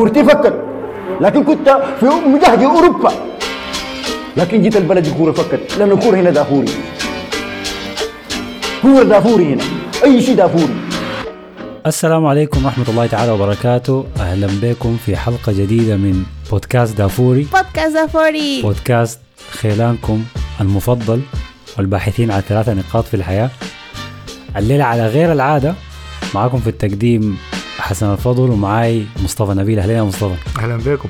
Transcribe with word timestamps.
كورتي 0.00 0.24
فكت 0.24 0.54
لكن 1.20 1.44
كنت 1.44 1.68
في 2.00 2.06
مجهد 2.06 2.62
أوروبا. 2.62 3.12
لكن 4.36 4.62
جيت 4.62 4.76
البلد 4.76 5.06
الكوره 5.06 5.32
فكت 5.32 5.78
لأن 5.78 5.90
الكوره 5.92 6.16
هنا 6.16 6.30
دافوري. 6.30 6.68
كورة 8.82 9.02
دافوري 9.02 9.44
هنا. 9.54 9.62
أي 10.04 10.22
شيء 10.22 10.36
دافوري. 10.36 10.74
السلام 11.86 12.26
عليكم 12.26 12.64
ورحمة 12.64 12.84
الله 12.88 13.06
تعالى 13.06 13.32
وبركاته. 13.32 14.06
أهلا 14.20 14.48
بكم 14.62 14.96
في 15.06 15.16
حلقة 15.16 15.52
جديدة 15.52 15.96
من 15.96 16.22
بودكاست 16.50 16.98
دافوري. 16.98 17.42
بودكاست 17.42 17.92
دافوري 17.92 18.62
بودكاست 18.62 19.20
خيلانكم 19.50 20.24
المفضل 20.60 21.20
والباحثين 21.78 22.30
عن 22.30 22.40
ثلاثة 22.40 22.74
نقاط 22.74 23.04
في 23.04 23.14
الحياة. 23.14 23.50
الليلة 24.56 24.84
على 24.84 25.06
غير 25.06 25.32
العادة. 25.32 25.74
معاكم 26.34 26.58
في 26.58 26.70
التقديم 26.70 27.38
حسن 27.90 28.12
الفضل 28.12 28.50
ومعاي 28.50 29.06
مصطفى 29.24 29.54
نبيل. 29.54 29.78
أهلا 29.78 29.92
يا 29.92 30.02
مصطفى. 30.02 30.34
أهلا 30.58 30.76
بكم. 30.76 31.08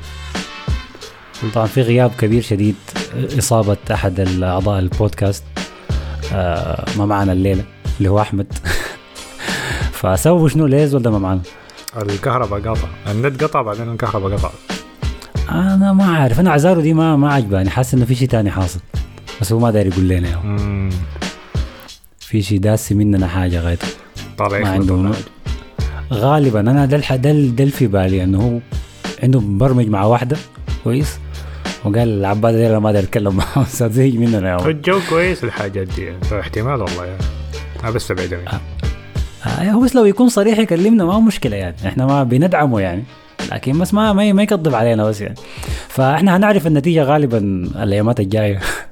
طبعا 1.53 1.67
في 1.67 1.81
غياب 1.81 2.11
كبير 2.19 2.41
شديد 2.41 2.75
إصابة 3.37 3.77
أحد 3.91 4.19
الأعضاء 4.19 4.79
البودكاست 4.79 5.43
آه 6.33 6.85
ما 6.97 7.05
معنا 7.05 7.31
الليلة 7.31 7.63
اللي 7.97 8.09
هو 8.09 8.21
أحمد. 8.21 8.53
فسببه 9.99 10.47
شنو؟ 10.47 10.65
ليز 10.65 10.95
ولا 10.95 11.09
ما 11.09 11.19
معنا؟ 11.19 11.41
الكهرباء 11.97 12.59
قطع. 12.59 12.87
النت 13.11 13.43
قطع 13.43 13.61
بعدين 13.61 13.91
الكهرباء 13.91 14.37
قطع. 14.37 14.49
أنا 15.49 15.93
ما 15.93 16.05
عارف 16.05 16.39
أنا 16.39 16.51
عزاره 16.51 16.81
دي 16.81 16.93
ما 16.93 17.15
ما 17.15 17.33
عجباني. 17.33 17.69
حاسس 17.69 17.93
إنه 17.93 18.05
في 18.05 18.15
شيء 18.15 18.27
تاني 18.27 18.51
حاصل. 18.51 18.79
بس 19.41 19.51
هو 19.51 19.59
ما 19.59 19.71
داير 19.71 19.87
يقول 19.87 20.07
لنا. 20.07 20.89
في 22.19 22.41
شيء 22.41 22.59
داسي 22.59 22.95
مننا 22.95 23.27
حاجة 23.27 23.59
غايته 23.59 23.87
طالع 24.37 24.59
ما 24.59 24.69
عنده. 24.69 25.11
غالبا. 26.11 26.59
أنا 26.59 26.85
ده 26.85 26.97
ده 27.55 27.65
في 27.65 27.87
بالي 27.87 28.23
إنه 28.23 28.41
هو 28.41 28.59
عنده 29.23 29.39
مبرمج 29.39 29.87
مع 29.87 30.03
واحدة. 30.03 30.37
كويس. 30.83 31.19
وقال 31.85 31.97
العباد 31.97 32.53
دي 32.55 32.79
ما 32.79 32.91
داير 32.91 33.03
اتكلم 33.03 33.35
معهم 33.35 33.65
زي 33.73 34.11
مننا 34.11 34.49
يا. 34.49 34.67
الجو 34.67 34.99
كويس 35.09 35.43
الحاجات 35.43 35.87
دي. 35.87 36.01
يعني. 36.01 36.17
احتمال 36.39 36.81
والله. 36.81 37.05
يعني 37.05 37.23
أنا 37.83 37.91
بس 37.91 38.11
بعيد 38.11 38.33
مني. 38.33 38.45
آه 39.45 39.71
هو 39.71 39.81
بس 39.81 39.95
لو 39.95 40.05
يكون 40.05 40.29
صريح 40.29 40.59
يكلمنا 40.59 41.05
ما 41.05 41.19
مشكلة 41.19 41.55
يعني. 41.55 41.75
إحنا 41.85 42.05
ما 42.05 42.23
بندعمه 42.23 42.79
يعني. 42.81 43.03
لكن 43.51 43.79
بس 43.79 43.93
ما 43.93 44.13
ما 44.13 44.33
ما 44.33 44.43
يكذب 44.43 44.75
علينا 44.75 45.03
بس 45.03 45.21
يعني. 45.21 45.35
فإحنا 45.87 46.37
هنعرف 46.37 46.67
النتيجة 46.67 47.03
غالبا 47.03 47.37
الأيامات 47.83 48.19
الجاية. 48.19 48.59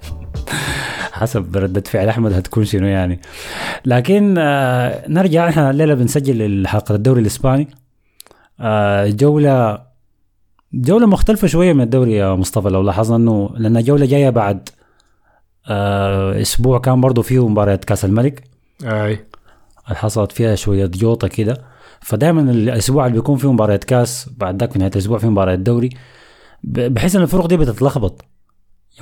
حسب 1.20 1.58
ردة 1.58 1.82
فعل 1.82 2.08
أحمد 2.10 2.34
هتكون 2.34 2.66
شنو 2.66 2.88
يعني. 2.88 3.20
لكن 3.86 4.36
آه 4.38 5.08
نرجع 5.08 5.50
إحنا 5.50 5.70
الليلة 5.72 5.94
بنسجل 5.94 6.68
حلقه 6.68 6.96
الدوري 6.96 7.22
الإسباني. 7.22 7.68
آه 8.60 9.08
جولة 9.08 9.82
جولة 10.74 11.08
مختلفة 11.08 11.48
شوية 11.48 11.74
من 11.74 11.82
الدوري 11.82 12.14
يا 12.16 12.36
مصطفى 12.36 12.70
لو 12.70 12.82
لاحظنا 12.82 13.16
إنه 13.16 13.50
لأن 13.58 13.84
جولة 13.84 14.06
جاية 14.06 14.30
بعد 14.30 14.70
آه 15.70 16.42
أسبوع 16.42 16.80
كان 16.80 17.02
برضه 17.02 17.22
فيه 17.22 17.48
مباراه 17.48 17.76
كأس 17.76 18.06
الملك. 18.06 18.44
أي. 18.84 19.26
حصلت 19.86 20.32
فيها 20.32 20.56
شوية 20.56 20.86
جوطة 20.86 21.28
كده. 21.28 21.62
فدائما 22.02 22.42
الأسبوع 22.52 23.06
اللي 23.06 23.18
بيكون 23.18 23.38
فيه 23.38 23.52
مباراة 23.52 23.76
كأس 23.78 24.30
بعد 24.38 24.60
ذاك 24.60 24.72
في 24.72 24.80
نهاية 24.80 24.92
الأسبوع 24.92 25.18
فيه 25.18 25.28
مباراة 25.30 25.56
دوري. 25.56 25.90
ب- 26.64 26.94
بحس 26.94 27.16
إن 27.16 27.22
الفرق 27.22 27.46
دي 27.46 27.58
بتتلخبط. 27.58 28.26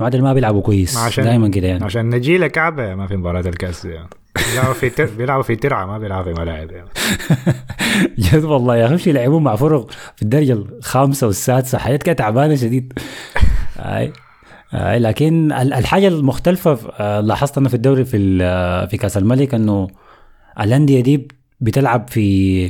معدل 0.02 0.22
ما 0.22 0.34
بيلعبوا 0.34 0.62
كويس. 0.62 0.98
عشان- 0.98 1.23
دائما 1.23 1.48
كده 1.48 1.67
يعني. 1.67 1.84
عشان 1.86 2.09
نجيلة 2.09 2.48
كعبة 2.48 2.95
ما 2.95 3.08
في 3.08 3.17
مباراة 3.17 3.40
الكأس 3.42 3.86
يعني. 3.86 4.08
بيلعبوا 4.52 4.73
في 4.73 4.90
تر... 4.90 5.06
بيلعبوا 5.17 5.44
في 5.44 5.56
ترعة 5.56 5.86
ما 5.86 5.98
بيلعبوا 5.98 6.34
في 6.34 6.42
ملاعب 6.42 6.72
يعني. 6.72 6.88
جد 8.20 8.44
والله 8.44 8.75
يا 8.75 8.86
أخي 8.86 8.98
شي 8.98 9.09
يلعبون 9.09 9.44
مع 9.44 9.56
فرق 9.56 9.90
في 10.16 10.22
الدرجة 10.22 10.53
الخامسة 10.53 11.28
والسادسة. 11.28 11.78
حياة 11.78 11.96
كده 11.97 12.13
تعبانة 12.16 12.56
شديد. 12.56 12.94
لكن 14.74 15.52
ال- 15.52 15.74
الحاجة 15.74 16.07
المختلفة 16.07 16.78
آه، 17.00 17.19
لاحظت 17.19 17.57
أنا 17.57 17.69
في 17.69 17.75
الدوري 17.75 18.06
في 18.06 18.40
آه، 18.41 18.86
في 18.86 18.97
كأس 18.97 19.18
الملك 19.18 19.53
إنه 19.53 19.88
الأندية 20.59 21.02
دي 21.03 21.28
بتلعب 21.62 22.07
في 22.09 22.62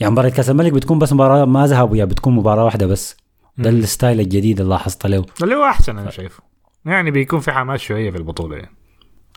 يعني 0.00 0.12
مباراة 0.12 0.28
كأس 0.28 0.50
الملك 0.50 0.72
بتكون 0.72 0.98
بس 0.98 1.12
مباراة 1.12 1.44
ما 1.44 1.66
ذهاب 1.66 1.92
وإياب 1.92 2.04
بتكون 2.04 2.34
مباراة 2.36 2.64
واحدة 2.64 2.86
بس. 2.86 3.16
ده. 3.62 3.70
ال 3.70 3.78
style 3.78 4.20
الجديد 4.20 4.60
اللي 4.60 4.70
لاحظت 4.72 5.06
له 5.06 5.24
اللي 5.42 5.54
هو 5.54 5.64
أحسن 5.64 5.98
أنا 5.98 6.10
شايفه. 6.10 6.42
يعني 6.86 7.10
بيكون 7.10 7.40
في 7.40 7.52
حماس 7.52 7.80
شوية 7.80 8.10
في 8.10 8.16
البطولة 8.18 8.56
يعني. 8.56 8.70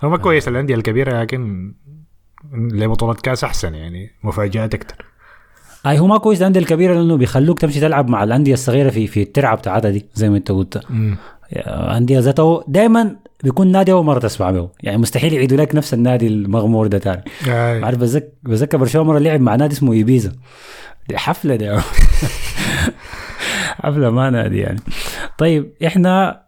هو 0.04 0.10
ما 0.10 0.18
كويس 0.18 0.48
الأندية 0.48 0.76
الكبيرة 0.76 1.22
لكن 1.22 1.74
لبطولة 2.54 3.14
كاس 3.14 3.44
أحسن 3.44 3.76
يعني 3.76 4.12
مفاجآت 4.24 4.74
أكتر. 4.74 5.06
أي 5.88 6.00
هو 6.00 6.08
ما 6.08 6.18
كويس 6.18 6.42
الأندية 6.42 6.60
الكبيرة 6.60 6.94
لأنه 6.94 7.18
بيخلوك 7.18 7.60
تمشي 7.60 7.80
تلعب 7.80 8.10
مع 8.10 8.24
الأندية 8.24 8.54
الصغيرة 8.54 8.90
في 8.90 9.08
في 9.08 9.22
الترعة 9.22 9.56
بتاعتها 9.56 9.92
دي 9.92 10.06
زي 10.14 10.30
ما 10.30 10.38
أنت 10.38 10.52
قلت. 10.52 10.84
أندية 11.68 12.20
ذاته 12.20 12.64
دائما 12.68 13.16
بيكون 13.44 13.72
نادي 13.72 13.92
أول 13.92 14.06
مرة 14.06 14.20
تسمع 14.20 14.52
به. 14.52 14.70
يعني 14.84 14.98
مستحيل 14.98 15.34
يعيدوا 15.34 15.58
لك 15.58 15.76
نفس 15.76 15.94
النادي 15.94 16.28
المغمور 16.28 16.88
ده 16.88 16.98
تاني. 16.98 17.24
أي. 17.48 17.84
عارف 17.84 17.98
بذكر 17.98 18.28
بذكر 18.44 18.78
برشلونة 18.78 19.08
مرة 19.08 19.20
لعب 19.20 19.42
مع 19.42 19.56
نادي 19.56 19.74
اسمه 19.74 19.94
إيبيزا. 19.94 20.32
دي 21.10 21.18
حفلة 21.18 21.56
دي 21.56 21.70
حفلة 23.84 24.10
ما 24.10 24.30
نادي 24.30 24.60
يعني. 24.60 24.80
طيب 25.38 25.74
إحنا 25.86 26.44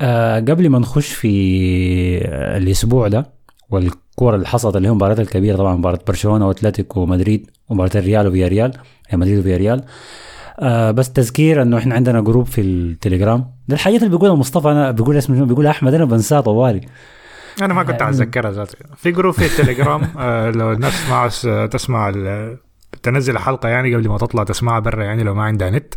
آه 0.00 0.40
قبل 0.40 0.68
ما 0.68 0.78
نخش 0.78 1.12
في 1.12 1.28
آه، 2.24 2.58
الأسبوع 2.58 3.08
ده 3.08 3.26
والكورة 3.70 4.36
اللي 4.36 4.46
حصلت 4.46 4.76
اللي 4.76 4.88
هي 4.88 4.90
المباريات 4.90 5.20
الكبيرة 5.20 5.56
طبعا 5.56 5.76
مباراة 5.76 5.98
برشلونة 6.06 6.48
وأتلتيكو 6.48 7.00
ومدريد 7.00 7.50
ومباراة 7.68 7.90
الريال 7.94 8.26
وفيا 8.26 8.48
ريال 8.48 8.72
هي 9.08 9.18
مدريد 9.18 9.38
وفيا 9.38 9.56
ريال 9.56 9.84
آه 10.60 10.90
بس 10.90 11.12
تذكير 11.12 11.62
إنه 11.62 11.78
إحنا 11.78 11.94
عندنا 11.94 12.20
group 12.20 12.46
في 12.46 12.60
التليجرام. 12.60 13.50
ده 13.68 13.74
الحاجات 13.74 13.98
اللي 13.98 14.10
بيقولها 14.10 14.34
مصطفى 14.34 14.68
أنا 14.68 14.90
بيقول 14.90 15.16
اسمه؟ 15.16 15.44
بيقول 15.44 15.66
أحمد 15.66 15.94
أنا 15.94 16.04
بنساه 16.04 16.40
طوالي. 16.40 16.80
أنا 17.62 17.74
ما 17.74 17.82
كنت 17.82 18.02
أتذكرها 18.02 18.50
ذاتي 18.50 18.76
في 18.96 19.10
group 19.10 19.34
في 19.34 19.46
التليجرام 19.46 20.02
آه، 20.18 20.50
لو 20.50 20.72
الناس 20.72 20.92
تسمع 21.02 21.66
تسمع 21.66 22.12
تنزل 23.02 23.36
الحلقة 23.36 23.68
يعني 23.68 23.94
قبل 23.94 24.08
ما 24.08 24.18
تطلع 24.18 24.44
تسمعها 24.44 24.80
برا 24.80 25.04
يعني 25.04 25.22
لو 25.22 25.34
ما 25.34 25.42
عندها 25.42 25.70
نت. 25.70 25.94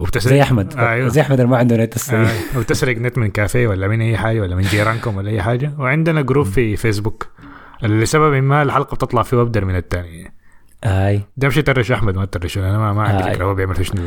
وبتسرق 0.00 0.32
زي 0.32 0.42
أحمد. 0.42 0.76
أيوه. 0.78 1.08
زي 1.08 1.20
أحمد 1.20 1.40
اللي 1.40 1.50
ما 1.52 1.56
عنده 1.58 1.76
نت 1.76 1.96
السريع 1.96 2.22
آه، 2.30 2.58
وتسرق 2.58 2.96
نت 2.98 3.18
من 3.18 3.30
كافيه 3.30 3.66
ولا 3.68 3.88
من 3.88 4.00
أي 4.00 4.16
حاجة 4.16 4.40
ولا 4.40 4.56
من 4.56 4.62
جيرانكم 4.62 5.16
ولا 5.16 5.30
أي 5.30 5.42
حاجة. 5.42 5.72
وعندنا 5.78 6.22
جروب 6.22 6.46
في 6.46 6.76
فيسبوك 6.76 7.26
لسبب 7.82 8.34
ما 8.42 8.62
الحلقة 8.62 8.94
بتطلع 8.94 9.22
فيه 9.22 9.40
ابدر 9.42 9.64
من 9.64 9.76
الثاني 9.76 10.32
اي 10.84 11.20
ده 11.36 11.48
مش 11.48 11.54
ترش 11.54 11.92
أحمد 11.92 12.16
ما 12.16 12.24
ترش 12.24 12.58
أنا 12.58 12.78
ما, 12.78 12.92
ما 12.92 13.02
عندي. 13.02 13.22
فكره 13.22 13.44
هو 13.44 13.54
بيعمل 13.54 13.74
في 13.74 13.84
شنو 13.84 14.02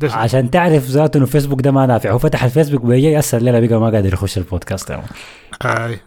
ده 0.00 0.12
عشان 0.14 0.50
تعرف 0.50 0.84
ذاته 0.86 1.18
إنه 1.18 1.26
فيسبوك 1.26 1.60
ده 1.60 1.70
ما 1.70 1.86
نافع 1.86 2.10
هو 2.10 2.18
فتح 2.18 2.44
الفيسبوك 2.44 2.84
بيجي 2.84 3.06
يأثر 3.06 3.38
لنا 3.38 3.60
بقى 3.60 3.80
ما 3.80 3.90
قادر 3.90 4.12
يخش 4.12 4.38
البودكاست 4.38 4.90
يعني. 4.90 5.02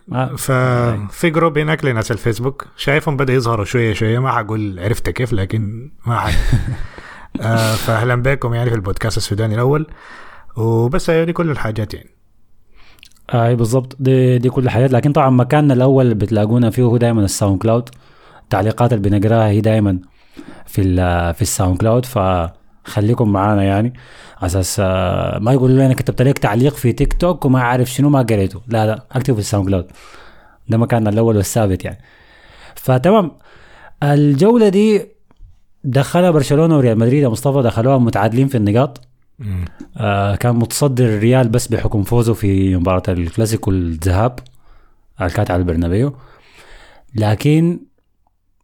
ما- 0.07 0.35
ففي 0.35 1.29
جروب 1.29 1.57
هناك 1.57 1.85
لناس 1.85 2.11
الفيسبوك. 2.11 2.67
شايفهم 2.77 3.17
بدأ 3.17 3.33
يظهروا 3.33 3.65
شوية 3.65 3.93
شوية. 3.93 4.19
ما 4.19 4.31
حقول 4.31 4.79
عرفت 4.79 5.09
كيف 5.09 5.33
لكن 5.33 5.91
ما 6.05 6.19
حد 6.19 6.33
آه 7.41 7.73
فاهلا 7.75 8.15
بكم 8.15 8.53
يعني 8.53 8.69
في 8.69 8.75
البودكاست 8.75 9.17
السوداني 9.17 9.55
الأول. 9.55 9.87
وبس 10.57 11.09
هي 11.09 11.25
دي 11.25 11.33
كل 11.33 11.49
الحاجات 11.51 11.93
يعني 11.93 12.09
أي 13.33 13.55
بالضبط. 13.55 13.95
دي 13.99 14.37
دي 14.37 14.49
كل 14.49 14.63
الحاجات. 14.63 14.91
لكن 14.91 15.11
طبعا 15.11 15.29
مكاننا 15.29 15.73
الأول 15.73 16.03
اللي 16.05 16.15
بتلاقونا 16.15 16.69
فيه 16.69 16.83
هو 16.83 16.97
دائما 16.97 17.21
الساوند 17.25 17.61
كلاود. 17.61 17.89
التعليقات 18.43 18.93
اللي 18.93 19.09
بنقراها 19.09 19.47
هي 19.47 19.61
دائما 19.61 19.99
في 20.65 20.83
في 21.33 21.41
الساوند 21.41 21.77
كلاود. 21.77 22.05
فخليكم 22.05 23.31
معانا 23.31 23.63
يعني. 23.63 23.93
أساس 24.41 24.77
آه، 24.79 25.39
ما 25.39 25.53
يقولوا 25.53 25.77
لي 25.77 25.85
أنا 25.85 25.93
كتبت 25.93 26.21
لك 26.21 26.37
تعليق 26.37 26.73
في 26.75 26.93
تيك 26.93 27.13
توك 27.13 27.45
وما 27.45 27.61
عارف 27.61 27.89
شنو 27.89 28.09
ما 28.09 28.21
قريته. 28.21 28.61
لا 28.67 28.85
لا 28.85 29.05
أكتب 29.11 29.33
في 29.33 29.39
الساوند 29.39 29.67
كلاود. 29.67 29.87
ده 30.69 30.77
مكاننا 30.77 31.09
الأول 31.09 31.37
والثابت 31.37 31.85
يعني. 31.85 32.01
فتمام. 32.75 33.31
الجولة 34.03 34.69
دي 34.69 35.07
دخلها 35.83 36.31
برشلونة 36.31 36.77
وريال 36.77 36.99
مدريد 36.99 37.23
يا 37.23 37.29
مصطفى 37.29 37.61
دخلوها 37.61 37.97
متعادلين 37.97 38.47
في 38.47 38.57
النقاط. 38.57 39.01
آه 39.97 40.35
كان 40.35 40.55
متصدر 40.55 41.05
الريال 41.05 41.49
بس 41.49 41.67
بحكم 41.67 42.03
فوزه 42.03 42.33
في 42.33 42.75
مباراة 42.75 43.03
الكلاسيكو 43.07 43.71
الذهاب 43.71 44.39
اللي 45.21 45.31
كانت 45.31 45.51
على 45.51 45.59
البرنابيو. 45.59 46.13
لكن 47.15 47.79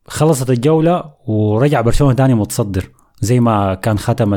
خلصت 0.08 0.50
الجولة 0.50 1.04
ورجع 1.28 1.82
برشلونة 1.82 2.14
تاني 2.14 2.34
متصدر. 2.34 2.90
زي 3.22 3.40
ما 3.40 3.74
كان 3.74 3.98
ختم 3.98 4.34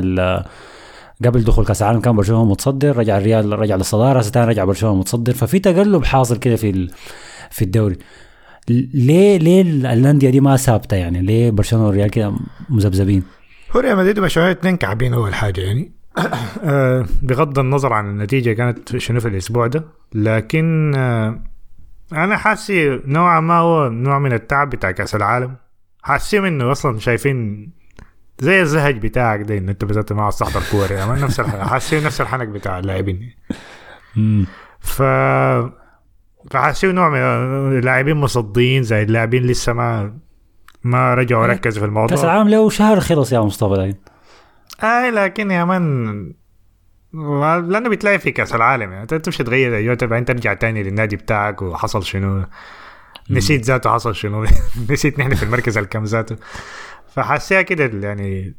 قبل 1.25 1.45
دخول 1.45 1.65
كأس 1.67 1.83
العالم 1.83 2.01
كان 2.01 2.17
برشلونة 2.17 2.45
متصدر 2.51 2.97
رجع 2.97 3.19
الريال 3.19 3.59
رجع 3.59 3.77
للصدارة 3.77 4.19
هسه 4.19 4.31
تاني 4.31 4.47
رجع 4.47 4.65
برشلونة 4.65 4.95
متصدر. 4.97 5.33
ففي 5.33 5.59
تقلب 5.59 6.05
حاصل 6.05 6.37
كده 6.37 6.57
في 6.57 6.71
ال- 6.71 6.91
في 7.51 7.63
الدوري. 7.65 7.99
ليه 8.69 9.39
ليه 9.39 9.63
الانديه 9.63 10.31
دي 10.31 10.41
ما 10.41 10.57
ثابتة 10.57 10.97
يعني؟ 10.97 11.23
ليه 11.23 11.51
برشلونة 11.51 11.87
والريال 11.87 12.11
كده 12.11 12.35
مذبذبين؟ 12.69 13.23
هو 13.77 13.81
ريال 13.81 13.97
مدريد 13.97 14.19
وبرشلونه 14.19 14.51
اثنين 14.51 14.77
كعبين 14.77 15.15
أول 15.15 15.35
حاجة 15.35 15.61
يعني. 15.61 15.93
آه، 16.65 17.07
بغض 17.23 17.59
النظر 17.59 17.93
عن 17.93 18.11
النتيجة 18.11 18.53
كانت 18.53 18.97
شنو 18.97 19.21
في 19.21 19.29
الأسبوع 19.29 19.67
ده 19.67 19.85
لكن 20.15 20.93
آه، 20.97 21.41
أنا 22.13 22.37
حاسي 22.37 23.01
نوعا 23.05 23.41
ما 23.41 23.59
هو 23.59 23.89
نوع 23.89 24.19
من 24.19 24.33
التعب 24.33 24.71
بتاع 24.71 24.91
كأس 24.91 25.15
العالم. 25.15 25.57
حاسين 26.03 26.45
انه 26.45 26.73
أصلا 26.73 26.99
شايفين 26.99 27.71
زي 28.39 28.63
الزهج 28.63 28.99
بتاعك 28.99 29.41
ده 29.41 29.59
انه 29.59 29.73
أنت 29.73 29.85
بذات 29.85 30.13
ما 30.13 30.23
عاوز 30.23 30.37
تحضر 30.37 30.63
كوره 30.71 30.93
يعني 30.93 31.23
نفس 31.23 31.41
حاسين 31.41 32.05
نفس 32.05 32.21
الحنك 32.21 32.49
بتاع 32.49 32.79
اللاعبين. 32.79 33.35
ف 34.81 35.03
فحاسين 36.51 36.95
نوع 36.95 37.09
من 37.09 37.79
اللاعبين 37.79 38.17
مصدين 38.17 38.83
زي 38.83 39.03
اللاعبين 39.03 39.43
لسه 39.43 39.73
ما 39.73 40.19
ما 40.85 41.15
رجعوا 41.15 41.45
إيه. 41.45 41.51
ركزوا 41.51 41.73
في 41.73 41.81
كأس 41.81 41.89
الموضوع 41.89 42.23
العالم 42.25 42.49
له 42.49 42.71
شهر 42.71 43.01
خلص 43.01 43.33
يا 43.33 43.41
مصطفى 43.41 43.75
لكن 43.75 43.99
اي 44.85 45.11
لكن 45.11 45.51
يا 45.51 45.65
من 45.65 46.41
لأنه 47.13 47.89
بتلاقي 47.89 48.19
في 48.19 48.31
كأس 48.31 48.55
العالم 48.55 48.91
يعني 48.91 49.03
أنت 49.03 49.15
تمشي 49.15 49.45
تغير 49.45 49.77
أيوه 49.77 49.99
بعدين 50.03 50.25
ترجع 50.25 50.55
تاني 50.55 50.83
للنادي 50.83 51.17
بتاعك 51.17 51.63
وحصل 51.63 52.05
شنو. 52.05 52.45
نسيت 53.31 53.65
ذاته 53.65 53.91
حصل 53.91 54.15
شنو. 54.15 54.47
نسيت 54.91 55.19
نحن 55.19 55.35
في 55.35 55.43
المركز 55.43 55.79
الكم 55.79 56.05
ذاته. 56.05 56.37
فحسيها 57.15 57.63
كده 57.63 58.09
يعني 58.09 58.55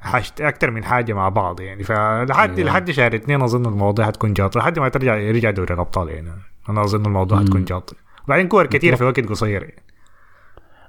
حاجة 0.00 0.24
أكثر 0.40 0.70
من 0.70 0.84
حاجة 0.84 1.12
مع 1.12 1.28
بعض 1.28 1.60
يعني. 1.60 1.84
فلحد 1.84 2.58
أيوة. 2.58 2.70
لحد 2.70 2.90
شهر 2.90 3.14
اثنين 3.14 3.42
أظن 3.42 3.66
الموضوع 3.66 4.06
حتكون 4.06 4.32
جاطه 4.32 4.60
لحد 4.60 4.78
ما 4.78 4.88
ترجع 4.88 5.16
يرجع 5.16 5.50
دوري 5.50 5.74
الأبطال 5.74 6.08
يعني. 6.08 6.30
أنا 6.70 6.84
أظن 6.84 7.06
الموضوع 7.06 7.38
مم. 7.38 7.44
حتكون 7.44 7.64
جاطه 7.64 7.96
وبعدين 8.24 8.48
كور 8.48 8.66
كثيره 8.66 8.96
في 8.96 9.04
وقت 9.04 9.20
قصير. 9.20 9.62
يعني. 9.62 9.82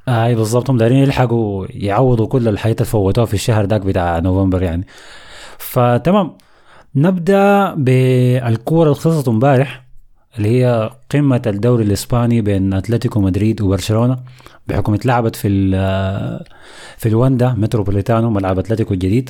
آه، 0.07 0.25
أي 0.25 0.35
بالضبط. 0.35 0.69
هم 0.69 0.77
دايرين 0.77 0.97
يلحقوا 0.97 1.65
يعوضوا 1.69 2.27
كل 2.27 2.47
الحياة 2.47 2.73
اللي 2.73 2.85
فوتوها 2.85 3.25
في 3.25 3.33
الشهر 3.33 3.65
داك 3.65 3.81
بتاع 3.81 4.19
نوفمبر 4.19 4.63
يعني. 4.63 4.87
فتمام. 5.57 6.37
نبدأ 6.95 7.73
بالكورة 7.75 8.83
اللي 8.89 8.95
خلصت 9.01 9.27
امبارح 9.27 9.85
اللي 10.37 10.49
هي 10.61 10.89
قمة 11.11 11.41
الدوري 11.47 11.83
الإسباني 11.83 12.41
بين 12.41 12.73
أتلتيكو 12.73 13.21
مدريد 13.21 13.61
وبرشلونة 13.61 14.17
بحكم 14.67 14.93
اتلعبت 14.93 15.35
في 15.35 15.47
ال- 15.47 16.45
في 16.97 17.09
الواندا 17.09 17.53
متروبوليتانو 17.57 18.29
ملعب 18.29 18.59
أتلتيكو 18.59 18.93
الجديد. 18.93 19.29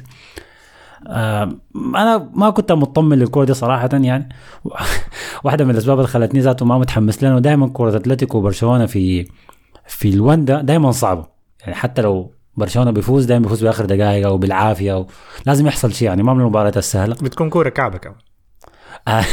أنا 1.07 2.29
ما 2.33 2.49
كنت 2.49 2.71
مطمن 2.71 3.19
للكورة 3.19 3.45
دي 3.45 3.53
صراحة 3.53 3.89
يعني. 3.93 4.29
واحدة 5.43 5.65
من 5.65 5.71
الأسباب 5.71 5.97
اللي 5.97 6.07
خلتني 6.07 6.39
ذاته 6.39 6.65
ما 6.65 6.77
متحمس 6.77 7.23
لأنه 7.23 7.39
دائما 7.39 7.67
كورة 7.67 7.95
أتلتيكو 7.95 8.37
وبرشلونة 8.37 8.85
في 8.85 9.27
في 9.87 10.09
الواندا 10.09 10.61
دائما 10.61 10.91
صعبة. 10.91 11.25
يعني 11.61 11.75
حتى 11.75 12.01
لو 12.01 12.31
برشلونة 12.57 12.91
بيفوز 12.91 13.25
دائما 13.25 13.43
بيفوز 13.43 13.63
بآخر 13.63 13.85
دقائق 13.85 14.27
أو 14.27 14.37
بالعافيه 14.37 14.93
أو 14.93 15.07
لازم 15.45 15.67
يحصل 15.67 15.93
شيء 15.93 16.07
يعني 16.07 16.23
ما 16.23 16.33
من 16.33 16.41
المباريات 16.41 16.77
السهلة. 16.77 17.15
بتكون 17.21 17.49
كورة 17.49 17.69
كعبة 17.69 17.97
كمان. 17.97 18.15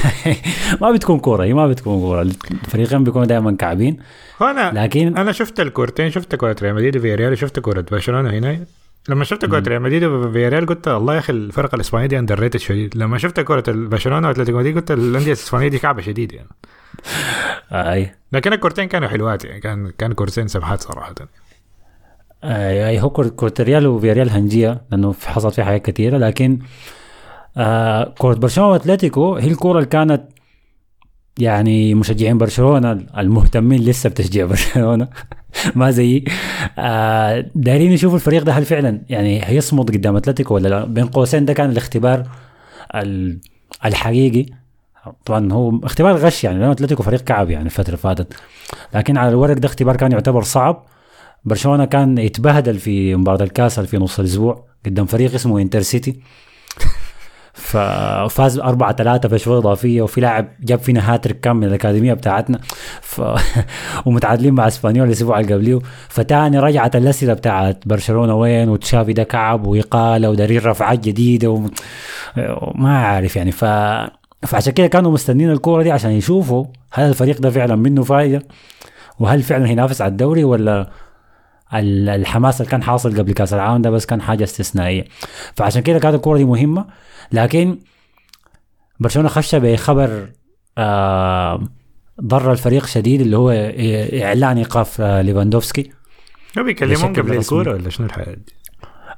ما 0.80 0.90
بتكون 0.92 1.18
كورة 1.18 1.44
هي 1.44 1.54
ما 1.54 1.68
بتكون 1.68 2.00
كورة. 2.00 2.22
الفريقين 2.22 3.04
بيكونوا 3.04 3.26
دائما 3.26 3.56
كعبين. 3.56 3.96
أنا 4.40 4.84
لكن 4.84 5.16
أنا 5.16 5.32
شفت 5.32 5.60
الكورتين 5.60 6.10
شفت 6.10 6.34
كورة 6.34 6.56
ريال 6.62 6.74
مدريد 6.74 6.96
وفياريال 6.96 7.32
وشفت 7.32 7.58
كورة 7.58 7.84
برشلونة 7.90 8.30
هنا 8.30 8.58
لما 9.08 9.24
شفت 9.24 9.44
كوره 9.46 9.62
ريال 9.68 9.82
مدريد 9.82 10.04
وفياريال 10.04 10.66
قلت 10.66 10.88
الله 10.88 11.14
يا 11.14 11.18
أخي 11.18 11.32
الفرقة 11.32 11.76
الإسبانية 11.76 12.06
دي 12.06 12.18
underrated 12.18 12.60
شديد. 12.60 12.96
لما 12.96 13.18
شفت 13.18 13.40
كوره 13.40 13.64
برشلونه 13.68 14.28
وأتلتيكو 14.28 14.58
مدريد 14.58 14.74
قلت 14.76 14.90
الأندية 14.90 15.26
الإسبانية 15.26 15.68
دي 15.68 15.78
كعبة 15.78 16.02
شديد 16.02 16.32
يعني. 16.32 16.48
أي. 17.72 18.14
لكن 18.32 18.52
الكورتين 18.52 18.84
كانوا 18.88 19.08
حلوات 19.08 19.44
يعني. 19.44 19.60
كان 19.60 19.90
كان 19.98 20.12
كورتين 20.12 20.48
سمحات 20.48 20.80
صراحة. 20.82 21.14
اي 22.44 22.88
أي 22.88 23.00
هو 23.00 23.10
كرة 23.10 23.28
كرة 23.28 23.54
ريال 23.60 23.86
وفياريال 23.86 24.30
هنجية 24.30 24.82
لأنه 24.90 25.12
في- 25.12 25.28
حصلت 25.28 25.54
فيها 25.54 25.64
حاجات 25.64 25.82
كثيره 25.90 26.18
لكن 26.18 26.58
آه 27.56 28.14
كرة 28.18 28.34
برشلونة 28.34 28.70
وأتلتيكو 28.70 29.34
هي 29.36 29.48
الكرة 29.50 29.72
اللي 29.72 29.86
كانت 29.86 30.22
يعني 31.38 31.94
مشجعين 31.94 32.38
برشلونة 32.38 32.92
المهتمين 33.18 33.80
لسه 33.84 34.08
بتشجيع 34.10 34.46
برشلونة. 34.52 35.08
ما 35.74 35.90
زيي. 35.90 36.24
آه 36.78 37.44
دايرين 37.54 37.92
يشوفوا 37.92 38.16
الفريق 38.16 38.42
ده 38.42 38.52
هل 38.52 38.64
فعلا 38.64 39.02
يعني 39.08 39.40
هيصمد 39.44 39.90
قدام 39.90 40.16
أتلتيكو 40.16 40.54
ولا 40.54 40.68
لا؟ 40.68 40.84
بين 40.84 41.06
قوسين 41.06 41.44
ده 41.44 41.52
كان 41.52 41.70
الاختبار 41.70 42.28
ال- 42.94 43.38
الحقيقي. 43.84 44.46
طبعا 45.24 45.52
هو 45.52 45.80
اختبار 45.84 46.16
غش 46.16 46.44
يعني 46.44 46.58
لأنه 46.58 46.72
أتلتيكو 46.72 47.02
فريق 47.02 47.20
كعب 47.20 47.50
يعني 47.50 47.64
الفترة 47.64 47.86
اللي 47.86 47.96
فاتت. 47.96 48.34
لكن 48.94 49.16
على 49.16 49.28
الورق 49.28 49.54
ده 49.58 49.66
اختبار 49.66 49.96
كان 49.96 50.12
يعتبر 50.12 50.42
صعب. 50.42 50.84
برشلونة 51.44 51.84
كان 51.84 52.18
يتبهدل 52.18 52.78
في 52.78 53.16
مباراة 53.16 53.42
الكاس 53.44 53.80
في 53.80 53.98
نص 53.98 54.18
الأسبوع 54.20 54.64
قدام 54.86 55.06
فريق 55.06 55.34
اسمه 55.34 55.60
إنتر 55.60 55.80
سيتي. 55.82 56.20
ففاز 57.58 58.58
4 58.58 58.92
3 58.92 59.28
في 59.28 59.38
شوط 59.38 59.66
إضافية 59.66 60.02
وفي 60.02 60.20
لاعب 60.20 60.48
جاب 60.60 60.78
فينا 60.78 61.14
هاتريك 61.14 61.40
كام 61.40 61.56
من 61.56 61.64
الأكاديمية 61.64 62.14
بتاعتنا. 62.14 62.58
ف... 63.00 63.20
ومتعادلين 64.06 64.54
مع 64.54 64.66
إسبانيول 64.66 65.06
الأسبوع 65.06 65.40
اللي 65.40 65.54
قبليه. 65.54 65.78
فتاني 66.08 66.58
رجعت 66.58 66.96
الاسئله 66.96 67.34
بتاعت 67.34 67.78
برشلونة 67.86 68.34
وين؟ 68.34 68.68
وتشافي 68.68 69.12
ده 69.12 69.22
كعب 69.22 69.66
واقاله 69.66 70.30
ودايرين 70.30 70.60
رافعات 70.60 70.98
جديدة 70.98 71.50
و... 71.50 71.66
ما 72.74 72.98
عارف 72.98 73.36
يعني. 73.36 73.52
ف 73.52 73.64
فعشان 74.46 74.72
كده 74.72 74.86
كانوا 74.86 75.12
مستنين 75.12 75.50
الكورة 75.50 75.82
دي 75.82 75.90
عشان 75.90 76.10
يشوفوا 76.10 76.64
هل 76.92 77.08
الفريق 77.08 77.40
ده 77.40 77.50
فعلا 77.50 77.76
منه 77.76 78.02
فايدة 78.02 78.42
وهل 79.18 79.42
فعلا 79.42 79.66
هينافس 79.68 80.02
على 80.02 80.10
الدوري 80.10 80.44
ولا 80.44 80.88
الحماس 81.74 82.60
اللي 82.60 82.70
كان 82.70 82.82
حاصل 82.82 83.18
قبل 83.18 83.32
كاس 83.32 83.54
العالم 83.54 83.82
ده 83.82 83.90
بس 83.90 84.06
كان 84.06 84.22
حاجة 84.22 84.44
استثنائية. 84.44 85.04
فعشان 85.54 85.82
كده 85.82 85.98
كانت 85.98 86.14
الكورة 86.14 86.38
دي 86.38 86.44
مهمة. 86.44 86.86
لكن 87.32 87.78
برشلونة 89.00 89.28
خش 89.28 89.54
بخبر 89.54 90.28
آه 90.78 91.62
ضر 92.20 92.52
الفريق 92.52 92.86
شديد 92.86 93.20
اللي 93.20 93.36
هو 93.36 93.50
إعلان 94.24 94.56
إيقاف 94.56 95.00
آه 95.00 95.22
ليفاندوفسكي. 95.22 95.90
هو 96.58 96.64
بشكل 96.64 97.22
قبل. 97.22 97.36
الكورة 97.36 97.72
ولا 97.72 97.90
شنو 97.90 98.06
الحياة 98.06 98.34
دي؟ 98.34 98.52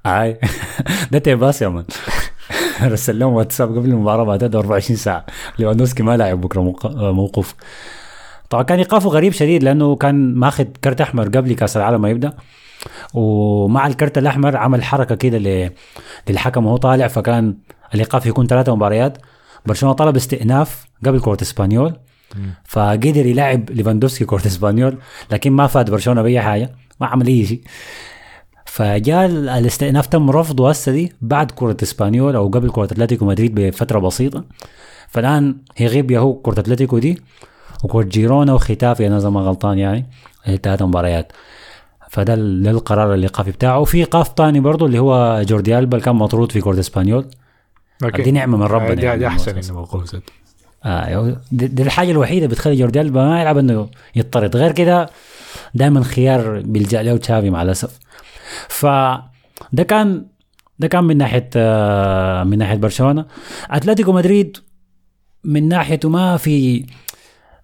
أي. 0.07 0.39
ده 1.13 1.19
تيباس 1.19 1.63
يا 1.63 1.69
man. 1.69 1.85
رسل 2.83 3.19
لهم 3.19 3.33
واتساب 3.33 3.77
قبل 3.77 3.91
المباراة 3.91 4.25
بعدها 4.25 4.61
24 4.61 4.97
ساعة. 4.97 5.27
ليفاندوفسكي 5.59 6.03
ما 6.03 6.17
لاعب 6.17 6.41
بكرة 6.41 6.61
آه، 6.85 7.13
موقوف 7.13 7.55
طبعا 8.51 8.63
كان 8.63 8.79
ايقافه 8.79 9.09
غريب 9.09 9.33
شديد 9.33 9.63
لأنه 9.63 9.97
كان 9.97 10.35
ماخذ 10.35 10.65
كرت 10.65 11.01
أحمر 11.01 11.29
قبل 11.29 11.53
كاس 11.53 11.77
العالم 11.77 12.01
ما 12.03 12.11
يبدأ. 12.11 12.33
ومع 13.15 13.87
الكرت 13.87 14.19
الأحمر 14.19 14.57
عمل 14.57 14.83
حركة 14.85 15.15
كده 15.15 15.71
للحكم 16.29 16.67
وهو 16.67 16.77
طالع 16.77 17.09
فكان 17.09 17.57
الإيقاف 17.95 18.27
يكون 18.27 18.47
ثلاثة 18.47 18.75
مباريات. 18.77 19.19
برشلونة 19.67 19.95
طلب 19.95 20.17
استئناف 20.17 20.87
قبل 21.07 21.21
كرة 21.21 21.39
إسبانيول. 21.43 21.97
فقدر 22.65 23.27
يلعب 23.27 23.71
ليفاندوفسكي 23.71 24.25
كرة 24.25 24.47
إسبانيول 24.47 24.99
لكن 25.31 25.53
ما 25.53 25.67
فاد 25.67 25.91
برشلونة 25.91 26.23
بأي 26.23 26.41
حاجة 26.41 26.73
ما 27.01 27.07
عمل 27.07 27.27
أي 27.27 27.47
شيء. 27.47 27.61
فجاء 28.67 29.27
ال- 29.27 29.49
الاستئناف 29.49 30.07
تم 30.07 30.31
رفضه 30.31 30.71
هسه 30.71 30.93
دي 30.93 31.13
بعد 31.21 31.51
كرة 31.51 31.77
إسبانيول 31.83 32.37
أو 32.37 32.49
قبل 32.49 32.71
كرة 32.71 32.85
أتلتيكو 32.85 33.25
مدريد 33.25 33.55
بفترة 33.55 33.99
بسيطة. 33.99 34.45
فالآن 35.09 35.57
هيغيب 35.77 36.11
يهو 36.11 36.35
كرة 36.35 36.61
أتلتيكو 36.61 36.99
دي. 36.99 37.23
وكرة 37.85 38.03
جيرونا 38.03 38.53
وختافي 38.55 39.07
أنا 39.07 39.17
اذا 39.19 39.31
ما 39.31 39.41
غلطان 39.41 39.79
يعني 39.79 40.07
ثلاث 40.63 40.83
مباريات. 40.83 41.33
فده 42.11 42.35
ال- 42.35 42.63
ده 42.63 42.71
القرار 42.71 43.15
الايقافي 43.15 43.51
بتاعه. 43.51 43.79
وفي 43.79 43.99
ايقاف 43.99 44.29
تاني 44.29 44.61
برضه 44.61 44.87
اللي 44.87 44.99
هو 44.99 45.43
جوردي 45.43 45.79
ألبا 45.79 45.97
اللي 45.97 46.05
كان 46.05 46.17
مطرود 46.17 46.53
في 46.53 46.61
كرة 46.61 46.81
إسبانيول. 46.81 47.27
okay. 48.05 48.23
دي 48.23 48.31
نعمة 48.31 48.57
من 48.59 48.63
ربنا 48.63 48.95
دي, 48.95 49.03
يعني 49.03 49.19
دي 49.19 49.27
أحسن. 49.27 49.59
إنه 49.59 49.75
موقوف 49.75 50.17
آه 50.85 51.37
دي, 51.53 51.69
دي 51.69 51.83
الحاجة 51.83 52.11
الوحيدة 52.11 52.47
بتخلي 52.47 52.77
جوردي 52.77 53.01
ألبا 53.01 53.25
ما 53.25 53.41
يلعب 53.41 53.59
إنه 53.59 53.89
يطرد. 54.17 54.57
غير 54.57 54.73
كده 54.73 55.11
دائما 55.75 56.03
خيار 56.03 56.61
بيلجأ 56.61 57.03
له 57.03 57.17
تشافي 57.17 57.51
مع 57.51 57.63
الأسف. 57.63 57.99
ف 58.69 58.87
ده 59.73 59.83
كان 59.89 60.27
ده 60.79 60.89
كان 60.89 61.05
من 61.05 61.17
ناحية 61.17 61.51
آه 61.57 62.45
من 62.45 62.59
ناحية 62.59 62.77
برشلونة. 62.77 63.25
أتلتيكو 63.71 64.13
مدريد 64.13 64.57
من 65.45 65.69
ناحيته 65.69 66.09
ما 66.09 66.37
في 66.37 66.85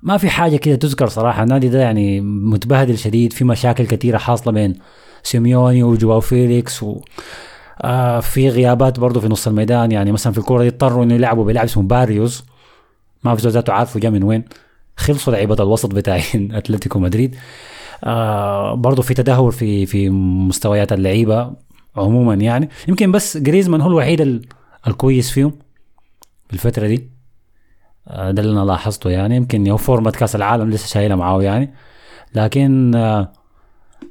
ما 0.06 0.16
في 0.16 0.30
حاجة 0.30 0.56
كده 0.56 0.74
تذكر 0.76 1.08
صراحة. 1.08 1.42
النادي 1.42 1.68
ده 1.68 1.80
يعني 1.80 2.20
متبهدل 2.20 2.98
شديد 2.98 3.32
في 3.32 3.44
مشاكل 3.44 3.86
كثيره 3.86 4.18
حاصلة 4.18 4.52
بين 4.52 4.74
سيميوني 5.22 5.82
وجواو 5.82 6.20
فيليكس 6.20 6.82
و 6.82 7.00
آه 7.82 8.20
في 8.20 8.48
غيابات 8.48 9.00
برضه 9.00 9.20
في 9.20 9.28
نص 9.28 9.46
الميدان. 9.46 9.92
يعني 9.92 10.12
مثلا 10.12 10.32
في 10.32 10.38
الكورة 10.38 10.62
دي 10.62 10.68
اضطروا 10.68 11.04
إنه 11.04 11.14
يلعبوا 11.14 11.44
بلاعب 11.44 11.64
اسمه 11.66 11.82
باريوس. 11.82 12.44
ما 13.24 13.34
في 13.34 13.48
ذاته 13.48 13.72
عارفه 13.72 14.00
جا 14.00 14.10
من 14.10 14.22
وين. 14.22 14.44
خلصوا 14.96 15.32
لعيبة 15.32 15.54
الوسط 15.54 15.94
بتاعين 15.94 16.52
أتلتيكو 16.54 16.98
مدريد. 16.98 17.36
آه 18.04 18.74
برضه 18.74 19.02
في 19.02 19.14
تدهور 19.14 19.52
في 19.52 19.86
في 19.86 20.10
مستويات 20.10 20.92
اللعيبة 20.92 21.52
عموما 21.96 22.34
يعني. 22.34 22.68
يمكن 22.88 23.12
بس 23.12 23.36
جريزمان 23.36 23.80
هو 23.80 23.88
الوحيد 23.88 24.20
ال- 24.20 24.42
الكويس 24.86 25.30
فيهم 25.30 25.50
في 26.48 26.54
الفترة 26.54 26.86
دي. 26.86 27.15
ده 28.10 28.42
اللي 28.42 28.52
أنا 28.52 28.64
لاحظته 28.64 29.10
يعني. 29.10 29.36
يمكن 29.36 29.68
هو 29.68 29.76
فورمة 29.76 30.10
كأس 30.10 30.36
العالم 30.36 30.70
لسه 30.70 30.86
شايلها 30.86 31.16
معاه 31.16 31.42
يعني. 31.42 31.74
لكن 32.34 32.94
آه 32.94 33.32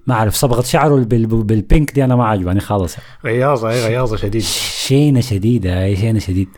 ما 0.08 0.16
أعرف 0.16 0.34
صبغة 0.34 0.62
شعره 0.62 0.96
بال- 0.96 1.25
بالبينك 1.25 1.92
دي 1.92 2.04
أنا 2.04 2.16
ما 2.16 2.25
عجباني 2.28 2.60
خالص. 2.60 2.96
غياظة 3.25 3.70
اي 3.70 3.86
غياظة 3.88 4.18
شديد. 4.18 4.42
شينة 4.42 5.22
شديدة 5.22 5.84
هاي 5.84 5.96
شينة 5.96 6.20
شديد. 6.20 6.50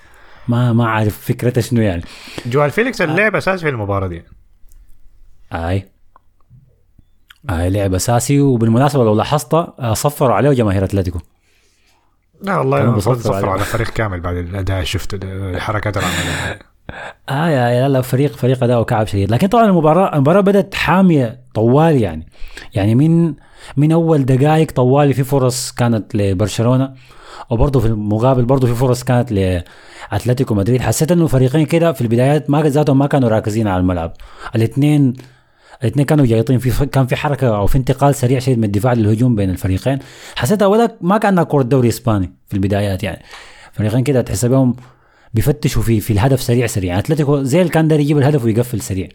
ما 0.48 0.74
ما 0.74 0.88
عارف 0.90 1.18
فكرتها 1.22 1.62
شنو 1.62 1.82
يعني. 1.82 2.04
جوال 2.46 2.72
فيليكس 2.72 3.02
اللعب 3.02 3.36
أساسي 3.36 3.64
في 3.64 3.70
المباراة 3.70 4.08
دي. 4.08 4.24
أي. 5.54 5.90
أي 7.50 7.70
لعب 7.70 7.94
أساسي. 7.94 8.42
وبالمناسبة 8.42 9.04
لو 9.04 9.16
لاحظت 9.16 9.54
آه، 9.54 9.94
صفروا 9.94 10.36
عليه 10.36 10.50
جماهير 10.52 10.84
أتلتيكو. 10.84 11.20
لا 12.42 12.58
والله 12.58 13.00
صفروا. 13.00 13.52
على 13.52 13.64
فريق 13.64 13.90
كامل 13.90 14.20
بعد 14.20 14.36
الأداء 14.36 14.84
شفته 14.84 15.16
الحركات 15.24 15.98
اللي 15.98 16.08
عملها 16.08 16.60
آه 17.30 17.50
يا 17.50 17.70
يا 17.70 17.90
لا 17.90 18.02
فريق 18.02 18.36
فريق 18.36 18.64
أداؤه 18.64 18.84
كعب 18.84 19.08
شديد. 19.08 19.32
لكن 19.32 19.48
طبعا 19.48 19.66
المباراه 19.66 20.16
المباراة 20.16 20.42
بدأت 20.42 20.76
حامية 20.76 21.40
طوال 21.54 22.02
يعني. 22.02 22.28
يعني 22.74 22.96
من 22.96 23.34
من 23.78 23.92
أول 23.92 24.26
دقائق 24.26 24.72
طوالي 24.72 25.14
في 25.14 25.24
فرص 25.24 25.72
كانت 25.72 26.16
لبرشلونة 26.16 26.94
وبرضه 27.50 27.80
في 27.80 27.86
المقابل 27.86 28.46
برضه 28.46 28.68
في 28.68 28.74
فرص 28.74 29.04
كانت 29.04 29.32
لأتلتيكو 30.12 30.56
مدريد. 30.56 30.82
حسيت 30.82 31.12
إنه 31.12 31.28
فريقين 31.28 31.66
كده 31.66 31.94
في 31.94 32.02
البدايات 32.02 32.50
ما 32.50 32.62
ذاتهم 32.64 33.00
ما 33.00 33.08
كانوا 33.08 33.30
راكزين 33.30 33.68
على 33.68 33.80
الملعب. 33.80 34.14
الاثنين 34.56 35.14
الاثنين 35.82 36.06
كانوا 36.06 36.26
جايطين 36.26 36.60
في 36.60 36.86
كان 36.86 37.08
في 37.08 37.16
حركة 37.16 37.58
أو 37.58 37.68
في 37.68 37.78
انتقال 37.78 38.16
سريع 38.16 38.40
شديد 38.40 38.58
من 38.58 38.64
الدفاع 38.64 38.94
للهجوم 38.94 39.36
بين 39.36 39.50
الفريقين. 39.50 40.00
حسيتها 40.36 40.66
ولا 40.66 40.98
ما 41.02 41.18
كأنها 41.18 41.44
كرة 41.44 41.62
دوري 41.62 41.88
إسباني 41.88 42.34
في 42.48 42.54
البدايات 42.54 43.04
يعني. 43.04 43.22
فريقين 43.74 44.04
كده 44.04 44.22
تحس 44.22 44.46
بهم 44.46 44.76
بيفتشوا 45.34 45.82
في 45.82 46.00
في 46.00 46.14
الهدف 46.14 46.42
سريع 46.42 46.68
سريع. 46.68 46.90
يعني 46.90 47.00
أتلتيكو 47.00 47.44
زي 47.44 47.62
اللي 47.62 47.72
كان 47.72 47.88
داير 47.88 48.02
يجيب 48.02 48.18
الهدف 48.18 48.46
ويقفل 48.46 48.82
سريع. 48.82 49.08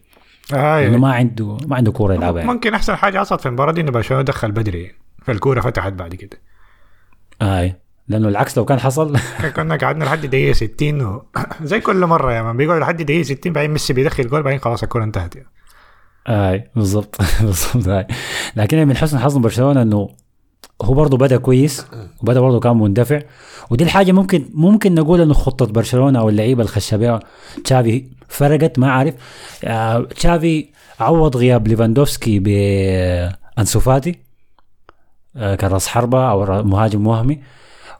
آه 0.54 0.56
لأنه 0.56 0.80
يعني 0.80 0.96
ما 0.98 1.12
عنده 1.14 1.56
ما 1.66 1.76
عنده 1.76 1.92
كورة 1.92 2.14
يلعبها 2.14 2.40
يعني. 2.40 2.52
ممكن 2.52 2.74
أحسن 2.74 2.96
حاجة 2.96 3.18
حصلت 3.18 3.40
في 3.40 3.46
المباراة 3.46 3.72
دي 3.72 3.80
إنه 3.80 3.90
برشلونة 3.90 4.22
دخل 4.22 4.52
بدري. 4.52 4.82
يعني. 4.82 4.96
فالكورة 5.24 5.60
فتحت 5.60 5.92
بعد 5.92 6.14
كده. 6.14 6.40
اي 7.42 7.76
لأنه 8.08 8.28
العكس 8.28 8.58
لو 8.58 8.64
كان 8.64 8.80
حصل. 8.80 9.16
كنا 9.56 9.76
قعدنا 9.76 10.04
لحد 10.04 10.26
دقيقة 10.26 10.52
60 10.52 11.02
و... 11.02 11.26
زي 11.62 11.80
كل 11.80 12.06
مرة 12.06 12.32
يا 12.32 12.42
مان. 12.42 12.56
بيقعد 12.56 12.80
لحد 12.80 13.02
دقيقة 13.02 13.22
60 13.22 13.52
بعدين 13.52 13.70
ميسي 13.70 13.92
بيدخل 13.92 14.28
جول 14.28 14.42
بعدين 14.42 14.60
خلاص 14.60 14.82
الكورة 14.82 15.04
انتهت 15.04 15.36
يعني. 15.36 15.48
اي 16.28 16.70
بالضبط. 16.76 17.16
بالضبط 17.42 17.88
هاي 17.88 18.06
لكن 18.56 18.88
من 18.88 18.96
حسن 18.96 19.18
حظ 19.18 19.36
برشلونة 19.36 19.82
إنه 19.82 20.08
هو 20.82 20.94
برضه 20.94 21.16
بدأ 21.16 21.36
كويس 21.36 21.86
وبدأ 22.22 22.40
برضه 22.40 22.60
كان 22.60 22.76
مندفع. 22.76 23.20
ودي 23.70 23.84
الحاجة 23.84 24.12
ممكن 24.12 24.48
ممكن 24.54 24.94
نقول 24.94 25.20
إنه 25.20 25.34
خطة 25.34 25.66
برشلونة 25.66 26.18
أو 26.18 26.28
اللعيبة 26.28 26.68
بها 26.92 27.20
تشافي 27.64 28.04
فرقت 28.28 28.78
ما 28.78 28.90
عارف 28.90 29.14
آه، 29.64 30.02
تشافي 30.02 30.68
عوض 31.00 31.36
غياب 31.36 31.68
ليفاندوفسكي 31.68 32.38
بانسو 32.38 33.80
فاتي. 33.80 34.18
آه، 35.36 35.54
كراس 35.54 35.86
حربة 35.86 36.30
أو 36.30 36.62
مهاجم 36.62 37.06
وهمي. 37.06 37.40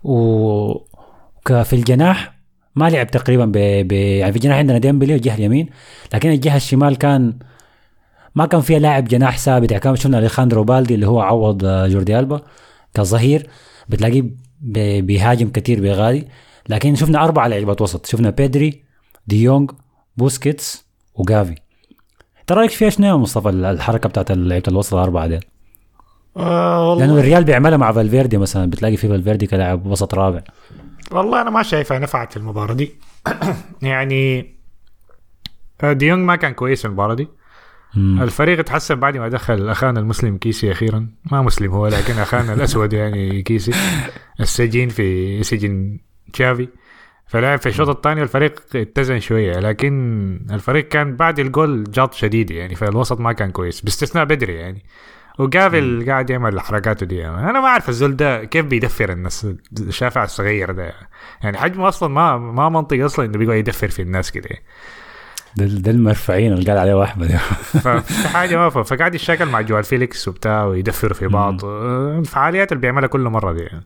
وفي 0.05 1.73
الجناح 1.73 2.35
ما 2.77 2.91
لعب 2.91 3.11
تقريبا 3.11 3.45
ب... 3.45 3.53
ب... 3.89 3.93
يعني 3.93 4.33
في 4.33 4.37
الجناح 4.37 4.57
عندنا 4.57 4.79
ديمبلي 4.79 5.13
والجهه 5.13 5.35
اليمين. 5.35 5.69
لكن 6.15 6.31
الجهة 6.31 6.57
الشمال 6.57 6.99
كان 6.99 7.39
ما 8.35 8.47
كان 8.47 8.61
فيها 8.61 8.79
لاعب 8.79 9.05
جناح 9.05 9.39
ثابت. 9.39 9.71
يعني 9.71 9.83
كان 9.83 9.97
شفنا 9.97 10.19
أليخاندرو 10.19 10.65
بالدي 10.65 10.95
اللي 10.95 11.07
هو 11.07 11.21
عوض 11.21 11.65
آه، 11.65 11.89
جوردي 11.89 12.19
ألبا 12.19 12.41
كظهير 12.95 13.47
بتلاقيه 13.89 14.25
بيهاجم 15.01 15.49
كتير 15.51 15.81
بيغادي. 15.81 16.29
لكن 16.69 16.95
شفنا 16.95 17.25
أربع 17.25 17.47
لعيبة 17.47 17.77
وسط 17.81 18.07
شفنا 18.07 18.31
بيدري 18.31 18.83
ديونج 19.27 19.71
بوسكيتس 20.17 20.87
وجافي 21.15 21.55
انت 22.41 22.53
رأيك 22.53 22.71
فيها 22.71 22.91
شنو 22.91 23.07
يا 23.07 23.15
مصطفى 23.15 23.49
الحركة 23.49 24.09
بتاعت 24.09 24.33
لعيبة 24.33 24.69
الوسط 24.69 24.95
الأربعة 24.95 25.27
دي 25.27 25.41
آه 26.37 26.95
لأنه 26.99 27.13
والله 27.13 27.21
الريال 27.21 27.45
بيعملها 27.45 27.79
مع 27.79 27.93
فالفيردي 27.93 28.39
مثلا. 28.39 28.71
بتلاقي 28.71 28.97
في 28.97 29.09
فالفيردي 29.09 29.47
كلاعب 29.47 29.87
وسط 29.87 30.15
رابع. 30.15 30.43
والله 31.11 31.43
أنا 31.43 31.51
ما 31.51 31.63
شايفها 31.63 31.99
نفعت 31.99 32.33
في 32.33 32.37
المباراة 32.37 32.75
دي. 32.75 32.93
يعني 33.83 34.55
آه، 35.83 35.93
ديونج 35.93 36.25
ما 36.25 36.37
كان 36.37 36.53
كويس 36.53 36.81
في 36.81 36.85
المباراة 36.85 37.15
دي. 37.15 37.29
مم. 37.95 38.23
الفريق 38.23 38.59
اتحسن 38.59 38.95
بعد 38.95 39.17
ما 39.17 39.29
دخل 39.29 39.69
اخانا 39.69 40.01
المسلم 40.01 40.37
كيسي 40.37 40.73
أخيرا. 40.73 41.09
ما 41.33 41.43
مسلم 41.43 41.71
هو 41.71 41.87
لكن 41.87 42.19
اخانا 42.19 42.53
الأسود 42.55 42.93
يعني 42.93 43.43
كيسي. 43.43 43.73
السجين 44.41 44.89
في 44.89 45.43
سجن 45.43 45.99
تشافي. 46.33 46.69
فلعب 47.27 47.59
في 47.59 47.69
الشوط 47.69 47.89
الثاني 47.89 48.21
والفريق 48.21 48.63
اتزن 48.75 49.21
شوية 49.21 49.59
لكن 49.59 50.47
الفريق 50.51 50.89
كان 50.89 51.17
بعد 51.17 51.39
الجول 51.41 51.85
جاط 51.85 52.15
شديد 52.15 52.51
يعني 52.51 52.75
فالوسط 52.75 53.21
ما 53.21 53.33
كان 53.33 53.51
كويس 53.51 53.81
باستثناء 53.81 54.25
بدري 54.25 54.55
يعني. 54.55 54.83
وجافي 55.39 56.05
قاعد 56.09 56.31
يعمل 56.31 56.61
حركاته 56.61 57.07
دي. 57.07 57.17
يعني. 57.17 57.51
أنا 57.51 57.61
ما 57.61 57.67
أعرف 57.67 57.89
الزول 57.89 58.17
ده 58.17 58.45
كيف 58.45 58.67
بيدفر 58.67 59.13
الناس 59.13 59.47
الشافع 59.81 60.25
الصغير 60.25 60.71
ده. 60.71 60.93
يعني 61.43 61.59
حجمه 61.59 61.89
أصلا 61.89 62.09
ما 62.09 62.37
ما 62.39 62.69
منطقي 62.69 63.05
أصلا 63.05 63.27
إنه 63.27 63.39
بيقعد 63.39 63.57
يدفر 63.59 63.89
في 63.89 64.03
الناس 64.03 64.31
كده. 64.31 64.49
ده, 65.57 65.65
ده 65.65 65.91
المرفعين 65.91 66.53
اللي 66.53 66.65
قال 66.71 66.79
عليه 66.79 67.03
احمد 67.03 67.37
ففي 67.73 68.29
حاجة 68.37 68.57
ما 68.57 68.69
فقاعد 68.71 69.15
يشتغل 69.15 69.49
مع 69.49 69.61
جواو 69.61 69.85
فيليكس 69.85 70.29
وبتاع 70.29 70.65
ويدفروا 70.65 71.15
في 71.15 71.27
بعض. 71.29 71.65
آه، 71.65 72.19
الفعاليات 72.19 72.73
اللي 72.73 72.81
بيعملها 72.81 73.09
كل 73.09 73.21
مرة 73.21 73.53
دي. 73.53 73.63
يعني. 73.63 73.85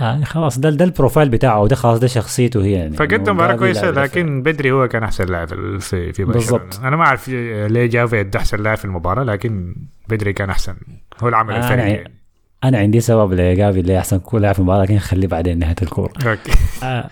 يعني 0.00 0.24
خلاص 0.24 0.58
ده 0.58 0.70
ده 0.70 0.84
ال 0.84 0.89
profile 0.89 1.28
بتاعه 1.28 1.60
وده 1.60 1.76
خلاص 1.76 1.98
ده 2.00 2.06
شخصيته 2.06 2.64
هي 2.64 2.72
يعني. 2.72 2.96
فقدم 2.96 3.34
مباراة 3.34 3.54
كويسة 3.56 3.90
لكن 3.90 4.42
بدري 4.42 4.72
هو 4.72 4.88
كان 4.88 5.02
أحسن 5.02 5.24
لاعب 5.26 5.48
في 5.78 6.12
في 6.12 6.24
بالضبط. 6.24 6.80
أنا 6.82 6.96
ما 6.96 7.04
أعرف 7.04 7.28
ليه 7.28 7.86
جافي 7.86 8.30
أحسن 8.36 8.62
لاعب 8.62 8.76
في 8.76 8.84
المباراة 8.84 9.24
لكن 9.24 9.76
بدري 10.08 10.32
كان 10.32 10.50
أحسن. 10.50 10.76
هو 11.22 11.26
اللي 11.26 11.36
عمل 11.36 11.54
أنا 11.54 11.64
الفرق 11.64 11.78
يعني- 11.78 11.92
يعني. 11.94 12.15
أنا 12.64 12.78
عندي 12.78 13.00
سبب 13.00 13.32
لجافي 13.32 13.80
اللي 13.80 13.98
أحسن 13.98 14.18
كل 14.18 14.42
لاعب 14.42 14.54
في 14.54 14.58
المباراة 14.60 14.82
لكن 14.82 14.98
خليه 14.98 15.26
بعدين 15.26 15.58
نهاية 15.58 15.76
الكورة. 15.82 16.12
okay. 16.26 16.52
آه. 16.82 17.10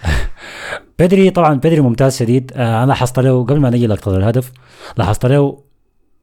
بدري 0.99 1.31
طبعا 1.31 1.55
بدري 1.55 1.81
ممتاز 1.81 2.17
شديد. 2.17 2.53
آه 2.57 2.79
أنا 2.83 2.87
لاحظت 2.87 3.19
له 3.19 3.45
قبل 3.45 3.61
ما 3.61 3.71
نجي 3.71 3.87
لقطة 3.87 4.17
الهدف 4.17 4.53
لاحظت 4.97 5.27
له 5.27 5.59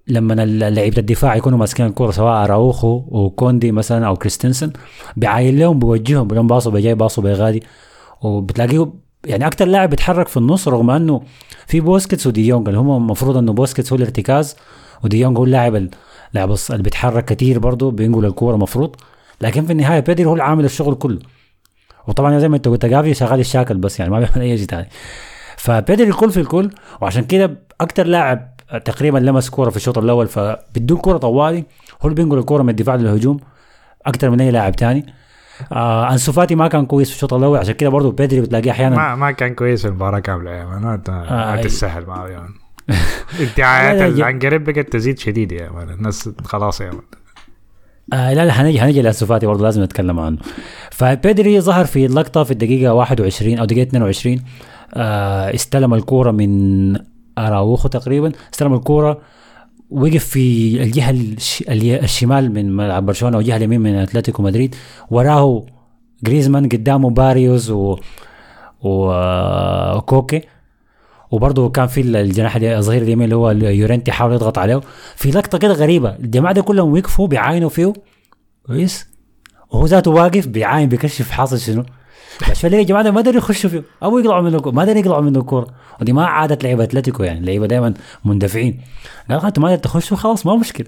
لما 0.07 0.33
لعيبة 0.69 0.97
الدفاع 0.97 1.35
يكونوا 1.35 1.57
ماسكين 1.57 1.85
الكورة 1.85 2.11
سواء 2.11 2.43
أراوخو 2.43 3.03
وكوندي 3.07 3.71
مثلا 3.71 4.07
أو 4.07 4.15
كريستنسن 4.15 4.71
بيعاين 5.17 5.59
لهم 5.59 5.79
بيوجههم 5.79 6.27
بيقول 6.27 6.47
باصوا 6.47 6.71
بجاي 6.71 6.95
باصوا 6.95 7.23
بغادي 7.23 7.63
وبتلاقيه 8.21 8.93
يعني 9.25 9.47
أكثر 9.47 9.65
لاعب 9.65 9.89
بيتحرك 9.89 10.27
في 10.27 10.37
النص 10.37 10.67
رغم 10.67 10.89
أنه 10.89 11.21
في 11.67 11.79
بوسكيتس 11.79 12.27
وديونج 12.27 12.67
اللي 12.67 12.79
هم 12.79 12.97
المفروض 12.97 13.37
أنه 13.37 13.53
بوسكيتس 13.53 13.93
هو 13.93 13.97
الارتكاز 13.97 14.55
وديونج 15.03 15.37
هو 15.37 15.43
اللاعب 15.43 15.87
الص- 16.35 16.71
اللي 16.71 16.83
بيتحرك 16.83 17.25
كتير 17.25 17.59
برضه 17.59 17.91
بينقل 17.91 18.25
الكورة 18.25 18.55
المفروض 18.55 18.95
لكن 19.41 19.65
في 19.65 19.71
النهاية 19.71 20.00
بيدري 20.00 20.25
هو 20.25 20.31
اللي 20.33 20.43
عامل 20.43 20.65
الشغل 20.65 20.95
كله. 20.95 21.19
وطبعا 22.07 22.39
زي 22.39 22.50
ما 22.50 22.55
انت 22.55 22.67
قلت 22.67 22.85
جافي 22.85 23.13
شغال 23.13 23.39
يشاكل 23.39 23.77
بس 23.77 24.00
يعني 24.00 24.11
ما 24.11 24.19
بيعمل 24.19 24.41
أي 24.41 24.57
شيء 24.57 24.67
ثاني 24.67 24.89
فبيدري 25.57 26.07
الكل 26.09 26.31
في 26.31 26.39
الكل 26.39 26.69
وعشان 27.01 27.23
كده 27.23 27.57
أكثر 27.81 28.05
لاعب 28.05 28.51
تقريبا 28.85 29.17
لمس 29.17 29.50
كورة 29.50 29.69
في 29.69 29.75
الشوط 29.75 29.97
الأول 29.97 30.27
فبدون 30.27 30.97
كورة 30.97 31.17
طوالي 31.17 31.63
هو 32.01 32.09
اللي 32.09 32.15
بينقل 32.15 32.38
الكورة 32.38 32.63
من 32.63 32.69
الدفاع 32.69 32.95
للهجوم 32.95 33.39
أكثر 34.05 34.29
من 34.29 34.41
أي 34.41 34.51
لاعب 34.51 34.75
ثاني 34.75 35.13
آه 35.71 36.11
أنسو 36.11 36.31
فاتي 36.31 36.55
ما 36.55 36.67
كان 36.67 36.85
كويس 36.85 37.09
في 37.09 37.15
الشوط 37.15 37.33
الأول 37.33 37.57
عشان 37.57 37.73
كده 37.73 37.89
برضه 37.89 38.11
بيدري 38.11 38.41
بتلاقيه 38.41 38.71
أحيانا 38.71 38.95
ما 38.95 39.15
ما 39.15 39.31
كان 39.31 39.55
كويس 39.55 39.85
المباراة 39.85 40.19
كاملة 40.19 40.51
man 40.51 40.81
ما 40.81 41.01
آه،. 41.09 41.61
تستاهل 41.61 42.05
معه 42.05 42.27
man 42.27 42.50
ادعاءات 43.39 44.01
العنقريب 44.01 44.63
بقت 44.63 44.93
تزيد 44.93 45.19
شديد 45.19 45.51
يا 45.51 45.69
man 45.69 45.89
الناس 45.89 46.29
خلاص 46.43 46.81
يا 46.81 46.91
man 46.91 47.01
آه 48.13 48.33
لا 48.33 48.45
لا 48.45 48.53
حنجي 48.53 48.81
حنجي 48.81 49.01
لانسو 49.01 49.25
فاتي 49.25 49.45
برضه 49.45 49.63
لازم 49.63 49.83
نتكلم 49.83 50.19
عنه. 50.19 50.38
فبيدري 50.91 51.62
ظهر 51.62 51.86
في 51.86 52.05
اللقطه 52.05 52.43
في 52.43 52.51
الدقيقة 52.51 52.93
21 52.93 53.57
أو 53.60 53.65
دقيقة 53.65 53.88
22 53.88 54.39
آه 54.93 55.53
استلم 55.55 55.93
الكورة 55.93 56.31
من 56.31 56.95
أراوخو 57.38 57.88
تقريبا. 57.88 58.31
استلم 58.53 58.74
الكورة 58.74 59.21
وقف 59.89 60.25
في 60.25 60.75
الجهة 60.83 61.15
الشمال 62.03 62.53
من 62.53 62.75
ملعب 62.75 63.05
برشلونة 63.05 63.38
والجهة 63.38 63.57
اليمين 63.57 63.81
من 63.81 63.95
أتلتيكو 63.95 64.43
مدريد. 64.43 64.75
وراه 65.12 65.65
جريزمان 66.24 66.69
قدامه 66.69 67.10
باريوس 67.10 67.71
و... 67.71 67.98
و... 68.81 69.12
آه، 69.12 69.98
وكوكي 69.98 70.41
وبرضه 71.31 71.69
كان 71.69 71.88
في 71.88 72.01
الجناح 72.01 72.55
الظهير 72.55 73.01
اليمين 73.01 73.23
اللي 73.25 73.35
هو 73.35 73.51
يورنتي 73.51 74.11
حاول 74.11 74.33
يضغط 74.33 74.57
عليه. 74.57 74.81
في 75.15 75.31
لقطة 75.31 75.57
كده 75.57 75.73
غريبة 75.73 76.15
الجماعة 76.15 76.53
دي 76.53 76.61
كلهم 76.61 76.93
وقفوا 76.93 77.27
بيعاينوا 77.27 77.69
فيه. 77.69 77.93
كويس. 78.65 79.07
وهو 79.69 79.85
ذاته 79.85 80.11
واقف 80.11 80.47
بيعاين 80.47 80.89
بيكشف 80.89 81.31
حاصل 81.31 81.59
شنو. 81.59 81.83
ليه 82.63 82.77
يا 82.77 82.83
جماعة 82.83 83.03
ما 83.03 83.21
قدروا 83.21 83.38
يخشوا 83.38 83.69
فيه. 83.69 83.83
أو 84.03 84.19
يقلعوا 84.19 84.41
منه 84.41 84.57
الكورة. 84.57 84.73
ما 84.73 84.81
قدروا 84.81 84.97
يقلعوا 84.97 85.21
منه 85.21 85.39
الكورة. 85.39 85.67
ودي 86.01 86.13
ما 86.13 86.25
عاده 86.25 86.57
لعيبة 86.63 86.83
أتلتيكو 86.83 87.23
يعني 87.23 87.45
لعيبة 87.45 87.67
دائما 87.67 87.93
مندفعين. 88.25 88.81
قال 89.29 89.45
انت 89.45 89.59
ما 89.59 89.67
قدرت 89.67 89.83
تخشوا 89.83 90.17
خلاص 90.17 90.45
ما 90.45 90.55
مشكلة. 90.55 90.88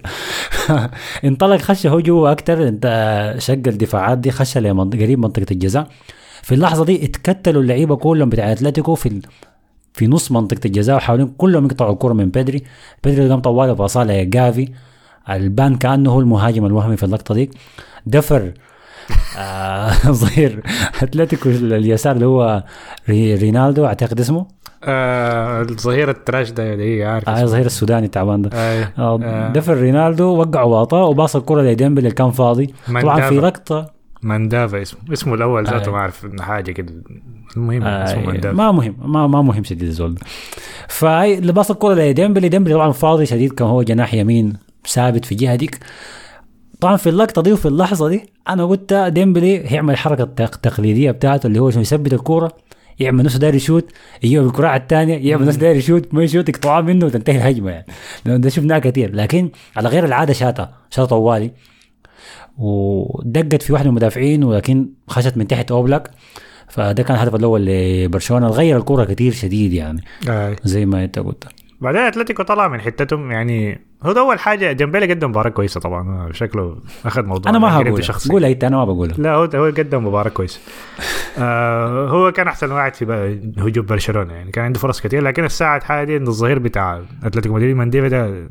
انطلق 1.24 1.60
خش 1.60 1.86
هو 1.86 2.00
جوا 2.00 2.32
أكثر 2.32 2.68
انت 2.68 3.34
شق 3.38 3.52
الدفاعات 3.52 4.18
دي 4.18 4.30
خش 4.30 4.58
قريب 4.58 5.18
منطقة 5.18 5.46
الجزاء. 5.50 5.88
في 6.42 6.54
اللحظة 6.54 6.84
دي 6.84 7.04
اتكتلوا 7.04 7.62
اللعيبة 7.62 7.96
كلهم 7.96 8.28
بتاع 8.28 8.52
أتلتيكو 8.52 8.94
في. 8.94 9.20
في 9.94 10.06
نص 10.06 10.32
منطقة 10.32 10.60
الجزاء 10.64 10.96
وحاولين 10.96 11.34
كلهم 11.38 11.64
يقطعوا 11.66 11.92
الكرة 11.92 12.12
من 12.12 12.28
بدري 12.28 12.62
بدري 13.04 13.28
قام 13.28 13.40
طوالي 13.40 13.74
باصها 13.74 14.04
لجافي 14.04 14.68
البان 15.30 15.76
كأنه 15.76 16.10
هو 16.10 16.20
المهاجم 16.20 16.66
الوهمي 16.66 16.96
في 16.96 17.02
اللقطة 17.02 17.34
دي 17.34 17.50
دفر 18.06 18.52
آه 19.38 19.90
ظهير 20.06 20.62
أتلتيكو 21.02 21.48
اليسار 21.48 22.14
اللي 22.14 22.26
هو 22.26 22.64
ري 23.08 23.34
رينالدو 23.34 23.86
أعتقد 23.86 24.20
اسمه 24.20 24.46
آه 24.84 25.62
الظهير 25.62 26.10
ال 26.10 26.17
trash 26.17 26.50
ده 26.50 26.72
اللي 26.72 26.98
هي 26.98 27.04
عارف 27.04 27.28
آه. 27.28 27.42
الظهير 27.42 27.66
السوداني 27.66 28.06
التعبان 28.06 28.42
ده 28.42 28.50
آه. 28.52 28.88
آه. 28.98 29.52
دفر 29.52 29.76
رينالدو 29.76 30.24
وقع 30.24 30.62
واطاه 30.62 31.04
وباص 31.04 31.36
الكرة 31.36 31.62
لديمبلي 31.62 32.04
اللي 32.04 32.14
كان 32.14 32.30
فاضي 32.30 32.74
طبعا 32.88 33.28
في. 33.28 33.34
لقطة 33.34 33.93
ماندافا 34.24 34.82
اسمه. 34.82 35.00
اسمه 35.12 35.34
الأول 35.34 35.64
ذاته 35.66 35.88
آه. 35.88 35.92
ما 35.92 35.98
أعرف 35.98 36.26
حاجة 36.40 36.72
كده. 36.72 36.94
المهم 37.56 37.82
اسمه 37.84 38.22
آه 38.22 38.26
ماندافا. 38.26 38.56
ما 38.56 38.72
مهم 38.72 38.96
ما 39.04 39.26
ما 39.26 39.42
مهم 39.42 39.64
شديد 39.64 39.88
الزول 39.88 40.14
ده. 40.14 40.20
فهي 40.88 41.40
باص 41.40 41.70
الكوره 41.70 41.94
لديمبلي 41.94 42.48
ديمبلي 42.48 42.74
طبعا 42.74 42.92
فاضي 42.92 43.26
شديد 43.26 43.52
كان 43.52 43.68
هو 43.68 43.82
جناح 43.82 44.14
يمين 44.14 44.52
ثابت 44.88 45.24
في 45.24 45.34
جهة 45.34 45.54
ديك. 45.54 45.78
طبعا 46.80 46.96
في 46.96 47.08
اللقطة 47.08 47.42
دي 47.42 47.52
وفي 47.52 47.66
اللحظة 47.68 48.08
دي 48.08 48.22
أنا 48.48 48.64
قلت 48.64 48.94
ديمبلي 48.94 49.72
هيعمل 49.72 49.92
الحركه 49.94 50.22
التق- 50.24 50.54
التقليديه 50.54 51.10
بتاعته 51.10 51.46
اللي 51.46 51.58
هو 51.58 51.70
شو 51.70 51.80
يثبت 51.80 52.12
الكورة 52.12 52.52
يعمل 53.00 53.24
نفسه 53.24 53.38
داير 53.38 53.54
يشوت 53.54 53.92
يجيبها 54.22 54.44
بالكراع 54.44 54.80
الثانية 54.82 55.30
يعمل 55.30 55.46
نفسه 55.46 55.60
داير 55.60 55.76
يشوت 55.76 56.14
ما 56.14 56.22
يشوت 56.22 56.48
يقطعها 56.48 56.80
منه 56.80 57.06
وتنتهي 57.06 57.36
الهجمة 57.36 57.70
يعني. 57.70 57.86
ده 58.26 58.48
شفناه 58.48 58.78
كثير. 58.78 59.14
لكن 59.14 59.48
على 59.76 59.88
غير 59.88 60.04
العادة 60.04 60.32
شاطه 60.32 60.70
شاطه 60.90 61.08
طوالي. 61.08 61.50
ودقت 62.58 63.62
في 63.62 63.72
واحد 63.72 63.84
من 63.84 63.90
المدافعين 63.90 64.44
ولكن 64.44 64.88
خشت 65.08 65.36
من 65.36 65.46
تحت 65.46 65.70
أوبلاك. 65.70 66.10
فده 66.68 67.02
كان 67.02 67.16
الهدف 67.16 67.34
الأول 67.34 67.66
لبرشلونة 67.66 68.48
غير 68.48 68.76
الكره 68.76 69.04
كثير 69.04 69.32
شديد 69.32 69.72
يعني 69.72 70.04
آه. 70.28 70.56
زي 70.64 70.86
ما 70.86 71.04
أنت 71.04 71.18
قلت. 71.18 71.44
بعدين 71.80 72.00
أتلتيكو 72.00 72.42
طلع 72.42 72.68
من 72.68 72.80
حتتهم 72.80 73.30
يعني 73.30 73.80
هو 74.02 74.12
ده 74.12 74.20
أول 74.20 74.38
حاجة. 74.38 74.72
ديمبلي 74.72 75.10
قدم 75.10 75.30
مباراة 75.30 75.50
كويسة 75.50 75.80
طبعا 75.80 76.32
شكله 76.32 76.76
أخذ 77.04 77.22
موضوع 77.24 77.50
أنا 77.50 77.58
ما 77.58 77.68
يعني 77.68 77.90
هقول 77.90 78.02
قول 78.30 78.44
أنت 78.44 78.64
أنا 78.64 78.76
ما 78.76 78.84
بقولها 78.84 79.16
لا 79.18 79.30
هو 79.34 79.48
هو 79.54 79.64
قدم 79.64 80.06
مباراة 80.06 80.30
كويسة. 80.30 80.60
آه 81.38 82.08
هو 82.08 82.32
كان 82.32 82.48
أحسن 82.48 82.72
واحد 82.72 82.94
في 82.94 83.04
هجوم 83.58 83.86
برشلونة 83.86 84.32
يعني 84.32 84.50
كان 84.50 84.64
عنده 84.64 84.80
فرص 84.80 85.00
كثير 85.00 85.22
لكن 85.22 85.44
الساعة 85.44 85.76
الحاليه 85.76 86.04
دي 86.04 86.16
إن 86.16 86.28
الظهير 86.28 86.58
بتاع 86.58 87.02
أتلتيكو 87.24 87.54
مدريد 87.54 87.76
مانديفا 87.76 88.08
ده 88.08 88.48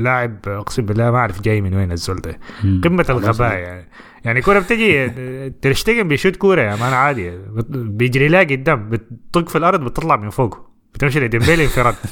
لاعب 0.00 0.36
اقسم 0.46 0.82
بالله 0.86 1.10
ما 1.10 1.18
أعرف 1.18 1.40
جاي 1.40 1.60
من 1.60 1.74
وين 1.74 1.92
الزول 1.92 2.16
ده. 2.16 2.38
قمة 2.84 3.06
الغباء 3.10 3.52
يعني. 3.58 3.88
يعني 4.24 4.42
كورة 4.42 4.58
بتجي 4.58 5.08
تير 5.62 5.77
شتيجن 5.77 6.08
بيشوت 6.08 6.36
كورة 6.36 6.60
يا 6.60 6.76
man 6.76 6.92
عادي. 6.92 7.32
بيجري 7.70 8.28
لها 8.28 8.40
قدام 8.40 8.90
بتطق 8.90 9.48
في 9.48 9.58
الأرض 9.58 9.80
بتطلع 9.84 10.16
من 10.16 10.30
فوقه. 10.30 10.70
بتمشي 10.94 11.20
لديمبيلي 11.20 11.62
انفراد 11.64 11.94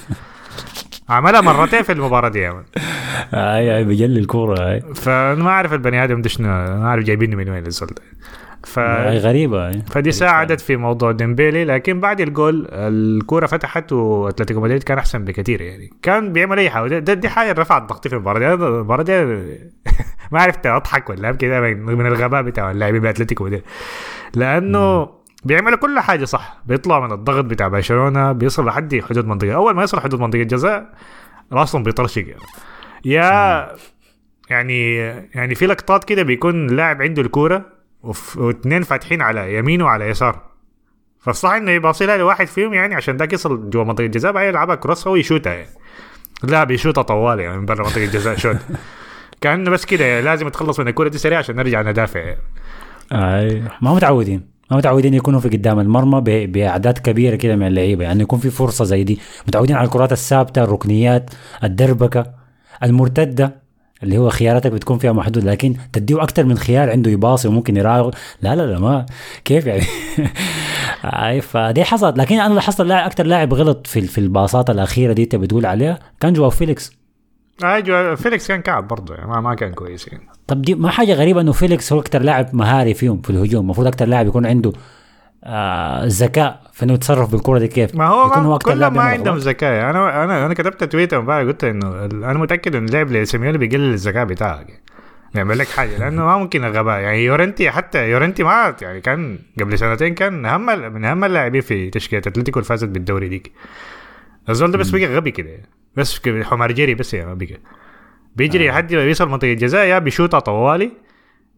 عملها 1.09 1.41
مرتين 1.41 1.83
في 1.83 1.93
المباراة 1.93 2.29
دي 2.29 2.39
يا 2.39 2.53
man. 2.53 2.65
اي 3.35 3.77
اي 3.77 3.85
بجلي 3.85 4.21
الكورة 4.21 4.71
اي 4.73 4.81
فأنا 4.95 5.43
ما 5.45 5.51
أعرف 5.51 5.73
البني 5.73 6.05
آدم 6.05 6.23
ده 6.23 6.29
شنو 6.29 6.49
ما 6.49 6.85
أعرف 6.87 7.05
جايبينه 7.05 7.37
من 7.37 7.49
وين 7.49 7.67
الزول 7.67 7.89
ده. 7.89 8.03
ف 8.65 8.79
أي 8.79 9.45
أي. 9.69 9.83
فدي 9.91 10.13
ساعدت 10.13 10.61
في 10.61 10.77
موضوع 10.77 11.13
ديمبيلي 11.13 11.65
لكن 11.65 12.01
بعد 12.01 12.21
الجول 12.21 12.69
الكورة 12.73 13.47
فتحت 13.47 13.93
وأتلتيكو 13.93 14.61
مدريد 14.61 14.83
كان 14.83 14.99
أحسن 14.99 15.25
بكثير 15.25 15.61
يعني. 15.61 15.91
كان 16.03 16.33
بيعمل 16.33 16.59
أي 16.59 16.71
حاجة. 16.71 16.99
ده- 16.99 17.15
دي 17.15 17.29
حاجة 17.29 17.53
رفعت 17.53 17.83
ضغطي 17.83 18.09
في 18.09 18.15
المباراة. 18.15 18.39
دي 18.39 18.65
المباراة 18.65 19.03
دي 19.03 19.25
ما 20.33 20.41
عرفت 20.41 20.67
أضحك 20.67 21.11
ولا 21.11 21.33
كده 21.33 21.61
من 21.61 22.07
الغباء 22.07 22.43
بتاع 22.43 22.71
اللاعبين 22.71 23.01
بأتلتيكو 23.01 23.45
مدريد. 23.45 23.63
لأنه 24.35 25.09
بيعملوا 25.45 25.79
كل 25.79 26.01
حاجة 26.01 26.25
صح. 26.25 26.63
بيطلع 26.67 27.01
من 27.07 27.13
الضغط 27.13 27.45
بتاع 27.45 27.69
برشلونة 27.69 28.33
بيوصل 28.33 28.67
لحد 28.67 29.01
حدود 29.11 29.27
منطقة. 29.27 29.55
أول 29.55 29.75
ما 29.75 29.81
يوصل 29.81 30.01
حدود 30.01 30.21
منطقة 30.21 30.43
الجزاء 30.43 30.93
راسهم 31.53 31.83
بيطرشق 31.83 32.23
يعني. 32.29 32.41
يا 33.05 33.69
يعني 34.51 34.95
يعني 35.35 35.55
في 35.55 35.67
لقطات 35.67 36.05
كده 36.05 36.23
بيكون 36.23 36.67
لاعب 36.67 37.03
عنده 37.03 37.23
الكورة 37.23 37.78
واثنين 38.37 38.83
فاتحين 38.83 39.23
على 39.23 39.55
يمينه 39.55 39.85
وعلى 39.85 40.09
يسار 40.09 40.43
فالصح 41.21 41.51
إنه 41.51 41.71
يباصيلها 41.71 42.17
لواحد 42.17 42.47
فيهم 42.47 42.75
يعني 42.75 42.95
عشان 42.95 43.17
ذاك 43.17 43.33
يصل 43.33 43.71
جوا 43.71 43.85
منطقة 43.85 44.05
الجزاء 44.05 44.33
بعدين 44.33 44.49
يلعبها 44.49 44.75
كروس 44.75 45.09
هو 45.09 45.17
يشوتها 45.17 45.53
يعني. 45.53 45.71
لا 46.43 46.65
بيشوتها 46.65 47.03
طوالي 47.03 47.43
يعني 47.43 47.59
من 47.59 47.67
برا 47.67 47.85
منطقة 47.85 48.05
الجزاء 48.05 48.37
شوت. 48.37 48.57
كأنه 49.41 49.71
بس 49.71 49.85
كده 49.85 50.05
يعني 50.05 50.23
لازم 50.23 50.47
يتخلص 50.47 50.81
من 50.81 50.89
الكوره 50.89 51.09
دي 51.09 51.19
سريع 51.19 51.39
عشان 51.39 51.57
نرجع 51.57 51.83
ندافع 51.83 52.21
يعني. 52.21 52.41
أي. 53.13 53.63
ما 53.83 53.95
متعودين 53.95 54.59
ما 54.71 54.77
متعودين 54.77 55.15
يكونوا 55.15 55.41
في 55.41 55.49
قدام 55.49 55.81
المرمى 55.81 56.47
بأعداد 56.47 56.99
كبيرة 56.99 57.37
كده 57.37 57.57
من 57.57 57.67
اللعيبة. 57.67 58.05
يعني 58.05 58.23
يكون 58.23 58.39
في 58.39 58.51
فرصة 58.51 58.85
زي 58.85 59.05
دي. 59.05 59.19
متعودين 59.49 59.77
على 59.77 59.87
الكرات 59.87 60.13
الثابتة 60.13 60.65
الركنيات 60.65 61.31
الدربكة 61.65 62.27
المرتدة. 62.83 63.68
اللي 64.03 64.19
هو 64.19 64.29
خياراتك 64.31 64.73
بتكون 64.73 64.99
فيها 64.99 65.13
محدود 65.13 65.45
لكن 65.45 65.75
تديه 65.93 66.23
أكثر 66.23 66.45
من 66.45 66.59
خيار 66.59 66.91
عنده 66.91 67.11
يباصي 67.11 67.49
وممكن 67.49 67.77
يراوغ 67.77 68.11
لا 68.43 68.57
لا 68.57 68.67
لا 68.67 68.79
ما 68.79 69.07
كيف 69.45 69.67
يعني؟ 69.67 69.83
أي 71.05 71.41
فدي 71.41 71.85
حصلت. 71.85 72.19
لكن 72.19 72.41
أنا 72.41 72.55
لاحظت 72.55 72.81
اللاعب 72.81 73.07
أكثر 73.07 73.27
لاعب 73.27 73.55
غلط 73.55 73.87
في 73.87 74.01
في 74.01 74.19
الباصات 74.19 74.71
الأخيرة 74.71 75.13
دي 75.13 75.23
انت 75.23 75.37
بتقول 75.37 75.67
عليها 75.67 75.99
كان 76.21 76.33
جواو 76.33 76.51
فيليكس. 76.51 76.93
آه 77.65 77.79
جو- 77.81 78.17
فيليكس 78.17 78.49
كان 78.49 78.61
كعب 78.63 78.89
برضه 78.89 79.15
يعني 79.15 79.27
ما, 79.31 79.41
ما 79.41 79.55
كان 79.55 79.73
كويس 79.75 80.09
يعني. 80.09 80.29
طب 80.47 80.63
دي 80.63 80.75
ما 80.75 80.91
حاجة 80.91 81.13
غريبة 81.15 81.41
إنه 81.41 81.53
فيليكس 81.53 81.93
هو 81.93 82.01
أكثر 82.01 82.23
لاعب 82.23 82.55
مهاري 82.55 82.95
فيهم 82.95 83.23
في 83.23 83.31
الهجوم. 83.31 83.61
المفروض 83.61 83.87
أكثر 83.87 84.07
لاعب 84.07 84.27
يكون 84.27 84.47
عنده 84.47 84.73
آه 85.45 86.03
ذكاء. 86.07 86.63
في 86.73 86.85
انه 86.85 86.93
يتصرف 86.93 87.33
بالكرة 87.33 87.59
دي 87.59 87.69
كيف؟ 87.69 87.95
ما 87.95 88.07
هو 88.07 88.27
يكون 88.27 88.59
كلهم 88.59 88.79
لاعب 88.79 88.95
ما 88.95 89.03
عندهم. 89.03 89.37
ذكاء. 89.37 89.91
أنا 89.91 90.25
أنا 90.25 90.47
أنا 90.47 90.55
كتبت 90.55 90.85
تويتر 90.85 91.19
امبارح 91.19 91.47
قلت 91.47 91.65
إنه 91.65 92.05
أنا 92.05 92.39
متأكد 92.39 92.75
ان 92.75 92.85
اللعب 92.85 93.13
لسيميوني 93.13 93.59
بيقلل 93.59 93.93
الذكاء 93.93 94.25
بتاعك. 94.25 94.69
يعني. 94.69 94.83
يعمل 95.35 95.59
لك 95.59 95.67
حاجة 95.69 95.99
لأنه 95.99 96.25
ما 96.25 96.39
ممكن 96.39 96.65
الغباء. 96.65 97.01
يعني 97.01 97.25
يورنتي 97.25 97.71
حتى 97.71 98.11
يورنتي 98.11 98.43
ما 98.43 98.77
يعني 98.83 99.01
كان 99.01 99.39
قبل 99.61 99.79
سنتين 99.79 100.15
كان 100.15 100.47
أهم 100.47 100.67
من 100.93 101.05
أهم 101.05 101.25
اللاعبين 101.25 101.61
في 101.61 101.91
تشكيلة 101.91 102.23
أتلتيكو 102.27 102.59
اللي 102.59 102.69
فازت 102.69 102.89
بالدوري 102.89 103.29
ديك. 103.29 103.53
الزول 104.49 104.71
ده 104.71 104.79
بس 104.79 104.91
بقى 104.91 105.07
غبي 105.17 105.31
كده. 105.31 105.51
بس 105.97 106.21
حمار 106.43 106.73
جري 106.73 106.95
بس 106.95 107.15
يا 107.15 107.35
بقى 107.35 107.49
بيجري 108.37 108.69
لحد 108.69 108.95
ما 108.95 109.03
يوصل 109.03 109.29
منطقة 109.29 109.53
الجزاء 109.53 109.87
يا 109.87 109.99
بيشوطها 109.99 110.41
طوالي. 110.41 111.08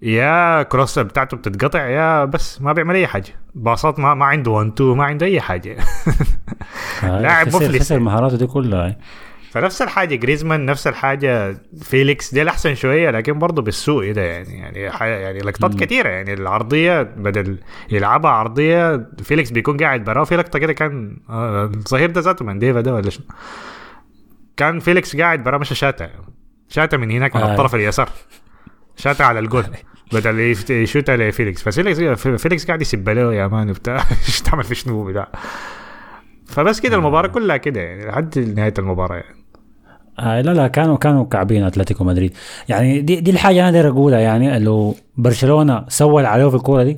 يا 0.02 0.62
cross 0.62 0.98
بتاعته 0.98 1.36
بتتقطع 1.36 1.86
يا 1.88 2.24
بس 2.24 2.62
ما 2.62 2.72
بيعمل 2.72 2.94
أي 2.94 3.06
حاجة. 3.06 3.34
باصات 3.54 3.98
ما 3.98 4.14
ما 4.14 4.24
عنده 4.24 4.50
1 4.50 4.66
2 4.72 4.96
ما 4.96 5.04
عنده 5.04 5.26
أي 5.26 5.40
حاجة. 5.40 5.76
آه 7.04 7.20
لاعب 7.20 7.46
مفلس. 7.46 7.80
خسر 7.80 7.98
مهاراته 7.98 8.36
دي 8.36 8.46
كلها. 8.46 8.96
فنفس 9.50 9.82
الحاجة 9.82 10.14
جريزمان 10.14 10.66
نفس 10.66 10.86
الحاجة 10.86 11.56
فيليكس 11.82 12.34
دي 12.34 12.42
الاحسن 12.42 12.74
شوية 12.74 13.10
لكن 13.10 13.38
برضه 13.38 13.62
بالسوء 13.62 14.12
ده 14.12 14.22
يعني 14.22 14.58
يعني 14.58 14.78
يعني 15.00 15.38
لقطات 15.38 15.74
كثيره 15.74 16.08
يعني. 16.08 16.32
العرضية 16.34 17.02
بدل 17.02 17.58
يلعبها 17.90 18.30
عرضية 18.30 19.08
فيليكس 19.22 19.50
بيكون 19.50 19.76
قاعد 19.76 20.04
براه. 20.04 20.24
في 20.24 20.36
لقطه 20.36 20.58
كده 20.58 20.72
كان 20.72 21.16
آه، 21.30 21.64
الظهير 21.64 22.10
ده 22.10 22.20
ذاته 22.20 22.44
ماندافا 22.44 22.80
ده 22.80 22.94
ولا 22.94 23.10
شنو؟ 23.10 23.24
كان 24.56 24.78
فيليكس 24.78 25.16
قاعد 25.16 25.44
براه 25.44 25.58
مش 25.58 25.72
شاتا. 25.78 26.10
شاتا 26.68 26.96
من 26.96 27.10
هناك 27.10 27.36
من 27.36 27.42
آه. 27.42 27.52
الطرف 27.52 27.74
اليسار. 27.74 28.08
شاتا 29.00 29.22
على 29.22 29.38
الجول. 29.38 29.64
بدل 30.12 30.40
يفت- 30.40 30.70
يشوتها 30.70 31.16
لفيليكس 31.16 31.62
ففيليكس 31.62 31.98
فيليكس 32.42 32.66
قاعد 32.66 32.80
يسب 32.82 33.08
له 33.08 33.34
يا 33.34 33.46
man 33.46 33.70
وبتاع 33.70 33.96
إيش 34.28 34.40
تعمل 34.40 34.64
في 34.64 34.74
شنو؟ 34.74 35.04
بتاع 35.04 35.28
فبس 36.46 36.80
كده 36.80 36.96
المباراة 36.96 37.28
كلها 37.28 37.56
كده 37.56 37.80
يعني 37.80 38.06
لحد 38.06 38.38
نهاية 38.38 38.74
المباراة 38.78 39.16
يعني. 39.16 39.36
آه 40.18 40.40
لا 40.40 40.50
لا 40.54 40.68
كانوا 40.68 40.96
كانوا 40.96 41.24
كعبين 41.24 41.64
أتلتيكو 41.64 42.04
مدريد. 42.04 42.34
يعني 42.68 43.00
دي 43.00 43.20
دي 43.20 43.30
الحاجة 43.30 43.60
أنا 43.62 43.70
داير 43.70 43.88
أقولها 43.88 44.18
يعني 44.18 44.58
لو 44.58 44.94
برشلونة 45.16 45.84
سوى 45.88 46.26
عليه 46.26 46.48
في 46.48 46.56
الكورة 46.56 46.82
دي 46.82 46.96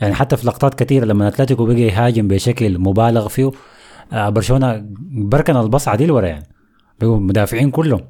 يعني 0.00 0.14
حتى 0.14 0.36
في 0.36 0.46
لقطات 0.46 0.74
كثيره 0.82 1.04
لما 1.04 1.28
أتلتيكو 1.28 1.66
بقى 1.66 1.80
يهاجم 1.80 2.28
بشكل 2.28 2.78
مبالغ 2.78 3.28
فيه 3.28 3.50
آه 4.12 4.28
برشلونة 4.28 4.84
بركن 5.10 5.56
البصعة 5.56 5.96
دي 5.96 6.06
لورا 6.06 6.26
يعني. 6.26 6.46
بقوا 7.00 7.18
مدافعين 7.18 7.70
كلهم. 7.70 8.00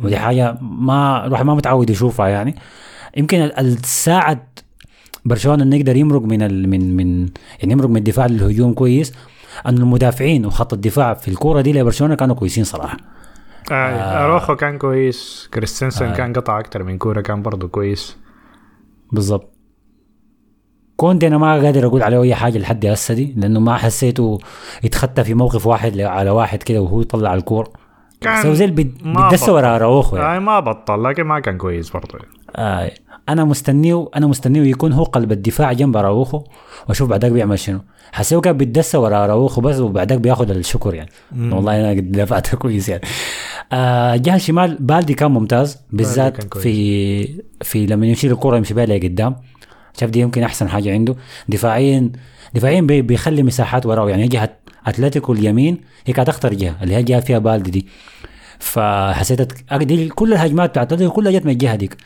ودي 0.00 0.18
حاجة 0.18 0.58
ما 0.62 1.26
الواحد 1.26 1.44
ما 1.44 1.54
متعود 1.54 1.90
يشوفها 1.90 2.28
يعني. 2.28 2.54
يمكن 3.16 3.40
ال- 3.40 3.58
الساعد 3.58 4.38
برشلونة 5.24 5.62
إنه 5.62 5.76
يقدر 5.76 5.96
يمرق 5.96 6.22
من 6.22 6.42
ال 6.42 6.68
من 6.68 6.96
من 6.96 7.20
يعني 7.60 7.72
يمرق 7.72 7.88
من 7.88 7.96
الدفاع 7.96 8.26
للهجوم 8.26 8.72
كويس. 8.72 9.12
أن 9.66 9.78
المدافعين 9.78 10.46
وخط 10.46 10.72
الدفاع 10.72 11.14
في 11.14 11.28
الكورة 11.28 11.60
دي 11.60 11.72
لبرشلونة 11.72 12.14
كانوا 12.14 12.34
كويسين 12.34 12.64
صراحة. 12.64 12.96
آه. 13.72 14.24
أروخو 14.24 14.56
كان 14.56 14.78
كويس. 14.78 15.48
كريستنسن 15.54 16.06
آه. 16.06 16.12
آه. 16.12 16.14
كان 16.16 16.32
قطع 16.32 16.60
أكتر 16.60 16.82
من 16.82 16.98
كورة 16.98 17.20
كان 17.20 17.42
برضه 17.42 17.68
كويس. 17.68 18.16
بالضبط. 19.12 19.52
كوندي 20.96 21.26
أنا 21.26 21.38
ما 21.38 21.52
قادر 21.52 21.86
أقول 21.86 22.02
عليه 22.02 22.22
أي 22.22 22.34
حاجة 22.34 22.58
لحد 22.58 22.86
هسه 22.86 23.14
دي 23.14 23.34
لأنه 23.36 23.60
ما 23.60 23.76
حسيته 23.76 24.38
يتخطى 24.84 25.24
في 25.24 25.34
موقف 25.34 25.66
واحد 25.66 26.00
على 26.00 26.30
واحد 26.30 26.62
كده 26.62 26.80
وهو 26.80 27.00
يطلع 27.00 27.34
الكور. 27.34 27.70
كان 28.20 28.42
سوى 28.42 28.54
زي 28.54 28.64
اللي 28.64 28.76
بيد- 28.76 28.98
ما 29.04 29.28
بيتدسى 29.28 29.44
بطل. 29.44 29.52
ورا 29.54 29.76
اراوخو 29.76 30.16
يعني. 30.16 30.36
آه 30.36 30.38
ما 30.40 30.60
بطل 30.60 31.04
لكن 31.04 31.22
ما 31.22 31.40
كان 31.40 31.56
كويس 31.58 31.90
برضه 31.90 32.18
آه. 32.56 32.90
أنا 33.28 33.44
مستنيه 33.44 34.08
أنا 34.16 34.26
مستنيه 34.26 34.62
يكون 34.70 34.92
هو 34.92 35.04
قلب 35.04 35.32
الدفاع 35.32 35.72
جنب 35.72 35.96
اراوخو 35.96 36.42
وأشوف 36.88 37.08
بعدك 37.08 37.32
بيعمل 37.32 37.58
شنو 37.58 37.80
حسيته 38.12 38.40
كان 38.40 38.56
بيتدسى 38.56 38.98
ورا 38.98 39.24
اراوخو 39.24 39.60
بس 39.60 39.78
وبعدك 39.80 40.18
بياخذ 40.18 40.50
الشكر 40.50 40.94
يعني 40.94 41.10
والله 41.36 41.80
أنا 41.80 41.90
قد 41.90 42.12
دفعت 42.12 42.54
كويس 42.54 42.88
يعني 42.88 43.02
آه 43.72 44.16
جهة 44.16 44.36
الشمال 44.36 44.76
بالدي 44.80 45.14
كان 45.14 45.30
ممتاز 45.30 45.78
بالذات. 45.92 46.54
في 46.58 47.42
في 47.62 47.86
لما 47.86 48.06
يشيل 48.06 48.32
الكرة 48.32 48.56
يمشي 48.56 48.74
بها 48.74 48.86
لقدام 48.86 49.36
شاف 50.00 50.10
دي 50.10 50.20
يمكن 50.20 50.42
أحسن 50.42 50.68
حاجة 50.68 50.92
عنده 50.92 51.14
دفاعيا 51.48 52.12
دفاعيا 52.54 52.80
بي- 52.80 53.02
بيخلي 53.02 53.42
مساحات 53.42 53.86
وراه 53.86 54.10
يعني 54.10 54.28
جهة 54.28 54.50
أتلتيكو 54.86 55.32
اليمين 55.32 55.80
هي 56.06 56.12
كانت 56.12 56.28
اخطر 56.28 56.54
جهة 56.54 56.76
اللي 56.82 56.94
هي 56.94 57.02
جهة 57.02 57.20
فيها 57.20 57.38
بالدي 57.38 57.70
دي. 57.70 57.86
فحسيت 58.58 59.72
دي 59.74 60.08
كل 60.08 60.32
الهجمات 60.32 60.70
بتاعت 60.70 60.92
أتلتيكو 60.92 61.12
كلها 61.12 61.32
جت 61.32 61.44
من 61.46 61.52
الجهة 61.52 61.76
ديك. 61.76 61.96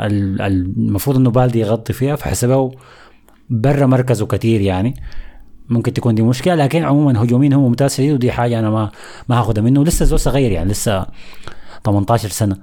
ال- 0.00 0.42
المفروض 0.42 1.16
إنه 1.16 1.30
بالدي 1.30 1.60
يغطي 1.60 1.92
فيها 1.92 2.16
فحسبه 2.16 2.72
برا 3.50 3.86
مركزه 3.86 4.26
كتير 4.26 4.60
يعني. 4.60 4.94
ممكن 5.68 5.92
تكون 5.92 6.14
دي 6.14 6.22
مشكلة 6.22 6.54
لكن 6.54 6.84
عموما 6.84 7.22
هجوميا 7.22 7.54
هو 7.56 7.68
ممتاز 7.68 7.94
شديد 7.94 8.12
ودي 8.12 8.32
حاجة 8.32 8.58
أنا 8.58 8.70
ما 8.70 8.90
ما 9.28 9.38
هاخدها 9.40 9.62
منه. 9.64 9.84
لسه 9.84 10.04
زول 10.04 10.20
صغير 10.20 10.52
يعني 10.52 10.70
لسه 10.70 11.06
18 11.84 12.28
سنة. 12.28 12.56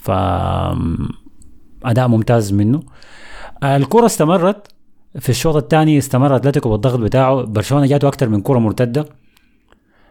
ف 0.00 0.10
أداء 1.84 2.08
ممتاز 2.08 2.52
منه. 2.52 2.82
الكرة 3.64 4.06
استمرت. 4.06 4.68
في 5.20 5.28
الشوط 5.28 5.56
الثاني 5.56 5.98
استمر 5.98 6.36
أتلتيكو 6.36 6.68
بالضغط 6.70 6.98
بتاعه. 7.00 7.42
برشلونة 7.42 7.86
جاته 7.86 8.08
أكثر 8.08 8.28
من 8.28 8.40
كره 8.40 8.58
مرتدة. 8.58 9.04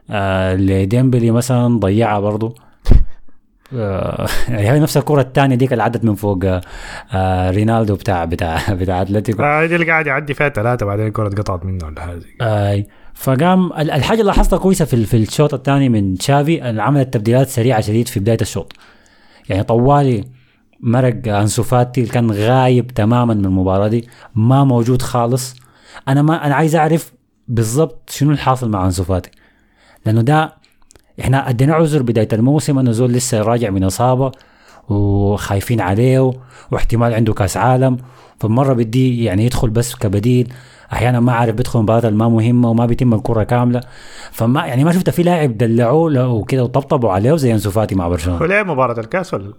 آه 0.09 0.55
لديمبلي 0.55 1.31
مثلا 1.31 1.79
ضيعها 1.79 2.19
برضه 2.19 2.55
آه 3.75 4.27
هي 4.47 4.79
نفس 4.85 4.97
الكره 4.97 5.21
الثانية 5.21 5.55
ديك 5.55 5.71
اللي 5.73 5.83
عدت 5.83 6.03
من 6.05 6.15
فوق. 6.15 6.39
آه 7.13 7.51
رينالدو 7.51 7.95
بتاع 7.95 8.25
بتاع 8.25 8.59
بتاع 8.81 9.01
أتلتيكو. 9.01 9.43
آه 9.43 9.65
دي 9.65 9.75
اللي 9.75 9.85
قاعد 9.85 10.07
يعدي 10.07 10.33
فيها 10.33 10.49
ثلاثة 10.49 10.85
بعدين 10.85 11.07
الكره 11.07 11.27
اتقطعت 11.27 11.65
منه 11.65 11.85
ولا 11.85 12.01
حاجة 12.01 12.21
أي. 12.41 12.87
فقام 13.13 13.73
ال- 13.73 13.91
الحاجة 13.91 14.19
اللي 14.21 14.31
لاحظتها 14.31 14.57
كويسة 14.59 14.85
في 14.85 15.05
في 15.05 15.17
الشوط 15.17 15.53
الثاني 15.53 15.89
من 15.89 16.17
تشافي 16.17 16.61
عمل 16.79 17.05
تبديلات 17.05 17.47
سريعة 17.47 17.81
شديد 17.81 18.07
في 18.07 18.19
بداية 18.19 18.37
الشوط. 18.41 18.73
يعني 19.49 19.63
طوالي 19.63 20.23
مرق 20.81 21.27
أنسو 21.27 21.63
فاتي 21.63 22.05
كان 22.05 22.31
غايب 22.31 22.87
تماما 22.87 23.33
من 23.33 23.45
المباراة 23.45 23.87
دي 23.87 24.09
ما 24.35 24.63
موجود 24.63 25.01
خالص. 25.01 25.55
أنا 26.07 26.21
ما 26.21 26.45
أنا 26.45 26.55
عايز 26.55 26.75
أعرف 26.75 27.13
بالضبط 27.47 28.09
شنو 28.09 28.31
الحاصل 28.31 28.69
مع 28.69 28.85
أنسو 28.85 29.03
فاتي. 29.03 29.31
لأنه 30.05 30.21
ده 30.21 30.53
إحنا 31.19 31.49
ادينا 31.49 31.73
عذر 31.73 32.01
بداية 32.01 32.27
الموسم 32.33 32.79
إنه 32.79 32.91
زول 32.91 33.11
لسه 33.11 33.41
راجع 33.41 33.69
من 33.69 33.83
إصابة 33.83 34.31
وخايفين 34.89 35.81
عليه 35.81 36.31
واحتمال 36.71 37.13
عنده 37.13 37.33
كأس 37.33 37.57
عالم. 37.57 37.97
فمره 38.39 38.73
بدي 38.73 39.23
يعني 39.23 39.45
يدخل 39.45 39.69
بس 39.69 39.95
كبديل. 39.95 40.53
أحيانا 40.93 41.19
ما 41.19 41.33
عارف 41.33 41.55
بيدخل 41.55 41.79
مباراة 41.79 42.09
الما 42.09 42.29
مهمة 42.29 42.69
وما 42.69 42.85
بيتم 42.85 43.13
الكرة 43.13 43.43
كاملة. 43.43 43.81
فما 44.31 44.65
يعني 44.65 44.83
ما 44.83 44.91
شفت 44.91 45.09
في 45.09 45.23
لاعب 45.23 45.57
دلعوه 45.57 46.27
وكده 46.27 46.63
وطبطبوا 46.63 47.11
عليه 47.11 47.35
زي 47.35 47.53
أنسو 47.53 47.71
فاتي 47.71 47.95
مع 47.95 48.07
برشلونة. 48.07 48.41
ولعب 48.41 48.67
مباراة 48.67 48.99
الكاس 48.99 49.33
ولا 49.33 49.53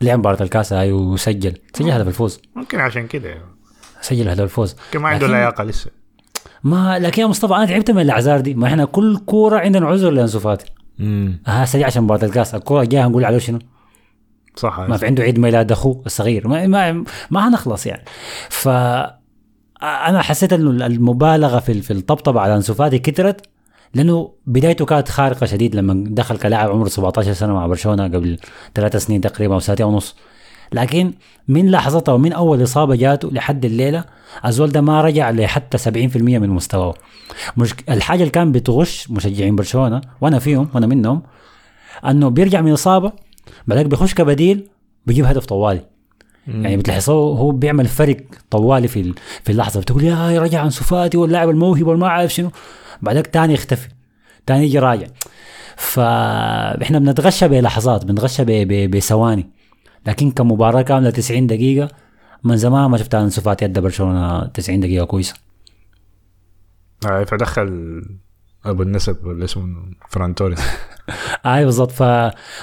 لعب 0.00 0.18
مباراة 0.18 0.42
الكاس 0.42 0.72
هاي 0.72 0.92
وسجل. 0.92 1.54
سجل 1.74 1.90
هدف 1.90 2.08
الفوز. 2.08 2.40
ممكن 2.54 2.80
عشان 2.80 3.06
كده. 3.06 3.34
سجل 4.00 4.28
هدف 4.28 4.40
الفوز. 4.42 4.76
يمكن 4.86 4.98
ما 4.98 5.08
عنده 5.08 5.26
لكن- 5.26 5.36
لياقة 5.36 5.64
لسه. 5.64 5.90
ما 6.64 6.98
لكن 6.98 7.22
يا 7.22 7.26
مصطفى 7.26 7.54
أنا 7.54 7.66
تعبت 7.66 7.90
من 7.90 8.02
الأعذار 8.02 8.40
دي. 8.40 8.54
ما 8.54 8.66
إحنا 8.66 8.84
كل 8.84 9.16
كورة 9.18 9.58
عندنا 9.58 9.86
عذر 9.86 10.10
لأنسو 10.10 10.40
فاتي. 10.40 10.66
ها 11.46 11.64
سريع 11.64 11.86
عشان 11.86 12.02
مباراة 12.02 12.24
الكاس. 12.24 12.54
الكورة 12.54 12.84
جاية 12.84 13.06
نقول 13.08 13.24
عليه 13.24 13.38
شنو؟ 13.38 13.58
صح. 14.56 14.80
ما 14.80 14.96
في 14.96 15.06
عنده 15.06 15.22
عيد 15.22 15.38
ميلاد 15.38 15.72
أخوه 15.72 16.02
الصغير. 16.06 16.48
ما 16.48 16.66
ما, 16.66 17.04
ما 17.30 17.48
هنخلص 17.48 17.86
يعني. 17.86 18.04
ف 18.50 18.68
أنا 19.82 20.22
حسيت 20.22 20.52
إنه 20.52 20.86
المبالغة 20.86 21.58
في 21.58 21.82
في 21.82 21.92
الطبطبة 21.92 22.40
على 22.40 22.56
أنسو 22.56 22.74
فاتي 22.74 22.98
كترت. 22.98 23.46
لأنه 23.94 24.32
بدايته 24.46 24.84
كانت 24.84 25.08
خارقة 25.08 25.46
شديد 25.46 25.74
لما 25.76 26.04
دخل 26.08 26.38
كلاعب 26.38 26.70
عمره 26.70 26.88
17 26.88 27.32
سنة 27.32 27.52
مع 27.54 27.66
برشلونة 27.66 28.04
قبل 28.04 28.38
ثلاث 28.74 28.96
سنين 28.96 29.20
تقريبا 29.20 29.54
أو 29.54 29.60
سنتين 29.60 29.86
ونص. 29.86 30.16
لكن 30.72 31.12
من 31.48 31.70
لحظتها 31.70 32.12
ومن 32.12 32.32
أول 32.32 32.62
إصابة 32.62 32.96
جاته 32.96 33.30
لحد 33.32 33.64
الليلة 33.64 34.04
الزول 34.46 34.72
ده 34.72 34.80
ما 34.80 35.00
رجع 35.00 35.30
لحتى 35.30 35.78
70% 35.78 36.16
من 36.16 36.50
مستواه. 36.50 36.94
مش 37.56 37.74
الحاجة 37.88 38.20
اللي 38.20 38.30
كان 38.30 38.52
بتغش 38.52 39.10
مشجعين 39.10 39.56
برشلونة 39.56 40.00
وأنا 40.20 40.38
فيهم 40.38 40.68
وأنا 40.74 40.86
منهم 40.86 41.22
أنه 42.06 42.28
بيرجع 42.28 42.60
من 42.60 42.72
إصابة 42.72 43.12
بعدين 43.66 43.88
بيخش 43.88 44.14
كبديل 44.14 44.68
بيجيب 45.06 45.24
هدف 45.24 45.46
طوالي. 45.46 45.80
يعني 46.46 46.76
بتلاحظوه 46.76 47.38
هو 47.38 47.50
بيعمل 47.50 47.86
فرق 47.86 48.16
طوالي 48.50 48.88
في 48.88 49.14
في 49.42 49.52
اللحظة. 49.52 49.80
بتقول 49.80 50.04
يا 50.04 50.40
رجع 50.42 50.60
عن 50.60 50.70
سفاتي 50.70 51.16
واللاعب 51.16 51.50
الموهبه 51.50 51.88
والما 51.90 52.08
عارف 52.08 52.34
شنو. 52.34 52.50
بعدك 53.02 53.26
تاني 53.26 53.54
يختفي 53.54 53.88
تاني 54.46 54.64
يجي 54.64 54.78
راجع. 54.78 55.06
فاحنا 55.76 56.98
بنتغشى 56.98 57.48
بلحظات 57.48 58.04
بنتغشى 58.04 58.64
بثواني. 58.86 59.50
لكن 60.06 60.30
كمباراة 60.30 60.82
كاملة 60.82 61.10
90 61.10 61.46
دقيقة 61.46 61.88
من 62.44 62.56
زمان 62.56 62.90
ما 62.90 62.96
شفت 62.96 63.14
انسو 63.14 63.40
فاتي 63.40 63.64
ادى 63.64 63.80
برشلونة 63.80 64.46
90 64.46 64.80
دقيقة 64.80 65.04
كويسة. 65.06 65.34
آه، 67.06 67.24
فدخل 67.24 68.02
أبو 68.64 68.82
النسب 68.82 69.26
اللي 69.26 69.44
اسمه 69.44 69.66
فران 70.08 70.34
توريس. 70.34 70.60
اي 71.46 71.64
بالضبط. 71.64 71.90
ف 71.90 72.02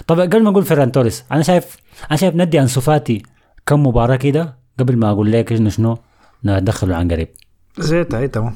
طب 0.07 0.19
قبل 0.19 0.43
ما 0.43 0.49
أقول 0.49 0.63
فيران 0.65 0.91
توريس 0.91 1.23
أنا 1.31 1.41
شايف 1.43 1.77
أنا 2.11 2.17
شايف 2.17 2.35
ندي 2.35 2.61
انسو 2.61 2.81
فاتي 2.81 3.23
كم 3.65 3.87
مباراه 3.87 4.15
كده 4.15 4.57
قبل 4.79 4.97
ما 4.97 5.09
أقول 5.11 5.31
لك 5.31 5.51
إنه 5.51 5.69
شنو 5.69 5.97
ندخله 6.43 6.95
عنقريب. 6.95 7.27
زيت 7.79 8.15
هاي 8.15 8.27
تمام. 8.27 8.55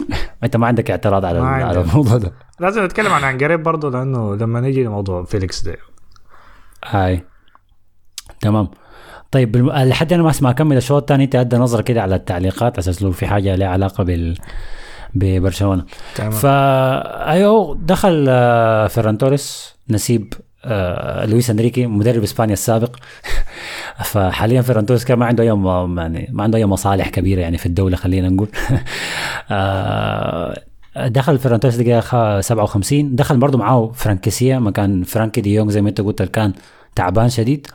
أنت 0.44 0.56
ما 0.56 0.66
عندك 0.66 0.90
اعتراض 0.90 1.24
على 1.24 1.38
على. 1.38 1.80
الموضوع 1.80 2.16
ده. 2.16 2.32
لازم 2.60 2.84
نتكلم 2.84 3.12
عن 3.12 3.24
عنقريب 3.24 3.62
برضه 3.62 3.90
لأنه 3.90 4.34
لما 4.36 4.60
نيجي 4.60 4.84
لموضوع 4.84 5.24
فيليكس 5.24 5.62
ده. 5.62 5.76
هاي. 6.84 7.24
تمام. 8.40 8.68
طيب 9.30 9.56
لحد 9.56 10.12
أنا 10.12 10.22
ما 10.22 10.30
أسمع 10.30 10.50
اكمل 10.50 10.76
الشوط 10.76 11.02
الثاني 11.02 11.24
أنت 11.24 11.34
ادى 11.34 11.56
نظرة 11.56 11.82
كده 11.82 12.02
على 12.02 12.14
التعليقات 12.14 12.72
على 12.72 12.78
أساس 12.78 13.02
لو 13.02 13.12
في 13.12 13.26
حاجة 13.26 13.54
لها 13.54 13.68
علاقة 13.68 14.04
بال 14.04 14.38
ببرشلونة. 15.14 15.84
تمام. 16.14 16.30
فا 16.30 17.30
أيوه 17.30 17.78
دخل 17.80 18.26
آه، 18.28 18.86
فيران 18.86 19.18
توريس 19.18 19.76
نسيب 19.90 20.34
آه، 20.34 20.45
لويس 21.26 21.50
أنريكي 21.50 21.86
مدرب 21.86 22.22
إسبانيا 22.22 22.52
السابق. 22.52 22.96
فحاليا 24.04 24.62
فيران 24.62 24.84
كان 25.04 25.18
ما 25.18 25.26
عنده 25.26 25.42
أي 25.42 25.48
يعني 25.96 26.28
ما 26.32 26.42
عنده 26.42 26.58
أي 26.58 26.66
مصالح 26.66 27.08
كبيرة 27.08 27.40
يعني 27.40 27.58
في 27.58 27.66
الدولة 27.66 27.96
خلينا 27.96 28.28
نقول. 28.28 28.48
آه، 29.50 30.62
دخل 30.96 31.38
دقيقة 31.76 32.00
خ- 32.00 32.40
57 32.40 33.16
دخل 33.16 33.36
برضه 33.36 33.58
معاه 33.58 33.92
فرانك 33.94 34.22
كيسيه 34.22 34.58
مكان 34.58 35.02
فرانكي 35.02 35.40
دي 35.40 35.54
يونغ 35.54 35.70
زي 35.70 35.82
ما 35.82 35.88
انت 35.88 36.00
قلت 36.00 36.22
كان 36.22 36.52
تعبان 36.94 37.28
شديد. 37.28 37.66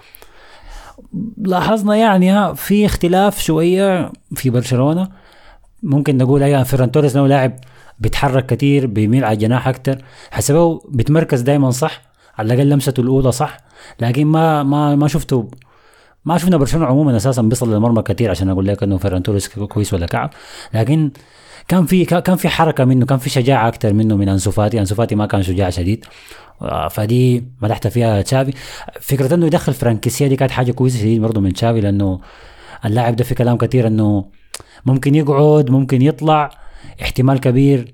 لاحظنا 1.37 1.95
يعني 1.95 2.55
في 2.55 2.85
اختلاف 2.85 3.39
شوية 3.41 4.11
في 4.35 4.49
برشلونة. 4.49 5.07
ممكن 5.83 6.17
نقول 6.17 6.43
أيوه 6.43 6.63
فيران 6.63 6.91
توريس 6.91 7.15
انه 7.15 7.27
لاعب 7.27 7.53
بيتحرك 7.99 8.45
كتير 8.45 8.87
بيميل 8.87 9.23
على 9.25 9.33
الجناح 9.33 9.67
أكتر. 9.67 9.97
حسبه 10.31 10.81
بيتمركز 10.89 11.41
دائما 11.41 11.71
صح؟ 11.71 12.01
على 12.37 12.53
الأقل 12.53 12.69
لمسته 12.69 13.01
الأولى 13.01 13.31
صح؟ 13.31 13.57
لكن 13.99 14.25
ما 14.25 14.63
ما 14.63 14.95
ما 14.95 15.07
شفته 15.07 15.51
ما 16.25 16.37
شفنا 16.37 16.57
برشلونة 16.57 16.85
عموما 16.85 17.17
أساسا 17.17 17.41
بيصل 17.41 17.73
للمرمى 17.73 18.01
كتير 18.01 18.29
عشان 18.29 18.49
أقول 18.49 18.67
لك 18.67 18.83
إنه 18.83 18.97
فيران 18.97 19.23
توريس 19.23 19.47
كويس 19.47 19.93
ولا 19.93 20.05
كعب. 20.05 20.29
لكن 20.73 21.11
كان 21.67 21.85
في 21.85 22.05
كان 22.05 22.35
في 22.35 22.49
حركة 22.49 22.85
منه 22.85 23.05
كان 23.05 23.17
في 23.17 23.29
شجاعة 23.29 23.67
أكتر 23.67 23.93
منه 23.93 24.15
من 24.15 24.29
أنسو 24.29 24.51
فاتي. 24.51 24.79
أنسو 24.79 24.95
فاتي 24.95 25.15
ما 25.15 25.25
كان 25.25 25.43
شجاع 25.43 25.69
شديد. 25.69 26.05
آه، 26.61 26.87
فدي 26.87 27.43
مدحت 27.61 27.87
فيها 27.87 28.21
تشافي. 28.21 28.53
فكرة 29.01 29.33
إنه 29.35 29.45
يدخل 29.45 29.73
فرانكيسيا 29.73 30.27
دي 30.27 30.35
كانت 30.35 30.51
حاجة 30.51 30.71
كويسة 30.71 30.99
شديد 30.99 31.21
برضه 31.21 31.41
من 31.41 31.53
تشافي 31.53 31.81
لأنه 31.81 32.19
اللاعب 32.85 33.15
ده 33.15 33.23
في 33.23 33.35
كلام 33.35 33.57
كتير 33.57 33.87
إنه 33.87 34.25
ممكن 34.85 35.15
يقعد 35.15 35.69
ممكن 35.69 36.01
يطلع. 36.01 36.49
احتمال 37.01 37.39
كبير 37.39 37.93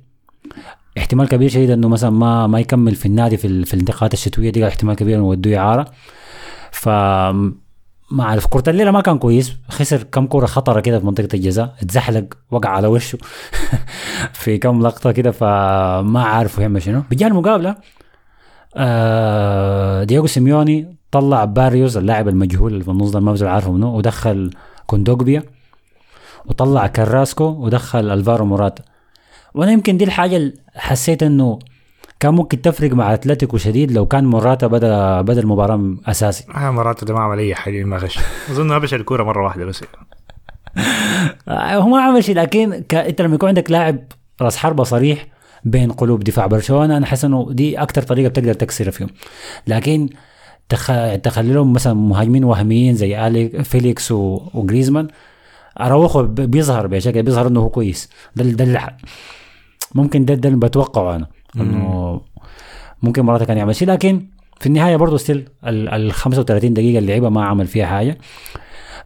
احتمال 0.97 1.27
كبير 1.27 1.49
شديد 1.49 1.69
إنه 1.69 1.87
مثلا 1.87 2.09
ما 2.09 2.47
ما 2.47 2.59
يكمل 2.59 2.95
في 2.95 3.05
النادي 3.05 3.37
في, 3.37 3.65
في 3.65 3.73
الانتقالات 3.73 4.13
الشتوية 4.13 4.49
دي 4.49 4.67
احتمال 4.67 4.95
كبير 4.95 5.17
إنه 5.17 5.27
يودوه 5.27 5.57
اعاره 5.57 5.85
ف 6.71 6.89
ما 8.11 8.23
أعرف 8.23 8.47
كرة 8.47 8.69
الليلة 8.69 8.91
ما 8.91 9.01
كان 9.01 9.17
كويس. 9.17 9.57
خسر 9.69 10.03
كم 10.03 10.27
كرة 10.27 10.45
خطرة 10.45 10.79
كده 10.79 10.99
في 10.99 11.05
منطقة 11.05 11.27
الجزاء 11.33 11.75
اتزحلق 11.81 12.25
وقع 12.51 12.69
على 12.69 12.87
وشه. 12.87 13.17
في 14.33 14.57
كم 14.57 14.81
لقطة 14.81 15.11
كده 15.11 15.31
فما 15.31 16.23
عارف 16.23 16.57
يعمل 16.57 16.81
شنو 16.81 17.03
بجاء 17.11 17.29
المقابلة 17.29 17.75
آه 18.75 20.03
دييغو 20.03 20.27
سيميوني 20.27 20.97
طلع 21.11 21.45
باريوس 21.45 21.97
اللاعب 21.97 22.27
المجهول 22.27 22.73
اللي 22.73 22.83
في 22.83 22.91
النص 22.91 23.11
ده 23.11 23.19
ما 23.19 23.37
عارفه 23.41 23.71
منه 23.71 23.95
ودخل 23.95 24.51
كوندوجبيا 24.85 25.43
وطلع 26.45 26.87
كراسكو 26.87 27.43
ودخل 27.43 28.11
ألفارو 28.11 28.45
موراتا. 28.45 28.83
وأنا 29.57 29.71
يمكن 29.71 29.97
دي 29.97 30.03
الحاجة 30.03 30.37
اللي 30.37 30.53
حسيت 30.75 31.23
انه 31.23 31.59
كان 32.19 32.33
ممكن 32.33 32.61
تفرق 32.61 32.91
مع 32.91 33.13
أتلتيكو 33.13 33.57
شديد 33.57 33.91
لو 33.91 34.05
كان 34.05 34.25
موراتا 34.25 34.67
بدا 34.67 35.21
بدأ 35.21 35.41
المباراة 35.41 35.95
أساسي. 36.05 36.45
آه 36.55 36.71
موراتا 36.71 37.03
ده 37.03 37.13
ما 37.13 37.19
عمل 37.19 37.39
أي 37.39 37.55
حاجة 37.55 37.83
ما 37.83 37.97
غش. 37.97 38.19
أظن 38.51 38.71
هبش 38.71 38.93
الكوره 38.93 39.23
مرة 39.23 39.43
واحدة 39.43 39.65
بس. 39.65 39.83
آه، 41.47 41.75
هو 41.75 41.87
ما 41.87 42.01
عمل 42.01 42.23
شيء 42.23 42.35
لكن 42.35 42.83
ك... 42.89 42.95
إنت 42.95 43.21
لما 43.21 43.35
يكون 43.35 43.49
عندك 43.49 43.71
لاعب 43.71 43.97
راس 44.41 44.57
حربة 44.57 44.83
صريح 44.83 45.27
بين 45.63 45.91
قلوب 45.91 46.23
دفاع 46.23 46.47
برشلونة 46.47 46.97
أنا 46.97 47.05
حاسس 47.05 47.25
إنه 47.25 47.47
دي 47.51 47.81
أكثر 47.81 48.01
طريقة 48.01 48.29
بتقدر 48.29 48.53
تكسر 48.53 48.91
فيهم. 48.91 49.09
لكن 49.67 50.09
تخ... 50.69 50.91
تخلي 51.23 51.53
لهم 51.53 51.73
مثلا 51.73 51.93
مهاجمين 51.93 52.43
وهميين 52.43 52.95
زي 52.95 53.27
الي 53.27 53.63
فيليكس 53.63 54.11
و... 54.11 54.41
وجريزمان 54.53 55.07
اراوخو 55.79 56.23
بيظهر 56.23 56.87
بشكل 56.87 57.23
بيظهر 57.23 57.47
إنه 57.47 57.59
هو 57.59 57.69
كويس. 57.69 58.09
ده 58.35 58.43
ال- 58.43 58.55
ده 58.55 58.97
ممكن 59.95 60.25
ده 60.25 60.33
ده 60.33 60.49
اللي 60.49 60.59
بتوقعه 60.59 61.15
أنا 61.15 61.27
إنه 61.55 62.21
ممكن 63.03 63.21
موراتا 63.25 63.43
كان 63.43 63.57
يعمل 63.57 63.75
شيء. 63.75 63.87
لكن 63.87 64.27
في 64.59 64.65
النهاية 64.67 64.95
برضه 64.95 65.17
still 65.17 65.49
ال 65.65 66.11
35 66.11 66.73
دقيقة 66.73 66.99
اللي 66.99 67.13
لعبها 67.13 67.29
ما 67.29 67.45
عمل 67.45 67.67
فيها 67.67 67.85
حاجة. 67.85 68.17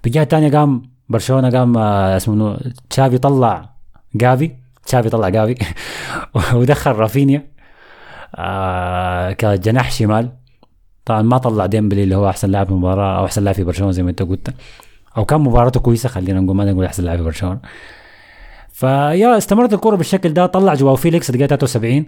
بالجهه 0.03 0.23
الثانية 0.23 0.51
قام 0.51 0.81
برشلونة 1.09 1.49
قام 1.49 1.77
آه، 1.77 2.17
اسمه 2.17 2.57
تشافي 2.89 3.17
طلع 3.17 3.69
جافي 4.15 4.51
تشافي 4.85 5.09
طلع 5.09 5.29
جافي. 5.29 5.55
ودخل 6.55 6.91
رافينيا 6.91 7.47
آه 8.35 9.31
كجناح 9.31 9.91
شمال. 9.91 10.31
طبعا 11.05 11.21
ما 11.21 11.37
طلع 11.37 11.65
ديمبيلي 11.65 12.03
اللي 12.03 12.15
هو 12.15 12.29
أحسن 12.29 12.49
لاعب 12.49 12.65
في 12.65 12.71
المباراه 12.71 13.19
أو 13.19 13.25
أحسن 13.25 13.43
لاعب 13.43 13.55
في 13.55 13.63
برشلونة 13.63 13.91
زي 13.91 14.03
ما 14.03 14.09
أنت 14.09 14.21
قلت. 14.21 14.53
أو 15.17 15.25
كان 15.25 15.41
مباراته 15.41 15.79
كويسة 15.79 16.09
خلينا 16.09 16.39
نقول 16.39 16.55
ما 16.55 16.71
نقول 16.71 16.85
أحسن 16.85 17.03
لاعب 17.03 17.17
في 17.17 17.23
برشلونة. 17.23 17.59
فيا 18.81 19.37
استمرت 19.37 19.73
الكره 19.73 19.95
بالشكل 19.95 20.33
ده 20.33 20.45
طلع 20.45 20.73
جواو 20.73 20.95
فيليكس 20.95 21.29
الدقيقه 21.29 21.47
73 21.47 22.05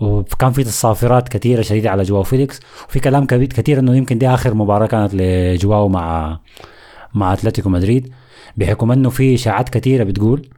وكان 0.00 0.52
في 0.52 0.64
صافرات 0.64 1.28
كثيرة 1.28 1.62
شديدة 1.62 1.90
على 1.90 2.02
جواو 2.02 2.22
فيليكس. 2.22 2.60
وفي 2.88 3.00
كلام 3.00 3.26
كبير 3.26 3.48
كثير 3.48 3.78
إنه 3.78 3.96
يمكن 3.96 4.18
دي 4.18 4.28
آخر 4.28 4.54
مباراة 4.54 4.86
كانت 4.86 5.14
لجواو 5.14 5.88
مع 5.88 6.38
مع 7.14 7.32
أتلتيكو 7.32 7.68
مدريد. 7.68 8.12
بحكم 8.56 8.92
إنه 8.92 9.10
في 9.10 9.34
إشاعات 9.34 9.68
كثيرة 9.68 10.04
بتقول 10.04 10.48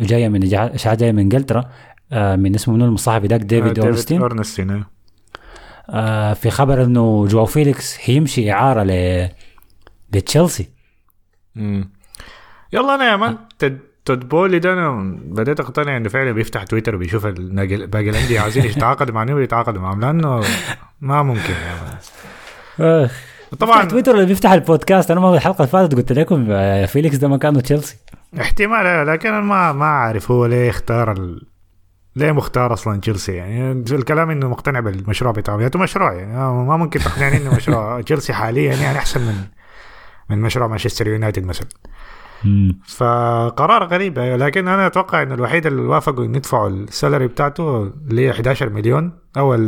جاية 0.00 0.28
من 0.28 0.54
إشاعات 0.54 1.00
جاية 1.00 1.12
من 1.12 1.18
انجلترا 1.18 1.64
آه، 2.12 2.36
من 2.36 2.54
اسمه 2.54 2.74
منو 2.74 2.84
المصاحب 2.84 3.26
ذاك 3.26 3.40
ديفيد 3.40 3.78
أورنستين. 3.78 4.20
أورنستين 4.20 4.70
أيوه. 4.70 4.86
آه، 5.90 6.32
في 6.32 6.50
خبر 6.50 6.84
إنه 6.84 7.26
جواو 7.26 7.46
فيليكس 7.46 7.98
هيمشي 8.04 8.52
إعارة 8.52 8.82
ل 8.82 9.28
لتشيلسي. 10.12 10.68
يلا 12.72 12.94
أنا 12.94 13.10
يا 13.10 13.16
man 13.16 13.38
تد 13.58 13.93
تود 14.04 14.28
بولي 14.28 14.58
ده 14.58 14.72
أنا 14.72 15.18
بديت 15.24 15.60
أقتنع 15.60 15.96
انه 15.96 16.08
فعلا 16.08 16.32
بيفتح 16.32 16.62
تويتر 16.62 16.94
وبيشوف 16.94 17.26
باقي 17.26 18.10
الأندية 18.10 18.40
عايزين 18.40 18.64
يتعاقدوا 18.64 19.14
مع 19.14 19.24
مين 19.24 19.42
يتعاقدوا 19.42 19.82
معهم 19.82 20.00
لأنه 20.00 20.40
ما 21.00 21.22
ممكن 21.22 21.54
مان 22.78 23.08
طبعا 23.58 23.84
تويتر 23.84 24.14
اللي 24.14 24.26
بيفتح 24.26 24.52
البودكاست. 24.52 25.10
أنا 25.10 25.20
ما 25.20 25.34
الحلقة 25.34 25.56
اللي 25.56 25.68
فاتت 25.68 25.94
قلت 25.94 26.12
لكم 26.12 26.46
آه، 26.50 26.86
فيليكس 26.86 27.16
ده 27.16 27.28
مكانه 27.28 27.60
تشيلسي. 27.60 27.96
احتمال 28.40 29.06
لكن 29.06 29.28
أنا 29.28 29.40
ما 29.40 29.72
ما 29.72 29.84
أعرف 29.84 30.30
هو 30.30 30.46
ليه 30.46 30.70
اختار 30.70 31.12
ال... 31.12 31.46
ليه 32.16 32.32
مختار 32.32 32.72
أصلا 32.72 33.00
تشيلسي 33.00 33.32
يعني. 33.32 33.72
الكلام 33.90 34.30
إنه 34.30 34.48
مقتنع 34.48 34.80
بالمشروع 34.80 35.32
بتاعه 35.32 35.58
يعني 35.58 35.70
مشروع 35.74 36.12
يعني. 36.12 36.36
ما 36.36 36.64
ما 36.64 36.76
ممكن 36.76 37.00
تقنعني 37.00 37.36
إنه 37.36 37.56
مشروع 37.56 38.00
تشيلسي 38.06 38.32
حاليا 38.32 38.74
يعني 38.74 38.98
أحسن 38.98 39.20
من 39.20 39.34
من 40.30 40.42
مشروع 40.42 40.66
مانشستر 40.66 41.08
يونايتد 41.08 41.44
مثلا. 41.44 41.68
فقرار 42.86 43.84
غريب 43.84 44.18
لكن 44.18 44.68
أنا 44.68 44.86
أتوقع 44.86 45.22
انه 45.22 45.34
الوحيد 45.34 45.66
اللي 45.66 45.82
وافقوا 45.82 46.24
إن 46.24 46.34
يدفعوا 46.34 46.68
ال 46.68 46.76
salary 46.76 47.26
بتاعته 47.26 47.82
اللي 47.82 48.26
هي 48.26 48.30
11 48.30 48.70
مليون 48.70 49.12
أو 49.36 49.56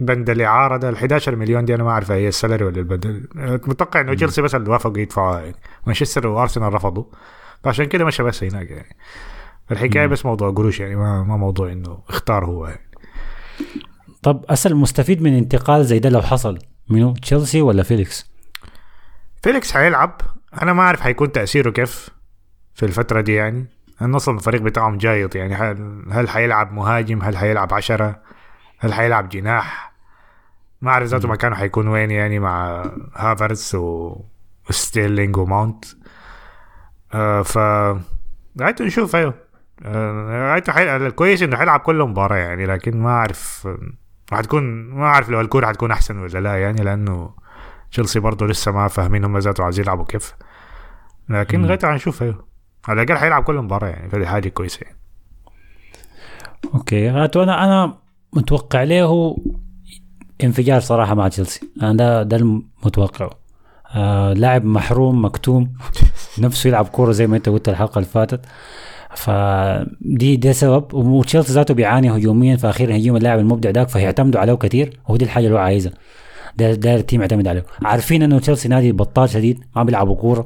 بند 0.00 0.30
الاعاره 0.30 0.76
ده 0.76 0.88
ال 0.88 0.94
11 0.94 1.36
مليون 1.36 1.64
دي 1.64 1.74
أنا 1.74 1.84
ما 1.84 1.90
أعرف 1.90 2.10
هي 2.10 2.28
ال 2.28 2.33
salary 2.33 2.64
ولا 2.64 2.78
البدل 2.78 3.28
متوقع 3.66 4.00
إنه 4.00 4.14
تشيلسي 4.14 4.42
بس 4.42 4.54
اللي 4.54 4.70
وافقوا 4.70 4.98
يدفعوها 4.98 5.40
يعني 5.40 5.56
مانشستر 5.86 6.26
وأرسنال 6.26 6.74
رفضوا. 6.74 7.04
فعشان 7.64 7.84
كده 7.84 8.04
مشى 8.04 8.22
بس 8.22 8.44
هناك 8.44 8.70
يعني. 8.70 8.96
الحكاية 9.70 10.06
بس 10.06 10.26
موضوع 10.26 10.50
قروش 10.50 10.80
يعني 10.80 10.96
ما, 10.96 11.22
ما 11.22 11.36
موضوع 11.36 11.72
إنه 11.72 11.98
اختار 12.08 12.44
هو 12.44 12.66
يعني. 12.66 12.90
طب 14.22 14.44
أسأل 14.48 14.76
مستفيد 14.76 15.22
من 15.22 15.32
انتقال 15.32 15.84
زي 15.84 15.98
ده 15.98 16.08
لو 16.08 16.22
حصل 16.22 16.58
منو 16.88 17.12
تشيلسي 17.12 17.62
ولا 17.62 17.82
فيليكس؟ 17.82 18.30
فيليكس 19.42 19.72
حيلعب 19.72 20.20
أنا 20.62 20.72
ما 20.72 20.82
أعرف 20.82 21.00
حيكون 21.00 21.32
تأثيره 21.32 21.70
كيف 21.70 22.08
في 22.74 22.86
الفترة 22.86 23.20
دي 23.20 23.34
يعني. 23.34 23.66
لأن 24.00 24.14
أصلا 24.14 24.38
الفريق 24.38 24.62
بتاعهم 24.62 24.98
جايط 24.98 25.36
يعني. 25.36 25.54
هل 26.10 26.28
حيلعب 26.28 26.72
مهاجم؟ 26.72 27.22
هل 27.22 27.36
حيلعب 27.36 27.74
عشرة؟ 27.74 28.22
هل 28.78 28.94
حيلعب 28.94 29.28
جناح؟ 29.28 29.92
ما 30.82 30.90
أعرف 30.90 31.08
ذاته 31.08 31.28
مكانه 31.28 31.56
حيكون 31.56 31.88
وين 31.88 32.10
يعني 32.10 32.38
مع 32.38 32.84
هافيرتز 33.16 33.74
و... 33.74 34.16
وستيرلينج 34.68 35.36
وماونت 35.36 35.84
آه 37.14 37.42
ف 37.42 37.58
غايته 38.60 38.84
نشوف 38.84 39.16
أيوه. 39.16 39.34
آه 39.84 40.50
غايته 40.52 40.72
حي... 40.72 40.96
الكويس 40.96 41.42
إنه 41.42 41.56
حيلعب 41.56 41.80
كل 41.80 42.02
مباراة 42.02 42.36
يعني 42.36 42.66
لكن 42.66 43.00
ما 43.00 43.10
أعرف 43.10 43.66
آه، 43.66 44.36
حتكون 44.36 44.90
ما 44.90 45.06
أعرف 45.06 45.28
لو 45.28 45.40
الكورة 45.40 45.66
حتكون 45.66 45.90
أحسن 45.90 46.18
ولا 46.18 46.38
لا 46.38 46.60
يعني 46.60 46.82
لأنه 46.82 47.34
تشيلسي 47.92 48.20
برضه 48.20 48.46
لسه 48.46 48.72
ما 48.72 48.88
فاهمين 48.88 49.24
هم 49.24 49.38
ذاته 49.38 49.64
عايزين 49.64 49.84
يلعبوا 49.84 50.04
كيف. 50.04 50.34
لكن 51.28 51.60
مم. 51.60 51.66
غايته 51.66 51.88
حنشوف 51.92 52.22
أيوه. 52.22 52.44
على 52.88 53.02
الأقل 53.02 53.18
حيلعب 53.18 53.42
كل 53.42 53.54
مباراة 53.54 53.88
يعني 53.88 54.10
فدي 54.10 54.26
حاجة 54.26 54.48
كويسه 54.48 54.78
يعني. 54.82 54.96
أوكي 56.74 57.10
أنا 57.10 57.64
أنا 57.64 57.98
متوقع 58.32 58.82
له 58.82 59.36
انفجار 60.44 60.80
صراحة 60.80 61.14
مع 61.14 61.28
تشيلسي. 61.28 61.60
أنا 61.82 61.92
ده 61.92 62.22
ده 62.22 62.36
المتوقع. 62.36 63.30
آه 63.94 64.32
لاعب 64.32 64.64
محروم 64.64 65.24
مكتوم 65.24 65.72
نفسه 66.38 66.68
يلعب 66.68 66.86
كورة 66.88 67.12
زي 67.12 67.26
ما 67.26 67.36
أنت 67.36 67.48
قلت 67.48 67.68
الحلقة 67.68 67.98
اللي 67.98 68.08
فاتت. 68.08 68.46
فدي 69.16 70.36
ده 70.36 70.52
سبب. 70.52 70.94
وتشيلسي 70.94 71.52
ذاته 71.52 71.74
بيعاني 71.74 72.10
هجوميا 72.10 72.56
فاخيرا 72.56 72.94
هيجيهم 72.94 73.16
اللاعب 73.16 73.38
المبدع 73.38 73.70
داك 73.70 73.88
فهيعتمدوا 73.88 74.40
عليه 74.40 74.54
كثير 74.54 75.00
وهو 75.04 75.16
دي 75.16 75.24
الحاجة 75.24 75.44
اللي 75.46 75.56
هو 75.56 75.60
عايزها. 75.60 75.92
ده 76.56 76.94
ال 76.94 76.99
team 76.99 77.20
يعتمد 77.20 77.48
عليه. 77.48 77.64
عارفين 77.84 78.22
إنه 78.22 78.38
تشيلسي 78.38 78.68
نادي 78.68 78.92
بطال 78.92 79.28
شديد 79.30 79.64
ما 79.76 79.82
بيلعبوا 79.82 80.16
كورة 80.16 80.44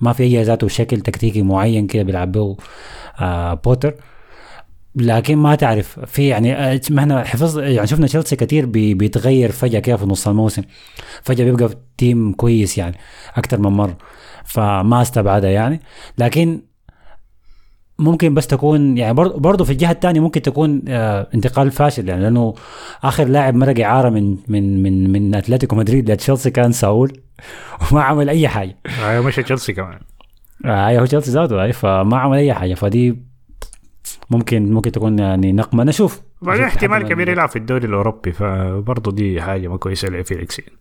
ما 0.00 0.12
في 0.12 0.22
أي 0.22 0.42
ذاته 0.42 0.68
شكل 0.68 1.00
تكتيكي 1.00 1.42
معين 1.42 1.86
كده 1.86 2.02
بيلعب 2.02 2.32
به 2.32 2.56
آه 3.20 3.54
بوتر. 3.54 3.94
لكن 4.94 5.36
ما 5.36 5.54
تعرف 5.54 6.00
في 6.00 6.28
يعني 6.28 6.54
آه، 6.54 6.80
إحنا 6.98 7.24
حفظ 7.24 7.58
يعني 7.58 7.86
شفنا 7.86 8.06
تشيلسي 8.06 8.36
كثير 8.36 8.66
بي 8.66 8.94
بيتغير 8.94 9.52
فجأة 9.52 9.80
كده 9.80 9.96
في 9.96 10.04
نص 10.06 10.28
الموسم. 10.28 10.62
فجأة 11.22 11.44
بيبقى 11.44 11.70
team 11.98 12.32
كويس 12.32 12.78
يعني 12.78 12.96
أكثر 13.36 13.58
من 13.60 13.70
مرة. 13.70 13.96
فما 14.44 15.02
استبعدها 15.02 15.50
يعني. 15.50 15.80
لكن 16.18 16.60
ممكن 17.98 18.34
بس 18.34 18.46
تكون 18.46 18.98
يعني 18.98 19.14
برضه 19.14 19.64
في 19.64 19.70
الجهة 19.70 19.90
الثانية 19.90 20.20
ممكن 20.20 20.42
تكون 20.42 20.82
آه 20.88 21.26
انتقال 21.34 21.70
فاشل 21.70 22.08
يعني 22.08 22.22
لأنه 22.22 22.54
آخر 23.02 23.24
لاعب 23.24 23.54
مرق 23.54 23.80
إعارة 23.80 24.08
من 24.08 24.36
من 24.48 24.82
من 24.82 25.12
من 25.12 25.34
أتلتيكو 25.34 25.76
مدريد 25.76 26.10
لتشيلسي 26.10 26.50
كان 26.50 26.72
ساول 26.72 27.12
وما 27.92 28.02
عمل 28.02 28.28
أي 28.28 28.48
حاجة. 28.48 28.76
أيوه 29.04 29.26
مش 29.26 29.36
تشيلسي 29.36 29.72
كمان. 29.72 29.98
آه 30.64 30.98
هو 31.00 31.04
تشيلسي 31.06 31.30
ذاته 31.30 31.62
أي، 31.62 31.72
فما 31.72 32.16
عمل 32.18 32.36
أي 32.38 32.54
حاجة 32.54 32.74
فدي 32.74 33.18
ممكن 34.30 34.72
ممكن 34.72 34.92
تكون 34.92 35.18
يعني 35.18 35.52
نقمة. 35.52 35.84
نشوف. 35.84 36.22
بعدين 36.42 36.64
احتمال 36.64 37.02
كبير 37.08 37.28
يلعب 37.28 37.48
في 37.48 37.56
الدوري 37.56 37.86
الأوروبي 37.86 38.32
فبرضه 38.32 39.12
دي 39.12 39.42
حاجة 39.42 39.68
ما 39.68 39.76
كويسة 39.76 40.08
لفيليكس 40.08 40.58
يعني. 40.58 40.72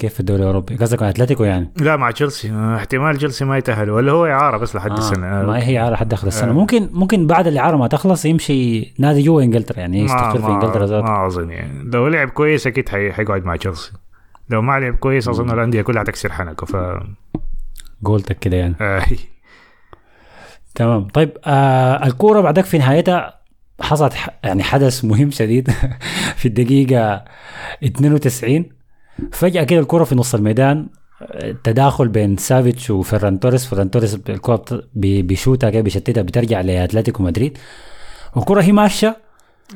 كيف 0.00 0.14
في 0.14 0.20
الدوري 0.20 0.40
الأوروبي؟ 0.42 0.76
قصدك 0.76 1.02
على 1.02 1.10
أتلتيكو 1.10 1.44
يعني؟ 1.44 1.72
لا 1.76 1.96
مع 1.96 2.10
تشيلسي. 2.10 2.52
احتمال 2.76 3.16
تشيلسي 3.16 3.44
ما 3.44 3.58
يتأهل 3.58 3.90
ولا 3.90 4.12
هو 4.12 4.26
إعارة 4.26 4.56
بس 4.56 4.76
لحد 4.76 4.90
آه 4.90 4.98
السنة. 4.98 5.26
ما 5.42 5.64
هي 5.66 5.78
إعارة 5.80 5.96
حد 5.96 6.12
آخر 6.12 6.26
السنة. 6.26 6.50
آه. 6.50 6.54
ممكن 6.54 6.88
ممكن 6.92 7.26
بعد 7.26 7.46
الإعارة 7.46 7.76
ما 7.76 7.86
تخلص 7.86 8.24
يمشي 8.24 8.94
نادي 8.98 9.22
جوا 9.22 9.42
إنجلترا 9.42 9.78
يعني 9.80 10.00
يستقر 10.00 10.38
في 10.42 10.46
إنجلترا 10.48 10.86
ذاته. 10.86 11.04
ما 11.06 11.26
أظن 11.26 11.50
يعني. 11.50 11.90
لو 11.92 12.08
لعب 12.08 12.28
كويس 12.28 12.66
أكيد 12.66 12.88
حي- 12.88 13.12
حيقعد 13.12 13.44
مع 13.44 13.56
تشيلسي. 13.56 13.92
لو 14.50 14.62
ما 14.62 14.80
لعب 14.80 14.94
كويس 14.94 15.28
أظن 15.28 15.50
الأندية 15.50 15.82
كلها 15.82 16.02
تكسر 16.04 16.32
حنكه 16.32 16.66
ف 16.66 16.76
قولتك 18.04 18.38
كده 18.38 18.56
يعني. 18.56 18.74
آه، 18.80 19.02
تمام. 20.74 21.08
طيب 21.08 21.30
آه 21.44 22.06
الكورة 22.06 22.40
بعدك 22.40 22.64
في 22.64 22.78
نهايتها 22.78 23.40
حصلت 23.80 24.14
يعني 24.44 24.62
حدث 24.62 25.04
مهم 25.04 25.30
شديد 25.30 25.70
في 26.40 26.46
الدقيقة 26.46 27.24
92 27.84 28.64
فجأة 29.32 29.62
كده 29.64 29.80
الكوره 29.80 30.04
في 30.04 30.14
نص 30.14 30.34
الميدان 30.34 30.86
تداخل 31.64 32.08
بين 32.08 32.36
سافيتش 32.36 32.90
وفيران 32.90 33.40
توريس 33.40 33.66
فيران 33.66 33.90
توريس 33.90 34.18
بي- 34.94 35.22
بيشوتها 35.22 35.70
كده 35.70 35.80
بيشتتها 35.82 36.22
بترجع 36.22 36.60
لأتلتيكو 36.60 37.22
مدريد. 37.22 37.58
والكوره 38.36 38.62
هي 38.62 38.72
ماشية. 38.72 39.16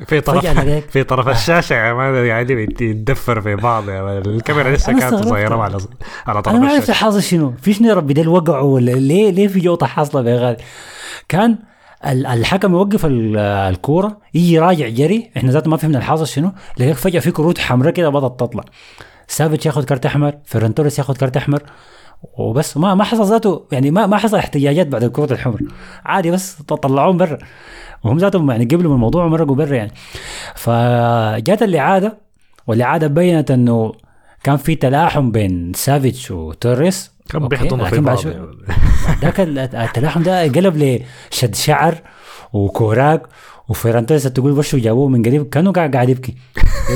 في 0.07 0.21
طرف 0.21 0.45
في 0.93 1.03
طرف 1.03 1.27
الشاشة 1.27 1.73
يا 1.73 1.93
man 1.93 2.25
يعني 2.25 2.63
يتدفر 2.81 3.41
في 3.41 3.55
بعض 3.55 3.89
يا 3.89 4.01
man. 4.01 4.17
الكاميرا 4.17 4.71
لسه 4.75 4.99
كانت. 4.99 5.15
صغيرة 5.15 5.55
على 5.61 5.77
على 6.27 6.41
طرف 6.41 6.55
أنا 6.55 6.63
ما 6.65 6.71
عرفت 6.73 6.91
حاصل 6.91 7.23
شنو. 7.23 7.53
في 7.61 7.73
شنو 7.73 7.89
يا 7.89 7.93
ربي؟ 7.93 8.13
ده 8.13 8.29
وقعوا 8.31 8.73
ولا 8.75 8.91
ليه 8.91 9.29
ليه 9.31 9.47
في 9.47 9.59
جوطة 9.59 9.85
حاصلة 9.85 10.29
يا 10.31 10.37
غالي 10.39 10.57
كان 11.29 11.57
ال- 12.07 12.25
الحكم 12.25 12.71
يوقف 12.73 13.05
ال- 13.05 13.37
الكورة 13.37 14.17
يجي 14.33 14.53
يراجع 14.53 14.87
جري. 14.89 15.31
إحنا 15.37 15.51
ذات 15.51 15.67
ما 15.67 15.77
فهمنا 15.77 15.97
الحاصل 15.97 16.27
شنو. 16.27 16.51
لقيت 16.77 16.95
فجأة 16.95 17.19
في 17.19 17.31
كروت 17.31 17.57
حمراء 17.59 17.93
كده 17.93 18.09
بدأت 18.09 18.39
تطلع. 18.39 18.63
سافيتش 19.27 19.65
ياخذ 19.65 19.83
كارت 19.83 20.05
أحمر 20.05 20.33
فيران 20.45 20.73
توريس 20.73 20.99
ياخذ 20.99 21.15
كارت 21.15 21.37
أحمر 21.37 21.63
وبس. 22.37 22.77
ما 22.77 22.95
ما 22.95 23.03
حصل 23.03 23.25
ذاته 23.29 23.65
يعني 23.71 23.91
ما 23.91 24.05
ما 24.07 24.17
حصل 24.17 24.37
احتجاجات 24.37 24.87
بعد 24.87 25.03
الكروت 25.03 25.31
الحمر. 25.31 25.61
عادي 26.05 26.31
بس 26.31 26.53
طلعوهم 26.61 27.17
برا. 27.17 27.37
وهم 28.03 28.17
ذاتهم 28.17 28.51
يعني 28.51 28.65
قبلوا 28.65 28.89
من 28.89 28.95
الموضوع 28.95 29.25
ومرقوا 29.25 29.55
برا 29.55 29.75
يعني. 29.75 29.91
فجات 30.55 31.63
الإعادة 31.63 32.17
والإعادة 32.67 33.07
بينت 33.07 33.51
إنه 33.51 33.93
كان 34.43 34.57
في 34.57 34.75
تلاحم 34.75 35.31
بين 35.31 35.71
سافيتش 35.75 36.31
وتوريس. 36.31 37.11
كان 37.29 37.47
بيحضنوا 37.47 37.85
في 37.85 37.99
بعض 37.99 38.25
man. 38.27 38.47
ذاك 39.21 39.39
ال- 39.39 39.59
التلاحم 39.59 40.23
ده 40.23 40.41
قلب 40.43 41.01
لشد 41.31 41.55
شعر 41.55 41.95
وكوراك. 42.53 43.21
وفيران 43.69 44.05
توريس 44.05 44.23
تقول 44.23 44.51
وشه 44.51 44.77
جابوه 44.77 45.07
من 45.09 45.21
قريب؟ 45.23 45.49
كأنه 45.49 45.71
قاعد 45.71 45.93
قاعد 45.95 46.09
يبكي. 46.09 46.35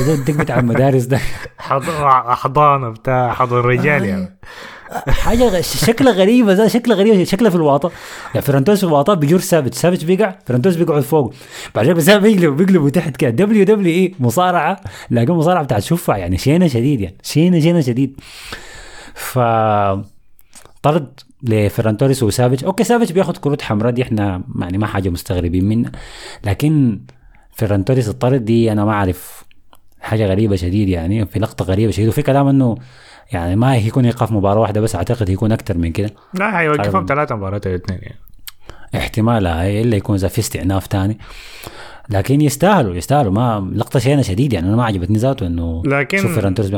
الدق 0.08 0.34
بتاع 0.34 0.58
المدارس 0.58 1.02
ده. 1.04 1.20
حض- 1.58 2.30
حضانة 2.34 2.88
بتاع 2.88 3.32
حضن 3.32 3.58
الرجال 3.58 4.04
يعني. 4.04 4.38
حاجة 5.08 5.60
شكلها 5.60 6.12
غريبة 6.12 6.54
زي 6.54 6.68
شكلها 6.68 6.96
غريبة. 6.96 7.24
شكلها 7.24 7.50
في 7.50 7.56
الواطة. 7.56 7.90
يعني 8.34 8.46
فيران 8.46 8.60
توريس 8.60 8.78
في 8.78 8.84
الواطة 8.86 9.14
بيجر 9.14 9.38
سافيتش. 9.40 9.74
سافيتش 9.74 10.04
بيقع. 10.04 10.34
فيران 10.46 10.59
توريس 10.59 10.76
بيقعد 10.76 11.02
فوق. 11.02 11.34
بعدين 11.74 11.94
بس 11.94 12.10
بيقلب 12.10 12.56
بيقلبوا 12.56 12.90
تحت 12.90 13.16
كده. 13.16 13.30
WWE 13.30 14.14
مصارعة. 14.20 14.80
لكن 15.10 15.32
مصارعة 15.32 15.62
بتاعت 15.64 15.82
شفع 15.82 16.16
يعني 16.16 16.38
شينة 16.38 16.66
شديد 16.66 17.00
يعني. 17.00 17.16
شينه 17.22 17.60
شينة 17.60 17.80
شديد. 17.80 18.20
ف 19.14 19.38
طرد 20.82 21.20
لفيران 21.42 21.82
توريس 21.82 22.22
وسافيتش 22.22 22.64
okay 22.64 22.84
سافيتش 22.84 23.12
بياخد 23.12 23.36
كروت 23.36 23.62
حمراء 23.62 23.92
دي 23.92 24.02
إحنا 24.02 24.42
يعني 24.60 24.78
ما 24.78 24.86
حاجة 24.86 25.08
مستغربين 25.08 25.64
منها. 25.64 25.92
لكن 26.44 27.00
فيران 27.52 27.77
توريس 27.77 28.08
الطرد 28.08 28.44
دي 28.44 28.72
أنا 28.72 28.84
ما 28.84 28.92
أعرف 28.92 29.44
حاجة 30.00 30.26
غريبة 30.26 30.56
شديد 30.56 30.88
يعني 30.88 31.26
في 31.26 31.38
لقطة 31.38 31.64
غريبة 31.64 31.92
شديد. 31.92 32.08
وفي 32.08 32.22
كلام 32.22 32.46
إنه 32.46 32.76
يعني 33.32 33.56
ما 33.56 33.74
هيكون 33.74 34.04
ايقاف 34.04 34.32
مباراة 34.32 34.60
واحدة 34.60 34.80
بس 34.80 34.94
أعتقد 34.94 35.30
هيكون 35.30 35.52
أكثر 35.52 35.78
من 35.78 35.92
كده. 35.92 36.10
لا 36.34 36.50
حيوقفهم 36.50 37.00
طيب. 37.00 37.08
ثلاثة 37.08 37.36
مباريات 37.36 37.66
الاثنين 37.66 37.98
يعني. 38.02 38.18
احتمال 38.94 39.46
هاي 39.46 39.82
إلا 39.82 39.96
يكون 39.96 40.14
إذا 40.16 40.28
في 40.28 40.38
استئناف 40.38 40.86
تاني. 40.86 41.18
لكن 42.10 42.40
يستاهلوا 42.40 42.94
يستاهلوا. 42.94 43.32
ما 43.32 43.70
لقطة 43.74 43.98
شينه 43.98 44.22
شديد 44.22 44.52
يعني 44.52 44.68
أنا 44.68 44.76
ما 44.76 44.84
عجبتني 44.84 45.18
ذاته 45.18 45.46
إنه 45.46 45.82
لكن 45.86 46.18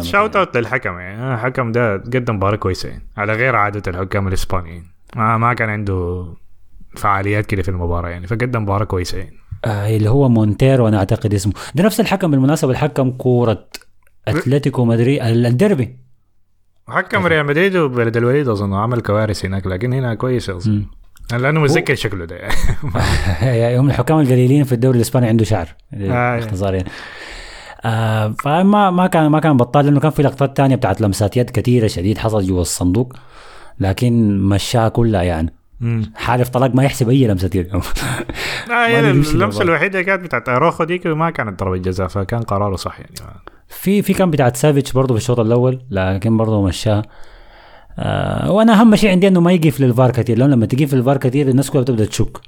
shout 0.01 0.37
out 0.37 0.57
للحكم. 0.57 0.99
يعني 0.99 1.35
الحكم 1.35 1.73
ده 1.73 1.95
قدم 1.97 2.37
مباراة 2.37 2.57
كويسة. 2.57 2.89
يعني 2.89 3.03
على 3.17 3.33
غير 3.33 3.57
عادة 3.57 3.83
الحكام 3.91 4.29
الإسبانيين. 4.29 4.85
ما 5.17 5.39
ما 5.39 5.55
كان 5.55 5.69
عنده 5.69 6.27
فعاليات 6.97 7.47
كده 7.47 7.63
في 7.63 7.69
المباراة. 7.69 8.09
يعني 8.09 8.27
فقدم 8.27 8.63
مباراة 8.63 8.85
كويسة. 8.85 9.19
يعني 9.19 9.37
آه 9.65 9.97
اللي 9.97 10.11
هو 10.11 10.29
مونتيرو 10.29 10.89
أنا 10.89 10.99
أعتقد 10.99 11.35
اسمه. 11.35 11.53
ده 11.75 11.85
نفس 11.85 12.01
الحكم 12.01 12.31
بالمناسبة. 12.31 12.71
الحكم 12.71 13.11
كورة 13.11 13.67
أتلتيكو 14.29 14.85
مدريد 14.85 15.23
الديربي. 15.23 15.97
حكم 16.89 17.27
ريال 17.27 17.47
مدريد 17.47 17.77
وبلد 17.77 18.17
الوليد 18.17 18.49
أظن 18.49 18.75
عمل 18.75 19.01
كوارث 19.01 19.45
هناك 19.45 19.67
لكن 19.67 19.93
هنا 19.93 20.15
كويسه 20.15 20.57
أظن. 20.57 20.87
لأنه 21.39 21.61
متذكر 21.61 21.95
شكله 21.95 22.25
ده. 22.25 22.37
يعني 23.43 23.79
هم 23.79 23.89
الحكام 23.89 24.21
القليلين 24.21 24.65
في 24.65 24.73
الدوري 24.73 24.97
الإسباني 24.97 25.29
عنده 25.29 25.45
شعر. 25.45 25.69
آه. 25.95 26.37
باختصار 26.37 26.75
يعني. 26.75 26.89
آه 27.85 28.35
فما 28.43 28.91
ما 28.91 29.07
كان 29.07 29.27
ما 29.27 29.41
كان 29.41 29.57
بطال 29.57 29.85
لأنه 29.85 30.01
كان 30.01 30.11
في 30.11 30.23
لقطات 30.23 30.57
تانية 30.57 30.77
بتاعت 30.77 31.01
لمسات 31.01 31.37
يد 31.37 31.51
كثيره 31.51 31.87
شديد 31.87 32.19
حصل 32.19 32.43
جوا 32.43 32.61
الصندوق 32.61 33.13
لكن 33.81 34.39
مشاها 34.39 34.89
كلها 34.89 35.23
يعني. 35.23 35.55
حالف 36.15 36.49
طلاق 36.49 36.75
ما 36.75 36.85
يحسب 36.85 37.09
أي 37.09 37.27
لمسة 37.27 37.51
يد 37.55 37.75
آه 38.71 39.01
بيمشي 39.01 39.33
اللمسة. 39.33 39.63
الوحيدة 39.63 40.03
كانت 40.03 40.25
بتاعت 40.25 40.49
أروخو 40.49 40.85
ديك 40.85 41.07
ما 41.07 41.31
كانت 41.31 41.61
ضربة 41.61 41.77
جزاء 41.77 42.09
فكان 42.09 42.43
قراره 42.43 42.77
صح 42.77 43.01
يعني. 43.01 43.15
في 43.69 44.03
في 44.03 44.15
كان 44.15 44.31
بتاعت 44.31 44.57
سافيتش 44.57 44.93
برضه 44.93 45.15
في 45.15 45.21
الشوط 45.21 45.41
الأول 45.41 45.83
لكن 45.91 46.37
برضه 46.37 46.63
مشاها 46.63 47.03
آه 47.99 48.53
وأنا 48.53 48.81
أهم 48.81 48.97
شيء 48.97 49.11
عندي 49.11 49.29
إنه 49.29 49.41
ما 49.41 49.53
يقف 49.53 49.81
للفار 49.81 50.11
كثير 50.11 50.39
لأنه 50.39 50.55
لما 50.55 50.67
تقف 50.67 50.95
للفار 50.95 51.17
كثير 51.17 51.49
الناس 51.49 51.71
كلها 51.71 51.83
بتبدأ 51.83 52.05
تشك. 52.05 52.39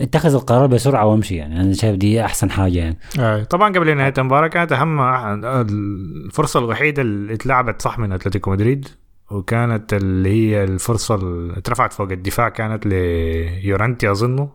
اتخذ 0.00 0.34
القرار 0.34 0.66
بسرعة 0.66 1.06
وامشي 1.06 1.36
يعني. 1.36 1.60
أنا 1.60 1.72
شايف 1.72 1.96
دي 1.96 2.24
أحسن 2.24 2.50
حاجة 2.50 2.78
يعني. 2.78 2.98
آه، 3.20 3.42
طبعا 3.42 3.72
قبل 3.72 3.96
نهاية 3.96 4.14
المباراة 4.18 4.48
كانت 4.48 4.72
أهم 4.72 5.00
الفرصة 5.44 6.60
الوحيدة 6.60 7.02
اللي 7.02 7.34
اتلعبت 7.34 7.82
صح 7.82 7.98
من 7.98 8.12
أتلتيكو 8.12 8.50
مدريد 8.50 8.88
وكانت 9.30 9.94
اللي 9.94 10.28
هي 10.28 10.64
الفرصة 10.64 11.14
اللي 11.14 11.58
اترفعت 11.58 11.92
فوق 11.92 12.10
الدفاع 12.12 12.48
كانت 12.48 12.86
ليورينتي 12.86 14.10
أظنه. 14.10 14.48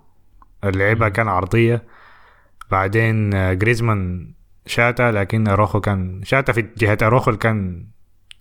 اللعبها 0.63 1.09
كان 1.09 1.27
عرضية. 1.27 1.83
بعدين 2.71 3.33
آه، 3.33 3.53
جريزمان 3.53 4.33
شاتا 4.65 5.11
لكن 5.11 5.47
أروخو 5.47 5.79
كان 5.81 6.21
شاتا 6.23 6.53
في 6.53 6.65
جهة 6.77 6.97
أروخو 7.01 7.29
اللي 7.29 7.39
كان 7.39 7.85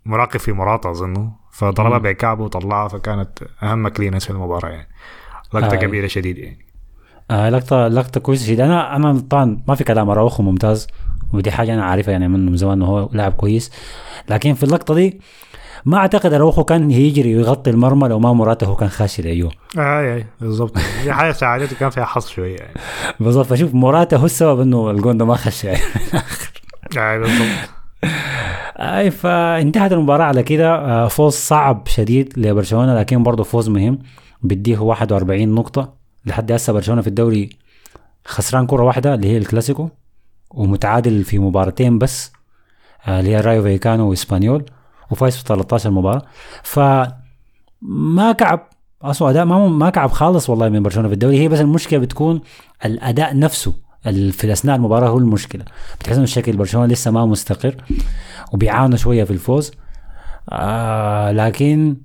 مراقب 0.07 0.41
في 0.41 0.53
موراتا 0.53 0.91
أظنه 0.91 1.33
فضربها. 1.53 1.99
بكعبه 1.99 2.45
وطلعها 2.45 2.89
فكانت 2.89 3.39
أهم 3.63 3.89
clearance 3.89 4.25
في 4.25 4.31
المباراة 4.31 4.69
يعني. 4.71 4.89
لقطة 5.55 5.75
آه. 5.75 5.77
كبيره 5.77 6.07
شديد 6.07 6.39
يعني. 6.39 6.67
آه 7.31 7.49
لقطة 7.51 7.89
لقطة 7.89 8.21
كويسة 8.21 8.45
شديد 8.47 8.61
أنا 8.61 8.97
أنا 8.97 9.21
طبعا 9.31 9.63
ما 9.69 9.75
في 9.75 9.85
كلام 9.85 10.11
اراوخو 10.11 10.43
ممتاز. 10.43 10.87
ودي 11.33 11.51
حاجة 11.51 11.75
أنا 11.75 11.85
عارفها 11.85 12.13
يعني 12.13 12.29
من 12.29 12.57
زمان 12.57 12.73
إنه 12.73 12.87
هو 12.87 13.09
لاعب 13.13 13.33
كويس. 13.33 13.71
لكن 14.29 14.55
في 14.55 14.63
اللقطة 14.63 14.95
دي 14.95 15.21
ما 15.85 15.97
أعتقد 15.99 16.33
اراوخو 16.33 16.65
كان 16.65 16.91
يجري 16.91 17.37
ويغطي 17.37 17.71
المرمى 17.71 18.09
لو 18.09 18.19
ما 18.19 18.33
موراتا 18.33 18.67
هو 18.67 18.77
كان 18.77 18.89
خاشي. 18.89 19.23
أيوه 19.23 19.51
اي 19.79 20.15
اي 20.15 20.27
بالضبط. 20.41 20.79
دي 21.05 21.13
حاجة 21.13 21.33
ساعدته 21.33 21.77
كان 21.77 21.91
فيها 21.91 22.05
حظ 22.05 22.27
شوية 22.27 22.57
يعني. 22.57 22.75
بالضبط. 23.21 23.47
فشوف 23.47 23.75
موراتا 23.75 24.17
هو 24.17 24.25
السبب 24.25 24.61
إنه 24.61 24.91
الجون 24.91 25.19
ده 25.19 25.25
ما 25.25 25.35
خش 25.35 25.65
يعني. 25.65 25.81
اي 26.97 27.19
بالضبط. 27.19 27.71
اي 28.77 29.11
فانتهت 29.11 29.93
المباراة 29.93 30.25
على 30.25 30.43
كده. 30.43 30.75
آه، 30.75 31.09
فوز 31.09 31.33
صعب 31.33 31.87
شديد 31.87 32.39
لبرشلونة 32.39 32.99
لكن 32.99 33.23
برضه 33.23 33.45
فوز 33.45 33.69
مهم. 33.69 33.99
بيديه 34.43 34.79
41 34.79 35.49
نقطة 35.55 35.95
لحد 36.27 36.53
هسه 36.53 36.73
برشلونة 36.73 37.01
في 37.03 37.09
الدوري 37.09 37.51
خسران 38.27 38.67
كرة 38.67 38.83
واحدة 38.83 39.15
اللي 39.15 39.29
هي 39.29 39.39
الكلاسيكو 39.39 39.89
ومتعادل 40.51 41.25
في 41.25 41.39
مباراتين 41.39 41.99
بس 41.99 42.33
آه، 43.07 43.21
اللي 43.21 43.31
هي 43.31 43.41
رايو 43.41 43.63
فيكانو 43.63 44.11
وإسبانيول 44.11 44.65
وفايز 45.11 45.37
في 45.37 45.45
13 45.45 45.91
مباراة. 45.91 46.23
ف 46.63 46.81
ما 47.83 48.33
كعب 48.33 48.69
أصلا 49.03 49.31
أداء 49.31 49.45
ما 49.45 49.69
ما 49.69 49.91
كعب 49.91 50.11
خالص 50.11 50.51
والله 50.51 50.69
من 50.69 50.83
برشلونة 50.83 51.09
في 51.09 51.15
الدوري. 51.15 51.41
هي 51.41 51.49
بس 51.49 51.61
المشكلة 51.61 51.99
بتكون 51.99 52.41
الأداء 52.85 53.39
نفسه. 53.39 53.75
في 54.11 54.53
اثناء 54.53 54.77
المباراة 54.77 55.09
هو 55.09 55.19
المشكلة. 55.19 55.65
بتحس 56.01 56.15
إنه 56.15 56.25
الشكل 56.25 56.57
برشلونة 56.57 56.87
لسه 56.87 57.11
ما 57.11 57.27
مستقر 57.27 57.75
وبيعانوا 58.53 58.97
شوية 58.97 59.25
في 59.25 59.31
الفوز. 59.31 59.73
آه 60.53 61.33
لكن 61.33 61.97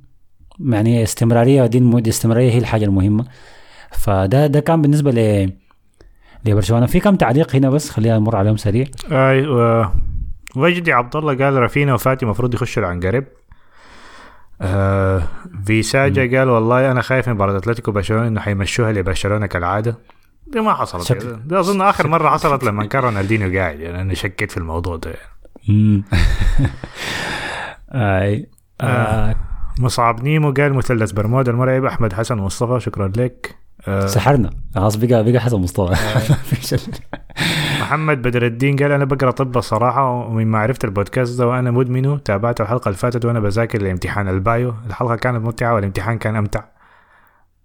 يعني 0.59 1.03
استمرارية 1.03 1.65
دي 1.65 1.77
الم- 1.77 1.99
دي 1.99 2.09
استمرارية 2.09 2.51
هي 2.51 2.57
الحاجة 2.57 2.85
المهمة. 2.85 3.25
فده 3.91 4.47
ده 4.47 4.59
كان 4.59 4.81
بالنسبة 4.81 5.11
ل 5.11 5.51
لبرشلونة. 6.45 6.85
في 6.85 6.99
كم 6.99 7.15
تعليق 7.15 7.55
هنا 7.55 7.69
بس؟ 7.69 7.89
خلينا 7.89 8.19
نمر 8.19 8.35
عليهم 8.35 8.57
سريع. 8.57 8.85
اي 9.11 9.47
و... 9.47 9.85
وجدي 10.55 10.93
عبد 10.93 11.15
الله 11.15 11.45
قال 11.45 11.53
رافينا 11.53 11.93
وفاتي 11.93 12.25
المفروض 12.25 12.53
يخشوا 12.53 12.83
العنقريب. 12.83 13.27
آه 14.61 15.23
فيساجا 15.65 16.39
قال 16.39 16.49
والله 16.49 16.91
أنا 16.91 17.01
خايف 17.01 17.27
من 17.29 17.35
مباراة 17.35 17.57
أتلتيكو 17.57 17.91
برشلونه 17.91 18.27
إنه 18.27 18.41
حيمشوها 18.41 18.91
لبرشلونة 18.91 19.45
كالعادة. 19.45 19.97
دي 20.53 20.59
ما 20.61 20.73
حصلت 20.73 21.03
شكل- 21.03 21.39
دي 21.45 21.59
أظن 21.59 21.81
آخر 21.81 22.07
مرة 22.07 22.29
حصلت 22.29 22.63
لما 22.63 22.85
كان 22.85 23.01
رونالدينيو 23.03 23.59
قاعد 23.59 23.79
يعني 23.79 24.01
أنا 24.01 24.13
شكيت 24.13 24.51
في 24.51 24.57
الموضوع 24.57 24.95
ده. 24.95 25.13
يعني. 25.67 26.03
آي 27.93 28.49
آه 28.81 29.35
مصعب 29.79 30.23
نيمو 30.23 30.51
قال 30.51 30.73
مثلث 30.73 31.11
برمودا 31.11 31.51
المرعب 31.51 31.85
أحمد 31.85 32.13
حسن 32.13 32.37
مصطفى 32.37 32.79
شكرا 32.79 33.07
لك. 33.17 33.55
آه 33.87 34.05
سحرنا. 34.07 34.49
خلاص 34.75 34.95
بقى 34.95 35.31
بقى 35.31 35.39
حسن 35.39 35.57
مصطفى. 35.57 35.95
ال- 36.75 36.81
محمد 37.81 38.21
بدر 38.21 38.45
الدين 38.45 38.75
قال 38.75 38.91
أنا 38.91 39.05
بقرأ 39.05 39.31
طب 39.31 39.57
الصراحه 39.57 40.11
ومما 40.11 40.57
عرفت 40.59 40.85
البودكاست 40.85 41.39
ده 41.39 41.47
وأنا 41.47 41.71
مدمنه 41.71 42.17
تابعته 42.17 42.61
الحلقة 42.61 42.87
اللي 42.89 42.97
فاتت 42.97 43.25
وأنا 43.25 43.39
بذاكر 43.39 43.81
لامتحان 43.81 44.27
البايو. 44.27 44.73
الحلقة 44.87 45.15
كانت 45.15 45.45
ممتعة 45.45 45.73
والامتحان 45.75 46.17
كان 46.17 46.35
أمتع. 46.35 46.63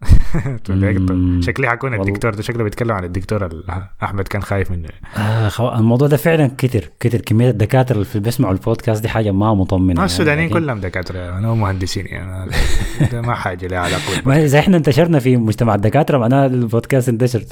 شكلي 1.46 1.68
حكون. 1.68 1.94
الدكتور 1.94 2.34
ده 2.34 2.42
شكله 2.42 2.64
بيتكلم 2.64 2.92
عن 2.92 3.04
الدكتور 3.04 3.46
ال- 3.46 3.64
أحمد 4.02 4.28
كان 4.28 4.42
خايف 4.42 4.70
منه. 4.70 4.88
آه 5.16 5.48
خو... 5.48 5.68
الموضوع 5.72 6.08
ده 6.08 6.16
فعلا 6.16 6.50
كتر 6.58 6.90
كتر. 7.00 7.20
كمية 7.20 7.50
الدكاترة 7.50 7.96
اللي 7.96 8.20
بيسمعوا 8.20 8.52
البودكاست 8.54 9.02
دي 9.02 9.08
حاجة 9.08 9.30
ما 9.30 9.54
مطمنة 9.54 9.94
ما 10.00 10.04
السودانيين 10.04 10.48
لكن- 10.50 10.58
كلهم 10.58 10.80
دكاترة 10.80 11.38
أنا 11.38 11.54
مهندسين 11.54 12.06
يعني. 12.06 12.50
ده 13.12 13.20
ما 13.20 13.34
حاجة 13.34 13.66
لها 13.66 13.78
علاقة. 13.78 14.02
ما 14.26 14.44
إذا 14.44 14.58
إحنا 14.58 14.76
انتشرنا 14.76 15.18
في 15.18 15.36
مجتمع 15.36 15.74
الدكاترة 15.74 16.18
معناها 16.18 16.46
البودكاست 16.46 17.08
انتشر 17.08 17.42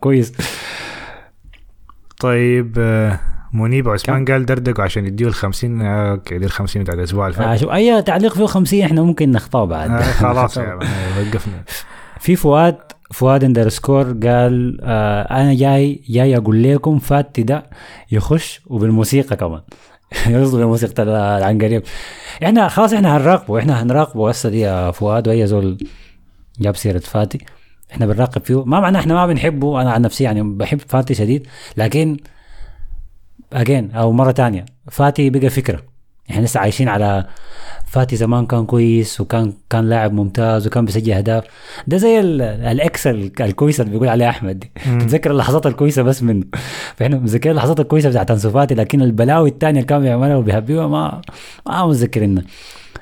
كويس 0.00 0.32
طيب 2.20 2.74
آه، 2.78 3.20
منيب 3.52 3.88
عثمان 3.88 4.24
قال 4.24 4.46
دردقوا 4.46 4.84
عشان 4.84 5.06
يديوا 5.06 5.30
ال 5.30 5.34
50 5.34 5.82
آه، 5.82 6.10
أوكي 6.10 6.38
دي 6.38 6.44
ال 6.46 6.50
50 6.50 6.82
بتاع 6.82 6.94
الأسبوع 6.94 7.26
اللي 7.26 7.38
آه 7.38 7.40
فات 7.50 7.58
شوف 7.60 7.70
أي 7.70 8.02
تعليق 8.02 8.34
فيه 8.34 8.46
50 8.46 8.80
إحنا 8.82 9.02
ممكن 9.02 9.30
نخطأه 9.32 9.64
بعد. 9.64 9.90
آه، 9.90 10.02
خلاص 10.02 10.58
man، 10.58 10.78
وقفنا. 11.18 11.64
في 12.20 12.36
فؤاد 12.36 12.76
فؤاد 13.10 13.44
underscore 13.44 14.02
قال 14.04 14.78
آه 14.82 15.22
أنا 15.22 15.54
جاي 15.54 16.00
جاي 16.08 16.36
أقول 16.36 16.62
لكم 16.62 16.98
فاتي 16.98 17.42
ده 17.42 17.66
يخش 18.12 18.60
وبالموسيقى 18.66 19.36
كمان. 19.36 19.60
يقصد 20.26 20.60
بموسيقى 20.60 21.02
العنقريب. 21.02 21.82
إحنا 22.44 22.68
خلاص 22.68 22.92
إحنا 22.92 23.16
هنراقبه 23.16 23.58
إحنا 23.58 23.82
هنراقبه. 23.82 24.28
هسه 24.30 24.48
دي 24.48 24.60
يا 24.60 24.90
فؤاد 24.90 25.28
واي 25.28 25.46
زول 25.46 25.78
جاب 26.60 26.76
سيرة 26.76 26.98
فاتي. 26.98 27.38
إحنا 27.92 28.06
بنراقب 28.06 28.44
فيه. 28.44 28.64
ما 28.64 28.80
معناه 28.80 29.00
إحنا 29.00 29.14
ما 29.14 29.26
بنحبه. 29.26 29.80
أنا 29.82 29.92
عن 29.92 30.02
نفسي 30.02 30.24
يعني 30.24 30.42
بحب 30.42 30.80
فاتي 30.88 31.14
شديد. 31.14 31.46
لكن 31.76 32.16
اجين 33.52 33.90
أو 33.90 34.12
مرة 34.12 34.30
تانية. 34.30 34.64
فاتي 34.90 35.30
بقى 35.30 35.50
فكرة. 35.50 35.82
إحنا 36.30 36.42
لسه 36.44 36.60
عايشين 36.60 36.88
على 36.88 37.26
فاتي 37.86 38.16
زمان 38.16 38.46
كان 38.46 38.66
كويس 38.66 39.20
وكان 39.20 39.52
كان 39.70 39.88
لاعب 39.88 40.12
ممتاز 40.12 40.66
وكان 40.66 40.84
بيسجل 40.84 41.12
أهداف. 41.12 41.44
ده 41.86 41.96
زي 41.96 42.20
ال- 42.20 42.42
ال 42.42 42.63
ex 42.63 43.06
ال- 43.06 43.42
الكويسه 43.42 43.82
اللي 43.82 43.92
بيقول 43.92 44.08
عليها 44.08 44.28
أحمد. 44.30 44.58
دي 44.58 44.70
تتذكر 44.84 45.30
اللحظات 45.30 45.66
الكويسة 45.66 46.02
بس 46.02 46.22
منه. 46.22 46.44
فإحنا 46.96 47.16
متذكرين 47.16 47.50
اللحظات 47.52 47.80
الكويسة 47.80 48.08
بتاعت 48.08 48.30
أنسو 48.30 48.50
فاتي 48.50 48.74
لكن 48.74 49.02
البلاوي 49.02 49.48
الثانية 49.48 49.80
اللي 49.80 49.88
كان 49.88 50.00
بيعملها 50.00 50.36
وبيهبيها 50.36 50.86
ما 50.86 51.20
ما 51.66 51.86
متذكرينها 51.86 52.44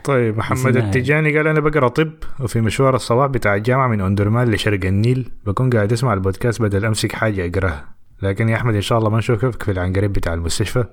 طيب 0.05 0.39
محمد. 0.39 0.77
التجاني 0.77 1.37
قال 1.37 1.47
أنا 1.47 1.61
بقرأ 1.61 1.89
طب 1.89 2.13
وفي 2.41 2.61
مشوار 2.61 2.97
الصباح 2.97 3.27
بتاع 3.27 3.55
الجامعة 3.55 3.89
من 3.89 4.01
أم 4.01 4.17
درمان 4.17 4.51
لشرق 4.51 4.85
النيل. 4.85 5.31
بكون 5.47 5.71
قاعد 5.71 5.93
أسمع 5.93 6.13
البودكاست 6.15 6.63
بدل 6.63 6.85
أمسك 6.85 7.13
حاجة 7.13 7.47
أقرأها. 7.51 7.98
لكن 8.23 8.49
يا 8.49 8.57
أحمد 8.57 8.75
إن 8.75 8.81
شاء 8.81 8.99
الله 8.99 9.11
ما 9.11 9.19
نشوفك 9.19 9.63
في 9.63 9.71
العنقريب 9.71 10.13
بتاع 10.13 10.35
المستشفى. 10.35 10.85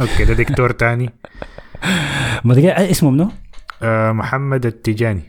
أوكي 0.00 0.24
ده 0.24 0.34
دكتور 0.34 0.70
تاني. 0.70 1.10
ما 2.44 2.90
اسمه 2.90 3.10
منو؟ 3.10 3.30
آه 3.82 4.12
محمد 4.12 4.66
التجاني. 4.66 5.22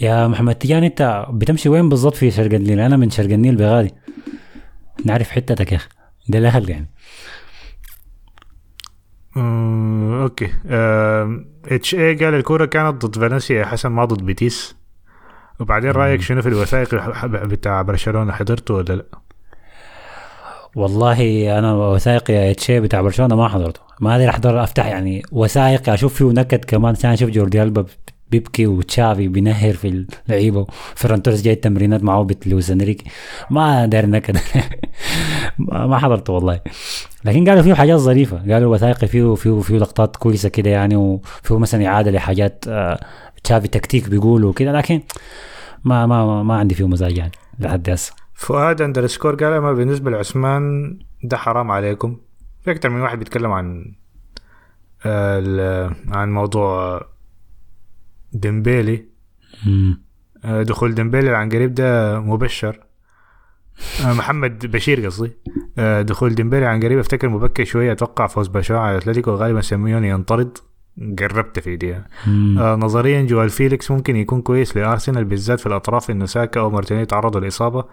يا 0.00 0.28
محمد 0.28 0.54
تيجاني 0.54 0.84
انت 0.84 1.26
بتمشي 1.30 1.68
وين 1.68 1.88
بالضبط 1.88 2.14
في 2.14 2.30
شرق 2.30 2.54
النيل؟ 2.54 2.80
أنا 2.80 2.96
من 2.96 3.10
شرق 3.10 3.32
النيل 3.32 3.56
بغالي. 3.56 3.90
نعرف 5.04 5.30
حتتك 5.30 5.72
يا 5.72 5.76
أخي. 5.76 5.88
ده 6.28 6.38
الاهل 6.38 6.70
يعني. 6.70 6.90
آه 9.36 10.22
أوكي. 10.22 10.50
HE 11.66 12.14
قال 12.14 12.34
الكورة 12.34 12.64
كانت 12.64 13.06
ضد 13.06 13.18
فالنسيا 13.18 13.58
يا 13.58 13.64
حسن 13.64 13.88
ما 13.88 14.04
ضد 14.04 14.22
بيتيس. 14.22 14.76
وبعدين 15.60 15.90
رأيك 15.90 16.20
شنو 16.20 16.42
في 16.42 16.48
الوثائق 16.48 16.94
الح- 16.94 17.26
بتاع 17.26 17.82
برشلونة؟ 17.82 18.32
حضرته 18.32 18.74
ولا 18.74 18.92
لا؟ 18.94 19.04
والله 20.76 21.58
أنا 21.58 21.74
وثائقي 21.74 22.50
اتشي 22.50 22.80
بتاع 22.80 23.00
برشلونة 23.00 23.36
ما 23.36 23.48
حضرته. 23.48 23.80
ما 24.00 24.16
أدري 24.16 24.28
احضر 24.28 24.62
أفتح 24.64 24.86
يعني 24.86 25.22
وثائقي 25.32 25.94
أشوف 25.94 26.14
فيه 26.14 26.24
نكد 26.24 26.64
كمان. 26.64 26.94
عشان 26.96 27.10
أشوف 27.10 27.30
جوردي 27.30 27.62
ألبا 27.62 27.86
بيبكي 28.30 28.66
وتشافي 28.66 29.28
بينهر 29.28 29.72
في 29.72 30.04
اللعيبة. 30.28 30.66
وفيران 30.96 31.22
توريس 31.22 31.42
جاي 31.42 31.54
التمرينات 31.54 32.02
مع 32.02 32.22
لويس 32.22 32.70
إنريكي. 32.70 33.10
ما 33.50 33.86
داير 33.86 34.06
نكد 34.06 34.36
ما 35.58 35.98
حضرته 35.98 36.32
والله. 36.32 36.60
لكن 37.24 37.48
قالوا 37.48 37.62
فيه 37.62 37.74
حاجات 37.74 37.98
ظريفة. 37.98 38.52
قالوا 38.54 38.74
وثائقي 38.74 39.06
فيه 39.06 39.34
فيه 39.34 39.60
فيه 39.60 39.78
لقطات 39.78 40.16
كويسة 40.16 40.48
كده 40.48 40.70
يعني 40.70 40.96
وفيه 40.96 41.58
مثلا 41.58 41.86
إعادة 41.86 42.10
لحاجات 42.10 42.64
آه، 42.68 43.00
تشافي 43.44 43.68
تكتيك 43.68 44.08
بيقولوا 44.08 44.52
كده. 44.52 44.72
لكن 44.72 45.00
ما 45.84 46.06
ما, 46.06 46.42
ما 46.42 46.54
عندي 46.54 46.74
فيه 46.74 46.88
مزاج 46.88 47.18
يعني 47.18 47.32
لحد 47.60 47.90
هسه. 47.90 48.19
فؤاد 48.40 48.82
underscore 48.82 49.34
قال 49.34 49.52
أما 49.52 49.72
بالنسبة 49.72 50.10
لعثمان 50.10 50.98
ده 51.22 51.36
حرام 51.36 51.70
عليكم. 51.70 52.20
في 52.64 52.70
أكثر 52.70 52.88
من 52.88 53.00
واحد 53.00 53.18
بيتكلم 53.18 53.52
عن 53.52 53.94
آه، 55.06 55.96
عن 56.08 56.32
موضوع 56.32 57.00
ديمبيلي. 58.32 59.04
آه، 60.44 60.62
دخول 60.62 60.94
ديمبيلي 60.94 61.36
عن 61.36 61.48
قريب 61.48 61.74
ده 61.74 62.20
مبشر. 62.20 62.80
آه، 64.04 64.12
محمد 64.12 64.66
بشير 64.66 65.06
قصدي. 65.06 65.32
دخول 66.02 66.34
ديمبيلي 66.34 66.66
عن 66.66 66.80
قريب 66.82 66.98
أفتكر 66.98 67.28
مبكر 67.28 67.64
شوية 67.64 67.92
أتوقع 67.92 68.26
فوز 68.26 68.48
برشلونه 68.48 68.82
على 68.82 68.96
اتلتيكو 68.96 69.30
غالبا 69.30 69.60
سيميوني 69.60 70.08
ينطرد. 70.08 70.58
قربت 71.18 71.58
في 71.58 71.76
دي. 71.76 71.94
آه 71.94 72.76
نظريا 72.76 73.22
جوال 73.22 73.50
فيليكس 73.50 73.90
ممكن 73.90 74.16
يكون 74.16 74.42
كويس 74.42 74.76
لأرسنال 74.76 75.24
بالذات 75.24 75.60
في 75.60 75.66
الأطراف 75.66 76.10
إنه 76.10 76.26
ساكا 76.26 76.60
أو 76.60 76.70
مارتينيلي 76.70 77.06
تعرضوا 77.06 77.40
لإصابة 77.40 77.84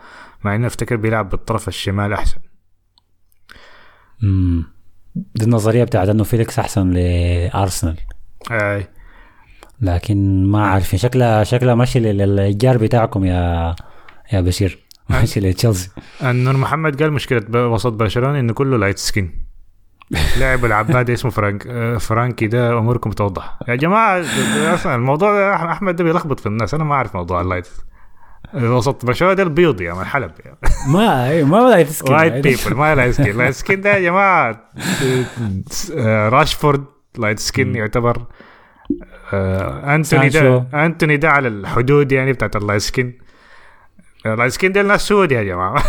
مع 0.44 0.56
إنه 0.56 0.68
أفتكر 0.68 0.96
بيلعب 0.96 1.30
بالطرف 1.30 1.68
الشمال 1.68 2.14
أحسن. 2.14 2.38
امم 4.24 4.66
دي 5.16 5.46
النظرية 5.46 5.84
بتاعت 5.84 6.10
إنه 6.10 6.24
فيليكس 6.24 6.60
أحسن 6.60 6.92
لأرسنال. 6.92 7.98
آه 8.52 8.88
لكن 9.82 10.46
ما 10.46 10.68
عارف 10.68 10.96
شكلها 10.96 11.44
شكلها 11.44 11.76
ماشي 11.76 12.00
لل- 12.00 12.36
للجار 12.36 12.78
بتاعكم 12.78 13.26
يا 13.26 13.76
يا 14.34 14.42
بشير. 14.42 14.80
ماشي 15.10 15.40
لتشيلسي. 15.40 15.90
النور 16.24 16.58
محمد 16.58 17.02
قال 17.04 17.14
مشكلة 17.14 17.68
وسط 17.68 17.92
برشلونة 17.94 18.40
إنه 18.40 18.54
كله 18.54 18.78
light 18.78 18.98
skin 18.98 19.47
لاعب 20.40 20.66
العباد 20.66 21.10
اسمه 21.10 21.32
فرانك 21.32 21.68
آه، 21.68 21.98
فرانكي 21.98 22.48
ده 22.48 22.78
أموركم 22.78 23.12
توضح. 23.12 23.58
يا 23.68 23.76
جماعة 23.76 24.24
أصلا 24.74 24.96
الموضوع 24.96 25.34
ده 25.34 25.56
أحمد 25.56 25.96
ده 25.96 26.04
بيلخبط 26.04 26.40
في 26.40 26.46
الناس 26.46 26.74
أنا 26.74 26.84
ما 26.84 26.94
أعرف 26.96 27.16
موضوع 27.16 27.42
ال 27.42 27.46
light 27.46 27.68
وسط 28.54 29.06
برشلونة 29.06 29.34
ده 29.34 29.44
البيض 29.44 29.82
يا 29.82 29.94
من 29.94 30.06
حلب 30.06 30.32
يعني. 30.46 30.58
ما 30.88 31.30
أي- 31.30 31.46
ما 31.46 31.62
ولا 31.62 31.78
يتسكن 31.78 32.14
light 32.14 32.34
people 32.34 32.76
ما 32.78 32.96
light 32.96 33.14
skin. 33.16 33.38
light 33.38 33.54
skin 33.54 33.82
ده 33.82 33.96
يا 33.96 34.00
جماعة 34.00 34.62
آه، 35.98 36.30
راشفورد 36.30 36.84
light 37.18 37.40
skin 37.40 37.76
يعتبر. 37.76 38.22
آه، 39.34 39.96
أنتوني. 39.96 40.30
ده 40.30 40.68
أنتوني 40.86 41.18
ده 41.18 41.30
على 41.30 41.48
الحدود 41.48 42.12
يعني 42.12 42.34
بتاعت 42.34 42.56
ال 42.56 42.60
light 42.60 42.82
skin. 42.82 43.18
ال 44.26 44.30
light 44.30 44.52
skin 44.52 44.72
ده 44.72 44.82
الناس 44.82 45.02
سود 45.08 45.32
يا 45.32 45.44
جماعة. 45.44 45.84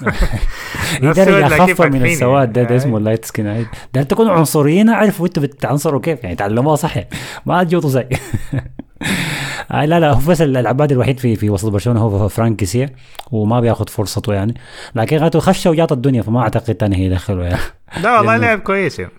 لكن 1.02 1.32
أخف 1.32 1.82
من 1.82 2.06
السواد 2.06 2.52
ده, 2.52 2.60
يعني. 2.60 2.72
ده 2.72 2.76
اسمه 2.76 2.98
ال 2.98 3.02
light 3.02 3.24
skin 3.24 3.66
ده 3.94 4.02
تكونوا 4.02 4.32
عنصريين 4.32 4.88
اعرفوا 4.88 5.26
أنتوا 5.26 5.42
بتعنصروا 5.42 6.00
كيف 6.00 6.24
يعني 6.24 6.36
تعلموها 6.36 6.76
صح. 6.76 6.96
يعني. 6.96 7.08
ما 7.46 7.64
تجوطوا 7.64 7.90
زي. 7.90 8.08
آه 9.72 9.84
لا 9.84 10.00
لا 10.00 10.12
هو 10.12 10.20
بس 10.28 10.42
العباد 10.42 10.92
الوحيد 10.92 11.20
في 11.20 11.36
في 11.36 11.50
وسط 11.50 11.68
برشلونة 11.68 12.00
هو 12.00 12.28
فرانك 12.28 12.56
كيسيه 12.56 12.92
وما 13.32 13.60
بياخذ 13.60 13.88
فرصته 13.88 14.34
يعني. 14.34 14.54
لكن 14.94 15.16
غاته 15.16 15.40
خشه 15.40 15.70
وجاط 15.70 15.92
الدنيا 15.92 16.22
فما 16.22 16.40
أعتقد 16.40 16.74
تاني 16.74 16.96
هيدخله 16.96 17.44
يعني. 17.44 17.60
لا 18.02 18.16
والله 18.16 18.36
لعب 18.36 18.58
كويس 18.58 18.98
يعني. 18.98 19.12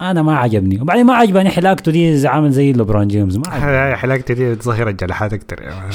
أنا 0.00 0.22
ما 0.22 0.38
عجبني. 0.38 0.80
وبعدين 0.80 1.06
ما 1.06 1.14
عجبني 1.14 1.50
حلاقته 1.50 1.92
دي 1.92 2.28
عامل 2.28 2.50
زي 2.50 2.72
ليبرون 2.72 3.08
جيمس 3.08 3.36
ما 3.36 3.42
عجبني 3.48 3.70
هاي 3.70 3.96
حلاقتي 3.96 4.34
دي 4.34 4.56
تظهر 4.56 4.88
الجلحات 4.88 5.32
أكثر 5.32 5.62
يعني. 5.62 5.92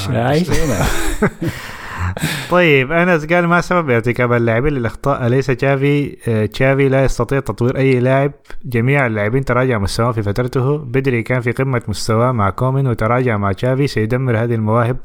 طيب 2.50 2.92
انس 2.92 3.26
قال 3.26 3.48
ما 3.48 3.62
سبب 3.62 3.90
ارتكاب 3.90 4.34
اللاعبين 4.34 4.74
للأخطاء. 4.74 5.28
أليس 5.28 5.48
تشافي 5.48 6.18
آه، 6.28 6.46
تشافي 6.46 6.90
لا 6.90 7.04
يستطيع 7.04 7.40
تطوير 7.40 7.78
أي 7.78 8.00
لاعب؟ 8.00 8.32
جميع 8.66 9.06
اللاعبين 9.06 9.46
تراجع 9.46 9.78
مستواه 9.78 10.12
في 10.12 10.24
فترته. 10.24 10.78
بيدري 10.78 11.24
كان 11.24 11.42
في 11.42 11.52
قمة 11.52 11.82
مستواه 11.88 12.32
مع 12.32 12.50
كومان 12.50 12.88
وتراجع 12.88 13.38
مع 13.38 13.52
تشافي. 13.52 13.88
سيدمر 13.88 14.44
هذه 14.44 14.56
المواهب 14.56 14.98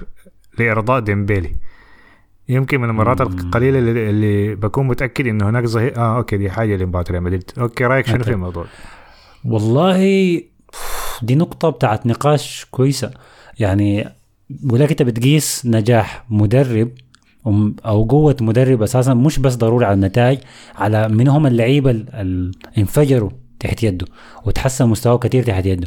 لإرضاء 0.58 1.00
ديمبيلي. 1.00 1.52
يمكن 2.48 2.80
من 2.80 2.90
المرات 2.90 3.20
القليلة 3.20 3.78
اللي, 3.78 4.10
اللي 4.10 4.54
بكون 4.54 4.86
متأكد 4.86 5.26
انه 5.26 5.48
هناك 5.48 5.64
ظهير. 5.64 5.96
آه 5.96 6.16
أوكي 6.16 6.36
دي 6.36 6.50
حاجة 6.50 6.76
لمباراة 6.76 7.04
ريال 7.10 7.22
مدريد. 7.22 7.50
أوكي 7.60 7.84
رأيك 7.84 8.06
شنو 8.06 8.24
في. 8.24 8.30
الموضوع؟ 8.30 8.66
والله 9.44 9.98
دي 11.22 11.34
نقطة 11.34 11.70
بتاعت 11.70 12.06
نقاش 12.06 12.66
كويسة. 12.70 13.10
يعني 13.58 14.17
لك 14.50 14.90
انت 14.90 15.02
بتقيس 15.02 15.66
نجاح 15.66 16.24
مدرب 16.30 16.90
أو 17.86 18.04
قوة 18.04 18.36
مدرب 18.40 18.82
أساسا 18.82 19.14
مش 19.14 19.38
بس 19.38 19.54
ضروري 19.54 19.84
على 19.84 19.94
النتائج 19.94 20.38
على 20.76 21.08
من 21.08 21.28
هم 21.28 21.46
اللعيبة 21.46 21.90
اللي 21.90 22.52
انفجروا 22.78 23.30
تحت 23.60 23.82
يده 23.82 24.06
وتحسن 24.44 24.88
مستواه 24.88 25.18
كثير 25.18 25.42
تحت 25.42 25.66
يده. 25.66 25.86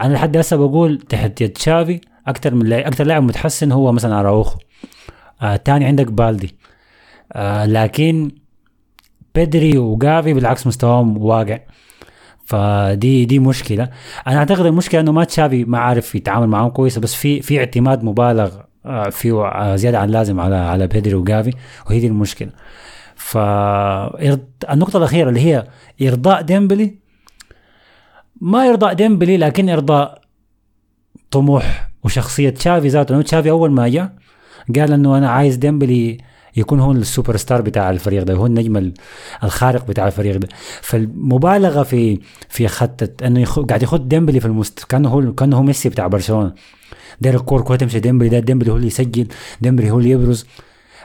أنا 0.00 0.14
لحد 0.14 0.36
هسه 0.36 0.56
بقول 0.56 0.98
تحت 0.98 1.40
يد 1.40 1.58
شافي 1.58 2.00
أكثر 2.26 2.54
من 2.54 2.72
أكثر 2.72 3.04
لاعب 3.04 3.22
متحسن 3.22 3.72
هو 3.72 3.92
مثلا 3.92 4.20
أراوخو. 4.20 4.58
آه 5.42 5.56
تاني 5.56 5.84
عندك 5.84 6.06
بالدي. 6.12 6.54
آه 7.32 7.66
لكن 7.66 8.30
بدري 9.34 9.78
وجافي 9.78 10.32
بالعكس 10.32 10.66
مستواهم 10.66 11.18
واقع. 11.18 11.58
فدي 12.48 13.24
دي 13.24 13.38
مشكلة. 13.38 13.88
أنا 14.26 14.38
أعتقد 14.38 14.66
المشكلة 14.66 15.00
إنه 15.00 15.12
ما 15.12 15.24
تشافي 15.24 15.64
ما 15.64 15.78
عارف 15.78 16.14
يتعامل 16.14 16.46
معاهم 16.46 16.70
كويس 16.70 16.98
بس 16.98 17.14
في 17.14 17.42
في 17.42 17.58
اعتماد 17.58 18.04
مبالغ 18.04 18.56
آه، 18.86 19.08
فيه 19.10 19.46
آه، 19.46 19.76
زيادة 19.76 19.98
عن 19.98 20.08
اللازم 20.08 20.40
على 20.40 20.56
على 20.56 20.86
بيدري 20.86 21.14
وجافي 21.14 21.52
وهي 21.86 22.00
دي 22.00 22.06
المشكلة. 22.06 22.50
فالنقطة 23.16 24.96
الأخيرة 24.96 25.28
اللي 25.28 25.40
هي 25.40 25.66
إرضاء 26.02 26.42
ديمبلي. 26.42 26.94
ما 28.40 28.68
إرضاء 28.68 28.92
ديمبلي 28.92 29.36
لكن 29.36 29.68
إرضاء 29.68 30.20
طموح 31.30 31.90
وشخصية 32.04 32.50
تشافي 32.50 32.88
ذاته. 32.88 33.12
لأنه 33.12 33.24
تشافي 33.24 33.50
أول 33.50 33.70
ما 33.70 33.88
جاء 33.88 34.12
قال 34.76 34.92
إنه 34.92 35.18
أنا 35.18 35.30
عايز 35.30 35.56
ديمبلي 35.56 36.18
يكون 36.56 36.80
هو 36.80 36.92
السوبر 36.92 37.36
ستار 37.36 37.60
بتاع 37.62 37.90
الفريق 37.90 38.22
ده 38.22 38.34
هو 38.34 38.46
النجم 38.46 38.76
ال- 38.76 38.94
الخارق 39.44 39.86
بتاع 39.86 40.06
الفريق 40.06 40.36
ده. 40.36 40.48
فالمبالغة 40.82 41.82
في 41.82 42.20
في 42.48 42.68
خطه 42.68 43.26
إنه 43.26 43.40
يخ... 43.40 43.58
قاعد 43.58 43.82
يخت 43.82 44.08
ديمبلي 44.08 44.40
في 44.40 44.46
المست 44.46 44.84
كانه 44.88 45.08
هو 45.08 45.32
كانه 45.34 45.56
هو 45.58 45.62
ميسي 45.62 45.88
بتاع 45.88 46.06
برشلونة. 46.06 46.52
داير 47.20 47.36
الكور 47.36 47.60
كوره 47.60 47.76
تمشي 47.76 48.00
ديمبلي 48.00 48.28
ده 48.28 48.38
ديمبلي 48.38 48.72
هو 48.72 48.76
اللي 48.76 48.86
يسجل 48.86 49.26
ديمبلي 49.60 49.90
هو 49.90 49.98
اللي 49.98 50.10
يبرز. 50.10 50.46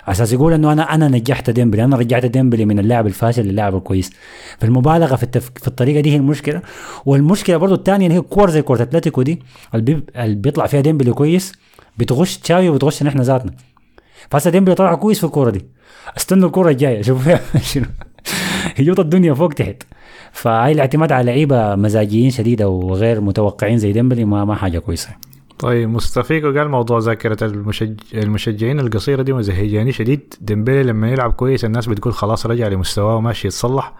على 0.04 0.12
أساس 0.12 0.34
يقول 0.34 0.54
إنه 0.54 0.74
أنا 0.74 0.94
أنا 0.96 1.08
نجحت 1.08 1.50
ديمبلي 1.50 1.84
أنا 1.84 1.98
رجعت 1.98 2.26
ديمبلي 2.26 2.66
من 2.66 2.80
اللاعب 2.80 3.08
الفاشل 3.08 3.42
للاعب 3.42 3.76
الكويس. 3.76 4.12
فالمبالغة 4.60 5.16
في 5.16 5.24
التف... 5.24 5.52
في 5.56 5.68
الطريقة 5.68 6.02
دي 6.02 6.12
هي 6.12 6.16
المشكلة. 6.16 6.62
والمشكلة 7.06 7.58
برضو 7.58 7.76
الثانية 7.76 8.08
اللي 8.08 8.18
هي 8.18 8.22
كور 8.22 8.50
زي 8.50 8.62
كورة 8.62 8.82
أتلتيكو 8.82 9.22
دي. 9.22 9.42
اللي 9.76 10.36
بيطلع 10.36 10.68
فيها 10.68 10.82
ديمبلي 10.82 11.12
كويس 11.14 11.52
بتغش 11.98 12.38
تشافي 12.38 12.70
وبتغش 12.70 13.04
نحن 13.04 13.22
ذاتنا. 13.22 13.52
فهسه 14.30 14.50
ديمبلي 14.52 14.76
طلع 14.76 14.96
كويس 14.96 15.20
في 15.20 15.24
الكورة 15.24 15.50
دي. 15.50 15.66
استنوا 16.18 16.48
الكورة 16.48 16.70
الجاية 16.70 17.02
شوفوا 17.02 17.24
فيها 17.24 17.60
شنو؟ 17.72 17.86
هيجوط 18.76 19.00
الدنيا 19.00 19.34
فوق 19.34 19.50
تحت. 19.54 19.84
فهاي 20.32 20.72
الاعتماد 20.72 21.12
على 21.12 21.26
لعيبة 21.26 21.76
مزاجيين 21.76 22.30
شديدة 22.30 22.68
وغير 22.70 23.22
متوقعين 23.22 23.78
زي 23.78 23.92
ديمبلي 23.92 24.26
ما 24.26 24.46
ما 24.46 24.56
حاجة 24.56 24.80
كويسة. 24.80 25.10
طيب 25.60 25.90
مستفيكو 25.90 26.48
قال 26.48 26.70
موضوع 26.70 27.00
ذاكرة 27.00 27.44
المشج... 27.44 27.94
المشجعين 28.14 28.80
القصيرة 28.80 29.22
دي 29.22 29.34
مزهجاني 29.34 29.92
شديد. 29.92 30.34
ديمبلي 30.42 30.84
لما 30.84 31.12
يلعب 31.12 31.32
كويس 31.34 31.66
الناس 31.66 31.88
بتقول 31.88 32.14
خلاص 32.14 32.46
رجع 32.46 32.68
لمستواه 32.68 33.16
وماشي 33.16 33.48
يتصلح. 33.48 33.94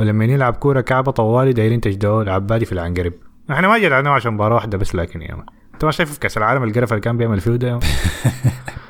ولما 0.00 0.24
يلعب 0.24 0.52
كورة 0.52 0.80
كعبة 0.80 1.12
طوالي 1.12 1.52
دايرين 1.52 1.80
تجدعوه 1.80 2.22
العبادي 2.22 2.64
في 2.64 2.72
العنقريب. 2.72 3.12
إحنا 3.50 3.68
ما 3.68 3.78
جدعناه 3.78 4.10
عشان 4.10 4.32
مباراة 4.34 4.54
واحدة 4.54 4.78
بس 4.78 4.94
لكن 4.94 5.22
يا 5.22 5.44
انت 5.74 5.84
ما 5.84 5.90
شايف 5.90 6.12
في 6.12 6.20
كأس 6.20 6.38
العالم 6.38 6.62
القرف 6.64 6.92
اللي 6.92 7.00
كان 7.00 7.16
بيعمل 7.16 7.40
فيه 7.40 7.50
ده؟ 7.50 7.78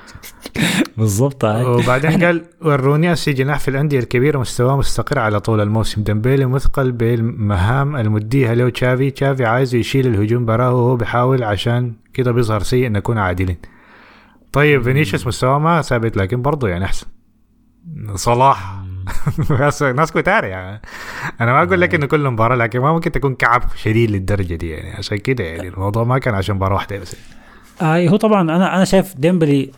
بالضبط. 0.98 1.44
وبعدين 1.44 2.10
قال 2.24 2.44
وروني 2.62 3.12
اسي 3.12 3.32
جناح 3.32 3.58
في 3.58 3.68
الأندية 3.68 3.98
الكبيرة 3.98 4.38
مستواه 4.38 4.76
مستقر 4.76 5.18
على 5.18 5.40
طول 5.40 5.60
الموسم. 5.60 6.02
ديمبيلي 6.02 6.46
مثقل 6.46 6.92
بالمهام 6.92 7.96
المديها 7.96 8.54
له. 8.54 8.68
تشافي 8.70 9.10
تشافي 9.10 9.44
عايز 9.44 9.74
يشيل 9.74 10.06
الهجوم 10.06 10.46
براه 10.46 10.74
وهو 10.74 10.96
بيحاول 10.96 11.42
عشان 11.44 11.92
كده 12.14 12.32
بيظهر 12.32 12.62
سيء 12.62 12.90
نكون 12.90 13.18
عادلين. 13.18 13.56
طيب 14.52 14.82
فينيسيوس 14.82 15.26
مستواه 15.26 15.58
ما 15.58 15.82
ثابت 15.82 16.16
لكن 16.16 16.42
برضه 16.42 16.68
يعني 16.68 16.84
أحسن. 16.84 17.06
صلاح. 18.14 18.74
ناس 19.96 20.12
كتار 20.12 20.44
يعني. 20.44 20.80
أنا 21.40 21.52
ما 21.52 21.62
أقول 21.62 21.80
لك 21.80 21.94
إنه 21.94 22.06
كل 22.06 22.30
مباراة 22.30 22.56
لكن 22.56 22.80
ما 22.80 22.92
ممكن 22.92 23.12
تكون 23.12 23.34
كعب 23.34 23.62
شديد 23.76 24.10
للدرجة 24.10 24.54
دي 24.54 24.68
يعني. 24.70 24.90
عشان 24.90 25.18
كده 25.18 25.44
يعني 25.44 25.68
الموضوع 25.68 26.04
ما 26.04 26.18
كان 26.18 26.34
عشان 26.34 26.54
مباراة 26.56 26.74
واحدة 26.74 26.98
بس. 26.98 27.16
آه 27.82 28.08
هو 28.08 28.16
طبعا 28.16 28.42
أنا 28.42 28.76
أنا 28.76 28.84
شايف 28.84 29.14
ديمبلي 29.18 29.70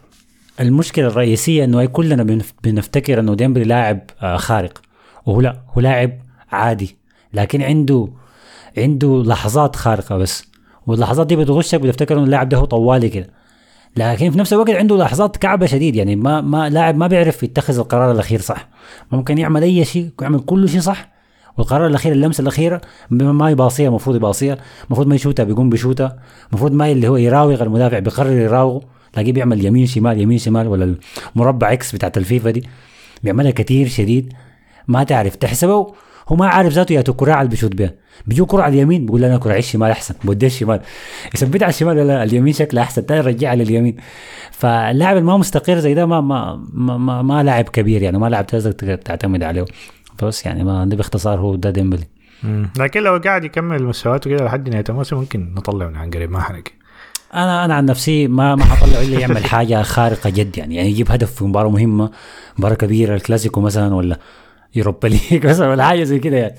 المشكلة 0.61 1.07
الرئيسية 1.07 1.65
إنه 1.65 1.85
كلنا 1.85 2.23
بنف- 2.23 2.53
بنفتكر 2.65 3.21
إنه 3.21 3.35
ديمبلي 3.35 3.65
لاعب 3.65 4.01
آه 4.23 4.37
خارق. 4.37 4.81
وهو 5.27 5.41
لا 5.41 5.57
هو 5.77 5.81
لاعب 5.81 6.13
عادي. 6.53 6.97
لكن 7.35 7.63
عنده 7.63 8.09
عنده 8.79 9.23
لحظات 9.27 9.77
خارقة 9.77 10.17
بس. 10.19 10.45
واللحظات 10.87 11.27
دي 11.27 11.37
بتغشك 11.37 11.81
بتفتكر 11.81 12.15
إنه 12.17 12.25
اللاعب 12.25 12.49
ده 12.49 12.57
هو 12.57 12.65
طوالي 12.65 13.09
كده. 13.09 13.31
لكن 13.97 14.31
في 14.31 14.39
نفس 14.39 14.53
الوقت 14.53 14.71
عنده 14.71 14.97
لحظات 14.97 15.37
كعبة 15.37 15.67
شديد. 15.67 15.97
يعني 15.97 16.17
ما 16.17 16.41
ما 16.41 16.69
لاعب 16.69 16.97
ما 16.97 17.07
بيعرف 17.07 17.43
يتخذ 17.43 17.79
القرار 17.79 18.13
الأخير 18.13 18.41
صح. 18.41 18.69
ممكن 19.13 19.39
يعمل 19.39 19.63
أي 19.63 19.85
شيء 19.85 20.11
يعمل 20.23 20.41
كل 20.41 20.69
شيء 20.69 20.81
صح. 20.81 21.09
والقرار 21.59 21.87
الأخير 21.87 22.13
اللمسة 22.13 22.43
الأخيرة 22.43 22.81
ما 23.11 23.51
يباصيها 23.51 23.89
المفروض 23.89 24.17
يباصيها 24.17 24.57
المفروض 24.87 25.07
ما 25.07 25.15
يشوتها 25.15 25.45
بيقوم 25.45 25.71
بيشوتها. 25.71 26.19
المفروض 26.51 26.73
ما 26.73 26.91
اللي 26.91 27.09
هو 27.09 27.17
يراوغ 27.17 27.63
المدافع 27.63 27.99
بيقرر 27.99 28.31
يراوغ 28.33 28.83
تلاقيه 29.13 29.33
بيعمل 29.33 29.65
يمين 29.65 29.87
شمال 29.87 30.21
يمين 30.21 30.39
شمال 30.39 30.69
ولا 30.69 30.97
المربع 31.37 31.73
إكس 31.73 31.95
بتاعت 31.95 32.19
الفيفا 32.19 32.51
دي 32.51 32.65
بيعملها 33.23 33.51
كتير 33.51 33.89
شديد 33.89 34.33
ما 34.89 35.05
تعرف 35.05 35.37
تحسبه 35.37 35.73
هو 36.29 36.37
ما 36.37 36.47
عارف 36.47 36.73
ذاته 36.73 36.93
يا 36.93 37.03
كرة 37.03 37.39
اللي 37.39 37.51
بيشوت 37.51 37.75
بها 37.75 37.95
بيجو 38.27 38.47
كرة 38.47 38.63
على 38.63 38.75
اليمين 38.75 39.07
بيقول 39.07 39.25
أنا 39.25 39.39
كرة 39.39 39.57
الشمال 39.57 39.91
أحسن 39.91 40.15
بودي 40.25 40.47
الشمال 40.47 40.81
يثبتها 41.35 41.65
على 41.65 41.73
الشمال 41.73 41.97
لا 41.97 42.23
اليمين 42.23 42.53
شكلها 42.53 42.83
أحسن 42.83 43.07
تاني 43.07 43.21
يرجعها 43.21 43.55
لليمين 43.55 43.97
فاللاعب 44.53 45.17
ما 45.23 45.37
مستقر 45.37 45.79
زي 45.79 45.95
ده 45.95 46.07
ما 46.07 46.21
ما 46.21 46.67
ما, 46.73 46.97
ما, 46.97 47.23
ما 47.23 47.43
لاعب 47.43 47.65
كبير 47.65 48.03
يعني 48.03 48.19
ما 48.19 48.27
لاعب 48.27 48.47
تقدر 48.47 48.97
تعتمد 48.97 49.43
عليه. 49.43 49.65
بس 50.23 50.47
يعني 50.47 50.65
ما 50.65 50.85
ده 50.85 50.97
باختصار 50.97 51.41
هو 51.41 51.55
ده 51.57 51.71
ديمبلي. 51.71 52.05
لكن 52.79 53.03
لو 53.03 53.17
قاعد 53.17 53.45
يكمل 53.45 53.83
مستوياته 53.85 54.31
كده 54.31 54.45
لحد 54.45 54.69
نهاية 54.69 54.85
الموسم 54.89 55.17
ممكن 55.17 55.55
نطلع 55.55 55.89
من 55.89 55.97
عن 55.97 56.11
قريب 56.11 56.31
ما 56.31 56.41
حنبقى 56.41 56.73
أنا 57.35 57.65
أنا 57.65 57.75
عن 57.75 57.85
نفسي 57.87 58.29
ما 58.29 58.55
ما 58.55 58.65
حطلع 58.65 59.01
إلا 59.01 59.21
يعمل 59.21 59.45
حاجة 59.55 59.83
خارقة 59.83 60.31
جد 60.31 60.59
يعني. 60.59 60.75
يعني 60.77 60.89
يجيب 60.89 61.11
هدف 61.11 61.35
في 61.35 61.45
مباراة 61.45 61.69
مهمة 61.71 62.11
مباراة 62.59 62.75
كبيرة 62.75 63.15
الكلاسيكو 63.15 63.61
مثلا 63.61 63.95
ولا 63.95 64.19
Europa 64.75 65.09
League 65.09 65.47
مثلا 65.51 65.69
ولا 65.71 65.85
حاجة 65.85 66.03
زي 66.03 66.19
كده 66.19 66.37
يعني. 66.37 66.55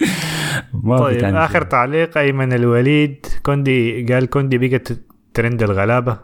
ما 0.73 0.97
طيب 0.97 1.23
آخر 1.35 1.61
تعليق 1.63 2.17
أيمن 2.17 2.53
الوليد. 2.53 3.25
كوندي 3.43 4.05
قال 4.13 4.25
كوندي 4.25 4.57
بقت 4.57 4.93
ترند 5.33 5.63
الغلابة. 5.63 6.17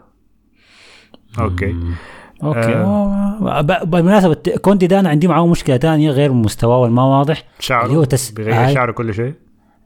Okay. 1.38 1.74
Okay. 2.42 2.74
آه. 2.74 3.60
بالمناسبه 3.84 4.34
كوندي 4.34 4.86
ده 4.86 5.00
أنا 5.00 5.08
عندي 5.08 5.28
معاه 5.28 5.46
مشكلة 5.46 5.76
ثانية 5.76 6.10
غير 6.10 6.32
مستواه 6.32 6.78
والما 6.78 7.02
واضح. 7.04 7.44
شعره 7.58 7.86
اللي 7.86 7.96
هو 7.96 8.04
تس... 8.04 8.30
بيغير 8.30 8.54
آه. 8.70 8.74
شعره 8.74 8.92
كل 8.92 9.14
شيء. 9.14 9.34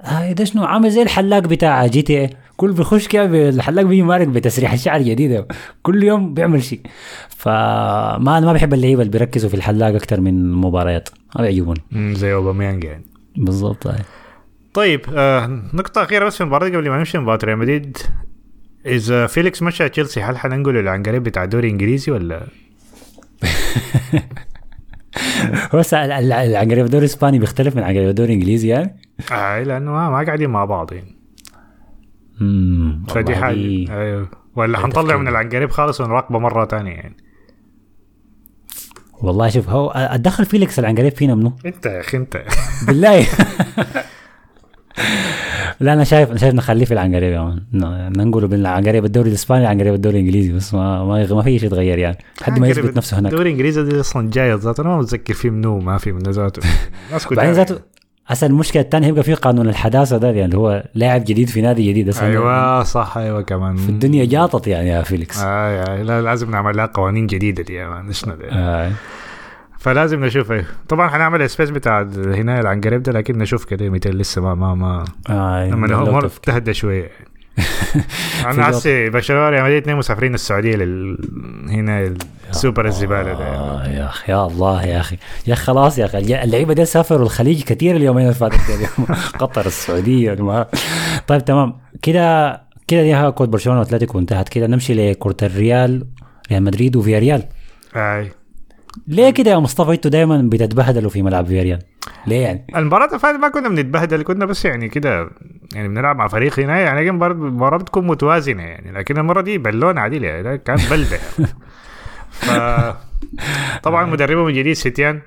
هاي 0.03 0.35
ده 0.35 0.45
شنو؟ 0.45 0.65
عامل 0.65 0.91
زي 0.91 1.03
الحلاق 1.03 1.39
بتاع 1.39 1.87
GTA 1.87 2.31
كل 2.57 2.73
بيخش 2.73 3.09
كده 3.09 3.49
الحلاق 3.49 3.85
بيجي 3.85 4.03
مارك 4.03 4.29
بتسريح 4.29 4.73
الشعر 4.73 5.03
جديده 5.03 5.47
كل 5.83 6.03
يوم 6.03 6.35
بيعمل 6.35 6.63
شيء. 6.63 6.81
فما 7.29 8.39
أنا 8.39 8.47
ما 8.47 8.53
بحب 8.53 8.75
اللعيبة 8.75 9.03
اللي 9.03 9.13
بيركزوا 9.13 9.51
في 9.51 9.57
الحلاق 9.57 9.95
أكثر 9.95 10.21
من 10.21 10.53
مباريات 10.53 11.09
ما 11.37 11.43
بيعجبوني. 11.43 11.81
زي 11.95 12.33
أوباميانج 12.35 12.85
يعني. 12.85 13.05
بالضبط 13.37 13.87
هاي. 13.87 13.99
طيب 14.75 15.01
آه 15.15 15.63
نقطة 15.75 16.03
أخيرة 16.03 16.25
بس 16.25 16.37
في 16.37 16.41
المباراة 16.41 16.69
قبل 16.69 16.91
ما 16.91 16.99
نمشي. 16.99 17.19
مباراة 17.19 17.39
ريال 17.45 17.59
مدريد. 17.59 17.99
إذا 18.87 19.27
فيليكس 19.27 19.63
مشى 19.63 19.89
تشيلسي 19.89 20.23
هل 20.23 20.39
حننقل 20.39 20.77
العنقريب 20.77 21.23
بتاع 21.23 21.45
الدوري 21.45 21.67
الإنجليزي 21.67 22.13
ولا؟ 22.13 22.47
بس 25.75 25.95
العنقريب 25.95 26.85
الدوري 26.85 27.05
الإسباني 27.05 27.39
بيختلف 27.39 27.77
من 27.77 27.83
العنقريب 27.83 28.09
الدوري 28.09 28.33
الإنجليزي 28.33 28.69
يعني؟ 28.69 28.97
آه 29.33 29.63
لأنه 29.63 29.91
ما, 29.91 30.11
ما 30.11 30.27
قاعدين 30.27 30.51
مع 30.51 30.65
بعض 30.65 30.93
يعني 30.93 31.17
امم 32.41 33.05
فدي 33.09 33.37
حاجة 33.37 33.57
أيوه. 33.57 34.29
ولا 34.57 34.79
حنطلع 34.79 35.17
من 35.17 35.29
العنقريب 35.29 35.71
خالص 35.71 36.01
ونراقبه 36.01 36.39
مرة 36.39 36.65
تانية 36.65 36.93
يعني. 36.93 37.17
والله 39.23 39.49
شوف 39.49 39.69
هو 39.69 39.91
اتدخل 39.91 40.45
فيليكس 40.45 40.79
العنقريب 40.79 41.13
فينا 41.13 41.35
منو؟ 41.35 41.53
انت 41.67 41.87
يا 41.87 42.01
أخي 42.01 42.17
انت. 42.17 42.45
بالله. 42.87 43.27
لا 45.81 45.93
أنا 45.93 46.05
شايف 46.05 46.31
أنا 46.31 46.39
شايف 46.39 46.55
نخليه 46.55 46.85
في 46.85 46.95
العنقريب 46.95 47.33
يا 47.33 47.41
man. 47.41 47.63
ننقله 48.17 48.47
بين 48.47 48.61
العنقريب 48.61 49.05
الدوري 49.05 49.29
الإسباني 49.29 49.63
العنقريب 49.63 49.95
الدوري 49.95 50.21
الإنجليزي 50.21 50.53
بس 50.53 50.75
ما 50.75 51.05
ما, 51.05 51.35
ما 51.35 51.43
في 51.43 51.59
شيء 51.59 51.67
يتغير 51.67 51.99
يعني. 51.99 52.19
لحد 52.41 52.59
ما 52.59 52.69
يثبت 52.69 52.97
نفسه 52.97 53.19
هناك. 53.19 53.33
الدوري 53.33 53.49
الإنجليزي 53.49 54.01
أصلا 54.01 54.31
جاية 54.31 54.55
ذاته 54.55 54.81
أنا 54.81 54.89
ما 54.89 54.99
متذكر 54.99 55.35
فيه 55.35 55.51
منو 55.51 55.79
ما 55.79 55.99
في 55.99 56.13
منه 56.13 56.31
ذاته. 56.31 56.63
بعدين 57.37 57.53
ذاته 57.53 57.79
أصلا 58.31 58.49
المشكلة 58.49 58.83
الثانية 58.83 59.09
يبقى 59.09 59.23
في 59.23 59.35
قانون 59.35 59.69
الحداثة 59.69 60.17
ده 60.17 60.29
يعني 60.29 60.45
اللي 60.45 60.57
هو 60.59 60.85
لاعب 60.95 61.25
جديد 61.25 61.49
في 61.49 61.61
نادي 61.61 61.91
جديد 61.91 62.09
أصلا 62.09 62.29
أيوه 62.29 62.83
صح 62.83 63.17
أيوه 63.17 63.43
كمان. 63.43 63.77
في 63.77 63.89
الدنيا 63.89 64.25
جاطت 64.25 64.67
يعني 64.67 64.89
يا 64.89 65.03
فيليكس. 65.03 65.41
آه 65.45 66.03
لا 66.03 66.23
لازم 66.23 66.51
نعمل 66.51 66.77
لها 66.77 66.87
قوانين 66.87 67.27
جديدة 67.27 67.63
دي 67.63 67.87
man. 67.87 68.07
إيش 68.07 68.25
آه. 68.51 68.93
فلازم 69.83 70.25
نشوف. 70.25 70.53
إيه 70.53 70.67
طبعا 70.89 71.09
حنعمل 71.09 71.51
space 71.51 71.71
بتاع 71.71 72.03
هنا 72.17 72.61
العنقريب 72.61 73.03
ده 73.03 73.13
لكن 73.13 73.39
نشوف 73.39 73.65
كده 73.65 73.89
متى 73.89 74.09
لسه 74.11 74.41
ما 74.41 74.55
ما 74.55 74.75
ما 74.75 75.05
آه 75.31 75.67
لما 75.71 75.95
هو 75.95 76.21
تهدى 76.21 76.75
شوية. 76.75 77.11
أنا 78.47 78.65
حسي 78.65 79.11
برشلونه 79.11 79.49
ريال 79.49 79.63
مدريد 79.63 79.83
اثنين 79.83 79.97
مسافرين 79.97 80.35
السعودية 80.35 80.77
لل 80.77 81.19
هنا 81.71 82.15
السوبر 82.51 82.87
الزبالة 82.87 83.23
ده. 83.33 83.45
آه 83.45 83.89
يا 83.89 84.05
أخي 84.07 84.33
يا 84.33 84.47
الله 84.47 84.85
يا 84.87 85.01
أخي. 85.01 85.17
يا 85.47 85.53
أخي 85.53 85.63
خلاص 85.63 85.99
يا 85.99 86.05
أخي. 86.05 86.19
اللعيبة 86.19 86.75
دي 86.75 86.85
سافروا 86.85 87.23
الخليج 87.23 87.63
كثير 87.63 87.97
اليومين 87.97 88.25
اللي 88.25 88.35
فاتت 88.35 88.61
قطر 89.41 89.67
السعودية 89.67 90.67
طيب 91.27 91.45
تمام. 91.45 91.75
كده 92.03 92.61
كده 92.89 93.03
دي 93.03 93.31
كود 93.33 93.51
برشلونة 93.51 93.79
وأتلتيكو 93.79 94.19
انتهت. 94.19 94.49
كده 94.49 94.67
نمشي 94.67 95.11
لكره 95.11 95.37
الريال 95.43 96.07
ريال 96.51 96.63
مدريد 96.63 96.97
وفياريال 96.97 97.43
آي. 97.97 98.42
ليه 99.07 99.31
كده 99.31 99.51
يا 99.51 99.59
مصطفى 99.59 99.93
أنتوا 99.93 100.11
دايما 100.11 100.43
بتتبهدلوا 100.53 101.11
في 101.11 101.23
ملعب 101.23 101.47
فياريال؟ 101.47 101.79
ليه 102.27 102.41
يعني؟ 102.41 102.67
المباراة 102.77 103.07
اللي 103.07 103.19
فاتت 103.19 103.39
ما 103.39 103.49
كنا 103.49 103.69
بنتبهدل 103.69 104.23
كنا 104.23 104.47
بس 104.47 104.65
يعني 104.65 104.89
كده 104.89 105.31
يعني 105.75 105.89
بنلعب 105.89 106.17
مع 106.17 106.29
فريق 106.29 106.61
هنا 106.61 106.81
يعني 106.81 107.11
المباراة 107.11 107.77
بتكون 107.77 108.07
متوازنة 108.07 108.63
يعني 108.63 108.93
لكن 108.93 109.19
المرة 109.19 109.41
دي 109.41 109.59
بالون 109.59 109.99
عديل 109.99 110.25
يعني 110.25 110.59
كان 110.59 110.77
بلدة 110.91 111.17
يعني. 111.17 111.53
ف 112.31 112.51
طبعا 113.83 114.07
مدربهم 114.07 114.49
الجديد 114.49 114.73
سيتيان 114.73 115.21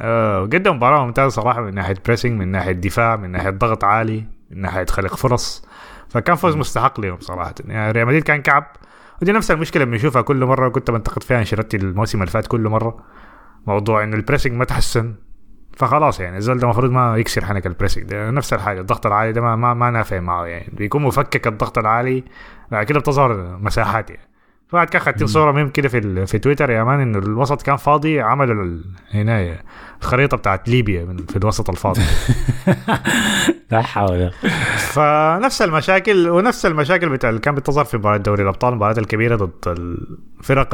آه 0.00 0.40
قدم 0.40 0.76
مباراة 0.76 1.06
ممتازة 1.06 1.28
صراحة 1.28 1.60
من 1.60 1.74
ناحية 1.74 1.94
pressing 2.06 2.32
من 2.32 2.48
ناحية 2.48 2.72
دفاع 2.72 3.16
من 3.16 3.30
ناحية 3.30 3.50
ضغط 3.50 3.84
عالي 3.84 4.24
من 4.50 4.60
ناحية 4.60 4.86
خلق 4.86 5.16
فرص 5.16 5.64
فكان 6.08 6.36
فوز 6.36 6.56
مستحق 6.56 7.00
لهم 7.00 7.20
صراحة 7.20 7.54
يعني 7.68 7.92
ريال 7.92 8.06
مدريد 8.06 8.22
كان 8.22 8.42
كعب 8.42 8.66
ودي 9.22 9.32
نفس 9.32 9.50
المشكلة 9.50 9.84
بنشوفها 9.84 10.22
كل 10.22 10.44
مرة 10.44 10.68
كنت 10.68 10.90
بنتقد 10.90 11.22
فيها 11.22 11.38
انشيلوتي 11.38 11.76
الموسم 11.76 12.20
اللي 12.20 12.30
فات 12.30 12.46
كل 12.46 12.68
مرة. 12.68 13.04
موضوع 13.66 14.04
إنه 14.04 14.16
ال 14.16 14.20
pressing 14.20 14.52
ما 14.52 14.64
تحسن 14.64 15.14
فخلاص 15.76 16.20
يعني 16.20 16.36
الزول 16.36 16.58
ده 16.58 16.64
المفروض 16.64 16.90
ما 16.90 17.16
يكسر 17.16 17.44
حنك 17.44 17.66
ال 17.66 17.70
pressing 17.70 18.04
ده 18.04 18.30
نفس 18.30 18.52
الحاجة 18.52 18.80
الضغط 18.80 19.06
العالي 19.06 19.32
ده 19.32 19.40
ما 19.40 19.56
ما, 19.56 19.74
ما 19.74 19.90
نافع 19.90 20.20
معه 20.20 20.44
يعني. 20.44 20.72
بيكون 20.72 21.02
مفكك 21.02 21.46
الضغط 21.46 21.78
العالي 21.78 22.24
بعد 22.70 22.86
كده 22.86 23.00
بتظهر 23.00 23.58
مساحات 23.58 24.10
يعني. 24.10 24.28
فبعد 24.68 24.88
كده 24.88 24.98
خدت 24.98 25.24
صورة 25.24 25.52
مهم 25.52 25.68
كده 25.68 25.88
في 25.88 26.26
في 26.26 26.38
تويتر 26.38 26.70
يا 26.70 26.84
مان 26.84 27.00
إنه 27.00 27.18
الوسط 27.18 27.62
كان 27.62 27.76
فاضي 27.76 28.20
عملوا 28.20 28.78
هنا 29.14 29.62
الخريطة 30.02 30.36
بتاعت 30.36 30.68
ليبيا 30.68 31.04
من 31.04 31.16
في 31.16 31.36
الوسط 31.36 31.70
الفاضي. 31.70 32.00
لا 33.70 33.82
حول. 33.82 34.30
فنفس 34.76 35.62
المشاكل 35.62 36.28
ونفس 36.28 36.66
المشاكل 36.66 37.08
بتاع 37.08 37.30
اللي 37.30 37.40
كانت 37.40 37.58
بتظهر 37.58 37.84
في 37.84 37.96
مباراة 37.96 38.16
دوري 38.16 38.42
الأبطال 38.42 38.72
المباريات 38.72 38.98
الكبيرة 38.98 39.36
ضد 39.36 39.52
الفرق 40.40 40.68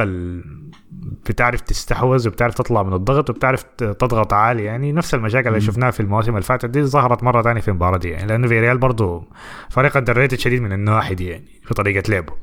بتعرف 1.29 1.61
تستحوذ 1.61 2.27
وبتعرف 2.27 2.53
تطلع 2.53 2.83
من 2.83 2.93
الضغط 2.93 3.29
وبتعرف 3.29 3.63
تضغط 3.77 4.33
عالي. 4.33 4.63
يعني 4.63 4.91
نفس 4.91 5.13
المشاكل 5.13 5.49
اللي 5.49 5.61
شفناها 5.61 5.91
في 5.91 5.99
المواسم 5.99 6.31
اللي 6.31 6.41
فاتت 6.41 6.69
دي 6.69 6.83
ظهرت 6.83 7.23
مرة 7.23 7.41
ثانية 7.41 7.61
في 7.61 7.67
المباراة 7.67 7.97
دي 7.97 8.09
يعني 8.09 8.27
لأنه 8.27 8.47
في 8.47 8.59
ريال 8.59 8.77
برضه 8.77 9.23
فريق 9.69 9.97
under 9.97 10.37
شديد 10.37 10.61
من 10.61 10.73
النواحي 10.73 11.15
دي 11.15 11.27
يعني 11.27 11.45
في 11.65 11.73
طريقة 11.73 12.11
لعبه. 12.11 12.33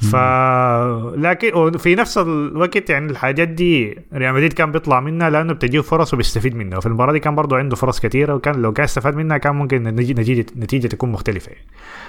ف 0.00 0.16
لكن 1.16 1.54
وفي 1.54 1.94
نفس 1.94 2.18
الوقت 2.18 2.90
يعني 2.90 3.10
الحاجات 3.10 3.48
دي 3.48 3.98
ريال 4.14 4.34
مدريد 4.34 4.52
كان 4.52 4.72
بيطلع 4.72 5.00
منها 5.00 5.30
لأنه 5.30 5.52
بتجيه 5.52 5.80
فرص 5.80 6.14
وبيستفيد 6.14 6.56
منها. 6.56 6.78
وفي 6.78 6.86
المباراة 6.86 7.12
دي 7.12 7.20
كان 7.20 7.34
برضه 7.34 7.56
عنده 7.56 7.76
فرص 7.76 8.00
كثيره 8.00 8.34
وكان 8.34 8.62
لو 8.62 8.72
كان 8.72 8.84
استفاد 8.84 9.14
منها 9.16 9.38
كان 9.38 9.54
ممكن 9.54 9.86
النتيجه 9.86 10.20
نتيجة 10.20 10.46
نتيجة 10.56 10.86
تكون 10.86 11.12
مختلفة 11.12 11.52
يعني. 11.52 11.66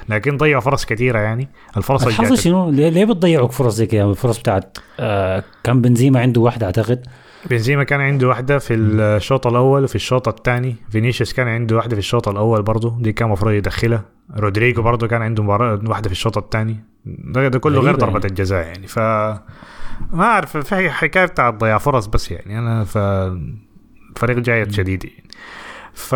لكن 0.09 0.37
ضيع 0.37 0.59
فرص 0.59 0.85
كثيره 0.85 1.19
يعني 1.19 1.47
الفرص 1.77 2.05
الحظ 2.05 2.33
شنو؟ 2.33 2.69
ليه, 2.69 2.89
ليه 2.89 3.05
بتضيعوا 3.05 3.47
فرص 3.47 3.75
زي 3.75 3.85
كده؟ 3.85 4.09
الفرص 4.11 4.39
بتاعت 4.39 4.77
آه 4.99 5.43
كان 5.63 5.81
بنزيما 5.81 6.19
عنده 6.19 6.41
واحدة 6.41 6.65
أعتقد. 6.65 7.07
بنزيما 7.45 7.83
كان 7.83 8.01
عنده 8.01 8.27
واحدة 8.27 8.59
في 8.59 8.73
الشوط 8.73 9.47
الأول 9.47 9.83
وفي 9.83 9.95
الشوط 9.95 10.27
الثاني. 10.27 10.75
فينيسيوس 10.89 11.33
كان 11.33 11.47
عنده 11.47 11.75
واحدة 11.75 11.95
في 11.95 11.99
الشوط 11.99 12.27
الأول 12.27 12.61
برضه 12.61 12.97
دي 12.99 13.13
كان 13.13 13.27
المفروض 13.27 13.53
يدخلها. 13.53 14.05
رودريجو 14.37 14.81
برضه 14.81 15.07
كان 15.07 15.21
عنده 15.21 15.43
مباراة 15.43 15.79
واحدة 15.87 16.07
في 16.09 16.11
الشوط 16.11 16.37
الثاني. 16.37 16.83
ده, 17.05 17.47
ده 17.47 17.59
كله 17.59 17.81
غير 17.81 17.95
ضربة 17.95 18.13
يعني. 18.13 18.25
الجزاء 18.25 18.65
يعني. 18.65 18.87
ف 18.87 18.99
ما 20.13 20.23
أعرف 20.23 20.57
في 20.57 20.89
حكايه 20.89 21.25
بتاعت 21.25 21.53
ضياع 21.53 21.77
فرص 21.77 22.05
بس 22.05 22.31
يعني. 22.31 22.59
أنا 22.59 22.83
ف 22.83 22.97
فريق 24.15 24.37
جاي 24.37 24.71
شديد 24.71 25.05
يعني. 25.05 25.27
ف 25.93 26.15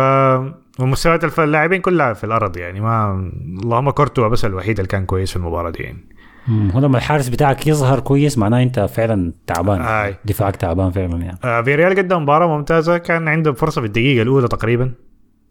ومستويات 0.80 1.38
اللاعبين 1.38 1.80
كلها 1.80 2.12
في 2.12 2.24
الأرض 2.24 2.56
يعني. 2.56 2.80
ما 2.80 3.30
اللهم 3.62 3.90
كورتوا 3.90 4.28
بس 4.28 4.44
الوحيد 4.44 4.78
اللي 4.78 4.88
كان 4.88 5.06
كويس 5.06 5.30
في 5.30 5.36
المباراة 5.36 5.70
دي 5.70 5.82
يعني. 5.82 6.04
هو 6.50 6.80
لما 6.80 6.96
الحارس 6.98 7.28
بتاعك 7.28 7.66
يظهر 7.66 8.00
كويس 8.00 8.38
معناه 8.38 8.62
انت 8.62 8.80
فعلا 8.80 9.32
تعبان. 9.46 9.80
آي. 9.80 10.16
دفاعك 10.24 10.56
تعبان 10.56 10.90
فعلا 10.90 11.16
يعني. 11.16 11.38
آه 11.44 11.62
فيريال 11.62 11.98
قدم 11.98 12.22
مباراة 12.22 12.46
ممتازة 12.46 12.98
كان 12.98 13.28
عنده 13.28 13.52
فرصة 13.52 13.80
في 13.80 13.86
الدقيقة 13.86 14.22
الأولى 14.22 14.48
تقريبا. 14.48 14.92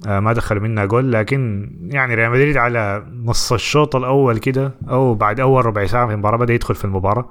آه 0.08 0.20
ما 0.20 0.34
دخلوا 0.34 0.62
منها 0.62 0.86
جول 0.86 1.12
لكن 1.12 1.72
يعني 1.92 2.16
ريال 2.16 2.32
مدريد 2.32 2.58
على 2.58 3.04
نص 3.24 3.54
الشوط 3.54 3.96
الأول 3.96 4.38
كده 4.38 4.72
أو 4.89 5.14
بعد 5.14 5.39
أول 5.39 5.66
ربع 5.66 5.86
ساعة 5.86 6.08
في 6.08 6.14
المباراة 6.14 6.38
بدأ 6.38 6.54
يدخل 6.54 6.76
في 6.76 6.86
المباراة. 6.86 7.30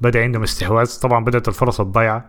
بدأ 0.00 0.22
عندهم 0.22 0.42
استحواذ. 0.42 1.00
طبعا 1.02 1.24
بدأت 1.24 1.48
الفرص 1.48 1.80
الضيعة 1.80 2.24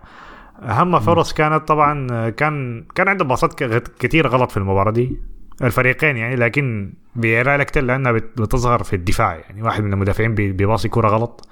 أهم 0.62 1.00
فرص 1.00 1.34
كانت 1.34 1.68
طبعا 1.68 2.08
آه، 2.12 2.30
كان 2.30 2.86
كان 2.96 3.08
عندهم 3.08 3.28
باصات 3.28 3.64
كتير 4.00 4.28
غلط 4.28 4.52
في 4.52 4.58
المباراة 4.58 4.92
دي. 4.92 5.20
الفريقين 5.62 6.18
يعني 6.18 6.36
لكن 6.36 6.94
بيرى 7.16 7.62
أكتر 7.62 7.82
لأنها 7.82 8.12
بت- 8.12 8.42
بتظهر 8.42 8.84
في 8.84 8.96
الدفاع 8.96 9.36
يعني. 9.36 9.62
واحد 9.64 9.84
من 9.84 9.94
المدافعين 9.94 10.36
بي- 10.36 10.52
بيباصي 10.52 10.90
كرة 10.90 11.08
غلط 11.08 11.48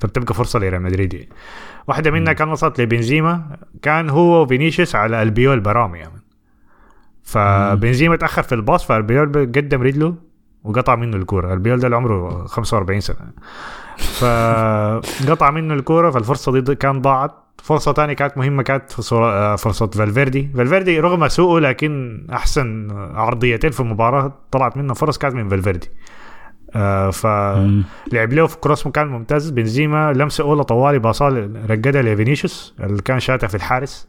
فبتبقى 0.00 0.34
فرصة 0.34 0.58
لريال 0.58 0.82
مدريد 0.82 1.14
يعني. 1.14 1.28
واحدة 1.88 2.10
منها 2.10 2.32
كان 2.32 2.48
وصلت 2.48 2.80
لبنزيما 2.80 3.56
كان 3.82 4.10
هو 4.10 4.42
وفينيسيوس 4.42 4.94
على 4.94 5.22
البيول 5.22 5.60
برامي 5.60 5.98
يعني. 5.98 6.20
فبنزيما 7.22 8.16
تأخر 8.16 8.42
في 8.42 8.54
ال 8.54 8.60
pass 8.60 8.84
فألبيول 8.86 9.28
قدم 9.32 9.82
رجله 9.82 10.14
وقطع 10.64 10.96
منه 10.96 11.16
الكورة. 11.16 11.54
البيول 11.54 11.78
ده 11.80 11.86
اللي 11.86 11.96
عمره 11.96 12.46
45 12.46 13.00
سنة. 13.00 13.16
فقطع 13.98 15.50
منه 15.50 15.74
الكورة 15.74 16.10
فالفرصة 16.10 16.60
دي 16.60 16.74
كان 16.74 17.00
ضاعت. 17.00 17.30
فرصة 17.62 17.92
تانية 17.92 18.14
كانت 18.14 18.38
مهمة 18.38 18.62
كانت 18.62 19.12
آه، 19.12 19.56
فرصة 19.56 19.86
فالفيردي. 19.86 20.50
فالفيردي 20.56 21.00
رغم 21.00 21.28
سوءه 21.28 21.60
لكن 21.60 22.26
أحسن 22.32 22.88
عرضيتين 23.14 23.70
في 23.70 23.80
المباراة 23.80 24.32
طلعت 24.50 24.76
منه 24.76 24.94
فرص 24.94 25.18
كانت 25.18 25.34
من 25.34 25.48
فالفيردي. 25.48 25.90
آه 26.74 27.10
ف 27.10 27.26
مم. 27.26 27.84
لعب 28.12 28.32
له 28.32 28.46
في 28.46 28.56
cross 28.56 28.88
كان 28.88 29.06
ممتاز. 29.06 29.50
بنزيما 29.50 30.12
لمسه 30.12 30.44
أولى 30.44 30.64
طوالي 30.64 30.98
باصال 30.98 31.64
رقدها 31.70 32.02
لفينيسيوس 32.02 32.74
اللي 32.80 33.02
كان 33.02 33.20
شاتها 33.20 33.46
في 33.46 33.54
الحارس. 33.54 34.08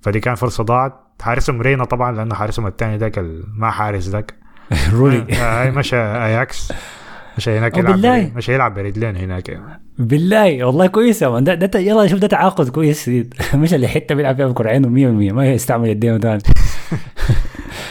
فدي 0.00 0.20
كان 0.20 0.34
فرصة 0.34 0.64
ضاعت. 0.64 0.94
حارسهم 1.22 1.62
رينا 1.62 1.84
طبعا 1.84 2.12
لأنه 2.12 2.34
حارسهم 2.34 2.66
الثاني 2.66 2.96
ذاك 2.96 3.24
ما 3.54 3.70
حارس 3.70 4.08
ذاك. 4.08 4.34
رولي 4.94 5.26
آه، 5.32 5.62
هاي 5.62 5.70
مشى 5.70 5.96
أياكس. 5.96 6.72
مشى 7.36 7.58
هناك 7.58 7.76
يلعب 7.78 7.92
بالله. 7.92 8.18
بري- 8.22 8.32
مشى 8.36 8.54
يلعب 8.54 8.74
برجلين 8.74 9.16
هناك. 9.16 9.60
بالله 9.98 10.64
والله 10.64 10.86
كويس 10.86 11.22
يا 11.22 11.28
مان. 11.28 11.44
ده, 11.44 11.54
ده 11.54 11.78
يلا 11.80 12.06
شوف 12.06 12.18
ده 12.20 12.26
تعاقد 12.26 12.68
كويس. 12.68 13.02
شديد 13.06 13.34
مش 13.54 13.74
اللي 13.74 13.88
حتة 13.88 14.14
بيلعب 14.14 14.36
فيها 14.36 14.46
بكرعينه 14.46 14.88
100% 14.88 15.32
ما 15.32 15.46
يستعمل 15.52 15.88
يديه 15.88 16.16
تاني 16.16 16.40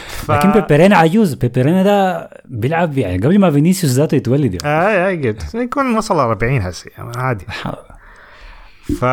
ف... 0.08 0.30
لكن 0.30 0.52
بيبرينا 0.52 0.96
عجوز. 0.96 1.34
بيبرينا 1.34 1.82
ده 1.82 2.30
بيلعب 2.44 2.98
يعني 2.98 3.16
قبل 3.18 3.38
ما 3.38 3.50
فينيسيوس 3.50 3.92
ذاته 3.92 4.14
يتولد 4.14 4.54
يعني. 4.62 4.76
آه 4.76 5.10
آه 5.10 5.10
قد 5.10 5.42
يكون 5.54 5.96
وصل 5.96 6.18
40 6.18 6.60
هسه 6.60 6.90
يعني 6.98 7.12
عادي. 7.16 7.44
ف 9.00 9.04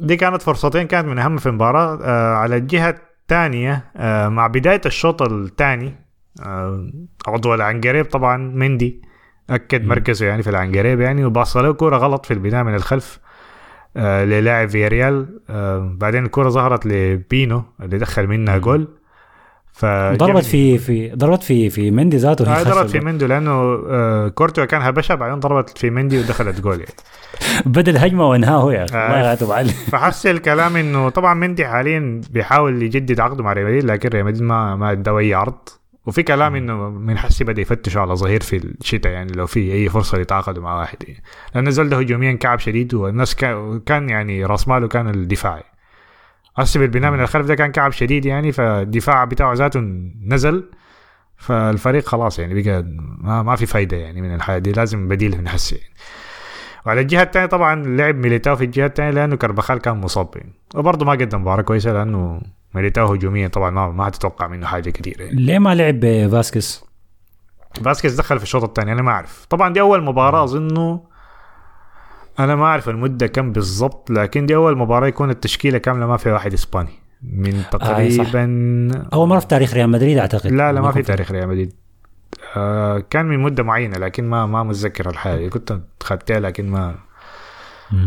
دي 0.00 0.16
كانت 0.16 0.42
فرصتين 0.42 0.86
كانت 0.86 1.06
من 1.08 1.18
أهم 1.18 1.36
في 1.36 1.46
المباراة. 1.46 1.98
آه 2.02 2.34
على 2.34 2.56
الجهة 2.56 2.94
الثانية 3.22 3.84
آه 3.96 4.28
مع 4.28 4.46
بداية 4.46 4.80
الشوط 4.86 5.22
الثاني 5.22 5.92
آه 6.42 6.90
عضو 7.26 7.54
العنقريب 7.54 8.04
طبعا 8.04 8.36
مندي. 8.36 9.02
أكد 9.50 9.84
مركزه 9.86 10.26
يعني 10.26 10.42
في 10.42 10.50
العنقريب 10.50 11.00
يعني 11.00 11.24
وباص 11.24 11.56
له 11.56 11.72
كوره 11.72 11.96
غلط 11.96 12.26
في 12.26 12.34
البدايه 12.34 12.62
من 12.62 12.74
الخلف 12.74 13.18
آه 13.96 14.24
للاعب 14.24 14.68
فياريال. 14.68 15.40
آه 15.50 15.92
بعدين 15.96 16.24
الكوره 16.24 16.48
ظهرت 16.48 16.86
لبينو 16.86 17.62
اللي 17.80 17.98
دخل 17.98 18.26
منها 18.26 18.58
جول. 18.58 18.88
ف 19.72 19.86
ضربت 20.16 20.44
في 20.44 20.78
في 20.78 21.10
ضربت 21.10 21.42
في 21.42 21.70
في 21.70 21.90
مندي 21.90 22.16
ذاته 22.16 22.60
آه 22.60 22.62
ضربت 22.62 22.90
في 22.90 23.00
مندي 23.00 23.26
لأنه 23.26 23.50
آه 23.90 24.28
كورتوا 24.28 24.64
كان 24.64 24.82
هبشها 24.82 25.14
بعدين 25.14 25.40
ضربت 25.40 25.78
في 25.78 25.90
مندي 25.90 26.18
ودخلت 26.18 26.60
جول 26.60 26.78
يعني. 26.80 26.94
بدل 27.66 27.96
هجمة 27.96 28.28
وانهاه 28.28 28.72
يا 28.72 28.84
أخي. 28.84 28.96
آه. 28.96 29.32
الله 29.42 29.64
فحس 29.64 30.26
الكلام 30.26 30.76
إنه 30.76 31.08
طبعا 31.08 31.34
مندي 31.34 31.66
حاليا 31.66 32.20
بيحاول 32.30 32.82
يجدد 32.82 33.20
عقده 33.20 33.44
مع 33.44 33.52
ريال 33.52 33.66
مدريد 33.66 33.84
لكن 33.84 34.08
ريال 34.08 34.24
مدريد 34.24 34.42
ما 34.42 34.76
ما 34.76 34.92
ادى 34.92 35.10
أي 35.10 35.34
عرض. 35.34 35.68
وفي 36.06 36.22
كلام 36.22 36.54
إنه 36.54 36.90
من 36.90 37.18
حسي 37.18 37.44
بدأ 37.44 37.62
يفتشوا 37.62 38.02
على 38.02 38.14
ظهير 38.14 38.42
في 38.42 38.56
الشتاء 38.56 39.12
يعني 39.12 39.32
لو 39.32 39.46
في 39.46 39.72
أي 39.72 39.88
فرصة 39.88 40.18
يتعاقدوا 40.18 40.62
مع 40.62 40.78
واحد 40.78 40.96
يعني. 41.08 41.22
لأن 41.54 41.66
الزول 41.66 41.88
ده 41.88 41.98
هجوميا 41.98 42.32
كعب 42.32 42.58
شديد 42.58 42.94
والناس 42.94 43.34
كان, 43.34 43.80
كان 43.80 44.08
يعني 44.08 44.44
راس 44.44 44.68
ماله 44.68 44.88
كان 44.88 45.08
الدفاعي 45.08 45.62
هسه 46.56 46.80
بالبناء 46.80 47.10
من 47.10 47.20
الخلف 47.20 47.46
ده 47.46 47.54
كان 47.54 47.72
كعب 47.72 47.92
شديد 47.92 48.26
يعني 48.26 48.52
فالدفاع 48.52 49.24
بتاعه 49.24 49.54
ذاته 49.54 49.80
نزل 50.26 50.70
فالفريق 51.36 52.06
خلاص 52.06 52.38
يعني 52.38 52.62
بقى 52.62 52.82
ما, 53.18 53.42
ما 53.42 53.56
في 53.56 53.66
فايدة 53.66 53.96
يعني 53.96 54.22
من 54.22 54.34
الحياة 54.34 54.58
دي 54.58 54.72
لازم 54.72 55.08
بديل 55.08 55.38
من 55.38 55.48
حسي 55.48 55.76
يعني. 55.76 55.94
وعلى 56.86 57.00
الجهة 57.00 57.22
الثانية 57.22 57.46
طبعا 57.46 57.74
لعب 57.86 58.14
ميليتاو 58.16 58.56
في 58.56 58.64
الجهة 58.64 58.86
الثانية 58.86 59.10
لأنه 59.10 59.36
كربخال 59.36 59.78
كان 59.78 60.00
مصاب 60.00 60.28
يعني. 60.34 60.52
وبرضه 60.74 61.06
ما 61.06 61.12
قدم 61.12 61.40
مباراة 61.40 61.62
كويسة 61.62 61.92
لأنه 61.92 62.40
ميليتاو 62.74 63.12
هجوميا 63.12 63.48
طبعا 63.48 63.70
ما 63.70 63.88
ما 63.88 64.08
هتتوقع 64.08 64.46
منه 64.46 64.66
حاجة 64.66 64.90
كثيرة 64.90 65.22
يعني. 65.22 65.36
ليه 65.36 65.58
ما 65.58 65.74
لعب 65.74 66.28
فاسكيز؟ 66.30 66.84
فاسكيز 67.84 68.16
دخل 68.16 68.38
في 68.38 68.42
الشوط 68.44 68.64
الثاني 68.64 68.92
أنا 68.92 69.02
ما 69.02 69.10
أعرف 69.10 69.46
طبعا 69.50 69.72
دي 69.72 69.80
أول 69.80 70.04
مباراة 70.04 70.44
أظنه 70.44 71.00
أنا 72.38 72.56
ما 72.56 72.64
أعرف 72.64 72.88
المدة 72.88 73.26
كم 73.26 73.52
بالضبط 73.52 74.10
لكن 74.10 74.46
دي 74.46 74.56
أول 74.56 74.78
مباراة 74.78 75.06
يكون 75.08 75.30
التشكيلة 75.30 75.78
كاملة 75.78 76.06
ما 76.06 76.16
فيها 76.16 76.32
واحد 76.32 76.52
إسباني 76.52 76.92
من 77.22 77.62
تقريبا 77.70 78.42
اول 79.12 79.28
مره 79.28 79.38
في 79.38 79.46
تاريخ 79.46 79.74
ريال 79.74 79.90
مدريد 79.90 80.18
أعتقد 80.18 80.52
لا 80.52 80.72
لا 80.72 80.80
ما 80.80 80.92
في 80.92 81.02
تاريخ 81.02 81.30
ريال 81.32 81.48
مدريد 81.48 81.72
آه 82.56 82.98
كان 83.10 83.26
من 83.26 83.38
مدة 83.38 83.62
معينة 83.62 83.98
لكن 83.98 84.24
ما 84.24 84.46
ما 84.46 84.62
متذكر 84.62 85.10
الحاجة 85.10 85.48
كنت 85.48 85.80
اخذتها 86.00 86.40
لكن 86.40 86.70
ما. 86.70 86.94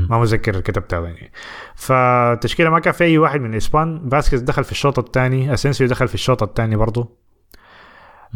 ما 0.09 0.19
متذكر 0.19 0.59
كتبتها 0.59 0.99
يعني. 0.99 1.31
فالتشكيله 1.75 2.69
ما 2.69 2.79
كان 2.79 2.93
في 2.93 3.03
أي 3.03 3.17
واحد 3.17 3.41
من 3.41 3.51
الاسبان 3.51 4.09
فاسكيز 4.11 4.41
دخل 4.41 4.63
في 4.63 4.71
الشوط 4.71 4.99
الثاني. 4.99 5.53
أسينسيو 5.53 5.88
دخل 5.88 6.07
في 6.07 6.13
الشوط 6.13 6.43
الثاني 6.43 6.75
برضه. 6.75 7.27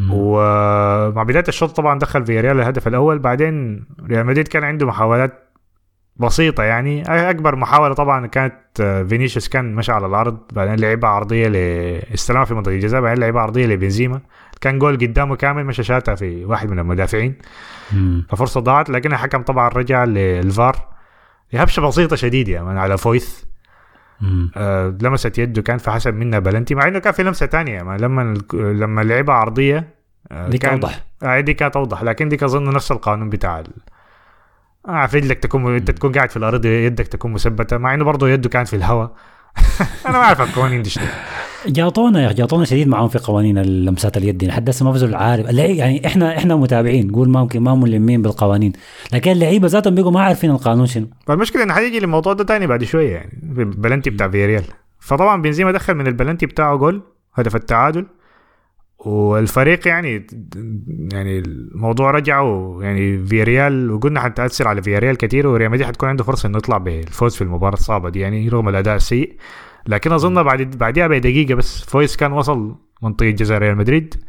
ومع 0.09 1.23
بداية 1.23 1.43
الشوط 1.47 1.71
طبعا 1.71 1.99
دخل 1.99 2.25
في 2.25 2.39
ريال 2.39 2.59
الهدف 2.59 2.87
الأول. 2.87 3.19
بعدين 3.19 3.85
ريال 4.09 4.25
مدريد 4.25 4.47
كان 4.47 4.63
عنده 4.63 4.85
محاولات 4.85 5.47
بسيطة 6.15 6.63
يعني. 6.63 7.03
أكبر 7.29 7.55
محاولة 7.55 7.93
طبعا 7.93 8.27
كانت 8.27 8.55
آه، 8.81 9.03
فينيسيوس 9.03 9.49
كان 9.49 9.75
مشى 9.75 9.91
على 9.91 10.05
الأرض. 10.05 10.37
بعدين 10.53 10.75
لعبها 10.75 11.09
عرضية 11.09 11.47
ل 11.47 11.55
استلمها 12.13 12.45
في 12.45 12.53
منطقة 12.53 12.71
الجزاء. 12.71 13.01
بعدين 13.01 13.23
لعبها 13.23 13.41
عرضية 13.41 13.65
لبنزيما. 13.65 14.21
كان 14.61 14.79
جول 14.79 14.95
قدامه 14.95 15.35
كامل 15.35 15.65
مشى 15.65 15.83
شاتها 15.83 16.15
في 16.15 16.45
واحد 16.45 16.69
من 16.69 16.79
المدافعين. 16.79 17.35
مم. 17.91 18.25
ففرصة 18.29 18.61
ضاعت. 18.61 18.89
لكن 18.89 19.13
الحكم 19.13 19.41
طبعا 19.41 19.69
رجع 19.69 20.03
للفار. 20.03 20.90
هبشة 21.53 21.81
بسيطة 21.81 22.15
شديدة 22.15 22.53
يعني 22.53 22.79
على 22.79 22.97
فويث. 22.97 23.43
آه 24.55 24.97
لمست 25.01 25.37
يده 25.37 25.61
كان 25.61 25.77
فحسب 25.77 26.13
منها 26.13 26.39
بلنتي 26.39 26.75
مع 26.75 26.87
إنه 26.87 26.99
كان 26.99 27.13
في 27.13 27.23
لمسة 27.23 27.49
ما 27.53 27.97
لما 27.97 28.33
لما 28.53 29.01
لعبها 29.01 29.35
عرضية 29.35 29.93
آه 30.31 30.47
ديك 30.49 30.61
كان 30.61 30.71
أوضح. 30.71 31.03
آه 31.23 31.39
دي 31.39 31.53
كانت 31.53 31.75
اوضح 31.75 32.03
لكن 32.03 32.29
ديك 32.29 32.43
أظن 32.43 32.73
نفس 32.73 32.91
القانون 32.91 33.29
بتاع 33.29 33.59
ال... 33.59 33.67
آه 34.87 35.05
في 35.05 35.17
رجلك 35.17 35.39
تكون 35.39 35.75
أنت 35.75 35.91
تكون 35.91 36.11
قاعد 36.11 36.29
في 36.29 36.37
الأرض 36.37 36.65
يدك 36.65 37.07
تكون 37.07 37.31
مثبتة 37.31 37.77
مع 37.77 37.93
إنه 37.93 38.03
برضه 38.03 38.29
يده 38.29 38.49
كانت 38.49 38.67
في 38.67 38.75
الهواء. 38.75 39.11
أنا 40.07 40.17
ما 40.17 40.23
أعرف 40.23 40.41
القوانين 40.41 40.81
دي 40.81 40.89
شنو 40.89 41.05
جاطونا 41.67 42.21
يا 42.23 42.31
جاطونا 42.31 42.65
شديد 42.65 42.87
معاهم 42.87 43.07
في 43.07 43.19
قوانين 43.19 43.57
اللمسات 43.57 44.17
اليد 44.17 44.43
لحد 44.43 44.69
هسه 44.69 44.85
ما 44.85 44.91
بزول 44.91 45.15
عارف 45.15 45.49
اللعي- 45.49 45.77
يعني 45.77 46.07
إحنا 46.07 46.37
إحنا 46.37 46.55
متابعين. 46.55 47.07
نقول 47.07 47.29
ما 47.29 47.47
ما 47.55 47.75
ملمين 47.75 48.21
بالقوانين. 48.21 48.73
لكن 49.13 49.31
اللعيبة 49.31 49.67
ذاتهم 49.67 49.95
بيقوا 49.95 50.11
ما 50.11 50.21
عارفين 50.21 50.51
القانون 50.51 50.85
شنو. 50.85 51.07
فالمشكلة 51.27 51.63
انه 51.63 51.73
حيجي 51.73 51.99
للموضوع 51.99 52.33
ده 52.33 52.43
تاني 52.43 52.67
بعد 52.67 52.83
شوية 52.83 53.11
يعني 53.11 53.53
في 53.55 53.61
البلنتي 53.61 54.09
بتاع 54.09 54.27
فيريال 54.29 54.63
فطبعا 54.99 55.41
بنزيما 55.41 55.71
دخل 55.71 55.93
من 55.95 56.07
البلنتي 56.07 56.45
بتاعه 56.45 56.75
جول 56.75 57.01
هدف 57.33 57.55
التعادل. 57.55 58.05
والفريق 59.05 59.87
يعني 59.87 60.27
يعني 61.13 61.39
الموضوع 61.39 62.11
رجع 62.11 62.41
ويعني 62.41 63.25
فياريال 63.25 63.91
وقلنا 63.91 64.19
حتأثر 64.19 64.67
على 64.67 64.81
فياريال 64.83 65.17
كثير 65.17 65.47
وريال 65.47 65.71
مدريد 65.71 65.87
حتكون 65.87 66.09
عنده 66.09 66.23
فرصة 66.23 66.47
إنه 66.47 66.57
يطلع 66.57 66.77
بالفوز 66.77 67.35
في 67.35 67.41
المباراة 67.41 67.73
الصعبة 67.73 68.09
دي. 68.09 68.19
يعني 68.19 68.49
رغم 68.49 68.69
الأداء 68.69 68.95
السيء 68.95 69.35
لكن 69.87 70.11
أظن 70.11 70.43
بعد 70.43 70.61
بعدها 70.61 71.07
بدقيقه 71.07 71.55
بس 71.55 71.83
فويث 71.83 72.17
كان 72.17 72.31
وصل 72.31 72.75
منطقة 73.01 73.29
جزاء 73.29 73.57
ريال 73.57 73.77
مدريد. 73.77 74.23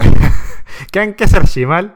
كان 0.92 1.12
كسر 1.12 1.44
شمال 1.44 1.90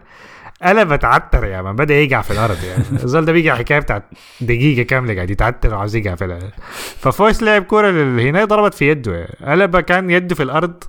قلب 0.63 0.93
اتعتر 0.93 1.45
يا 1.45 1.63
man. 1.63 1.77
بدأ 1.77 1.95
يقع 1.95 2.21
في 2.21 2.31
الأرض 2.31 2.65
يعني. 2.65 2.85
الزول 3.05 3.25
ده 3.25 3.33
بيقع 3.33 3.57
حكاية 3.57 3.79
بتاعت 3.79 4.05
دقيقة 4.41 4.83
كاملة 4.83 5.15
قاعد 5.15 5.31
يتعتر 5.31 5.75
وعاوز 5.75 5.97
يقع 5.97 6.15
في 6.15 6.25
الأرض. 6.25 6.51
ففويث 6.99 7.43
لعب 7.43 7.63
كورة 7.63 7.91
هنا 7.91 8.45
ضربت 8.45 8.75
في 8.75 8.89
يده. 8.89 9.29
قلب 9.47 9.81
كان 9.81 10.11
يده 10.11 10.35
في 10.35 10.43
الأرض 10.43 10.85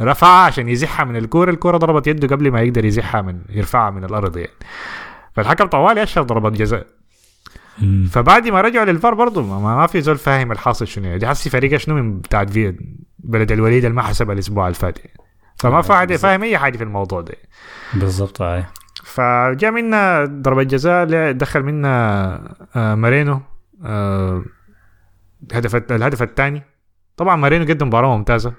رفعها 0.00 0.46
عشان 0.46 0.68
يزحها 0.68 1.04
من 1.04 1.16
الكورة. 1.16 1.50
الكورة 1.50 1.76
ضربت 1.76 2.06
يده 2.06 2.36
قبل 2.36 2.50
ما 2.50 2.60
يقدر 2.62 2.84
يزحها 2.84 3.22
من 3.22 3.40
يرفعها 3.50 3.90
من 3.90 4.04
الأرض 4.04 4.36
يعني. 4.36 4.52
فالحكم 5.32 5.66
طوالي 5.66 6.02
اشهر 6.02 6.24
ضربات 6.24 6.52
جزاء. 6.52 6.86
فبعد 8.10 8.48
ما 8.48 8.60
رجعوا 8.60 8.84
للفار 8.84 9.14
برضه 9.14 9.42
ما, 9.42 9.76
ما 9.76 9.86
في 9.86 10.00
زول 10.00 10.18
فاهم 10.18 10.52
الحاصل 10.52 10.86
شنو 10.86 11.04
يعني. 11.04 11.18
دي 11.18 11.26
حسي 11.26 11.50
فريق 11.50 11.76
شنو 11.76 11.94
من 11.94 12.18
بتاعت 12.18 12.50
في 12.50 12.76
بلد 13.18 13.52
الوليد 13.52 13.84
اللي 13.84 13.96
ما 13.96 14.02
حسب 14.02 14.30
الأسبوع 14.30 14.66
اللي 14.66 14.74
فات. 14.74 14.98
فما 15.56 15.82
حد 15.82 16.16
فاهم 16.16 16.42
أي 16.42 16.58
حاجة 16.58 16.76
في 16.76 16.84
الموضوع 16.84 17.20
ده. 17.20 17.34
بالضبط 17.94 18.42
هاي 18.42 18.64
فجاء 19.04 19.70
منا 19.70 20.24
ضربة 20.24 20.62
جزاء 20.62 21.32
دخل 21.32 21.62
منا 21.62 22.54
آه، 22.76 22.94
مارينو 22.94 23.40
آه، 23.84 24.44
الهدف 25.50 25.92
الهدف 25.92 26.22
الثاني. 26.22 26.62
طبعا 27.16 27.36
مارينو 27.36 27.64
قدم 27.64 27.86
مباراة 27.86 28.16
ممتازة. 28.16 28.52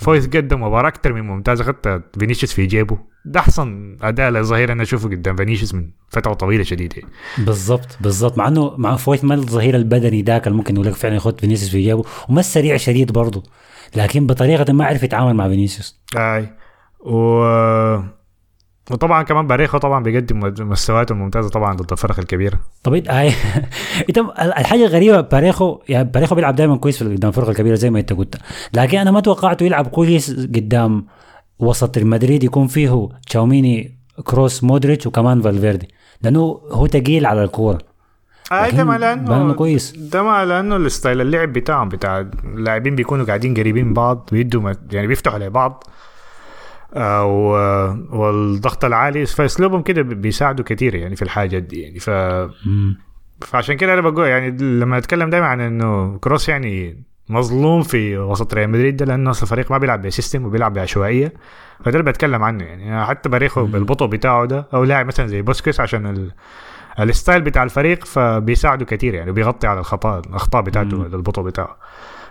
فويث 0.00 0.26
قدم 0.26 0.62
مباراة 0.62 0.88
أكثر 0.88 1.12
من 1.12 1.20
ممتازة 1.20 1.64
خدت 1.64 2.02
فينيسيوس 2.18 2.52
في 2.52 2.66
جيبه. 2.66 2.98
ده 3.24 3.40
أحسن 3.40 3.96
أداء 4.02 4.30
للظهير 4.30 4.72
أنا 4.72 4.82
أشوفه 4.82 5.08
قدام 5.08 5.36
فينيسيوس 5.36 5.74
من 5.74 5.90
فترة 6.08 6.32
طويلة 6.32 6.62
شديدة. 6.62 7.02
بالضبط 7.38 7.98
بالضبط. 8.00 8.38
مع 8.38 8.48
إنه 8.48 8.74
مع 8.76 8.96
فويث 8.96 9.24
ما 9.24 9.34
الظهير 9.34 9.76
البدني 9.76 10.22
ذاك 10.22 10.46
اللي 10.46 10.58
ممكن 10.58 10.74
يقول 10.74 10.86
لك 10.86 10.94
فعلا 10.94 11.14
ياخذ 11.14 11.38
فينيسيوس 11.38 11.70
في 11.70 11.82
جيبه 11.82 12.04
وما 12.28 12.40
السريع 12.40 12.76
شديد 12.76 13.12
برضه. 13.12 13.42
لكن 13.96 14.26
بطريقة 14.26 14.72
ما 14.72 14.84
عرف 14.84 15.02
يتعامل 15.02 15.34
مع 15.34 15.48
فينيسيوس. 15.48 16.00
أي. 16.16 16.48
و... 17.00 17.44
وطبعا 18.90 19.22
كمان 19.22 19.46
باريخو 19.46 19.78
طبعا 19.78 20.02
بيقدم 20.02 20.40
مستوياته 20.58 21.12
الممتازة 21.12 21.48
طبعا 21.48 21.76
ضد 21.76 21.92
الفرق 21.92 22.18
الكبيرة. 22.18 22.58
طب 22.82 22.94
انت 22.94 23.10
هاي 23.10 23.32
إنت 24.08 24.18
الحاجة 24.40 24.86
الغريبة 24.86 25.20
باريخو 25.20 25.78
يعني 25.88 26.04
باريخو 26.04 26.34
بيلعب 26.34 26.56
دائما 26.56 26.76
كويس 26.76 27.02
قدام 27.02 27.28
الفرق 27.28 27.48
الكبيرة 27.48 27.74
زي 27.74 27.90
ما 27.90 28.00
أنت 28.00 28.12
قلت. 28.12 28.36
لكن 28.74 28.98
أنا 28.98 29.10
ما 29.10 29.20
توقعته 29.20 29.64
يلعب 29.64 29.86
كويس 29.86 30.30
قدام 30.30 31.06
وسط 31.58 31.98
مدريد 31.98 32.44
يكون 32.44 32.66
فيه 32.66 33.08
تشاوميني 33.26 33.98
كروس 34.24 34.64
مودريتش 34.64 35.06
وكمان 35.06 35.42
فالفيردي. 35.42 35.88
لأنه 36.22 36.60
هو 36.70 36.86
تقيل 36.86 37.26
على 37.26 37.44
الكورة. 37.44 37.78
اي 38.52 38.70
ده 38.70 38.84
ما 38.84 38.98
لأنه 38.98 39.52
كويس. 39.52 39.92
ده 39.96 40.22
ما 40.22 40.44
لأنه 40.44 40.76
الستايل 40.76 41.20
اللعب 41.20 41.52
بتاعهم 41.52 41.88
بتاع 41.88 42.20
اللاعبين 42.44 42.94
بيكونوا 42.96 43.26
قاعدين 43.26 43.54
قريبين 43.54 43.86
من 43.86 43.94
بعض 43.94 44.28
بيدوا 44.32 44.72
يعني 44.92 45.06
بيفتحوا 45.06 45.38
لبعض. 45.38 45.84
آه، 45.86 46.09
والضغط 48.12 48.84
العالي 48.84 49.26
فاسلوبهم 49.26 49.82
كده 49.82 50.02
بي- 50.02 50.14
بيساعدوا 50.14 50.64
كثير 50.64 50.94
يعني 50.94 51.16
في 51.16 51.22
الحاجات 51.22 51.62
دي 51.62 51.80
يعني 51.82 51.98
ف. 51.98 52.10
فعشان 53.40 53.76
كده 53.76 53.92
أنا 53.94 54.00
بقول 54.00 54.26
يعني 54.28 54.50
لما 54.60 54.98
أتكلم 54.98 55.30
دايما 55.30 55.46
عن 55.46 55.60
إنه 55.60 56.18
كروس 56.18 56.48
يعني 56.48 57.02
مظلوم 57.28 57.82
في 57.82 58.18
وسط 58.18 58.54
ريال 58.54 58.70
مدريد 58.70 58.96
ده 58.96 59.04
لأنه 59.04 59.30
اصل 59.30 59.42
الفريق 59.42 59.70
ما 59.70 59.78
بيلعب 59.78 60.02
ب 60.02 60.08
system 60.08 60.44
وبيلعب 60.44 60.72
بعشوائية 60.72 61.32
فده 61.84 61.98
اللي 62.00 62.10
بتكلم 62.10 62.42
عنه 62.42 62.64
يعني 62.64 63.04
حتى 63.06 63.28
باريخو 63.28 63.64
بالبطء 63.66 64.06
بتاعه 64.06 64.44
ده 64.44 64.66
أو 64.74 64.84
لاعب 64.84 65.06
مثلا 65.06 65.26
زي 65.26 65.42
بوسكيس 65.42 65.80
عشان 65.80 66.06
ال... 66.06 66.30
ال 67.00 67.07
style 67.07 67.40
بتاع 67.42 67.62
الفريق 67.62 68.04
فبيساعده 68.04 68.84
كتير 68.84 69.14
يعني 69.14 69.32
بيغطي 69.32 69.66
على 69.66 69.80
الخطا 69.80 70.18
الأخطاء 70.18 70.62
بتاعته. 70.62 71.06
البطء 71.06 71.42
بتاعه 71.42 71.76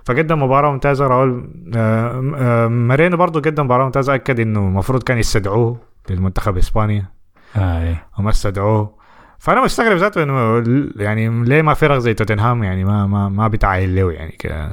فقدم 0.10 0.44
مباراة 0.44 0.72
ممتازة 0.72 1.08
راول 1.08 1.50
آه، 1.76 2.34
آه، 2.36 2.68
مارينو 2.68 3.18
برضه 3.18 3.42
قدم 3.42 3.66
مباراة 3.66 3.86
ممتازة 3.86 4.16
أكد 4.16 4.40
إنه 4.40 4.60
المفروض 4.60 5.04
كان 5.04 5.18
يستدعوه 5.18 5.78
للمنتخب 6.10 6.58
إسبانيا. 6.58 7.06
هاي 7.54 7.96
وما 8.20 8.30
استدعوه. 8.30 8.96
فأنا 9.40 9.64
مستغرب 9.64 9.98
ذاته 9.98 10.24
إنه 10.24 10.64
يعني 10.96 11.44
ليه 11.44 11.62
ما 11.62 11.74
فرق 11.74 11.98
زي 11.98 12.14
توتنهام؟ 12.14 12.64
يعني 12.64 12.86
ما 12.86 13.08
ما 13.08 13.30
ما 13.30 13.48
بتعاين 13.48 13.96
له 13.96 14.12
يعني 14.12 14.32
ك 14.32 14.72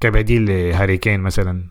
كبديل 0.00 0.46
لهاري 0.46 0.96
كين 0.96 1.20
مثلا 1.20 1.64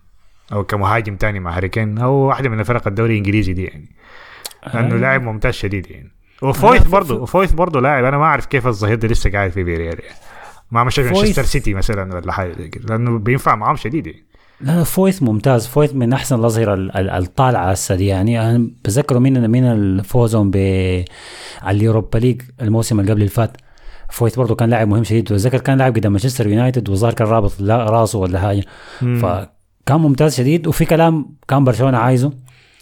أو 0.54 0.64
كمهاجم 0.64 1.16
تاني 1.16 1.40
مع 1.40 1.58
هاري 1.58 1.70
كين 1.70 1.98
أو 1.98 2.14
واحدة 2.14 2.50
من 2.50 2.60
الفرق 2.60 2.88
الدوري 2.88 3.14
الإنجليزي 3.14 3.54
دي 3.54 3.64
يعني. 3.64 3.90
لأنه. 4.74 4.96
لاعب 4.96 5.22
ممتاز 5.22 5.54
شديد 5.54 5.92
يعني. 5.92 6.12
وفويث 6.42 6.88
برضه 6.88 7.22
وفويث 7.22 7.52
برضه 7.52 7.82
لاعب. 7.82 8.04
أنا 8.04 8.18
ما 8.18 8.26
أعرف 8.26 8.46
كيف 8.46 8.68
الظهير 8.68 8.96
ده 8.96 9.08
لسه 9.08 9.32
قاعد 9.32 9.52
في 9.52 9.66
فيريال 9.66 10.00
يعني. 10.04 10.31
في 11.04 11.10
فويث. 11.10 11.18
مانشستر 11.24 11.44
سيتي 11.44 11.74
مثلا 11.74 12.16
ولا 12.16 12.32
حاجة 12.32 12.54
زي 12.58 12.68
كده 12.68 12.86
لأنه 12.90 13.20
بينفع 13.20 13.56
معاهم 13.56 13.76
شديد. 13.76 14.08
يعني. 14.08 14.26
لا 14.62 14.84
فويث 14.84 15.24
ممتاز. 15.24 15.68
فويث 15.68 15.94
من 15.94 16.14
أحسن 16.14 16.40
الأظهرة 16.40 16.74
ال- 16.74 16.98
ال- 16.98 17.10
الطالعة 17.10 17.72
هسه 17.72 17.96
دي 17.96 18.06
يعني 18.06 18.42
أنا 18.56 18.70
مين 19.12 19.48
مين 19.48 20.02
فوزهم 20.02 20.52
ب 20.52 20.56
على 21.62 21.78
اليوروبا 21.78 22.18
ليج 22.18 22.42
الموسم 22.62 23.00
اللي 23.00 23.12
قبل 23.12 23.22
اللي 23.22 23.32
فات؟ 23.32 23.58
فويث 24.10 24.36
برضه 24.36 24.56
كان 24.56 24.70
لاعب 24.70 24.88
مهم 24.88 25.04
شديد. 25.04 25.24
بتذكر 25.24 25.60
كان 25.60 25.78
لاعب 25.78 25.96
قدام 25.96 26.12
مانشستر 26.12 26.48
يونايتد 26.48 26.90
وظهر 26.90 27.14
كان 27.14 27.28
رابط 27.28 27.62
راسه 27.62 28.20
ولا 28.20 28.40
حاجة. 28.40 28.64
فكان 29.00 30.00
ممتاز 30.00 30.36
شديد. 30.36 30.68
وفي 30.68 30.86
كلام 30.86 31.36
كان 31.48 31.64
برشلونة 31.64 31.98
عايزه 31.98 32.32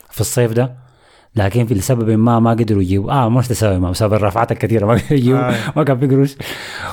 في 0.09 0.21
الصيف 0.21 0.51
ده. 0.53 0.88
لكن 1.35 1.65
في 1.65 1.73
لسبب 1.73 2.09
ما 2.09 2.39
ما 2.39 2.49
قدروا 2.51 2.81
يجيبوا. 2.81 3.11
آه 3.11 3.29
مش 3.29 3.51
لسبب 3.51 3.81
ما 3.81 3.91
بسبب 3.91 4.13
الرفعات 4.13 4.51
الكثيرة 4.51 4.85
ما 4.85 4.93
قدروا 4.97 5.13
يجيبوا. 5.19 5.39
آه. 5.39 5.73
ما 5.75 5.83
كان 5.83 5.99
في 5.99 6.07
قروش. 6.07 6.35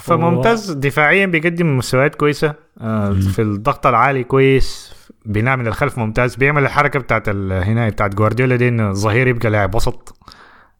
فممتاز. 0.02 0.70
دفاعيا 0.72 1.26
بيقدم 1.26 1.78
مستويات 1.78 2.14
كويسة. 2.14 2.54
آه 2.80 3.12
في 3.12 3.42
الضغط 3.42 3.86
العالي 3.86 4.24
كويس. 4.24 4.92
بناء 5.26 5.56
من 5.56 5.66
الخلف 5.66 5.98
ممتاز. 5.98 6.36
بيعمل 6.36 6.62
الحركة 6.64 6.98
بتاعت 6.98 7.28
هنا 7.28 7.88
بتاعت 7.88 8.14
جوارديولا 8.14 8.56
دي 8.56 8.68
إنه 8.68 8.90
الظهير 8.90 9.26
يبقى 9.26 9.50
لاعب 9.50 9.74
وسط. 9.74 10.18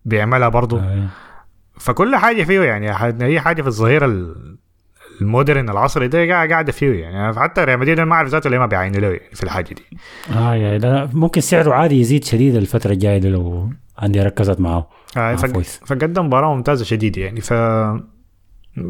بيعملها 0.05 0.49
برضه 0.49 0.81
آه. 0.81 1.07
فكل 1.79 2.17
حاجة 2.17 2.45
فيه 2.45 2.61
يعني 2.63 3.25
أي 3.25 3.41
حاجة 3.41 3.63
في 3.63 3.69
الظهير 3.69 4.05
ال- 4.05 4.57
المودرن 5.21 5.71
العصري 5.71 6.09
ده 6.09 6.29
قاعد- 6.29 6.51
قاعدة 6.51 6.73
فيه 6.73 6.93
يعني. 7.01 7.41
حتى 7.41 7.64
ريال 7.64 7.79
مدريد 7.81 8.01
ما 8.01 8.14
أعرف 8.14 8.29
ذاته 8.29 8.51
ليه 8.51 8.59
ما 8.59 8.67
بيعينوا 8.67 9.01
له 9.01 9.07
يعني 9.09 9.35
في 9.35 9.43
الحاجة 9.43 9.75
دي. 9.75 9.99
آه 10.33 10.77
لا 10.77 11.09
ممكن 11.12 11.41
سعره 11.41 11.75
عادي 11.75 12.01
يزيد 12.01 12.25
شديد 12.25 12.55
الفترة 12.57 12.93
الجاية 12.93 13.19
دي 13.19 13.29
لو 13.31 13.71
عندي 13.99 14.23
ركزت 14.23 14.61
معاه 14.61 14.89
آه 15.17 15.21
مع 15.21 15.37
فق-. 15.37 15.61
فقدم 15.87 16.27
مباراة 16.27 16.55
ممتازة 16.55 16.85
شديد 16.85 17.17
يعني. 17.17 17.41
ف 17.41 17.53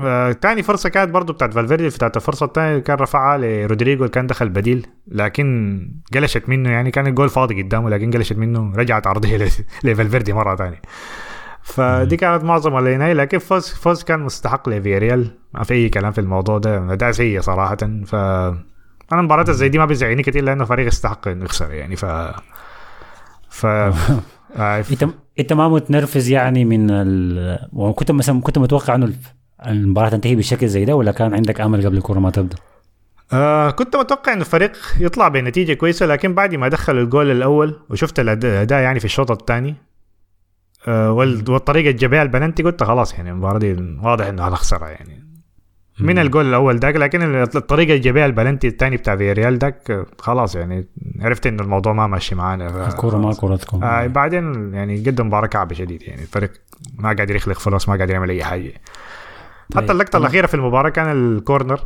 آه، 0.00 0.32
تاني 0.32 0.62
فرصة 0.62 0.88
كانت 0.88 1.10
برضو 1.10 1.32
بتاعت 1.32 1.54
فالفيردي 1.54 1.88
بتاعت 1.88 2.16
الفرصة 2.16 2.46
الثانية 2.46 2.78
كان 2.78 2.96
رفعها 2.96 3.38
لرودريجو 3.38 4.00
اللي 4.04 4.12
كان 4.12 4.26
دخل 4.26 4.48
بديل 4.48 4.86
لكن 5.08 5.80
قلشت 6.14 6.48
منه 6.48 6.70
يعني. 6.70 6.90
كان 6.90 7.06
الجول 7.06 7.28
فاضي 7.28 7.62
قدامه 7.62 7.90
لكن 7.90 8.10
قلشت 8.10 8.36
منه 8.38 8.72
رجعت 8.76 9.06
عرضية 9.06 9.36
لفالفيردي 9.84 10.32
مرة 10.32 10.56
ثانية 10.56 10.80
فدي 11.66 12.16
كانت 12.16 12.44
معظم 12.44 12.78
النهاية 12.78 13.12
لكن 13.12 13.38
فوز 13.38 13.68
فوز 13.68 14.02
كان 14.02 14.20
مستحق 14.20 14.68
لفياريال 14.68 15.30
ما 15.54 15.64
في 15.64 15.74
أي 15.74 15.88
كلام 15.88 16.12
في 16.12 16.20
الموضوع 16.20 16.58
ده 16.58 16.92
أداء 16.92 17.10
سيء 17.10 17.40
صراحة 17.40 17.76
ف 18.06 18.14
أنا 19.12 19.22
مباراة 19.22 19.44
زي 19.44 19.68
دي 19.68 19.78
ما 19.78 19.84
بيزعجني 19.84 20.22
كتير 20.22 20.44
لأنه 20.44 20.64
فريق 20.64 20.86
يستحق 20.86 21.28
إنه 21.28 21.44
يخسر 21.44 21.72
يعني 21.72 21.96
ف 21.96 22.04
ف 23.50 23.66
آه،. 24.56 24.84
أنت 24.92 25.08
أنت 25.40 25.52
ما 25.52 25.68
متنرفز 25.68 26.28
يعني 26.28 26.64
من 26.64 26.90
ال... 26.90 27.58
وكنت 27.72 28.10
مثلا 28.10 28.40
كنت 28.40 28.58
متوقع 28.58 28.94
إنه 28.94 29.12
المباراة 29.66 30.08
تنتهي 30.08 30.34
بالشكل 30.34 30.68
زي 30.68 30.84
ده 30.84 30.96
ولا 30.96 31.12
كان 31.12 31.34
عندك 31.34 31.60
أمل 31.60 31.86
قبل 31.86 31.96
الكورة 31.96 32.18
ما 32.18 32.30
تبدأ؟ 32.30 32.56
آه 33.32 33.70
كنت 33.70 33.96
متوقع 33.96 34.32
إنه 34.32 34.40
الفريق 34.40 34.72
يطلع 35.00 35.28
بنتيجة 35.28 35.72
كويسة 35.72 36.06
لكن 36.06 36.34
بعد 36.34 36.54
ما 36.54 36.68
دخل 36.68 36.98
الجول 36.98 37.30
الأول 37.30 37.80
وشفت 37.90 38.20
الأداء 38.20 38.82
يعني 38.82 38.98
في 38.98 39.04
الشوط 39.04 39.30
الثاني 39.30 39.74
آه 40.88 41.12
وال- 41.12 41.50
والطريقة 41.50 41.90
الجا 41.90 42.03
بيها 42.03 42.22
البلنتي 42.22 42.62
قلت 42.62 42.82
خلاص 42.82 43.14
يعني 43.14 43.30
المباراة 43.30 43.58
دي 43.58 43.96
واضح 44.02 44.26
إنه 44.26 44.48
هنخسرها 44.48 44.88
يعني. 44.88 45.26
من 46.00 46.18
الجول 46.18 46.46
الأول 46.48 46.78
داك 46.78 46.96
لكن 46.96 47.34
الطريقة 47.56 47.94
الجا 47.96 48.08
بيها 48.08 48.26
البلنتي 48.26 48.68
الثاني 48.68 48.96
بتاع 48.96 49.16
فياريال 49.16 49.58
داك 49.58 49.90
آه، 49.90 50.06
خلاص 50.20 50.54
يعني 50.56 50.86
عرفت 51.20 51.46
انه 51.46 51.62
الموضوع 51.62 51.92
ما 51.92 52.06
ماشي 52.06 52.34
معانا. 52.34 52.88
الكوره 52.88 53.16
ما 53.16 53.34
كورتكم. 53.34 53.84
آه 53.84 54.06
بعدين 54.06 54.74
يعني 54.74 54.98
قدم 54.98 55.26
مباراة 55.26 55.46
كعبة 55.46 55.74
شديد 55.74 56.02
يعني. 56.02 56.22
الفريق 56.22 56.52
ما 56.98 57.08
قادر 57.08 57.36
يخلق 57.36 57.58
فرص 57.58 57.88
ما 57.88 57.96
قادر 57.96 58.10
يعمل 58.12 58.30
أي 58.30 58.44
حاجة. 58.44 58.72
حتى 59.74 59.80
طيب. 59.86 59.90
اللقطة 59.90 60.16
الأخيرة 60.16 60.46
في 60.46 60.54
المباراة 60.54 60.88
كان 60.90 61.12
الكورنر. 61.12 61.80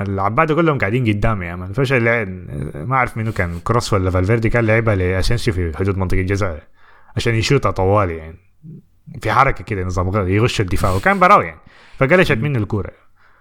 اللعيبة 0.00 0.54
كلهم 0.54 0.78
قاعدين 0.78 1.04
قدامي 1.08 1.46
يا 1.46 1.56
man. 1.56 1.72
فشل 1.72 2.04
لعب 2.04 2.28
ما 2.74 2.96
أعرف 2.96 3.16
منو 3.16 3.32
كان 3.32 3.58
كروس 3.64 3.92
ولا 3.92 4.10
فالفيردي 4.10 4.48
كان 4.48 4.64
لعبها 4.66 4.94
لأسينسيو 4.94 5.54
في 5.54 5.76
حدود 5.76 5.98
منطقة 5.98 6.20
الجزاء. 6.20 6.62
عشان 7.16 7.34
يشوطها 7.34 7.70
طوالي 7.70 8.16
يعني. 8.16 8.36
في 9.22 9.32
حركة 9.32 9.64
كده 9.64 9.82
نظام 9.84 10.28
يغش 10.28 10.60
الدفاع. 10.60 10.94
وكان 10.94 11.18
براوي 11.18 11.44
يعني. 11.44 11.60
فقلشت 11.98 12.38
منه 12.38 12.58
الكوره 12.58 12.90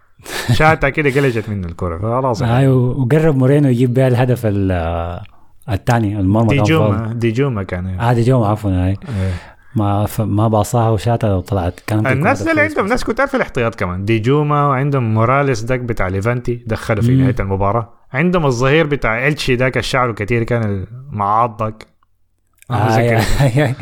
شاتها 0.60 0.90
كده 0.90 1.22
قلشت 1.22 1.50
منه 1.50 1.68
الكوره 1.68 1.98
خلاص 2.22 2.42
يعني. 2.42 2.54
هاي 2.54 2.68
وقرب 2.68 3.36
مورينو 3.38 3.70
يجيب 3.70 3.94
بها 3.94 4.08
الهدف 4.08 4.42
ال- 4.46 5.20
الثاني 5.70 6.20
المرمى 6.20 6.48
كان 6.50 6.58
فاضي. 6.58 6.68
ديجوما 6.68 7.14
ديجوما 7.14 7.64
كان. 7.64 7.86
يعني. 7.86 8.02
آه 8.02 8.14
دي 8.14 8.22
جو 8.24 8.44
عفوا. 8.44 8.72
هاي 8.72 8.90
إيه. 8.90 9.34
ما 9.76 10.06
ف... 10.06 10.22
ما 10.22 10.48
باصاها 10.48 10.90
وشاتها 10.90 11.36
وطلعت 11.36 11.80
كان 11.88 11.98
ممكن 11.98 12.12
الناس 12.12 12.48
اللي 12.48 12.62
عندهم 12.62 12.88
ناس 12.88 13.04
كتار 13.04 13.28
في 13.28 13.38
الاحتياط 13.38 13.76
كمان. 13.76 14.06
ديجوما 14.06 14.68
وعندهم 14.68 15.14
موراليس 15.14 15.62
داك 15.62 15.80
بتاع 15.80 16.08
ليفانتي. 16.08 16.64
دخله 16.68 17.02
في. 17.02 17.16
نهاية 17.16 17.36
المباراة. 17.40 17.94
عندهم 18.14 18.46
الظهير 18.46 18.88
بتاع 18.88 19.28
إلتشي 19.28 19.56
داك 19.56 19.78
الشعر 19.78 20.12
كتير 20.12 20.44
كان 20.44 20.86
معض 21.12 21.58
داك 21.58 21.86
آه 22.72 23.76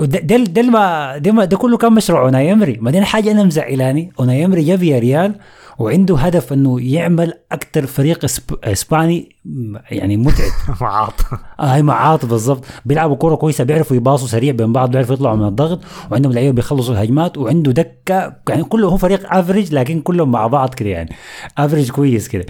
ده 0.00 0.36
ده 0.36 0.62
ما 0.62 1.18
ده, 1.18 1.32
ما 1.32 1.44
ده 1.44 1.56
كله 1.56 1.76
كان 1.76 1.92
مشروع. 1.92 2.20
اوناي 2.20 2.52
أمري 2.52 2.78
ما 2.80 2.90
دي 2.90 2.98
الحاجة 2.98 3.30
أنا 3.30 3.42
مزعلاني. 3.44 4.12
اوناي 4.20 4.44
أمري 4.44 4.62
جاب 4.62 4.82
يا 4.82 4.98
ريال 4.98 5.34
وعنده 5.78 6.16
هدف 6.16 6.52
إنه 6.52 6.80
يعمل 6.80 7.32
أكثر 7.52 7.86
فريق. 7.86 8.26
إسباني 8.64 9.36
يعني 9.90 10.16
متعب. 10.16 10.50
آه 11.60 11.64
هاي 11.74 11.82
معاط 11.82 12.26
بالضبط. 12.26 12.64
بيلعبوا 12.84 13.16
كورة 13.16 13.34
كويسة 13.34 13.64
بيعرفوا 13.64 13.96
يباصوا 13.96 14.28
سريع 14.28 14.52
بين 14.52 14.72
بعض 14.72 14.90
بيعرفوا 14.90 15.14
يطلعوا 15.14 15.36
من 15.36 15.46
الضغط 15.46 15.80
وعندهم 16.10 16.32
لعيبة 16.32 16.52
بيخلصوا 16.52 16.94
الهجمات 16.94 17.38
وعنده 17.38 17.72
دكة 17.72 18.32
يعني 18.48 18.64
كله 18.64 18.88
هو 18.88 18.96
فريق 18.96 19.34
average 19.34 19.74
لكن 19.74 20.00
كلهم 20.00 20.30
مع 20.30 20.46
بعض 20.46 20.74
كده 20.74 20.88
يعني. 20.88 21.16
average 21.58 21.90
كويس 21.90 22.28
كده. 22.28 22.46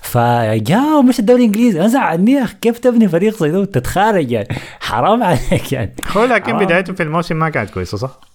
فجأة 0.00 0.98
ومشى 0.98 1.18
الدوري 1.18 1.40
الإنجليزي. 1.40 1.80
أنا 1.80 1.88
زعلني 1.88 2.32
يا 2.32 2.42
أخي 2.44 2.54
كيف 2.60 2.78
تبني 2.78 3.08
فريق 3.08 3.36
زي 3.38 3.50
ده 3.50 3.60
وتتخارج 3.60 4.30
يعني؟ 4.30 4.48
حرام 4.80 5.22
عليك 5.22 5.72
يعني. 5.72 5.94
هو 6.16 6.24
لكن 6.24 6.54
آه. 6.54 6.64
بدايته 6.64 6.92
في 6.92 7.02
الموسم 7.02 7.36
ما 7.36 7.48
كانت 7.50 7.70
كويسة 7.70 7.98
صح؟ 7.98 8.31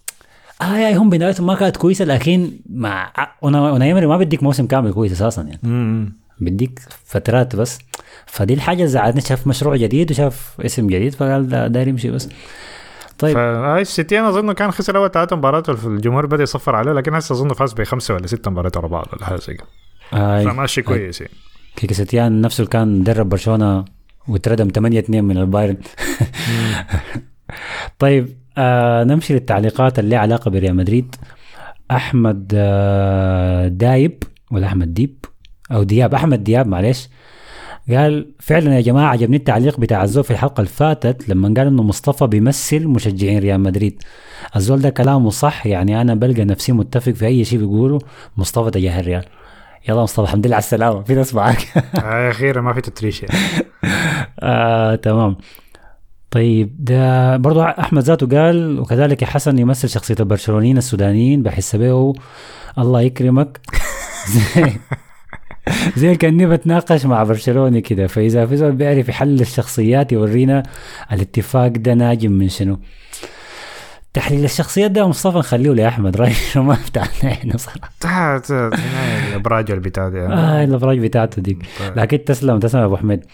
آه 0.61 0.77
يا 0.77 0.97
هم 0.97 1.09
بدايتهم 1.09 1.47
ما 1.47 1.55
كانت 1.55 1.77
كويسة 1.77 2.05
لكن 2.05 2.51
مع 2.69 3.13
أنا 3.43 3.75
أوناي 3.75 3.85
إيمري 3.85 4.05
ما 4.07 4.17
بديك 4.17 4.43
موسم 4.43 4.67
كامل 4.67 4.93
كويس 4.93 5.11
أساسا 5.11 5.41
يعني. 5.41 5.59
امم 5.63 6.13
بديك 6.39 6.79
فترات 7.05 7.55
بس. 7.55 7.79
فدي 8.25 8.53
الحاجة 8.53 8.77
اللي 8.77 8.87
زعلتني 8.87 9.21
شاف 9.21 9.47
مشروع 9.47 9.75
جديد 9.75 10.11
وشاف 10.11 10.61
اسم 10.61 10.87
جديد 10.87 11.13
فقال 11.13 11.47
ده 11.49 11.67
داير 11.67 11.87
يمشي 11.87 12.11
بس. 12.11 12.29
طيب. 13.19 13.33
فهاي 13.35 13.81
سيتين 13.81 14.19
أنا 14.19 14.29
أظن 14.29 14.51
كان 14.51 14.71
خسر 14.71 14.97
أول 14.97 15.11
ثلاث 15.11 15.33
مباريات 15.33 15.69
الجمهور 15.69 16.25
بدأ 16.25 16.43
يصفر 16.43 16.75
عليه 16.75 16.91
لكن 16.91 17.13
هسه 17.13 17.33
أظن 17.33 17.53
فاز 17.53 17.73
بخمسة 17.73 18.13
ولا 18.13 18.27
ستة 18.27 18.51
مباريات 18.51 18.77
ورا 18.77 18.87
بعض 18.87 19.07
ولا 19.13 19.25
حاجة 19.25 19.35
زي 19.39 19.57
آه 20.13 20.43
فماشي 20.43 20.81
كويس 20.81 21.21
يعني. 21.21 21.33
كيكي 21.75 21.93
سيتين 21.93 22.41
نفسه 22.41 22.61
اللي 22.61 22.71
كان 22.71 23.03
درب 23.03 23.29
برشلونة 23.29 23.85
وتردم 24.27 24.67
8 24.75 24.99
2 24.99 25.23
من 25.23 25.37
البايرن. 25.37 25.77
طيب. 27.99 28.37
آه 28.57 29.03
نمشي 29.03 29.33
للتعليقات 29.33 29.99
اللي 29.99 30.09
لها 30.11 30.19
علاقة 30.19 30.51
بريال 30.51 30.75
مدريد. 30.75 31.15
أحمد 31.91 32.51
آه 32.55 33.67
دايب 33.67 34.23
ولا 34.51 34.67
أحمد 34.67 34.93
ديب؟ 34.93 35.25
أو 35.71 35.83
دياب. 35.83 36.13
أحمد 36.13 36.43
دياب 36.43 36.67
معلش 36.67 37.09
قال 37.89 38.31
فعلا 38.39 38.75
يا 38.75 38.81
جماعة 38.81 39.11
عجبني 39.11 39.37
التعليق 39.37 39.79
بتاع 39.79 40.03
الزول 40.03 40.23
في 40.23 40.31
الحلقة 40.31 40.61
اللي 40.61 40.69
فاتت 40.69 41.29
لما 41.29 41.47
قال 41.57 41.67
إنه 41.67 41.83
مصطفى 41.83 42.27
بيمثل 42.27 42.87
مشجعين 42.87 43.39
ريال 43.39 43.59
مدريد. 43.59 44.03
الزول 44.55 44.81
ده 44.81 44.89
كلامه 44.89 45.29
صح 45.29 45.65
يعني 45.67 46.01
أنا 46.01 46.15
بلقى 46.15 46.45
نفسي 46.45 46.71
متفق 46.71 47.11
في 47.11 47.25
أي 47.25 47.45
شيء 47.45 47.59
بيقوله 47.59 47.99
مصطفى 48.37 48.71
تجاه 48.71 48.99
الريال. 48.99 49.25
يلا 49.89 50.03
مصطفى 50.03 50.21
الحمد 50.21 50.47
لله 50.47 50.55
على 50.55 50.63
السلامة. 50.63 51.01
في 51.03 51.15
ناس 51.15 51.35
معاك. 51.35 51.57
هاي 51.95 52.29
أخيرا 52.31 52.61
ما 52.61 52.73
في 52.73 52.81
تتريش 52.81 53.23
يعني 53.23 53.35
آه، 54.39 54.95
تمام. 54.95 55.35
طيب 56.31 56.75
ده 56.79 57.37
برضو 57.37 57.61
أحمد 57.61 58.03
ذاته 58.03 58.27
قال 58.27 58.79
وكذلك 58.79 59.23
حسن 59.23 59.59
يمثل 59.59 59.89
شخصية 59.89 60.15
البرشلونيين 60.19 60.77
السودانيين 60.77 61.43
بحس 61.43 61.75
به 61.75 62.13
الله 62.77 63.01
يكرمك. 63.01 63.59
زي 64.55 64.71
زي 65.97 66.15
كاني 66.15 66.45
بتناقش 66.45 67.05
مع 67.05 67.23
برشلوني 67.23 67.81
كده. 67.81 68.07
فإذا 68.07 68.45
في 68.45 68.57
زول 68.57 68.71
بيعرف 68.71 69.09
يحلل 69.09 69.41
الشخصيات 69.41 70.11
يورينا 70.11 70.63
الاتفاق 71.11 71.67
ده 71.67 71.93
ناجم 71.93 72.31
من 72.31 72.49
شنو؟ 72.49 72.79
تحليل 74.13 74.45
الشخصيات 74.45 74.91
ده 74.91 75.07
مصطفى 75.07 75.37
نخليه 75.37 75.73
لاحمد 75.73 76.17
راي 76.21 76.33
ما 76.55 76.77
بتاعنا 76.89 77.33
إحنا 77.33 77.57
صراحة. 77.57 77.91
ال 79.29 79.34
average 79.35 79.71
بتاع 79.71 80.09
دي. 80.09 80.19
آه 80.19 80.63
ال 80.63 80.68
average 80.68 80.99
بتاعته 80.99 81.41
ديك 81.41 81.57
طيب. 81.79 81.99
لكن 81.99 82.23
تسلم 82.23 82.59
تسلم 82.59 82.81
يا 82.81 82.85
أبو 82.85 82.97
حميد. 82.97 83.25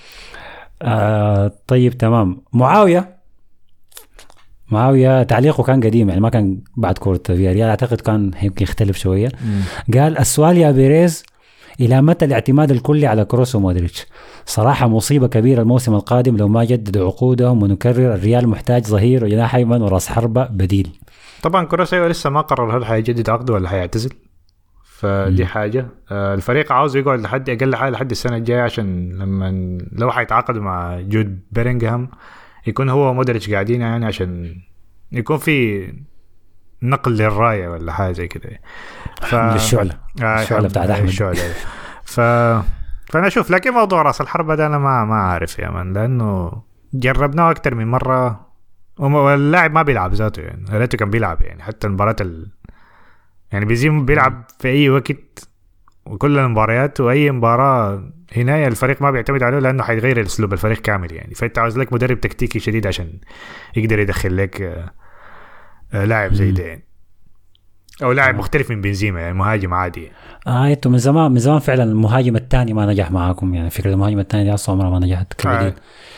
آه 0.82 1.52
طيب 1.68 1.98
تمام. 1.98 2.42
معاوية؟ 2.54 3.18
معاوية 4.72 5.24
تعليقه 5.24 5.64
كان 5.64 5.84
قديم 5.84 6.10
يعني 6.10 6.22
ما 6.22 6.30
كان 6.30 6.62
بعد 6.78 6.98
كوره 6.98 7.22
فياريال 7.26 7.70
أعتقد 7.70 8.02
كان 8.02 8.32
يمكن 8.44 8.64
يختلف 8.64 8.98
شوية. 8.98 9.30
قال 9.94 10.18
السؤال 10.18 10.58
يا 10.58 10.72
بيريز 10.72 11.24
إلى 11.80 12.02
متى 12.02 12.26
الاعتماد 12.26 12.72
الكلي 12.72 13.08
على 13.08 13.26
كروس 13.26 13.56
ومودريتش؟ 13.56 14.06
صراحة 14.46 14.88
مصيبة 14.88 15.28
كبيرة 15.28 15.62
الموسم 15.62 15.94
القادم 15.94 16.38
لو 16.38 16.48
ما 16.48 16.64
جددوا 16.64 17.08
عقودهم 17.08 17.64
ونكرر 17.64 18.14
الريال 18.14 18.48
محتاج 18.48 18.86
ظهير 18.86 19.26
وجناح 19.26 19.56
ايمن 19.56 19.82
وراس 19.82 20.08
حربة 20.08 20.46
بديل. 20.46 20.90
طبعا 21.42 21.66
كروس 21.66 21.94
أيوه 21.94 22.08
لسه 22.08 22.30
ما 22.30 22.42
قرر 22.42 22.78
هل 22.78 22.86
حيجدد 22.86 23.30
عقده 23.30 23.54
ولا 23.54 23.70
حيعتزل. 23.70 24.10
فدي. 25.04 25.46
حاجة 25.46 25.88
آه، 26.12 26.34
الفريق 26.34 26.72
عاوز 26.72 26.96
يقعد 26.96 27.20
لحد 27.20 27.50
أقل 27.50 27.76
حاجة 27.76 27.90
لحد 27.90 28.12
السنة 28.12 28.38
الجاية 28.38 28.62
عشان 28.62 29.10
لما 29.10 29.78
لو 29.92 30.12
حيتعاقدوا 30.12 30.62
مع 30.62 31.02
جود 31.02 31.40
بيرنغهام 31.52 32.10
يكون 32.68 32.90
هو 32.90 33.10
ومودريتش 33.10 33.50
قاعدين 33.50 33.82
يعني 33.82 34.06
عشان 34.06 34.56
يكون 35.12 35.38
في 35.38 35.88
نقل 36.82 37.12
للراية 37.12 37.68
ولا 37.68 37.92
حاجة 37.92 38.12
زي 38.12 38.28
كده 38.28 38.60
ف... 39.22 39.36
للشعلة 39.36 39.98
آه، 40.24 40.42
الشعلة 40.42 40.68
بتاعت 40.68 40.90
أحمد. 40.90 41.08
الشعلة 41.08 41.40
ف 42.04 42.20
فأنا 43.12 43.28
أشوف 43.28 43.52
لكن 43.52 43.72
موضوع 43.72 44.02
راس 44.02 44.22
الحربة 44.22 44.56
ده 44.56 44.66
أنا 44.68 44.78
ما 44.78 45.06
ما 45.06 45.16
عارف 45.16 45.60
يا 45.60 45.70
مان 45.70 45.94
لأنه 45.94 46.52
جربناه 46.94 47.52
أكثر 47.52 47.76
من 47.76 47.88
مرة 47.88 48.48
واللاعب 48.98 49.72
ما 49.74 49.82
بيلعب 49.82 50.14
ذاته 50.14 50.42
يعني 50.42 50.66
يا 50.72 50.78
ريته 50.78 50.98
كان 50.98 51.10
بيلعب 51.10 51.42
يعني 51.42 51.64
حتى 51.64 51.88
المباراة 51.88 52.16
ال... 52.22 52.48
يعني 53.54 53.66
بيزيم 53.66 54.06
بيلعب 54.06 54.44
في 54.60 54.68
أي 54.68 54.90
وقت 54.90 55.50
وكل 56.06 56.40
المباريات 56.40 57.00
وأي 57.02 57.32
مباراة 57.32 58.04
هنا 58.36 58.68
الفريق 58.68 59.02
ما 59.02 59.12
بيعتمد 59.12 59.44
عليه 59.44 59.60
لأنه 59.60 59.84
حيغير 59.84 60.22
اسلوب 60.22 60.54
الفريق 60.54 60.78
كامل 60.78 61.14
يعني 61.14 61.36
فأنت 61.36 61.60
عاوز 61.60 61.78
لك 61.78 61.94
مدرب 61.94 62.20
تكتيكي 62.20 62.60
شديد 62.60 62.88
عشان 62.88 63.20
يقدر 63.76 64.00
يدخل 64.00 64.38
لك 64.38 64.62
آه، 64.62 64.92
آه، 65.94 66.06
لاعب 66.06 66.34
زي. 66.34 66.52
ده 66.52 66.64
يعني. 66.64 66.84
أو 68.04 68.12
لاعب. 68.12 68.36
مختلف 68.36 68.72
من 68.72 68.82
بنزيما 68.82 69.22
يعني 69.22 69.34
مهاجم 69.34 69.74
عادي. 69.74 70.12
آه 70.48 70.68
أنتوا 70.68 70.92
من 70.92 70.98
زمان 70.98 71.32
من 71.32 71.40
زمان 71.40 71.60
فعلا 71.60 71.84
المهاجم 71.84 72.36
الثاني 72.36 72.74
ما 72.74 72.86
نجح 72.86 73.12
معاكم 73.12 73.54
يعني 73.54 73.70
فكرة 73.70 73.94
المهاجم 73.94 74.20
الثاني 74.20 74.44
دي 74.44 74.54
أصلا 74.54 74.76
عمرها 74.76 74.90
ما 74.90 75.06
نجحت 75.06 75.46
آه. 75.46 75.74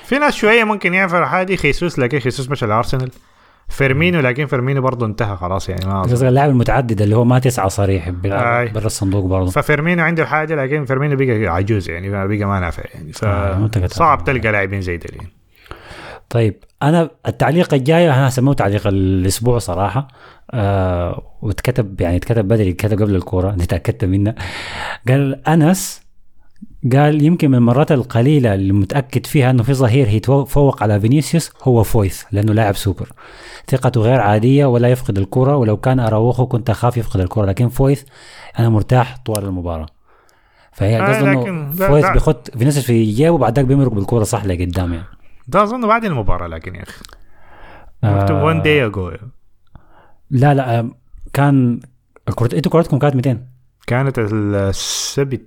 في 0.05 0.17
ناس 0.17 0.36
شوية 0.36 0.63
ممكن 0.63 0.93
يعرفوا 0.93 1.25
حاجة 1.25 1.55
خيسوس 1.55 1.99
لكن 1.99 2.19
خيسوس 2.19 2.49
مشى 2.49 2.65
لأرسنال 2.65 3.11
فيرمينو 3.70 4.20
لكن 4.20 4.45
فيرمينو 4.45 4.82
برضه 4.82 5.05
انتهى 5.05 5.38
خلاص 5.38 5.70
يعني 5.70 5.86
ما 5.86 6.03
اللاعب 6.03 6.49
المتعدد 6.49 7.01
اللي 7.01 7.16
هو 7.16 7.26
ما 7.26 7.39
تسعة 7.39 7.68
صريح 7.68 8.09
برا 8.09 8.86
الصندوق 8.86 9.26
برضه 9.26 9.51
ففيرمينو 9.51 10.03
عنده 10.03 10.24
الحاجة 10.24 10.55
لكن 10.55 10.86
فيرمينو 10.86 11.16
بقى 11.16 11.47
عجوز 11.55 11.89
يعني 11.89 12.09
بقى 12.09 12.28
ما 12.28 12.59
نافع 12.59 12.84
يعني 12.93 13.11
آه، 13.24 13.68
فصعب 13.68 14.20
التعامل. 14.20 14.24
تلقى 14.24 14.51
لاعبين 14.51 14.82
زي 14.82 14.97
ده 14.97 15.09
يعني. 15.16 15.30
طيب 16.30 16.63
أنا 16.84 17.09
التعليق 17.28 17.74
الجاي 17.74 18.09
أنا 18.09 18.28
هسميه 18.27 18.53
تعليق 18.53 18.88
الأسبوع 18.88 19.57
صراحة 19.57 20.07
آه 20.51 21.38
واتكتب 21.41 22.01
يعني 22.01 22.16
اتكتب 22.16 22.47
بدري 22.47 22.70
اتكتب 22.70 23.01
قبل 23.01 23.16
الكورة 23.16 23.51
دي 23.51 23.66
تأكدت 23.66 24.05
منها 24.05 24.36
قال 25.07 25.47
أنس 25.47 26.04
قال 26.93 27.23
يمكن 27.23 27.51
من 27.51 27.57
المرات 27.57 27.91
القليلة 27.91 28.53
اللي 28.53 28.73
متأكد 28.73 29.25
فيها 29.25 29.49
إنه 29.51 29.63
في 29.63 29.73
ظهير 29.73 30.07
يتفوق 30.07 30.83
على 30.83 30.99
فينيسيوس 30.99 31.51
هو 31.63 31.83
فويث 31.83 32.23
لأنه 32.31 32.53
لاعب 32.53 32.75
سوبر. 32.75 33.11
ثقته 33.67 34.01
غير 34.01 34.19
عادية 34.19 34.65
ولا 34.65 34.88
يفقد 34.88 35.17
الكرة 35.17 35.55
ولو 35.55 35.77
كان 35.77 35.99
أراوخو 35.99 36.47
كنت 36.47 36.69
أخاف 36.69 36.97
يفقد 36.97 37.19
الكرة 37.19 37.45
لكن 37.45 37.69
فويث 37.69 38.03
أنا 38.59 38.69
مرتاح 38.69 39.17
طوال 39.25 39.45
المباراة. 39.45 39.86
فهي 40.71 40.99
آه، 40.99 41.07
قصده 41.07 41.31
إنه 41.49 41.71
فويث. 41.71 42.05
بيخت 42.05 42.57
فينيسيوس 42.57 42.86
في 42.86 43.03
جيبه 43.03 43.29
وبعدك 43.31 43.65
بيمرق 43.65 43.91
بالكرة 43.91 44.23
صح 44.23 44.45
لقدام 44.45 44.93
يعني. 44.93 45.05
ده 45.47 45.63
أظن 45.63 45.88
بعد 45.88 46.05
المباراة 46.05 46.47
لكن 46.47 46.75
يا 46.75 46.83
أخي. 46.83 47.03
آه. 48.03 48.21
مكتوب 48.21 48.38
1 48.38 48.63
day 48.63 48.86
ago 48.86 49.11
لا 50.31 50.53
لا 50.53 50.79
آه، 50.79 50.89
كان 51.33 51.79
الكرة 52.29 52.55
إنتوا 52.55 52.71
كرتكم 52.71 52.99
كانت 52.99 53.15
200 53.15 53.47
كانت 53.88 54.19
السبت. 54.19 55.41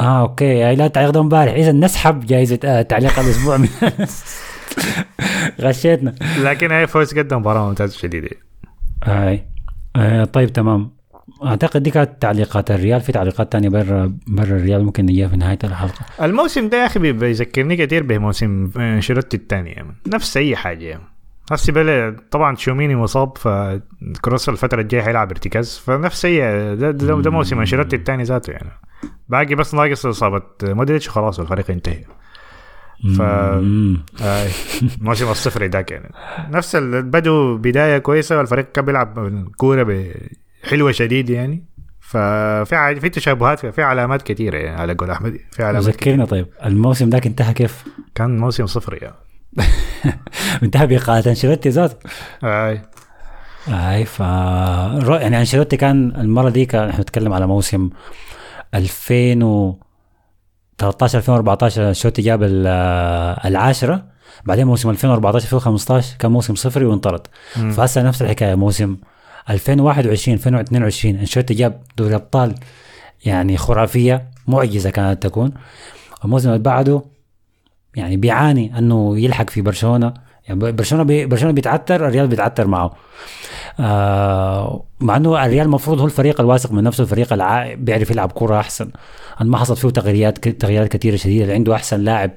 آه 0.00 0.20
okay. 0.20 0.44
يعني 0.58 0.76
لا 0.76 0.88
تعليق 0.88 1.10
ده 1.10 1.20
امبارح 1.20 1.52
إذا 1.52 1.72
نسحب 1.72 2.26
جائزة 2.26 2.58
آه 2.64 2.82
تعليق 2.82 3.18
الأسبوع. 3.18 3.56
من 3.56 3.68
غشيتنا. 5.60 6.14
لكن 6.42 6.72
هي 6.72 6.86
فويث 6.86 7.18
قدم 7.18 7.36
مباراة 7.38 7.68
ممتازة 7.68 7.98
شديدة. 7.98 8.28
هاي. 9.04 9.46
آه 9.96 10.24
طيب 10.24 10.52
تمام. 10.52 10.96
أعتقد 11.44 11.82
دي 11.82 11.90
كانت 11.90 12.10
تعليقات 12.22 12.70
الريال. 12.70 13.00
في 13.00 13.12
تعليقات 13.12 13.52
تانية 13.52 13.68
برا 13.68 14.12
برا 14.26 14.44
الريال 14.44 14.84
ممكن 14.84 15.04
نجيها 15.04 15.28
في 15.28 15.36
نهاية 15.36 15.58
الحلقة. 15.64 16.04
الموسم 16.22 16.68
ده 16.68 16.80
يا 16.80 16.86
أخي 16.86 16.98
بي- 16.98 17.12
بيذكرني 17.12 17.76
كثير 17.76 18.02
بموسم 18.02 18.70
أنشيلوتي 18.76 19.36
الثاني. 19.36 19.70
يعني. 19.70 19.94
نفس 20.06 20.36
أي 20.36 20.56
حاجة. 20.56 20.84
يعني. 20.84 21.02
هسي 21.52 21.72
بلا 21.72 22.16
طبعا 22.30 22.56
شوميني 22.56 22.96
مصاب 22.96 23.38
فكروس 23.38 24.48
الفترة 24.48 24.80
الجاية 24.80 25.02
حيلعب 25.02 25.30
ارتكاز. 25.30 25.78
فنفس 25.86 26.24
أي 26.24 26.38
ده, 26.76 26.90
ده, 26.90 27.20
ده 27.20 27.30
موسم 27.30 27.58
أنشيلوتي 27.58 27.96
الثاني 27.96 28.22
ذاته 28.22 28.50
يعني. 28.50 28.70
باقي 29.28 29.54
بس 29.54 29.74
ناقص 29.74 30.06
إصابة 30.06 30.42
مودريتش 30.62 31.08
وخلاص 31.08 31.40
الفريق 31.40 31.70
ينتهي 31.70 32.04
ف 33.18 33.20
مم. 33.22 34.04
آه 34.22 34.48
موسم 35.00 35.28
الصفر 35.30 35.64
ذاك 35.64 35.90
يعني 35.90 36.12
نفس 36.50 36.76
بدوا 36.76 37.56
بداية 37.58 37.98
كويسة 37.98 38.38
والفريق 38.38 38.72
كان 38.72 38.84
بيلعب 38.84 39.44
كوره 39.56 40.04
حلوة 40.64 40.92
شديد 40.92 41.30
يعني 41.30 41.64
ففي 42.00 42.74
عاد- 42.76 42.98
في 42.98 43.08
تشابهات 43.08 43.66
في 43.66 43.82
علامات 43.82 44.22
كثيره 44.22 44.56
يعني 44.58 44.80
على 44.80 44.94
قول 44.94 45.10
أحمد 45.10 45.36
في 45.52 45.62
علامات. 45.62 45.84
ذكرنا 45.88 46.24
طيب 46.24 46.46
الموسم 46.64 47.08
ذاك 47.08 47.26
انتهى 47.26 47.54
كيف؟ 47.54 47.84
كان 48.14 48.38
موسم 48.38 48.66
صفر 48.66 48.98
يعني 49.02 49.14
انتهى 50.62 50.86
بإقالة 50.86 51.30
أنشيلوتي 51.30 51.68
ذاته 51.68 51.96
آه. 52.44 52.82
أي 53.68 54.04
ف 54.04 54.20
يعني 54.20 55.40
أنشيلوتي 55.40 55.76
كان 55.76 56.16
المرة 56.20 56.48
دي 56.50 56.66
كان 56.66 56.88
إحنا 56.88 56.98
بنتكلم 56.98 57.32
على 57.32 57.46
موسم 57.46 57.90
2013 58.76 61.18
2014 61.18 61.88
انشيلوتي 61.88 62.22
جاب 62.22 62.42
ال- 62.42 62.66
العاشرة. 63.44 64.04
بعدين 64.44 64.66
موسم 64.66 64.90
2014 64.90 65.44
2015 65.44 66.16
كان 66.18 66.30
موسم 66.30 66.54
صفري 66.54 66.84
وانطرد. 66.84 67.26
فهسه 67.72 68.02
نفس 68.02 68.22
الحكاية 68.22 68.54
موسم 68.54 68.96
2021 69.50 70.34
2022 70.36 71.16
انشيلوتي 71.16 71.54
جاب 71.54 71.80
دوري 71.96 72.14
أبطال 72.14 72.54
يعني 73.24 73.56
خرافية 73.56 74.30
معجزة 74.48 74.90
كانت 74.90 75.22
تكون. 75.22 75.52
الموسم 76.24 76.48
اللي 76.48 76.58
بعده 76.58 77.02
يعني 77.96 78.16
بيعاني 78.16 78.78
إنه 78.78 79.18
يلحق 79.18 79.50
في 79.50 79.62
برشلونة. 79.62 80.14
يعني 80.48 80.72
برشلونة 80.72 81.04
بي 81.04 81.26
برشلونة 81.26 81.54
بيتعثر 81.54 82.06
الريال 82.08 82.28
بيتعثر 82.28 82.66
معه. 82.66 82.94
آه 83.80 84.84
مع 85.00 85.16
إنه 85.16 85.44
الريال 85.44 85.66
المفروض 85.66 86.00
هو 86.00 86.06
الفريق 86.06 86.40
الواثق 86.40 86.72
من 86.72 86.82
نفسه 86.82 87.02
الفريق 87.02 87.32
الع... 87.32 87.74
بيعرف 87.74 88.10
يلعب 88.10 88.32
كرة 88.32 88.60
أحسن. 88.60 88.90
ما 89.40 89.58
حصل 89.58 89.76
فيه 89.76 89.88
تغييرات 89.88 90.48
تغييرات 90.48 90.88
كثيره 90.88 91.16
شديدة. 91.16 91.44
اللي 91.44 91.54
عنده 91.54 91.74
أحسن 91.74 92.00
لاعب 92.00 92.30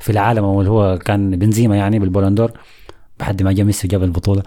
في 0.00 0.12
العالم 0.12 0.44
واللي 0.44 0.70
هو 0.70 0.98
كان 0.98 1.36
بنزيما 1.36 1.76
يعني 1.76 1.98
بالبولندور 1.98 2.52
لحد 3.20 3.42
ما 3.42 3.52
جاء 3.52 3.66
ميسي 3.66 3.86
وجاب 3.88 4.02
البطولة. 4.02 4.42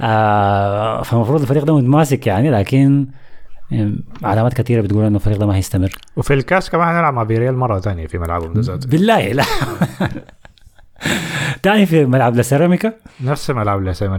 آه 0.00 1.02
فالمفروض 1.02 1.40
الفريق 1.40 1.64
ده 1.64 1.76
متماسك 1.76 2.26
يعني 2.26 2.50
لكن 2.50 3.06
علامات 4.22 4.54
كثيره 4.54 4.80
بتقول 4.80 5.04
إنه 5.04 5.16
الفريق 5.16 5.38
ده 5.38 5.46
ما 5.46 5.56
هيستمر. 5.56 5.92
وفي 6.16 6.34
الكاس 6.34 6.70
كمان 6.70 6.88
حنلعب 6.88 7.14
مع 7.14 7.22
فياريال 7.22 7.56
مرة 7.56 7.80
ثانية 7.80 8.06
في 8.06 8.18
ملعبهم 8.18 8.52
بالله 8.86 9.32
لا. 9.32 9.44
في 11.84 12.04
ملعب 12.04 12.36
لا 12.36 12.44
سيراميكا 12.44 12.92
نفس 13.20 13.50
ملعب 13.50 13.82
الاسامي 13.82 14.14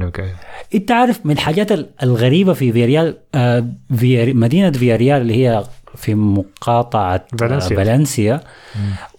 انت 0.75 0.91
عارف 0.91 1.25
من 1.25 1.31
الحاجات 1.31 1.71
ال- 1.71 1.89
الغريبة 2.03 2.53
في 2.53 2.71
فياريال 2.71 3.17
آه 3.35 3.67
في 3.97 4.33
مدينة 4.33 4.71
فياريال 4.71 5.21
اللي 5.21 5.33
هي 5.47 5.63
في 5.95 6.15
مقاطعة 6.15 7.25
فالنسيا. 7.39 7.75
آه 7.81 7.83
فالنسيا 7.83 8.41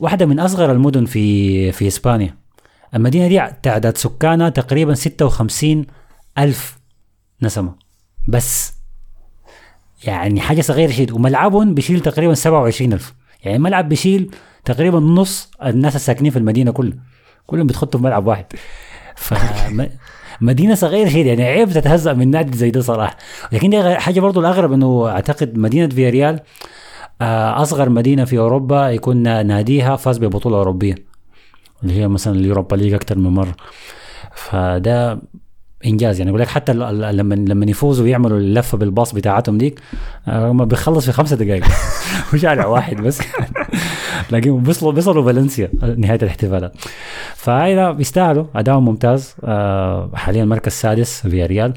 واحدة 0.01 0.27
من 0.27 0.41
أصغر 0.41 0.73
المدن 0.73 1.05
في 1.05 1.73
في 1.73 1.87
إسبانيا. 1.87 2.35
المدينة 2.95 3.29
دي 3.29 3.55
تعداد 3.63 3.97
سكانها 3.97 4.49
تقريبا 4.49 4.95
56 4.95 5.87
ألف 6.39 6.79
نسمة. 7.43 7.75
بس. 8.29 8.75
يعني 10.05 10.41
حاجة 10.41 10.61
صغيرة 10.61 10.91
شديد. 10.91 11.11
وملعبهم 11.13 11.75
بيشيل 11.75 12.01
تقريبا 12.01 12.35
27 12.35 12.93
ألف. 12.93 13.15
يعني 13.45 13.57
الملعب 13.57 13.89
بيشيل 13.89 14.31
تقريبا 14.65 14.99
نص 15.01 15.51
الناس 15.65 15.97
الساكنين 15.97 16.31
في 16.33 16.39
المدينة 16.39 16.71
كلها. 16.73 16.99
كلهم 17.49 17.67
بيتخطوا 17.67 18.01
في 18.01 18.07
ملعب 18.07 18.27
واحد. 18.27 18.45
مدينه 20.41 20.75
صغيرة 20.75 21.09
شديد 21.09 21.27
يعني 21.27 21.45
عيب 21.45 21.69
تتهزأ 21.71 22.13
من 22.13 22.31
نادي 22.31 22.59
زي 22.59 22.71
ده 22.71 22.81
صراحة. 22.81 23.17
لكن 23.53 23.71
دي 23.71 23.95
حاجة 23.95 24.21
برضو 24.21 24.41
الأغرب 24.41 24.73
إنه 24.73 25.09
أعتقد 25.09 25.59
مدينة 25.59 25.89
فياريال 25.89 26.41
آه، 27.23 27.63
أصغر 27.63 27.89
مدينة 27.89 28.25
في 28.25 28.39
أوروبا 28.39 28.91
يكون 28.91 29.17
ناديها 29.47 29.97
فاز 29.97 30.19
ببطولة 30.19 30.57
أوروبية 30.57 30.95
اللي 31.83 32.01
هي 32.01 32.09
مثلا 32.09 32.35
اليوروبا 32.35 32.77
ليج 32.77 32.93
أكثر 32.93 33.19
من 33.19 33.31
مرة. 33.31 33.55
فده 34.35 35.19
إنجاز 35.87 36.19
يعني 36.19 36.29
يقول 36.31 36.41
لك 36.41 36.49
حتى 36.49 36.73
لما 36.73 37.35
لما 37.35 37.67
يفوزوا 37.71 38.05
ويعملوا 38.05 38.39
اللفة 38.39 38.79
بالباص 38.79 39.15
بتاعتهم 39.15 39.59
ديك 39.59 39.81
آه، 40.29 40.51
هم 40.51 40.65
بيخلص 40.65 41.05
في 41.07 41.13
خمسة 41.13 41.37
دقائق 41.37 41.65
وشارع 42.35 42.67
واحد 42.77 42.97
بس. 42.97 43.21
لكن 44.31 44.63
بيصلوا 44.63 44.93
بيصلوا 44.93 45.25
فالنسيا 45.25 45.71
نهاية 45.97 46.19
الاحتفالات. 46.23 46.73
فهذا 47.35 47.91
بيستاهلوا 47.91 48.45
اداؤهم 48.55 48.85
ممتاز. 48.85 49.35
آه، 49.45 50.11
حاليا 50.15 50.45
مركز 50.45 50.73
سادس 50.73 51.21
فياريال. 51.21 51.75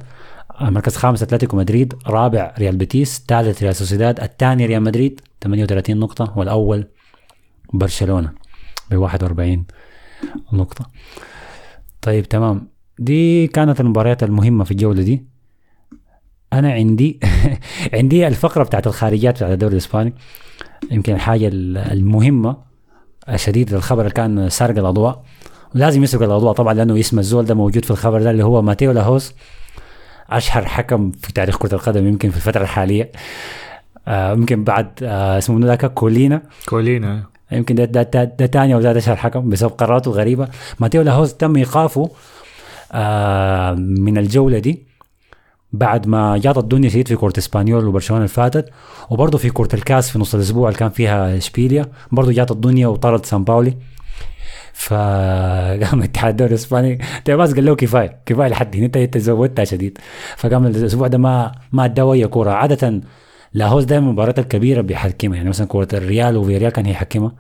مركز 0.61 0.95
خامس 0.95 1.23
أتلتيكو 1.23 1.57
مدريد. 1.57 1.93
رابع 2.07 2.53
ريال 2.59 2.77
بيتيس. 2.77 3.25
ثالث 3.27 3.63
ريال 3.63 3.75
سوسيداد. 3.75 4.19
الثاني 4.19 4.65
ريال 4.65 4.83
مدريد. 4.83 5.21
38 5.41 5.99
نقطة. 5.99 6.33
والأول 6.37 6.87
برشلونة 7.73 8.31
ب 8.91 8.95
41 8.95 9.65
نقطة. 10.53 10.85
طيب 12.01 12.25
تمام. 12.29 12.67
دي 12.99 13.47
كانت 13.47 13.79
المباريات 13.79 14.23
المهمة 14.23 14.63
في 14.63 14.71
الجولة 14.71 15.03
دي. 15.03 15.30
أنا 16.53 16.73
عندي 16.73 17.19
عندي 17.93 18.27
الفقرة 18.27 18.63
بتاعت 18.63 18.87
الخارجيات 18.87 19.35
بتاعت 19.35 19.51
الدوري 19.51 19.73
الإسباني. 19.73 20.13
يمكن 20.91 21.13
الحاجة 21.13 21.49
المهمة 21.53 22.57
الشديدة 23.29 23.77
الخبر 23.77 24.01
اللي 24.01 24.13
كان 24.13 24.49
سارق 24.49 24.77
الأضواء. 24.77 25.23
لازم 25.73 26.03
يسرق 26.03 26.21
الأضواء 26.21 26.53
طبعا 26.53 26.73
لأنه 26.73 26.99
اسم 26.99 27.19
الزول 27.19 27.45
ده 27.45 27.55
موجود 27.55 27.85
في 27.85 27.91
الخبر 27.91 28.21
ده 28.21 28.31
اللي 28.31 28.43
هو 28.43 28.61
ماتيو 28.61 28.91
لاهوس 28.91 29.33
أشهر 30.29 30.65
حكم 30.65 31.11
في 31.11 31.33
تاريخ 31.33 31.57
كرة 31.57 31.75
القدم 31.75 32.07
يمكن 32.07 32.29
في 32.29 32.37
الفترة 32.37 32.61
الحالية. 32.61 33.11
آه 34.07 34.33
يمكن 34.33 34.63
بعد 34.63 34.87
آه 35.03 35.37
اسمه 35.37 35.65
ذاك؟ 35.67 35.85
كولينا. 35.93 36.41
كولينا. 36.69 37.23
يمكن 37.51 37.75
ده 37.75 37.85
ده, 37.85 38.03
ده, 38.03 38.23
ده 38.23 38.45
تاني 38.45 38.73
أو 38.75 38.81
ثالث 38.81 38.97
أشهر 38.97 39.15
حكم 39.15 39.49
بسبب 39.49 39.71
قراراته 39.71 40.09
الغريبة. 40.09 40.47
ماتيو 40.79 41.01
لاهوز 41.01 41.33
تم 41.33 41.55
إيقافه 41.55 42.09
آه 42.91 43.73
من 43.73 44.17
الجولة 44.17 44.59
دي. 44.59 44.90
بعد 45.73 46.07
ما 46.07 46.37
جات 46.37 46.57
الدنيا 46.57 46.89
شديد 46.89 47.07
في 47.07 47.15
كرة 47.15 47.33
إسبانيول 47.37 47.85
وبرشلونة 47.85 48.19
اللي 48.23 48.33
فاتت 48.33 48.69
وبرضه 49.09 49.37
في 49.37 49.49
كرة 49.49 49.75
الكاس 49.75 50.09
في 50.09 50.19
نص 50.19 50.35
الأسبوع 50.35 50.67
اللي 50.67 50.79
كان 50.79 50.89
فيها 50.89 51.37
إشبيليا 51.37 51.85
برضه 52.11 52.31
جات 52.31 52.51
الدنيا 52.51 52.87
وطرد 52.87 53.25
سان 53.25 53.43
باولي. 53.43 53.77
فقام 54.73 56.01
اتحاد 56.03 56.29
الدوري 56.29 56.49
الإسباني. 56.49 56.99
تيباس 57.25 57.53
قال 57.53 57.65
له 57.65 57.75
كفاية 57.75 58.21
كفاية 58.25 58.47
لحد 58.47 58.75
هنا 58.75 58.85
انت 58.95 59.17
زودتها 59.17 59.65
شديد. 59.65 59.97
فقام 60.37 60.65
الأسبوع 60.65 61.07
ده 61.07 61.17
ما 61.17 61.51
ما 61.71 61.85
أدى 61.85 62.01
اي 62.01 62.27
كورة. 62.27 62.51
عادة 62.51 63.01
لاهوز 63.53 63.83
دائما 63.83 64.07
المباريات 64.07 64.39
الكبيرة 64.39 64.81
بيحكمها. 64.81 65.37
يعني 65.37 65.49
مثلا 65.49 65.67
كرة 65.67 65.87
الريال 65.93 66.37
وفيريال 66.37 66.71
كان 66.71 66.85
هيحكمها. 66.85 67.31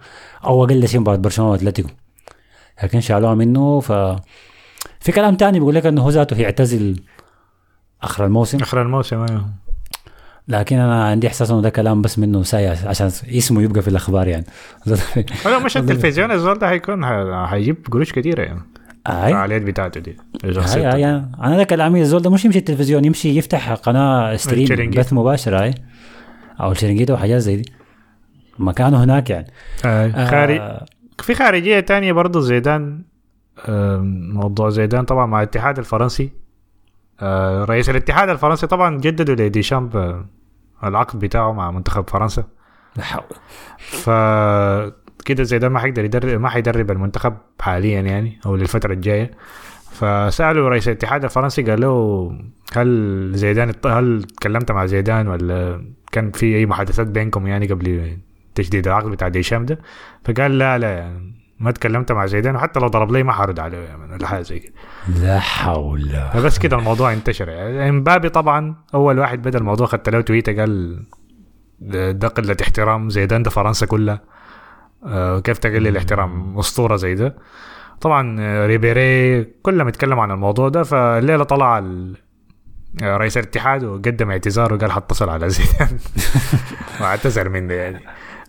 أو 0.45 0.63
أقل 0.63 0.87
شيء 0.87 0.99
مباراة 0.99 1.17
برشلونة 1.17 1.51
وأتلتيكو. 1.51 1.89
لكن 2.83 3.01
شالوها 3.01 3.35
منه. 3.35 3.79
ف 3.79 3.91
في 4.99 5.11
كلام 5.11 5.35
تاني 5.35 5.59
بيقول 5.59 5.75
لك 5.75 5.85
إنه 5.85 6.01
هو 6.01 6.09
ذاته 6.09 6.35
هيعتزل 6.35 6.99
آخر 8.03 8.25
الموسم؟ 8.25 8.57
آخر 8.61 8.81
الموسم 8.81 9.21
أيوه. 9.21 9.45
لكن 10.47 10.77
أنا 10.77 11.03
عندي 11.05 11.27
إحساس 11.27 11.51
إنه 11.51 11.61
ده 11.61 11.69
كلام 11.69 12.01
بس 12.01 12.19
منه 12.19 12.43
ساي 12.43 12.67
عشان 12.67 13.07
اسمه 13.07 13.61
يبقى 13.61 13.81
في 13.81 13.87
الأخبار 13.87 14.27
يعني. 14.27 14.45
ولو 15.45 15.59
مش 15.59 15.77
التلفزيون 15.77 16.31
الزول 16.31 16.59
ده 16.59 16.67
حيكون 16.67 17.05
حيجيب 17.47 17.77
قروش 17.91 18.13
كثيره 18.13 18.41
يعني. 18.41 18.61
الفعاليات 19.09 19.61
بتاعته 19.61 19.99
دي 19.99 20.17
هاي 20.43 20.83
هاي 20.83 21.05
أنا 21.43 21.57
ده 21.57 21.63
كلامي 21.63 22.01
الزول 22.01 22.21
ده 22.21 22.29
مش 22.29 22.45
يمشي 22.45 22.59
التلفزيون 22.59 23.05
يمشي 23.05 23.37
يفتح 23.37 23.73
قناة 23.73 24.35
stream. 24.35 24.89
بث 24.89 25.13
مباشر 25.13 25.63
هاي 25.63 25.73
أو 26.61 26.71
الشرنجيتو 26.71 27.13
وحاجات 27.13 27.41
زي 27.41 27.55
دي. 27.55 27.71
مكانه 28.59 29.03
هناك 29.03 29.29
يعني. 29.29 29.47
آه. 29.85 30.25
خارج 30.25 30.57
آه 30.57 30.85
في 31.21 31.35
خارجية 31.35 31.79
تانية 31.79 32.11
برضه 32.13 32.39
زيدان 32.41 33.01
آه، 33.65 33.97
موضوع 34.33 34.69
زيدان 34.69 35.05
طبعا 35.05 35.25
مع 35.25 35.39
الاتحاد 35.39 35.79
الفرنسي. 35.79 36.31
رئيس 37.63 37.89
الاتحاد 37.89 38.29
الفرنسي 38.29 38.67
طبعا 38.67 38.97
جددوا 38.97 39.35
لديشامب 39.35 39.97
آه، 39.97 40.25
العقد 40.83 41.19
بتاعه 41.19 41.51
مع 41.51 41.71
منتخب 41.71 42.09
فرنسا. 42.09 42.43
ف 43.77 44.09
كده 45.25 45.43
زيدان 45.43 45.71
ما 45.71 45.79
حيقدر 45.79 46.05
يدرب 46.05 46.41
ما 46.41 46.49
حيدرب 46.49 46.91
المنتخب 46.91 47.33
حاليا 47.59 48.01
يعني 48.01 48.39
أو 48.45 48.55
للفترة 48.55 48.93
الجاية. 48.93 49.31
فسألوا 49.91 50.69
رئيس 50.69 50.87
الاتحاد 50.87 51.23
الفرنسي 51.23 51.63
قال 51.63 51.81
له 51.81 52.31
هل 52.75 53.31
زيدان 53.35 53.73
هل 53.85 54.23
تكلمت 54.23 54.71
مع 54.71 54.85
زيدان 54.85 55.27
ولا 55.27 55.85
كان 56.11 56.31
في 56.31 56.55
أي 56.55 56.65
محادثات 56.65 57.07
بينكم 57.07 57.47
يعني 57.47 57.67
قبل 57.67 58.17
تجديد 58.55 58.87
العقد 58.87 59.09
بتاع 59.11 59.27
ديشام 59.27 59.65
ده؟ 59.65 59.79
فقال 60.25 60.57
لا 60.57 60.77
لا 60.77 60.97
يعني 60.97 61.40
ما 61.61 61.71
تكلمت 61.71 62.11
مع 62.11 62.25
زيدان 62.25 62.55
وحتى 62.55 62.79
لو 62.79 62.87
ضرب 62.87 63.11
لي 63.11 63.23
ما 63.23 63.31
حرد 63.33 63.59
عليه 63.59 63.77
يعني 63.77 64.13
ولا 64.13 64.27
حاجة 64.27 64.41
زي 64.41 64.59
كده. 64.59 64.73
لا 65.21 65.39
حول. 65.39 66.09
فبس 66.33 66.59
كده 66.59 66.77
الموضوع 66.77 67.13
انتشر. 67.13 67.49
يعني 67.49 67.89
امبابي 67.89 68.29
طبعا 68.29 68.75
أول 68.93 69.19
واحد 69.19 69.41
بدأ 69.41 69.59
الموضوع 69.59 69.87
خدت 69.87 70.09
له 70.09 70.21
تويتة 70.21 70.55
قال 70.59 71.03
ده 72.19 72.27
قله 72.27 72.57
احترام 72.61 73.09
زيدان 73.09 73.43
ده 73.43 73.49
فرنسا 73.49 73.85
كلها. 73.85 74.21
آه، 75.05 75.39
كيف 75.39 75.57
تقلل 75.57 75.97
احترام 75.97 76.57
أسطورة 76.59 76.95
زي 76.95 77.15
ده. 77.15 77.35
طبعا 78.01 78.37
آه، 78.39 78.67
ريبيري 78.67 79.43
كلهم 79.43 79.87
يتكلموا 79.87 80.23
عن 80.23 80.31
الموضوع 80.31 80.69
ده 80.69 80.83
فالليلة 80.83 81.43
طلع 81.43 81.77
ال- 81.79 82.17
آه، 83.03 83.17
رئيس 83.17 83.37
الاتحاد 83.37 83.83
وقدم 83.83 84.31
اعتذار 84.31 84.73
وقال 84.73 84.91
حتصل 84.91 85.29
على 85.29 85.49
زيدان. 85.49 85.97
واعتذر 87.01 87.49
منه 87.49 87.73
يعني. 87.73 87.99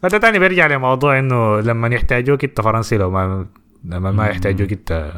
هذا 0.05 0.19
تاني 0.19 0.39
بيرجع 0.39 0.67
لموضوع 0.67 1.19
إنه 1.19 1.61
لما 1.61 1.89
يحتاجوك 1.89 2.45
أنت 2.45 2.61
فرنسي 2.61 2.97
لو 2.97 3.11
ما 3.11 3.47
لما 3.85 4.11
ما 4.11 4.27
يحتاجوك 4.27 4.73
أنت 4.73 5.13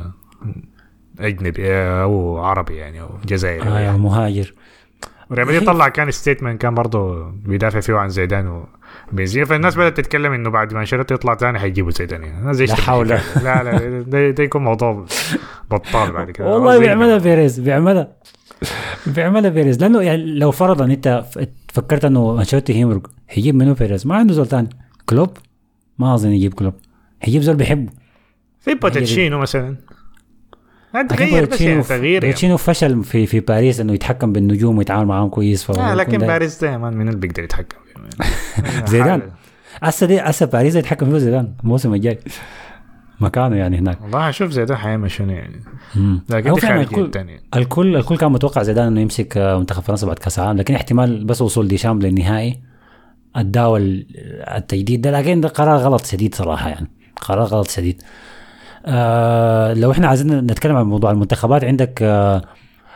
أجنبي 1.20 1.72
أو 1.76 2.38
عربي 2.38 2.74
يعني 2.74 3.00
أو 3.00 3.08
جزائري 3.26 3.68
آه 3.68 3.80
يا 3.80 3.92
مهاجر. 3.92 4.54
ريال 5.32 5.46
مدريد 5.46 5.64
طلع 5.64 5.88
كان 5.88 6.10
statement 6.10 6.60
كان 6.60 6.74
برضه 6.74 7.30
بيدافع 7.30 7.80
فيه 7.80 7.94
عن 7.94 8.08
زيدان 8.08 8.64
وبنزيما. 9.12 9.46
فالناس 9.46 9.76
بدأت 9.76 9.96
تتكلم 9.96 10.32
إنه 10.32 10.50
بعد 10.50 10.74
ما 10.74 10.80
أنشيلوتي 10.80 11.14
يطلع 11.14 11.34
ثاني 11.34 11.58
حيجيبوا 11.58 11.90
زيدان 11.90 12.22
يعني. 12.22 12.54
زي 12.54 12.64
لا 12.64 12.74
حول. 12.74 13.08
لا 13.08 13.20
لا 13.42 13.88
ده, 14.00 14.30
ده 14.30 14.44
يكون 14.44 14.64
موضوع 14.64 15.06
بطال 15.70 16.12
بعد 16.12 16.30
كده. 16.30 16.46
والله 16.46 16.78
بيعملها 16.78 17.18
بيريز 17.18 17.60
بيعملها 17.60 18.08
بيعملها 19.06 19.50
بيريز. 19.50 19.80
لأنه 19.80 20.02
يعني 20.02 20.38
لو 20.38 20.50
فرضا 20.50 20.84
أنت 20.84 21.24
فكرت 21.72 22.04
إنه 22.04 22.38
أنشيلوتي 22.38 22.74
هيمرق 22.74 23.10
هيجيب 23.28 23.54
منو 23.54 23.74
بيريز 23.74 24.06
ما 24.06 24.14
عنده 24.16 24.34
زول 24.34 24.46
ثاني 24.46 24.68
كلوب؟ 25.06 25.30
ما 25.98 26.14
أظن 26.14 26.32
يجيب 26.32 26.54
كلوب. 26.54 26.74
هيجيب 27.22 27.42
زول 27.42 27.56
بيحبه. 27.56 27.92
في 28.60 28.74
بوتشيتينو 28.74 29.38
مثلا. 29.38 29.76
لا 30.94 31.02
لكن 31.02 31.16
تغير 31.16 31.28
بس 31.28 31.32
يعني 31.32 31.46
بوتشيتينو 31.46 31.82
تغيير 31.82 32.22
يعني. 32.22 32.26
بوتشينو 32.26 32.56
فشل 32.56 33.04
في 33.04 33.26
في 33.26 33.40
باريس 33.40 33.80
إنه 33.80 33.92
يتحكم 33.92 34.32
بالنجوم 34.32 34.78
ويتعامل 34.78 35.06
معاهم 35.06 35.28
كويس 35.28 35.64
فهو 35.64 35.82
آه 35.82 35.94
لكن 35.94 36.18
باريس 36.18 36.60
دائما 36.60 36.90
من 36.90 37.08
اللي 37.08 37.20
بيقدر 37.20 37.42
يتحكم 37.42 37.78
فيه. 37.86 38.84
زيدان. 38.92 39.22
هسه 39.82 40.06
دي 40.06 40.20
هسه 40.20 40.46
باريس 40.46 40.74
يتحكم 40.74 41.10
فيه 41.10 41.18
زيدان. 41.18 41.54
الموسم 41.64 41.94
الجاي. 41.94 42.18
مكانه 43.20 43.56
يعني 43.56 43.78
هناك. 43.78 44.02
والله 44.02 44.28
أشوف 44.28 44.50
زيدان 44.50 44.76
حيعمل 44.76 45.10
شنو 45.10 45.32
يعني. 45.32 45.60
مم. 45.94 46.20
لكن 46.30 46.52
دي 46.52 46.60
فعلا 46.60 46.74
خارجيه 46.74 46.90
الكل 46.90 47.04
الثانية 47.04 47.40
الكل 47.56 47.96
الكل 47.96 48.16
كان 48.16 48.32
متوقع 48.32 48.62
زيدان 48.62 48.86
إنه 48.86 49.00
يمسك 49.00 49.36
آه، 49.36 49.58
منتخب 49.58 49.82
فرنسا 49.82 50.06
بعد 50.06 50.18
كاس 50.18 50.38
العالم 50.38 50.58
لكن 50.58 50.74
احتمال 50.74 51.24
بس 51.24 51.42
وصول 51.42 51.68
ديشامب 51.68 52.02
للنهائي 52.02 52.60
اداه 53.36 53.76
ال- 53.76 54.06
التجديد 54.56 55.00
ده 55.00 55.10
لكن 55.10 55.40
ده 55.40 55.48
قرار 55.48 55.76
غلط 55.76 56.06
شديد 56.06 56.34
صراحة 56.34 56.68
يعني 56.68 56.90
قرار 57.20 57.44
غلط 57.44 57.70
شديد 57.70 58.02
آه 58.86 59.74
لو 59.74 59.90
إحنا 59.92 60.08
عايزين 60.08 60.36
نتكلم 60.38 60.76
عن 60.76 60.84
موضوع 60.84 61.10
المنتخبات 61.10 61.64
عندك 61.64 61.98
آه 62.02 62.42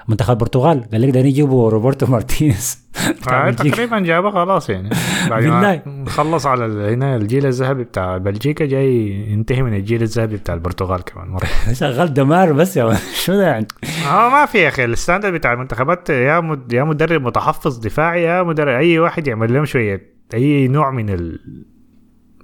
منتخب 0.09 0.31
البرتغال 0.33 0.85
قال 0.93 1.01
لك 1.03 1.09
دايرين 1.09 1.27
يجيبوا 1.31 1.71
روبرتو 1.71 2.07
مارتينيز 2.07 2.79
آه. 3.33 3.51
تقريبا 3.51 3.99
جابه 3.99 4.31
خلاص 4.31 4.71
يعني 4.71 4.91
بعد. 5.31 5.45
ما 5.45 5.81
خلص 6.09 6.47
على 6.47 6.65
هنا 6.95 7.17
الجيل 7.17 7.47
الذهبي 7.47 7.85
بتاع 7.85 8.17
بلجيكا 8.17 8.65
جاي 8.67 9.11
ينتهي 9.33 9.63
من 9.63 9.75
الجيل 9.75 10.03
الذهبي 10.03 10.37
بتاع 10.37 10.55
البرتغال 10.55 11.05
كمان 11.05 11.29
مرة 11.29 11.47
شغال 11.81 12.15
دمار 12.15 12.53
بس 12.53 12.77
يا. 12.77 12.97
شو 13.15 13.33
ده 13.33 13.47
يعني 13.47 13.67
آه 14.11 14.29
ما 14.29 14.47
في 14.47 14.59
يا 14.59 14.69
أخي 14.69 14.85
ال 14.85 14.90
standard 14.90 15.33
بتاع 15.33 15.53
المنتخبات 15.53 16.11
يا. 16.11 16.59
يا 16.73 16.85
مدرب 16.85 17.23
متحفظ 17.23 17.79
دفاعي 17.79 18.23
يا 18.23 18.43
مدرب 18.43 18.69
أي 18.69 18.99
واحد 18.99 19.27
يعمل 19.29 19.55
لهم 19.55 19.65
شوية 19.65 20.18
أي 20.35 20.69
نوع 20.69 20.91
من 20.91 21.11
ال... 21.11 21.41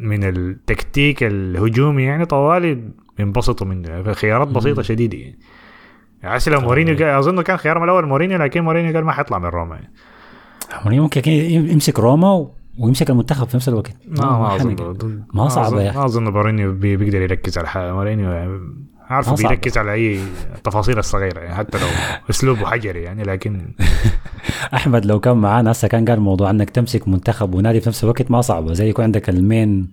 من 0.01 0.25
التكتيك 0.25 1.23
الهجومي 1.23 2.03
يعني 2.03 2.25
طوالي 2.27 2.91
بينبسطوا 3.19 3.67
منه 3.67 4.13
خيارات 4.13 4.49
بسيطة 4.49 4.83
شديدة 4.83 5.19
يعني 5.19 5.39
عسى 6.23 6.51
لو 6.51 6.61
مورينيو 6.61 6.95
قال 6.95 7.05
أظن 7.05 7.43
كان 7.43 7.57
خيارهم 7.57 7.85
الأول 7.85 8.07
مورينيو 8.07 8.39
لكن 8.39 8.61
مورينيو 8.65 8.95
قال 8.95 9.05
ما 9.05 9.13
حيطلع 9.13 9.39
من 9.39 9.47
روما 9.47 9.75
يعني. 9.77 9.93
مورينيو 10.85 11.03
ممكن 11.03 11.31
يمسك 11.31 11.99
روما 11.99 12.33
و- 12.33 12.55
ويمسك 12.79 13.11
المنتخب 13.11 13.49
في 13.49 13.57
نفس 13.57 13.69
الوقت 13.69 13.97
ما 14.07 14.39
ما 14.39 14.49
حنك. 14.49 14.81
أظن 14.81 15.23
ما 15.35 15.49
أظن- 15.49 15.59
يا 15.59 15.89
أخي. 15.91 15.99
ما 15.99 16.05
أظن 16.05 16.25
مورينيو 16.29 16.73
بي- 16.73 16.97
بيقدر 16.97 17.23
يركز 17.23 17.59
على 17.59 17.69
حاجة 17.69 17.93
مورينيو 17.95 18.31
يعني 18.31 18.61
عارفه. 19.15 19.37
بيركز 19.37 19.79
على 19.79 19.93
أي 19.93 20.21
التفاصيل 20.55 20.99
الصغيرة 20.99 21.41
يعني 21.41 21.55
حتى 21.55 21.79
لو 21.79 21.87
أسلوبه 22.31 22.67
حجري 22.67 23.03
يعني 23.03 23.23
لكن 23.23 23.73
أحمد 24.75 25.07
لو 25.07 25.21
كان 25.21 25.37
معانا 25.37 25.71
هسه 25.71 25.89
كان 25.89 26.05
قال 26.05 26.21
موضوع 26.21 26.51
إنك 26.51 26.71
تمسك 26.71 27.09
منتخب 27.09 27.55
ونادي 27.55 27.81
في 27.81 27.89
نفس 27.89 28.05
الوقت 28.05 28.31
ما 28.31 28.41
صعبه 28.41 28.73
زي 28.73 28.89
يكون 28.89 29.05
عندك 29.05 29.29
ال 29.29 29.41
main 29.41 29.89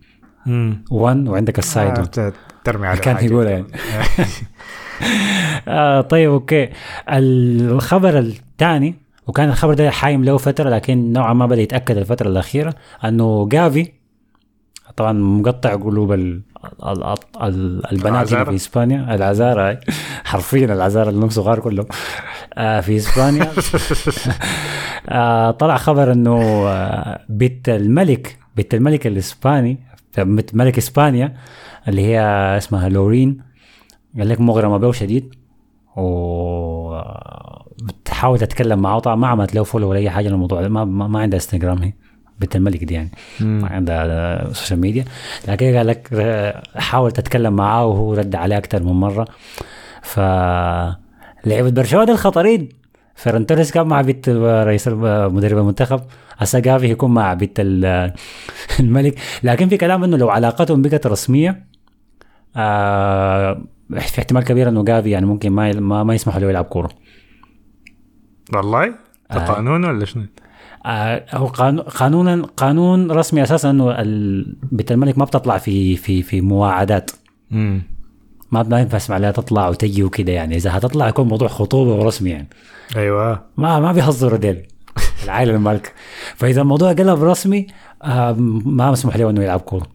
1 0.91 1.28
وعندك 1.28 1.59
ال 1.59 1.67
side 1.67 1.99
1 1.99 2.19
آه، 2.19 2.34
ترمي 2.63 2.88
على 2.88 2.99
كان. 2.99 3.26
يقولها 3.26 3.51
يعني. 3.51 3.67
آه 5.67 6.01
طيب 6.01 6.30
okay 6.30 6.69
الخبر 7.09 8.19
الثاني 8.19 8.95
وكان 9.28 9.49
الخبر 9.49 9.74
ده 9.74 9.91
حايم 9.91 10.24
له 10.24 10.38
فترة 10.38 10.69
لكن 10.69 11.13
نوعا 11.13 11.34
ما 11.34 11.45
بدأ 11.45 11.61
يتأكد 11.61 11.97
الفترة 11.97 12.28
الأخيرة 12.28 12.74
إنه 13.05 13.49
جافي 13.49 13.91
طبعا 14.97 15.11
مقطع 15.11 15.75
قلوب 15.75 16.11
ال 16.13 16.41
ال 16.83 17.03
ال 17.03 17.15
ال 17.43 17.85
البنات 17.91 18.05
هنا 18.07 18.21
العذارى. 18.21 18.45
في 18.45 18.55
إسبانيا. 18.55 19.15
العذارى 19.15 19.61
هاي. 19.61 19.79
حرفيا 20.23 20.65
العذارى 20.65 21.09
اللي 21.09 21.25
هم 21.25 21.29
صغار 21.29 21.59
كلهم. 21.59 21.85
آه 22.53 22.81
في 22.81 22.95
إسبانيا. 22.97 23.51
آه 25.09 25.51
طلع 25.51 25.77
خبر 25.77 26.11
إنه 26.11 26.41
آه 26.67 27.19
بنت 27.29 27.69
الملك 27.69 28.37
بنت 28.57 28.73
الملك 28.73 29.07
الإسباني 29.07 29.77
بنت 30.17 30.55
ملك 30.55 30.77
إسبانيا 30.77 31.33
اللي 31.87 32.01
هي 32.05 32.19
اسمها 32.57 32.89
ليونور 32.89 33.41
قال 34.17 34.29
لك 34.29 34.41
مغرمة 34.41 34.77
به 34.77 34.91
شديد. 34.91 35.35
و 35.97 37.01
بتحاول 37.83 38.39
تتكلم 38.39 38.79
معه. 38.79 38.99
طبعا 38.99 39.15
ما 39.15 39.27
عملت 39.27 39.55
له 39.55 39.63
follow 39.63 39.89
ولا 39.89 39.99
أي 39.99 40.09
حاجة 40.09 40.27
للموضوع 40.27 40.67
ما, 40.67 40.85
ما, 40.85 41.07
ما 41.07 41.19
عندها 41.19 41.37
انستغرام 41.37 41.83
هي. 41.83 41.93
بنت 42.41 42.55
الملك 42.55 42.83
دي 42.83 42.93
يعني. 42.93 43.11
عندها 43.41 44.53
social 44.53 44.80
media 44.80 45.05
لكن 45.47 45.75
قال 45.75 45.87
لك 45.87 46.07
حاول 46.75 47.11
تتكلم 47.11 47.53
معاه 47.55 47.85
وهو 47.85 48.13
رد 48.13 48.35
عليه 48.35 48.57
أكثر 48.57 48.83
من 48.83 48.91
مرة. 48.91 49.27
ف 50.01 50.19
لعيبة 51.45 51.69
برشلونة 51.69 52.11
الخطرين. 52.11 52.69
فيران 53.15 53.45
توريس 53.45 53.71
كان 53.71 53.87
مع 53.87 54.01
بنت 54.01 54.29
رئيس 54.29 54.87
مدرب 54.87 55.57
المنتخب. 55.57 56.01
هسه 56.37 56.59
جافي 56.59 56.89
يكون 56.91 57.11
مع 57.13 57.33
بنت 57.33 57.59
ال- 57.59 58.13
الملك. 58.79 59.19
لكن 59.43 59.67
في 59.69 59.77
كلام 59.77 60.03
إنه 60.03 60.17
لو 60.17 60.29
علاقتهم 60.29 60.81
بقت 60.81 61.07
رسميه 61.07 61.65
آه 62.55 63.61
في 63.89 64.19
احتمال 64.19 64.43
كبير 64.43 64.69
إنه 64.69 64.83
جافي 64.83 65.09
يعني 65.09 65.25
ممكن 65.25 65.49
ما 65.49 65.73
ما, 65.73 66.03
ما 66.03 66.13
يسمحوا 66.13 66.39
له 66.39 66.49
يلعب 66.49 66.65
كورة. 66.65 66.89
والله؟ 68.55 68.87
ده 68.87 68.95
آه. 69.31 69.47
قانون 69.47 69.85
ولا 69.85 70.05
شنو؟ 70.05 70.23
آه، 70.86 71.25
هو 71.34 71.45
قانون 71.45 71.79
قانونا 71.82 72.45
قانون 72.57 73.11
رسمي 73.11 73.43
أساسا 73.43 73.69
إنه 73.69 73.95
بنت 74.71 74.91
الملك 74.91 75.17
ما 75.17 75.25
بتطلع 75.25 75.57
في 75.57 75.95
في 75.95 76.21
في 76.21 76.41
مواعدات 76.41 77.11
امم 77.51 77.82
ما 78.51 78.63
ما 78.63 78.79
ينفع 78.79 78.97
اسمع 78.97 79.15
عليها 79.15 79.32
تطلع 79.32 79.69
وتجي 79.69 80.03
وكده 80.03 80.32
يعني. 80.32 80.55
إذا 80.55 80.77
هتطلع 80.77 81.07
يكون 81.07 81.27
موضوع 81.27 81.47
خطوبة 81.47 81.95
ورسمي 81.95 82.29
يعني. 82.29 82.47
أيوه. 82.95 83.41
ما 83.57 83.79
ما 83.79 83.91
بيهزروا 83.91 84.38
ديل. 84.38 84.67
العائلة 85.23 85.55
المالكه 85.55 85.89
فإذا 86.36 86.61
الموضوع 86.61 86.93
قلب 86.93 87.23
رسمي 87.23 87.67
آه 88.03 88.36
ما 88.65 88.91
مسموح 88.91 89.17
له 89.17 89.29
إنه 89.29 89.43
يلعب 89.43 89.59
كورة. 89.59 89.88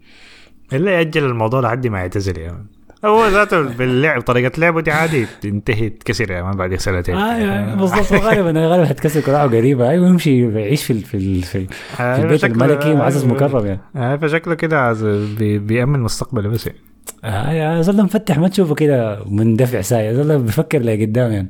إلا 0.73 0.91
يأجل 0.91 1.25
الموضوع 1.25 1.61
لحد 1.61 1.87
ما 1.87 1.99
يعتزل 1.99 2.41
مان. 2.41 2.67
هو 3.07 3.29
ذاته 3.29 3.63
باللعب 3.63 4.21
طريقة 4.23 4.61
لعبه 4.61 4.81
دي 4.81 4.91
عادي 4.91 5.27
تنتهي 5.41 5.89
تكسر 5.89 6.43
مان 6.43 6.57
بعد 6.57 6.75
سنتين. 6.75 7.15
آه 7.17 7.75
بالضبط. 7.75 8.13
غالبا 8.13 8.61
غالبا 8.71 8.87
حتكسر 8.87 9.21
كراعه 9.21 9.47
قريبة. 9.47 9.91
أيوه 9.91 10.09
يمشي 10.09 10.49
يعيش 10.61 10.85
في 10.85 10.95
في 11.01 11.43
في, 11.43 11.67
آه، 12.01 12.17
في 12.17 12.23
البيت 12.23 12.45
الملكي 12.45 12.95
معزز 12.95 13.25
آه، 13.25 13.29
مكرم 13.29 13.67
يعني. 13.67 13.81
آه 13.97 14.17
فشكله 14.17 14.55
كده 14.55 14.81
عز- 14.81 15.05
بي- 15.39 15.59
بيأمن 15.59 16.01
مستقبله 16.01 16.49
بس 16.49 16.67
يعني. 16.67 16.79
آه 17.25 17.53
يا 17.53 17.83
زول 17.83 18.03
مفتح 18.03 18.39
ما 18.39 18.49
تشوفه 18.49 18.75
كده 18.75 19.19
مندفع 19.27 19.81
ساي 19.81 20.15
زول 20.15 20.39
بيفكر 20.43 20.79
لقدام 20.79 21.33
يعني. 21.33 21.49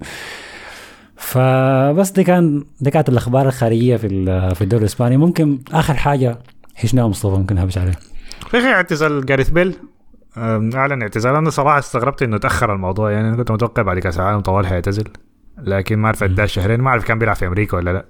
فبس 1.17 2.11
دي 2.11 2.25
كان 2.25 2.65
دي 2.81 2.91
كانت 2.91 3.09
الأخبار 3.09 3.49
الخارجية 3.49 3.97
في 3.97 4.09
في 4.55 4.63
الدوري 4.63 4.81
الإسباني. 4.83 5.17
ممكن 5.17 5.59
آخر 5.73 5.95
حاجة 5.95 6.39
حشناها 6.75 7.09
مصطفى 7.09 7.37
ممكن 7.37 7.59
هبش 7.59 7.79
عليه. 7.79 7.93
في 8.51 8.59
أخي 8.59 8.67
اعتزال 8.73 9.27
جاريث 9.27 9.49
بيل. 9.49 9.75
أعلن 10.39 11.03
اعتزال. 11.03 11.35
أنا 11.35 11.51
صراحة 11.51 11.79
استغربت 11.79 12.23
إنه 12.23 12.39
تأخر 12.39 12.73
الموضوع. 12.73 13.11
يعني 13.11 13.29
أنا 13.29 13.37
كنت 13.37 13.51
متوقع 13.51 13.83
بعد 13.83 13.99
كأس 13.99 14.19
العالم 14.19 14.41
طوال 14.41 14.67
حيعتزل 14.67 15.05
لكن 15.59 15.99
ما 15.99 16.07
أعرف 16.07 16.23
اداه 16.23 16.47
شهرين. 16.47 16.81
ما 16.81 16.91
أعرف 16.91 17.05
كان 17.05 17.19
بيلعب 17.19 17.37
في 17.37 17.47
أمريكا 17.47 17.77
ولا 17.77 17.93
لا 17.93 18.07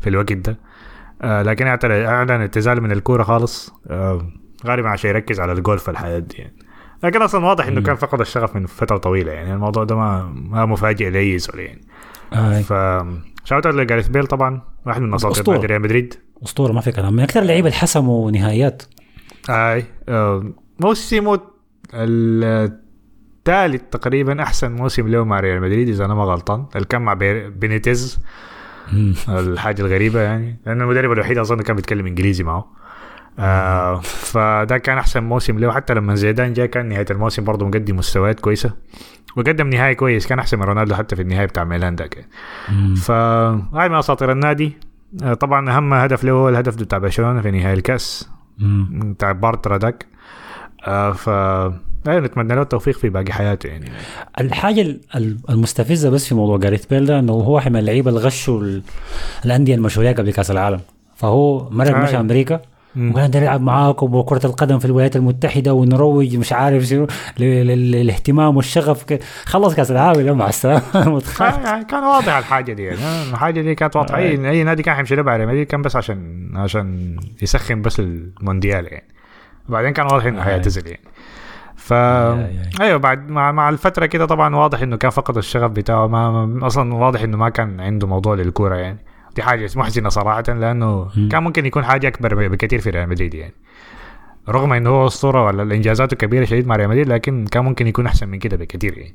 في 0.00 0.10
الوقت 0.10 0.32
ده. 0.32 0.58
آه 1.22 1.42
لكن 1.42 1.66
أعلن 1.66 2.30
اعتزال 2.30 2.80
من 2.80 2.92
الكورة 2.92 3.22
خالص. 3.22 3.74
آه 3.86 4.26
غالبا 4.66 4.88
عشان 4.88 5.10
يركز 5.10 5.40
على 5.40 5.52
الجولف 5.52 5.90
الحياة 5.90 6.18
دي 6.18 6.36
يعني. 6.36 6.56
لكن 7.02 7.22
أصلا 7.22 7.46
واضح 7.46 7.66
إنه 7.66 7.80
كان 7.82 7.96
فقد 7.96 8.20
الشغف 8.20 8.56
من 8.56 8.66
فترة 8.66 8.96
طويلة 8.96 9.32
يعني. 9.32 9.54
الموضوع 9.54 9.84
ده 9.84 9.96
ما 9.96 10.32
ما 10.34 10.66
مفاجئ 10.66 11.10
لاي 11.10 11.38
زول 11.38 11.60
يعني. 11.60 11.80
آه. 12.32 12.60
ف 12.60 12.72
shout 13.44 13.66
out 13.66 13.74
لجاريث 13.74 14.08
بيل 14.08 14.26
طبعا. 14.26 14.62
واحد 14.86 15.02
من 15.02 15.14
اساطير 15.14 15.64
ريال 15.64 15.82
مدريد. 15.82 16.14
أسطورة 16.44 16.72
ما 16.72 16.80
في 16.80 16.92
كلام. 16.92 17.12
من 17.12 17.20
أكثر 17.20 17.42
اللعيبة 17.42 17.68
اللي 17.68 17.78
حسموا 17.78 18.30
نهائيات. 18.30 18.82
أي 19.50 19.84
آه، 20.08 20.52
موسمه 20.80 21.40
الثالث 21.94 23.82
تقريبا 23.90 24.42
أحسن 24.42 24.72
موسم 24.72 25.08
له 25.08 25.24
مع 25.24 25.40
ريال 25.40 25.60
مدريد 25.60 25.88
إذا 25.88 26.04
أنا 26.04 26.14
ما 26.14 26.24
غلطان. 26.24 26.66
اللي 26.74 26.86
كان 26.86 27.02
مع 27.02 27.14
بي- 27.14 27.50
بينيتيز. 27.50 28.20
الحاجة 29.28 29.82
الغريبة 29.82 30.20
يعني. 30.20 30.60
لأنه 30.66 30.84
المدرب 30.84 31.12
الوحيد 31.12 31.38
اظن 31.38 31.60
كان 31.60 31.76
بيتكلم 31.76 32.06
إنجليزي 32.06 32.44
معه. 32.44 32.72
آه 33.38 34.00
فده 34.00 34.78
كان 34.78 34.98
أحسن 34.98 35.22
موسم 35.22 35.58
له 35.58 35.72
حتى 35.72 35.94
لما 35.94 36.14
زيدان 36.14 36.52
جاء 36.52 36.66
كان 36.66 36.88
نهاية 36.88 37.06
الموسم 37.10 37.44
برضه 37.44 37.66
مقدم 37.66 37.96
مستويات 37.96 38.40
كويسة. 38.40 38.72
وقدم 39.36 39.68
نهائي 39.68 39.94
كويس 39.94 40.26
كان 40.26 40.38
أحسن 40.38 40.58
من 40.58 40.64
رونالدو 40.64 40.94
حتى 40.94 41.16
في 41.16 41.22
النهائي 41.22 41.46
بتاع 41.46 41.64
ميلان 41.64 41.96
ده 41.96 42.06
كان. 42.06 42.24
فهاي 42.94 43.88
من 43.88 43.94
أساطير 43.94 44.32
النادي. 44.32 44.76
آه، 45.22 45.34
طبعا 45.34 45.70
أهم 45.76 45.94
هدف 45.94 46.24
له 46.24 46.32
هو 46.32 46.48
الهدف 46.48 46.76
بتاع 46.76 46.98
برشلونة 46.98 47.40
في 47.40 47.50
نهائي 47.50 47.74
الكأس. 47.74 48.30
بتاع 48.90 49.32
بارترا 49.32 49.76
داك 49.76 50.06
آه 50.86 51.12
ف 51.12 51.28
أيوة 52.08 52.20
نتمنى 52.20 52.54
له 52.54 52.62
التوفيق 52.62 52.98
في 52.98 53.08
باقي 53.08 53.32
حياته 53.32 53.66
يعني. 53.66 53.90
الحاجة 54.40 54.80
ال- 54.80 55.00
ال- 55.16 55.36
المستفزة 55.50 56.10
بس 56.10 56.28
في 56.28 56.34
موضوع 56.34 56.58
جاريث 56.58 56.86
بيل 56.86 57.06
ده 57.06 57.18
إنه 57.18 57.32
هو 57.32 57.54
واحد 57.54 57.72
من 57.72 57.78
اللعيبة 57.78 58.08
اللي 58.10 58.20
غشوا 58.20 58.60
ال- 58.60 58.82
الأندية 59.44 59.74
المشهوريه 59.74 60.12
قبل 60.12 60.32
كأس 60.32 60.50
العالم. 60.50 60.80
فهو 61.16 61.70
مرق 61.70 61.96
آه. 61.96 62.02
مشى 62.02 62.20
أمريكا 62.20 62.60
مم. 62.96 63.12
وقال 63.14 63.28
بدنا 63.28 63.42
نلعب 63.42 63.60
معاكم 63.60 64.14
وكرة 64.14 64.46
القدم 64.46 64.78
في 64.78 64.84
الولايات 64.84 65.16
المتحدة 65.16 65.74
ونروج 65.74 66.36
مش 66.36 66.52
عارف 66.52 66.84
شنو 66.84 67.06
للاهتمام 67.38 68.56
والشغف 68.56 69.04
خلص 69.44 69.74
كأس 69.74 69.90
العالم 69.90 70.20
يلا 70.20 70.32
مع 70.32 70.48
السلامة؟ 70.48 70.82
يعني 71.40 71.84
كان 71.84 72.02
واضح 72.04 72.36
الحاجة 72.36 72.72
دي 72.72 72.82
يعني. 72.82 72.98
آه، 72.98 73.30
الحاجة 73.30 73.60
دي 73.60 73.74
كانت 73.74 73.96
واضحة. 73.96 74.16
اي 74.18 74.50
أي 74.50 74.64
نادي 74.64 74.82
كان 74.82 74.94
حيمشي 74.94 75.22
بعد 75.22 75.40
مدريد 75.40 75.66
كان 75.66 75.82
بس 75.82 75.96
عشان 75.96 76.50
عشان 76.56 77.16
يسخن 77.42 77.82
بس 77.82 78.00
المونديال 78.00 78.84
يعني. 78.84 79.04
وبعدين 79.70 79.92
كان 79.92 80.06
واضح 80.06 80.24
إنه 80.24 80.40
آه. 80.40 80.44
حيعتزل 80.44 80.86
يعني 80.86 81.00
ف 81.76 81.92
آه. 81.92 82.50
أيوه 82.80 82.98
بعد 82.98 83.30
مع, 83.30 83.52
مع 83.52 83.68
الفترة 83.68 84.06
كده 84.06 84.26
طبعا 84.26 84.56
واضح 84.56 84.82
إنه 84.82 84.96
كان 84.96 85.10
فقد 85.10 85.36
الشغف 85.36 85.70
بتاعه 85.70 86.06
ما, 86.06 86.66
أصلا 86.66 86.94
واضح 86.94 87.22
إنه 87.22 87.36
ما 87.36 87.48
كان 87.48 87.80
عنده 87.80 88.06
موضوع 88.06 88.34
للكورة 88.34 88.76
يعني 88.76 88.98
دي 89.36 89.42
حاجة 89.42 89.70
محزنه 89.76 90.08
صراحة 90.08 90.42
لأنه 90.42 91.08
مم. 91.16 91.28
كان 91.28 91.42
ممكن 91.42 91.66
يكون 91.66 91.84
حاجة 91.84 92.08
أكبر 92.08 92.48
بكثير 92.48 92.80
في 92.80 92.90
ريال 92.90 93.08
مدريد 93.08 93.34
يعني 93.34 93.54
رغم 94.48 94.72
إنه 94.72 94.90
هو 94.90 95.06
أسطورة 95.06 95.44
ولا 95.44 95.62
الانجازاته 95.62 96.16
كبيرة 96.16 96.44
شديد 96.44 96.66
مع 96.66 96.76
ريال 96.76 96.88
مدريد 96.88 97.08
لكن 97.08 97.46
كان 97.46 97.64
ممكن 97.64 97.86
يكون 97.86 98.06
أحسن 98.06 98.28
من 98.28 98.38
كده 98.38 98.56
بكثير 98.56 98.98
يعني 98.98 99.14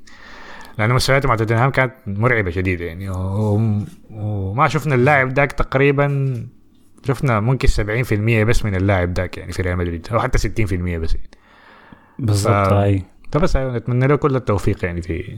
لأن 0.77 0.93
مستوياته 0.93 1.29
مع 1.29 1.35
توتنهام 1.35 1.69
كانت 1.69 1.93
مرعبة 2.07 2.51
شديدة 2.51 2.85
يعني 2.85 3.09
وما 4.09 4.67
شفنا 4.67 4.95
اللاعب 4.95 5.33
ذاك 5.33 5.51
تقريبا 5.51 6.35
شفنا 7.07 7.39
ممكن 7.39 7.67
70% 7.67 8.47
بس 8.47 8.65
من 8.65 8.75
اللاعب 8.75 9.13
ذاك 9.13 9.37
يعني 9.37 9.51
في 9.51 9.61
ريال 9.61 9.77
مدريد 9.77 10.07
أو 10.11 10.19
حتى 10.19 10.37
60% 10.37 10.41
بس 10.73 11.15
يعني. 11.15 11.29
بالضبط 12.19 12.53
ف- 12.67 12.73
هاي 12.73 13.03
فبس 13.31 13.55
أيوه 13.55 13.77
نتمنى 13.77 14.07
له 14.07 14.15
كل 14.15 14.35
التوفيق 14.35 14.85
يعني 14.85 15.01
في 15.01 15.37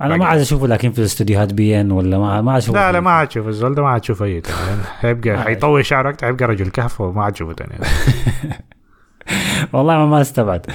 أنا 0.00 0.16
ما 0.16 0.26
عاد 0.26 0.40
أشوفه 0.40 0.66
لكن 0.66 0.92
في 0.92 0.98
الاستوديوهات 0.98 1.54
بي 1.54 1.80
إن 1.80 1.90
ولا 1.90 2.18
ما 2.18 2.40
ما 2.42 2.58
أشوفه 2.58 2.78
لا 2.80 2.92
لا 2.92 3.00
ما 3.00 3.10
عاد 3.10 3.28
تشوف 3.28 3.48
الزول 3.48 3.74
ده 3.74 3.82
ما 3.82 3.88
عاد 3.88 4.00
تشوف 4.00 4.22
أي 4.22 4.42
هيبقى 5.00 5.42
حيطول 5.42 5.84
شعره 5.86 6.10
أكتر 6.10 6.26
هيبقى 6.26 6.46
رجل 6.46 6.68
كهف 6.70 7.00
وما 7.00 7.22
عاد 7.22 7.32
تشوفه 7.32 7.52
تاني. 7.52 7.72
والله 9.72 10.06
ما 10.06 10.20
استبعد 10.20 10.66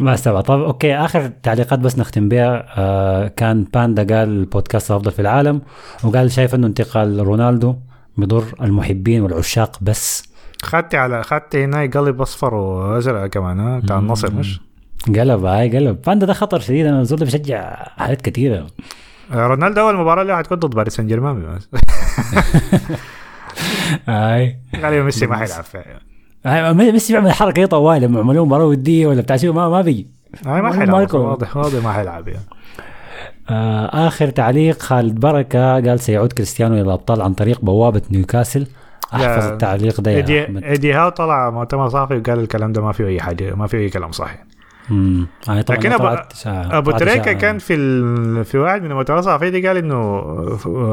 ما 0.00 0.14
استبعد. 0.14 0.42
طب 0.42 0.60
okay 0.62 0.94
آخر 0.96 1.26
تعليقات 1.42 1.78
بس 1.78 1.98
نختم 1.98 2.28
بها 2.28 2.66
آه 2.78 3.28
كان 3.28 3.64
باندا 3.74 4.16
قال 4.16 4.28
البودكاست 4.28 4.90
الافضل 4.90 5.10
في 5.12 5.22
العالم 5.22 5.62
وقال 6.04 6.30
شايف 6.32 6.54
إنه 6.54 6.66
انتقال 6.66 7.26
رونالدو 7.26 7.76
بضر 8.16 8.44
المحبين 8.60 9.22
والعشاق 9.22 9.78
بس. 9.82 10.22
خدت 10.62 10.94
على 10.94 11.22
خدت 11.22 11.56
هنا 11.56 11.80
قلب 11.80 12.20
أصفر 12.20 12.54
وأزرق 12.54 13.26
كمان 13.26 13.60
ها؟ 13.60 13.78
بتاع 13.78 13.98
النصر 13.98 14.34
مش؟ 14.34 14.60
قلب 15.06 15.44
هاي 15.44 15.76
قلب. 15.76 16.02
باندا 16.02 16.26
ده 16.26 16.32
خطر 16.32 16.60
شديد 16.60 16.86
أنا 16.86 17.02
ده 17.02 17.16
بشجع 17.16 17.74
حاجات 17.96 18.22
كثيره 18.22 18.66
رونالدو 19.32 19.80
أول 19.80 19.96
مباراة 19.96 20.22
له 20.22 20.36
حتكون 20.36 20.58
ضد 20.58 20.74
باريس 20.74 20.94
سان 20.96 21.06
جيرمان. 21.06 21.56
بس. 21.56 21.68
هاي 24.08 24.56
غالبا 24.76 25.02
ميسي 25.02 25.26
ما 25.26 25.36
حيلعب. 25.36 25.64
فيها 25.64 26.00
هاي 26.46 26.74
ميسي 26.74 27.12
بيعمل 27.12 27.32
حركة 27.32 27.62
دي 27.62 27.66
طوال 27.66 28.02
لما 28.02 28.20
عملوا 28.20 28.46
مباراة 28.46 28.64
ودية 28.64 29.06
ولا 29.06 29.20
بتاع 29.20 29.36
ما 29.42 29.68
ما 29.68 29.82
بيجي. 29.82 30.06
هاي 30.46 30.62
ما 30.62 30.72
حيلعب. 30.72 31.14
واضح 31.14 31.56
واضح 31.56 31.84
ما 31.84 31.92
حيلعب 31.92 32.28
يعني. 32.28 32.44
آخر 34.06 34.28
تعليق 34.28 34.82
خالد 34.82 35.20
بركة 35.20 35.72
قال 35.74 36.00
سيعود 36.00 36.32
كريستيانو 36.32 36.74
إلى 36.74 36.82
الأبطال 36.82 37.22
عن 37.22 37.34
طريق 37.34 37.60
بوابة 37.60 38.02
نيوكاسل. 38.10 38.66
أحفظ 39.14 39.44
التعليق 39.52 40.00
ده 40.00 40.10
يا 40.10 40.16
ايدي 40.64 40.92
هاو 40.94 41.08
طلع 41.08 41.50
مؤتمر 41.50 41.88
صحفي 41.88 42.14
وقال 42.16 42.38
الكلام 42.38 42.72
ده 42.72 42.82
ما 42.82 42.92
فيه 42.92 43.06
أي 43.06 43.20
حاجة 43.20 43.54
ما 43.54 43.66
فيه 43.66 43.78
أي 43.78 43.88
كلام 43.88 44.12
صح 44.12 44.34
امم 44.90 45.26
لكن 45.70 45.90
أبو- 45.92 46.02
ابو 46.46 46.90
طلعت 46.90 47.00
تريكة 47.02 47.32
كان 47.32 47.58
في 47.58 47.74
ال... 47.74 48.44
في 48.44 48.58
واحد 48.58 48.82
من 48.82 48.90
المؤتمرات 48.90 49.20
الصحفيه 49.22 49.48
دي 49.48 49.68
قال 49.68 49.76
إنه 49.76 50.20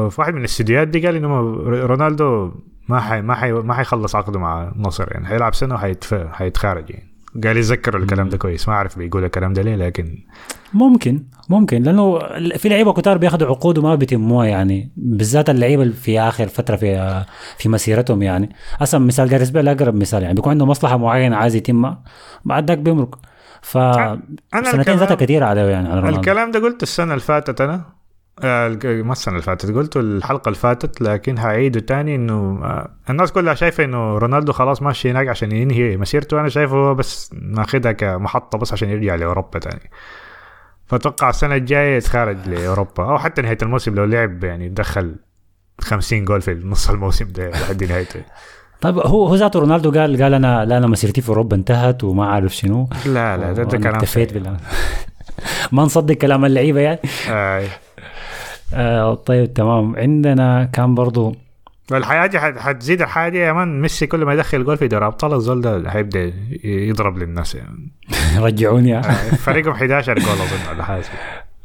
في 0.08 0.14
واحد 0.18 0.32
من 0.34 0.40
الاستديوهات 0.40 0.88
دي 0.88 1.06
قال 1.06 1.16
إنه 1.16 1.40
رونالدو 1.86 2.52
ما 2.88 3.00
حي 3.00 3.22
ما 3.22 3.34
حي 3.34 3.52
ما 3.52 3.74
حيخلص 3.74 4.16
عقده 4.16 4.38
مع 4.38 4.68
النصر 4.76 5.06
يعني 5.10 5.26
حيلعب 5.26 5.54
سنة 5.54 5.74
وحيتف... 5.74 6.14
حيتخارج 6.32 6.90
يعني. 6.90 7.13
قال 7.44 7.56
يتذكروا 7.56 8.02
الكلام 8.02 8.28
ده 8.28 8.36
كويس. 8.36 8.68
ما 8.68 8.74
أعرف 8.74 8.98
بيقول 8.98 9.24
الكلام 9.24 9.52
ده 9.52 9.62
ليه 9.62 9.76
لكن 9.76 10.24
ممكن 10.74 11.22
ممكن 11.48 11.82
لأنه 11.82 12.18
في 12.56 12.68
لعيبة 12.68 12.92
كتار 12.92 13.18
بياخذوا 13.18 13.48
عقود 13.48 13.78
وما 13.78 13.94
بيتموها 13.94 14.46
يعني 14.46 14.92
بالذات 14.96 15.50
اللعيبة 15.50 15.82
اللي 15.82 15.94
في 15.94 16.20
آخر 16.20 16.48
فترة 16.48 16.76
في 16.76 17.24
في 17.58 17.68
مسيرتهم 17.68 18.22
يعني. 18.22 18.50
أصلا 18.82 19.06
مثال 19.06 19.28
جاريس 19.28 19.50
بيل 19.50 19.68
أقرب 19.68 19.94
مثال 19.94 20.22
يعني 20.22 20.34
بيكون 20.34 20.50
عنده 20.50 20.66
مصلحة 20.66 20.96
معينة 20.96 21.36
عايز 21.36 21.54
يتمها 21.54 22.02
بعد 22.44 22.68
ذاك 22.68 22.78
بيمرق. 22.78 23.18
ف 23.62 23.78
سنتين 24.64 24.96
ذاتها 24.96 25.14
كثيره 25.14 25.46
عليه 25.46 25.62
يعني 25.62 25.88
على 25.88 26.00
رونالدو. 26.00 26.20
الكلام 26.20 26.50
ده 26.50 26.60
قلته 26.60 26.82
السنة 26.82 27.12
اللي 27.12 27.24
فاتت 27.24 27.60
أنا. 27.60 27.84
ما 28.42 29.12
السنة 29.12 29.34
اللي 29.34 29.42
فاتت. 29.42 29.70
قلته 29.70 30.00
الحلقة 30.00 30.48
اللي 30.48 30.58
فاتت 30.58 31.00
لكن 31.00 31.38
هعيده 31.38 31.80
تاني 31.80 32.14
إنه 32.14 32.60
آه، 32.64 32.90
الناس 33.10 33.32
كلها 33.32 33.54
شايفة 33.54 33.84
إنه 33.84 34.18
رونالدو 34.18 34.52
خلاص 34.52 34.82
ماشي 34.82 35.10
هناك 35.10 35.28
عشان 35.28 35.52
ينهي 35.52 35.96
مسيرته. 35.96 36.40
أنا 36.40 36.48
شايفه 36.48 36.92
بس 36.92 37.30
ماخذها 37.32 37.92
كمحطة 37.92 38.58
بس 38.58 38.72
عشان 38.72 38.90
يرجع 38.90 39.14
لأوروبا 39.14 39.58
تاني. 39.58 39.90
فأتوقع 40.86 41.28
السنة 41.30 41.54
الجاية 41.54 41.96
يتخارج 41.96 42.36
لأوروبا. 42.48 43.04
أو 43.04 43.18
حتى 43.18 43.42
نهاية 43.42 43.58
الموسم 43.62 43.94
لو 43.94 44.04
لعب 44.04 44.44
يعني 44.44 44.68
دخل 44.68 45.16
50 45.80 46.24
جول 46.24 46.40
في 46.40 46.54
نص 46.64 46.90
الموسم 46.90 47.24
ده 47.32 47.50
لحد 47.60 47.84
نهايته. 47.84 48.20
طيب 48.80 48.98
هو 48.98 49.26
هو 49.26 49.34
ذاته 49.34 49.60
رونالدو 49.60 49.90
قال 49.90 50.22
قال 50.22 50.34
أنا 50.34 50.64
لا 50.64 50.78
أنا 50.78 50.86
مسيرتي 50.86 51.20
في 51.20 51.28
أوروبا 51.28 51.56
انتهت 51.56 52.04
وما 52.04 52.26
عارف 52.26 52.56
شنو. 52.56 52.88
لا 53.06 53.36
لا 53.36 53.52
ده, 53.52 53.62
ده 53.62 53.78
كلام 53.78 53.94
اكتفيت. 53.94 54.32
بالله 54.32 54.56
ما 55.72 55.82
نصدق 55.82 56.14
كلام 56.14 56.44
اللعيبة 56.44 56.80
يعني. 56.80 56.98
آه. 57.30 57.66
آه 58.74 59.14
طيب 59.14 59.54
تمام. 59.54 59.96
عندنا 59.96 60.64
كان 60.72 60.94
برضو 60.94 61.36
والحياة 61.90 62.26
دي 62.26 62.38
حت- 62.38 62.58
حتزيد 62.58 63.02
الحياة 63.02 63.28
دي 63.28 63.38
يا 63.38 63.52
man 63.52 63.80
ميسي 63.80 64.06
كل 64.06 64.24
ما 64.24 64.34
يدخل 64.34 64.64
جول 64.64 64.76
في 64.76 64.88
دوري 64.88 65.06
أبطال 65.06 65.32
الزول 65.34 65.60
ده 65.60 65.90
حيبدا 65.90 66.32
يضرب 66.64 67.18
للناس 67.18 67.54
يعني. 67.54 67.92
رجعوني. 68.46 68.96
آه، 68.98 69.02
فريقهم 69.38 69.72
11 69.72 70.14
جول 70.18 70.28
أظن 70.28 70.74
ولا 70.74 70.84
حاجة 70.84 71.04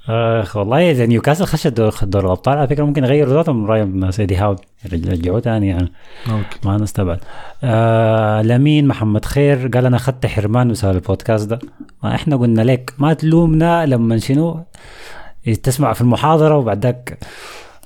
اخ 0.09 0.57
والله 0.57 0.91
إذا 0.91 1.05
نيوكاسل 1.05 1.45
خش 1.45 1.67
دور 1.67 1.93
دور 2.01 2.25
الأبطال 2.25 2.57
على 2.57 2.67
فكرة 2.67 2.83
ممكن 2.83 3.03
يغيروا 3.03 3.33
ذاتهم 3.33 3.65
رأيهم 3.65 3.87
الناس 3.89 4.19
ايدي 4.19 4.35
هاو. 4.35 4.55
يرجعوه 4.93 5.39
ثاني 5.39 5.67
يعني. 5.67 5.91
ممكن 6.27 6.57
ما 6.65 6.77
نستبعد. 6.77 7.19
آه 7.63 8.41
لمين 8.41 8.87
محمد 8.87 9.25
خير 9.25 9.67
قال 9.73 9.85
أنا 9.85 9.95
أخذت 9.97 10.25
حرمان 10.25 10.67
بسبب 10.71 10.95
البودكاست 10.95 11.49
ده. 11.49 11.59
ما 12.03 12.15
إحنا 12.15 12.35
قلنا 12.35 12.61
لك 12.61 12.93
ما 12.97 13.13
تلومنا 13.13 13.85
لما 13.85 14.17
شنو؟ 14.17 14.63
تسمع 15.63 15.93
في 15.93 16.01
المحاضرة 16.01 16.57
وبعد 16.57 16.83
ذاك 16.83 17.19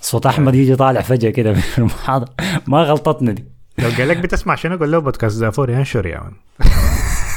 صوت 0.02 0.26
أحمد 0.26 0.56
يجي 0.56 0.76
طالع 0.76 1.02
فجأة 1.02 1.30
كده 1.30 1.54
في 1.54 1.78
المحاضرة. 1.78 2.30
ما 2.68 2.84
غلطتنا 2.84 3.32
دي. 3.32 3.46
لو 3.80 3.90
قال 3.98 4.08
لك 4.08 4.18
بتسمع 4.18 4.56
شنو 4.56 4.78
قول 4.78 4.92
له 4.92 5.00
بودكاست 5.00 5.40
دافور 5.40 5.70
ينشر 5.70 6.06
يا 6.06 6.20
مان 6.20 6.32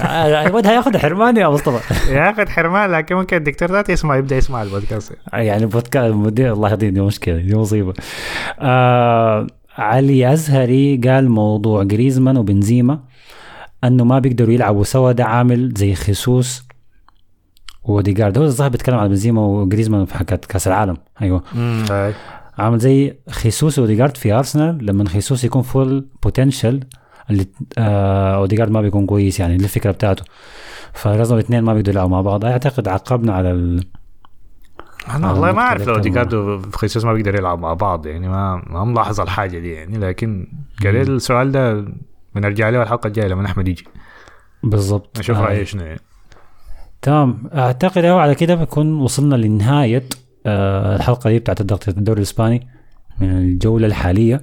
آه، 0.03 0.47
الواد 0.47 0.67
هياخذ 0.67 0.99
حرمان 0.99 1.37
يا 1.37 1.49
مصطفى. 1.49 2.13
ياخذ 2.15 2.49
حرمان 2.49 2.91
لكن 2.91 3.15
ممكن 3.15 3.37
الدكتور 3.37 3.73
ذاته 3.73 3.93
يسمع 3.93 4.17
يبدأ 4.17 4.37
يسمع 4.37 4.63
البودكاست. 4.63 5.13
يعني 5.33 5.67
بودكاست 5.67 6.15
مدير 6.15 6.53
الله 6.53 6.71
يهديه 6.71 6.89
دي 6.89 7.01
مشكلة 7.01 7.37
دي 7.37 7.57
مصيبة. 7.57 7.95
آه 8.61 9.47
علي 9.79 10.33
أزهري 10.33 10.97
قال 10.97 11.31
موضوع 11.31 11.83
جريزمان 11.83 12.37
وبنزيما 12.37 13.01
إنه 13.85 14.05
ما 14.05 14.19
بيقدروا 14.19 14.55
يلعبوا 14.55 14.85
سوا 14.85 15.13
ده 15.13 15.25
عامل 15.25 15.75
زي 15.77 15.95
خيسوس 15.95 16.66
وديجارد. 17.89 18.39
هو 18.39 18.45
الظاهر 18.45 18.71
بيتكلم 18.71 18.99
عن 18.99 19.09
بنزيما 19.09 19.41
وجريزمان 19.41 20.05
في 20.05 20.15
حكاية 20.15 20.41
كأس 20.49 20.69
العالم. 20.69 20.97
أيوه. 21.23 21.43
عامل 22.59 22.79
زي 22.79 23.17
خيسوس 23.31 23.79
و 23.79 23.84
اوديجارد 23.84 24.17
في 24.17 24.33
أرسنال. 24.33 24.87
لما 24.87 25.09
خيسوس 25.09 25.45
يكون 25.45 25.63
full 25.63 26.07
potential 26.23 26.81
اللي 27.31 27.47
آه 27.79 28.37
اوديجارد 28.37 28.71
ما 28.71 28.81
بيكون 28.81 29.07
كويس 29.07 29.41
يعني 29.41 29.57
الفكرة 29.57 29.91
بتاعته. 29.91 30.25
فلازم 30.93 31.35
الاثنين 31.35 31.63
ما 31.65 31.75
بيقدروا 31.75 31.95
يلعبوا 31.95 32.11
مع 32.11 32.21
بعض. 32.21 32.45
أعتقد 32.45 32.89
عقبنا 32.89 33.33
على 33.33 33.51
ال... 33.51 33.85
أنا 35.15 35.33
والله 35.33 35.53
ما 35.53 35.61
أعرف 35.61 35.89
لو 35.89 36.03
في 36.61 36.61
خصوص 36.73 37.05
ما 37.05 37.13
بيقدر 37.13 37.35
يلعب 37.35 37.59
مع 37.59 37.75
بعض 37.75 38.07
يعني 38.07 38.29
ما 38.29 38.63
ما 38.67 38.85
ملاحظ 38.85 39.21
الحاجة 39.21 39.59
دي 39.59 39.73
يعني. 39.73 39.99
لكن 39.99 40.47
قال 40.85 40.97
السؤال 40.97 41.53
ده 41.53 41.85
بنرجع 42.35 42.69
له 42.69 42.83
الحلقة 42.83 43.07
الجاية 43.07 43.29
لما 43.29 43.47
أحمد 43.47 43.69
يجي. 43.69 43.85
بالضبط. 44.63 45.19
نشوف 45.19 45.37
آه. 45.37 45.41
رأيه 45.41 45.65
شنو 45.65 45.83
يعني. 45.83 46.01
تمام. 47.07 47.51
أعتقد 47.55 48.05
هو 48.05 48.19
على 48.19 48.35
كده 48.35 48.55
بكون 48.55 49.01
وصلنا 49.01 49.35
لنهاية 49.35 50.05
آه 50.47 50.97
الحلقة 50.97 51.31
دي 51.31 51.39
بتاعت 51.39 51.63
ضغط 51.63 51.89
الدوري 51.89 52.19
الإسباني 52.19 52.69
من 53.21 53.31
الجولة 53.31 53.87
الحالية. 53.87 54.43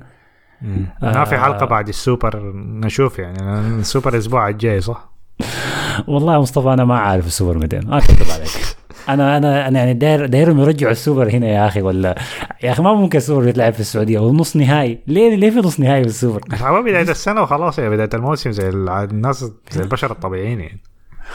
ما 1.02 1.26
في 1.26 1.36
آه. 1.36 1.40
حلقة 1.40 1.66
بعد 1.66 1.88
السوبر 1.88 2.54
نشوف 2.56 3.20
يعني. 3.20 3.60
السوبر 3.80 4.14
الأسبوع 4.14 4.50
الجاي 4.50 4.82
صح؟ 4.82 5.14
والله 6.08 6.34
يا 6.34 6.40
مصطفى 6.40 6.74
أنا 6.74 6.86
ما 6.86 7.00
عارف 7.00 7.28
السوبر 7.28 7.58
متى 7.58 7.80
ما 7.80 7.98
اكذب 7.98 8.32
عليك. 8.32 8.50
أنا 9.10 9.38
أنا 9.38 9.68
أنا 9.68 9.80
يعني 9.80 9.94
داير 9.94 10.26
دايرهم 10.26 10.60
يرجعوا 10.60 10.92
السوبر 10.92 11.30
هنا 11.30 11.48
يا 11.48 11.68
أخي 11.68 11.82
ولا 11.82 12.16
يا 12.64 12.72
أخي 12.72 12.84
ما 12.84 12.94
ممكن 12.94 13.18
السوبر 13.18 13.48
يتلعب 13.48 13.74
في 13.74 13.80
السعودية. 13.80 14.20
ونص 14.20 14.56
نهائي. 14.56 15.00
ليه 15.08 15.36
ليه 15.36 15.50
في 15.50 15.60
نص 15.60 15.80
نهائي 15.80 16.04
في 16.04 16.10
السوبر؟ 16.10 16.42
هو 16.62 16.84
بداية 16.84 17.12
السنة 17.12 17.42
وخلاص 17.42 17.80
يا 17.80 17.90
بداية 17.90 18.10
الموسم 18.14 18.52
زي 18.52 18.70
الناس 18.70 19.46
زي 19.72 19.82
البشر 19.82 20.12
الطبيعيين 20.12 20.60
يعني. 20.60 20.80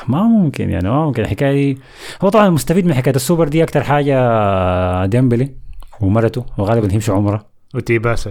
ما 0.09 0.23
ممكن 0.23 0.70
يعني 0.70 0.91
ما 0.91 1.05
ممكن. 1.05 1.23
الحكاية 1.23 1.53
دي 1.53 1.79
هو 2.23 2.29
طبعا 2.29 2.47
المستفيد 2.47 2.87
من 2.87 2.95
حكاية 2.95 3.15
السوبر 3.15 3.49
دي 3.49 3.62
أكثر 3.62 3.83
حاجة 3.83 5.07
ديمبلي 5.07 5.51
ومرته 6.01 6.45
وغالبا 6.59 6.93
هيمشوا 6.93 7.15
عمرة. 7.15 7.45
وتيباس 7.75 8.29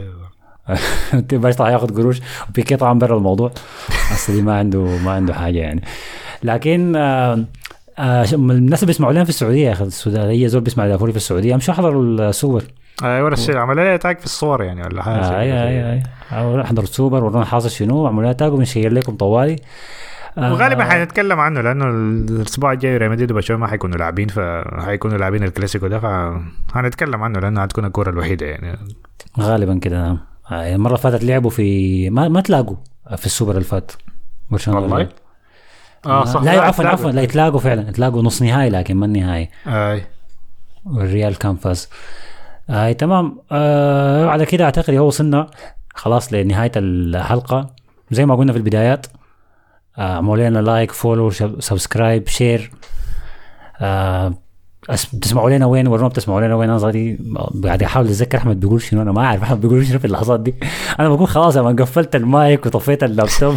باش 1.32 1.56
طبعا 1.56 1.72
ياخذ 1.72 1.96
قروش 1.96 2.22
وبيكي 2.50 2.76
طبعا 2.76 3.00
برا 3.00 3.18
الموضوع. 3.18 3.52
أصلا 4.14 4.36
دي 4.36 4.42
ما 4.42 4.58
عنده 4.60 4.80
ما 4.80 5.12
عنده 5.12 5.34
حاجة 5.34 5.60
يعني. 5.60 5.84
لكن 6.44 6.96
آه 6.96 7.46
آه 8.00 8.26
الناس 8.34 8.80
اللي 8.84 8.88
بيسمعوا 8.88 9.14
لنا 9.14 9.24
في 9.24 9.30
السعودية 9.30 9.68
يا 9.68 9.72
أخي 9.72 9.84
السعودية 9.84 10.30
اي 10.30 10.48
زول 10.48 10.62
بيسمع 10.62 10.88
دافوري 10.88 11.12
في 11.12 11.18
السعودية 11.18 11.56
امشوا 11.56 11.74
احضروا 11.74 12.04
السوبر. 12.04 12.64
أيوه 13.04 13.30
بس 13.30 13.50
عملوا 13.50 13.84
لي 13.92 13.98
tag 13.98 14.20
في 14.20 14.26
الصور 14.26 14.64
يعني 14.64 14.82
ولا 14.82 15.04
حاجة 15.04 15.16
آه 15.16 15.40
أي 15.42 15.68
أي 15.68 15.94
أي 15.94 16.04
أو 16.32 16.62
احضروا 16.62 16.84
السوبر 16.88 17.24
ورونا 17.24 17.46
حاصل 17.46 17.70
شنو 17.70 18.08
عملوا 18.08 18.24
لنا 18.24 18.34
tag 18.34 18.54
وبنشير 18.54 18.94
لكم 18.94 19.16
طوالي 19.16 19.54
آه 19.54 19.58
وغالبا 20.38 20.84
حنتكلم 20.84 21.40
عنه 21.40 21.62
لأنه 21.62 21.86
الأسبوع 21.86 22.72
الجاي 22.72 22.98
ريال 22.98 23.12
مدريد 23.12 23.32
وبرشلونة 23.32 23.62
ما 23.62 23.68
حيكونوا 23.68 23.98
لاعبين 23.98 24.28
فحيكونوا 24.28 25.18
لاعبين 25.18 25.44
الكلاسيكو 25.44 25.88
ده 25.88 26.00
فهنتكلم 26.74 27.24
عنه 27.24 27.40
لأنه 27.40 27.62
حتكون 27.62 27.86
الكورة 27.86 28.10
الوحيدة 28.10 28.46
يعني. 28.46 28.78
غالبا 29.40 29.80
كده 29.80 30.02
نعم. 30.02 30.20
آه، 30.52 30.76
المره 30.76 30.90
اللي 30.92 31.02
فاتت 31.02 31.24
لعبوا 31.24 31.50
في 31.50 32.10
ما 32.10 32.28
ما 32.28 32.42
تلاقوا 32.42 32.76
في 33.18 33.26
السوبر 33.26 33.52
اللي 33.52 33.64
فات 33.64 33.92
برشلونة 34.50 34.80
والله؟ 34.80 34.98
لعب. 34.98 35.10
آه 36.06 36.26
صح. 36.26 36.44
لا 36.44 36.62
عفوا. 36.62 36.86
عفوا 36.86 37.12
لا 37.12 37.22
يتلاقوا 37.22 37.60
فعلا 37.60 37.90
يتلاقوا 37.90 38.24
نص 38.24 38.42
نهائي 38.42 38.70
لكن 38.70 38.98
ما 38.98 39.06
النهائي. 39.06 39.50
أي. 39.68 40.04
والريال 40.86 41.38
كان 41.38 41.56
فاز. 41.56 41.90
آه 42.70 42.92
تمام. 42.92 43.38
آه 43.52 44.30
على 44.30 44.46
كده 44.46 44.66
أعتقد 44.66 44.94
هو 44.94 45.08
وصلنا 45.08 45.48
خلاص 45.96 46.34
لنهاية 46.34 46.72
الحلقة. 46.76 47.68
زي 48.12 48.26
ما 48.26 48.36
قلنا 48.36 48.52
في 48.52 48.58
البدايات 48.58 49.06
آه 49.06 49.27
اعملوا 50.00 50.50
لنا 50.50 50.60
like 50.60 50.92
follow 50.92 51.30
subscribe 51.60 52.28
share 52.28 52.72
بتسمعوا 55.14 55.50
لنا 55.50 55.66
وين 55.66 55.88
ورونا 55.88 56.08
بتسمعوا 56.08 56.42
لنا 56.42 56.56
وين؟ 56.56 56.70
أنا 56.70 56.80
قاعد 57.64 57.84
أحاول 57.84 58.06
أتذكر 58.06 58.38
أحمد 58.38 58.60
بيقول 58.60 58.82
شنو 58.82 59.02
أنا 59.02 59.12
ما 59.12 59.26
أعرف 59.26 59.44
أحمد 59.44 59.62
بيقول 59.62 59.86
شنو 59.86 60.00
في 60.00 60.06
اللحظات 60.06 60.40
دي. 60.40 60.56
أنا 61.00 61.10
بقول 61.10 61.28
خلاص 61.28 61.58
أنا 61.58 61.84
قفلت 61.84 62.16
المايك 62.16 62.66
وطفيت 62.66 63.04
اللابتوب. 63.04 63.56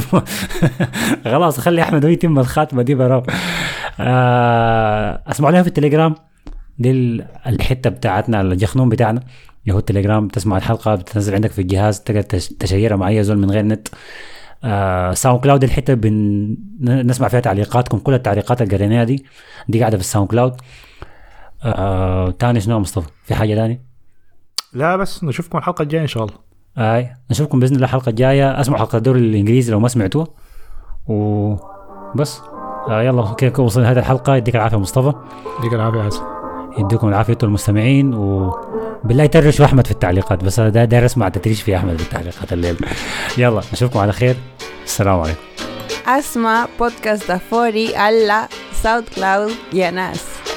خلاص 1.25 1.61
خلي 1.61 1.83
أحمد 1.83 2.05
هو 2.05 2.11
يتم 2.11 2.39
الخاتمة 2.39 2.83
دي 2.83 2.95
برا. 2.95 3.23
آه 4.01 5.23
أسمعوا 5.27 5.53
لنا 5.53 5.63
في 5.63 5.69
التليجرام. 5.69 6.15
دي 6.79 6.91
ال- 6.91 7.27
الحتة 7.47 7.91
بتاعتنا 7.91 8.41
الجخنون 8.41 8.89
بتاعنا. 8.89 9.21
اللي 9.63 9.75
هو 9.75 9.79
التليجرام 9.79 10.29
تسمع 10.29 10.57
الحلقة 10.57 10.95
بتنزل 10.95 11.35
عندك 11.35 11.51
في 11.51 11.61
الجهاز 11.63 12.01
تقدر 12.01 12.23
تش- 12.23 12.49
تشيرها 12.49 12.97
مع 12.97 13.09
اي 13.09 13.23
زول 13.25 13.39
من 13.39 13.51
غير 13.51 13.63
نت. 13.65 13.89
آه 14.65 15.15
ساوند 15.15 15.41
كلاود 15.41 15.65
الحتة 15.65 15.95
بن... 15.95 16.57
بنسمع 16.81 17.29
فيها 17.29 17.41
تعليقاتكم 17.41 17.99
كل 17.99 18.15
التعليقات 18.15 18.63
اللي 18.63 18.77
قريناها 18.77 19.05
دي 19.05 19.25
دي 19.69 19.81
قاعدة 19.81 19.97
في 19.97 20.03
الساوند 20.03 20.29
كلاود. 20.29 20.57
آه 21.65 22.31
تاني 22.31 22.61
شنو 22.61 22.79
مصطفى؟ 22.79 23.09
في 23.25 23.35
حاجة 23.35 23.55
تاني؟ 23.55 23.83
لا 24.73 24.97
بس 24.97 25.25
نشوفكم 25.25 25.59
الحلقة 25.59 25.83
الجاية 25.83 26.03
إن 26.03 26.07
شاء 26.07 26.25
الله. 26.25 26.35
أي 26.79 27.15
نشوفكم 27.31 27.61
بإذن 27.61 27.75
الله 27.75 27.87
الحلقة 27.87 28.11
الجاية. 28.11 28.61
اسمعوا 28.61 28.79
حلقة 28.81 28.99
الدوري 28.99 29.21
الإنجليزي 29.21 29.73
لو 29.73 29.81
ما 29.81 29.89
سمعتوها 29.89 30.27
وبس 31.07 32.41
آه 32.89 33.03
يلا 33.03 33.35
كده 33.35 33.65
وصلنا 33.65 33.87
لهذه 33.87 33.99
الحلقة. 33.99 34.37
يديك 34.37 34.57
العافية 34.57 34.79
مصطفى. 34.79 35.13
يديك 35.59 35.73
العافية 35.73 36.03
حسن 36.03 36.40
يديكم 36.79 37.09
العافية 37.09 37.33
أنتم 37.33 37.47
المستمعين 37.47 38.15
وبالله 38.15 39.27
ترشوا 39.27 39.65
أحمد 39.65 39.87
في 39.87 39.93
التعليقات 39.93 40.45
بس 40.45 40.59
أنا 40.59 40.69
دا- 40.69 40.85
داير 40.85 41.05
أسمع 41.07 41.29
تتريش 41.29 41.63
في 41.63 41.77
أحمد 41.77 41.97
في 41.97 42.03
التعليقات 42.03 42.53
الليل. 42.53 42.77
يلا 43.39 43.61
نشوفكم 43.73 43.99
على 43.99 44.13
خير. 44.13 44.37
السلام 44.85 45.21
عليكم. 45.21 45.41
Asma 46.07 46.67
Podcast 46.81 47.25
Dafori 47.29 47.95
alla 47.95 48.49
SoundCloud 48.83 49.51
y 49.73 49.83
a 49.83 49.93
Nas. 49.93 50.50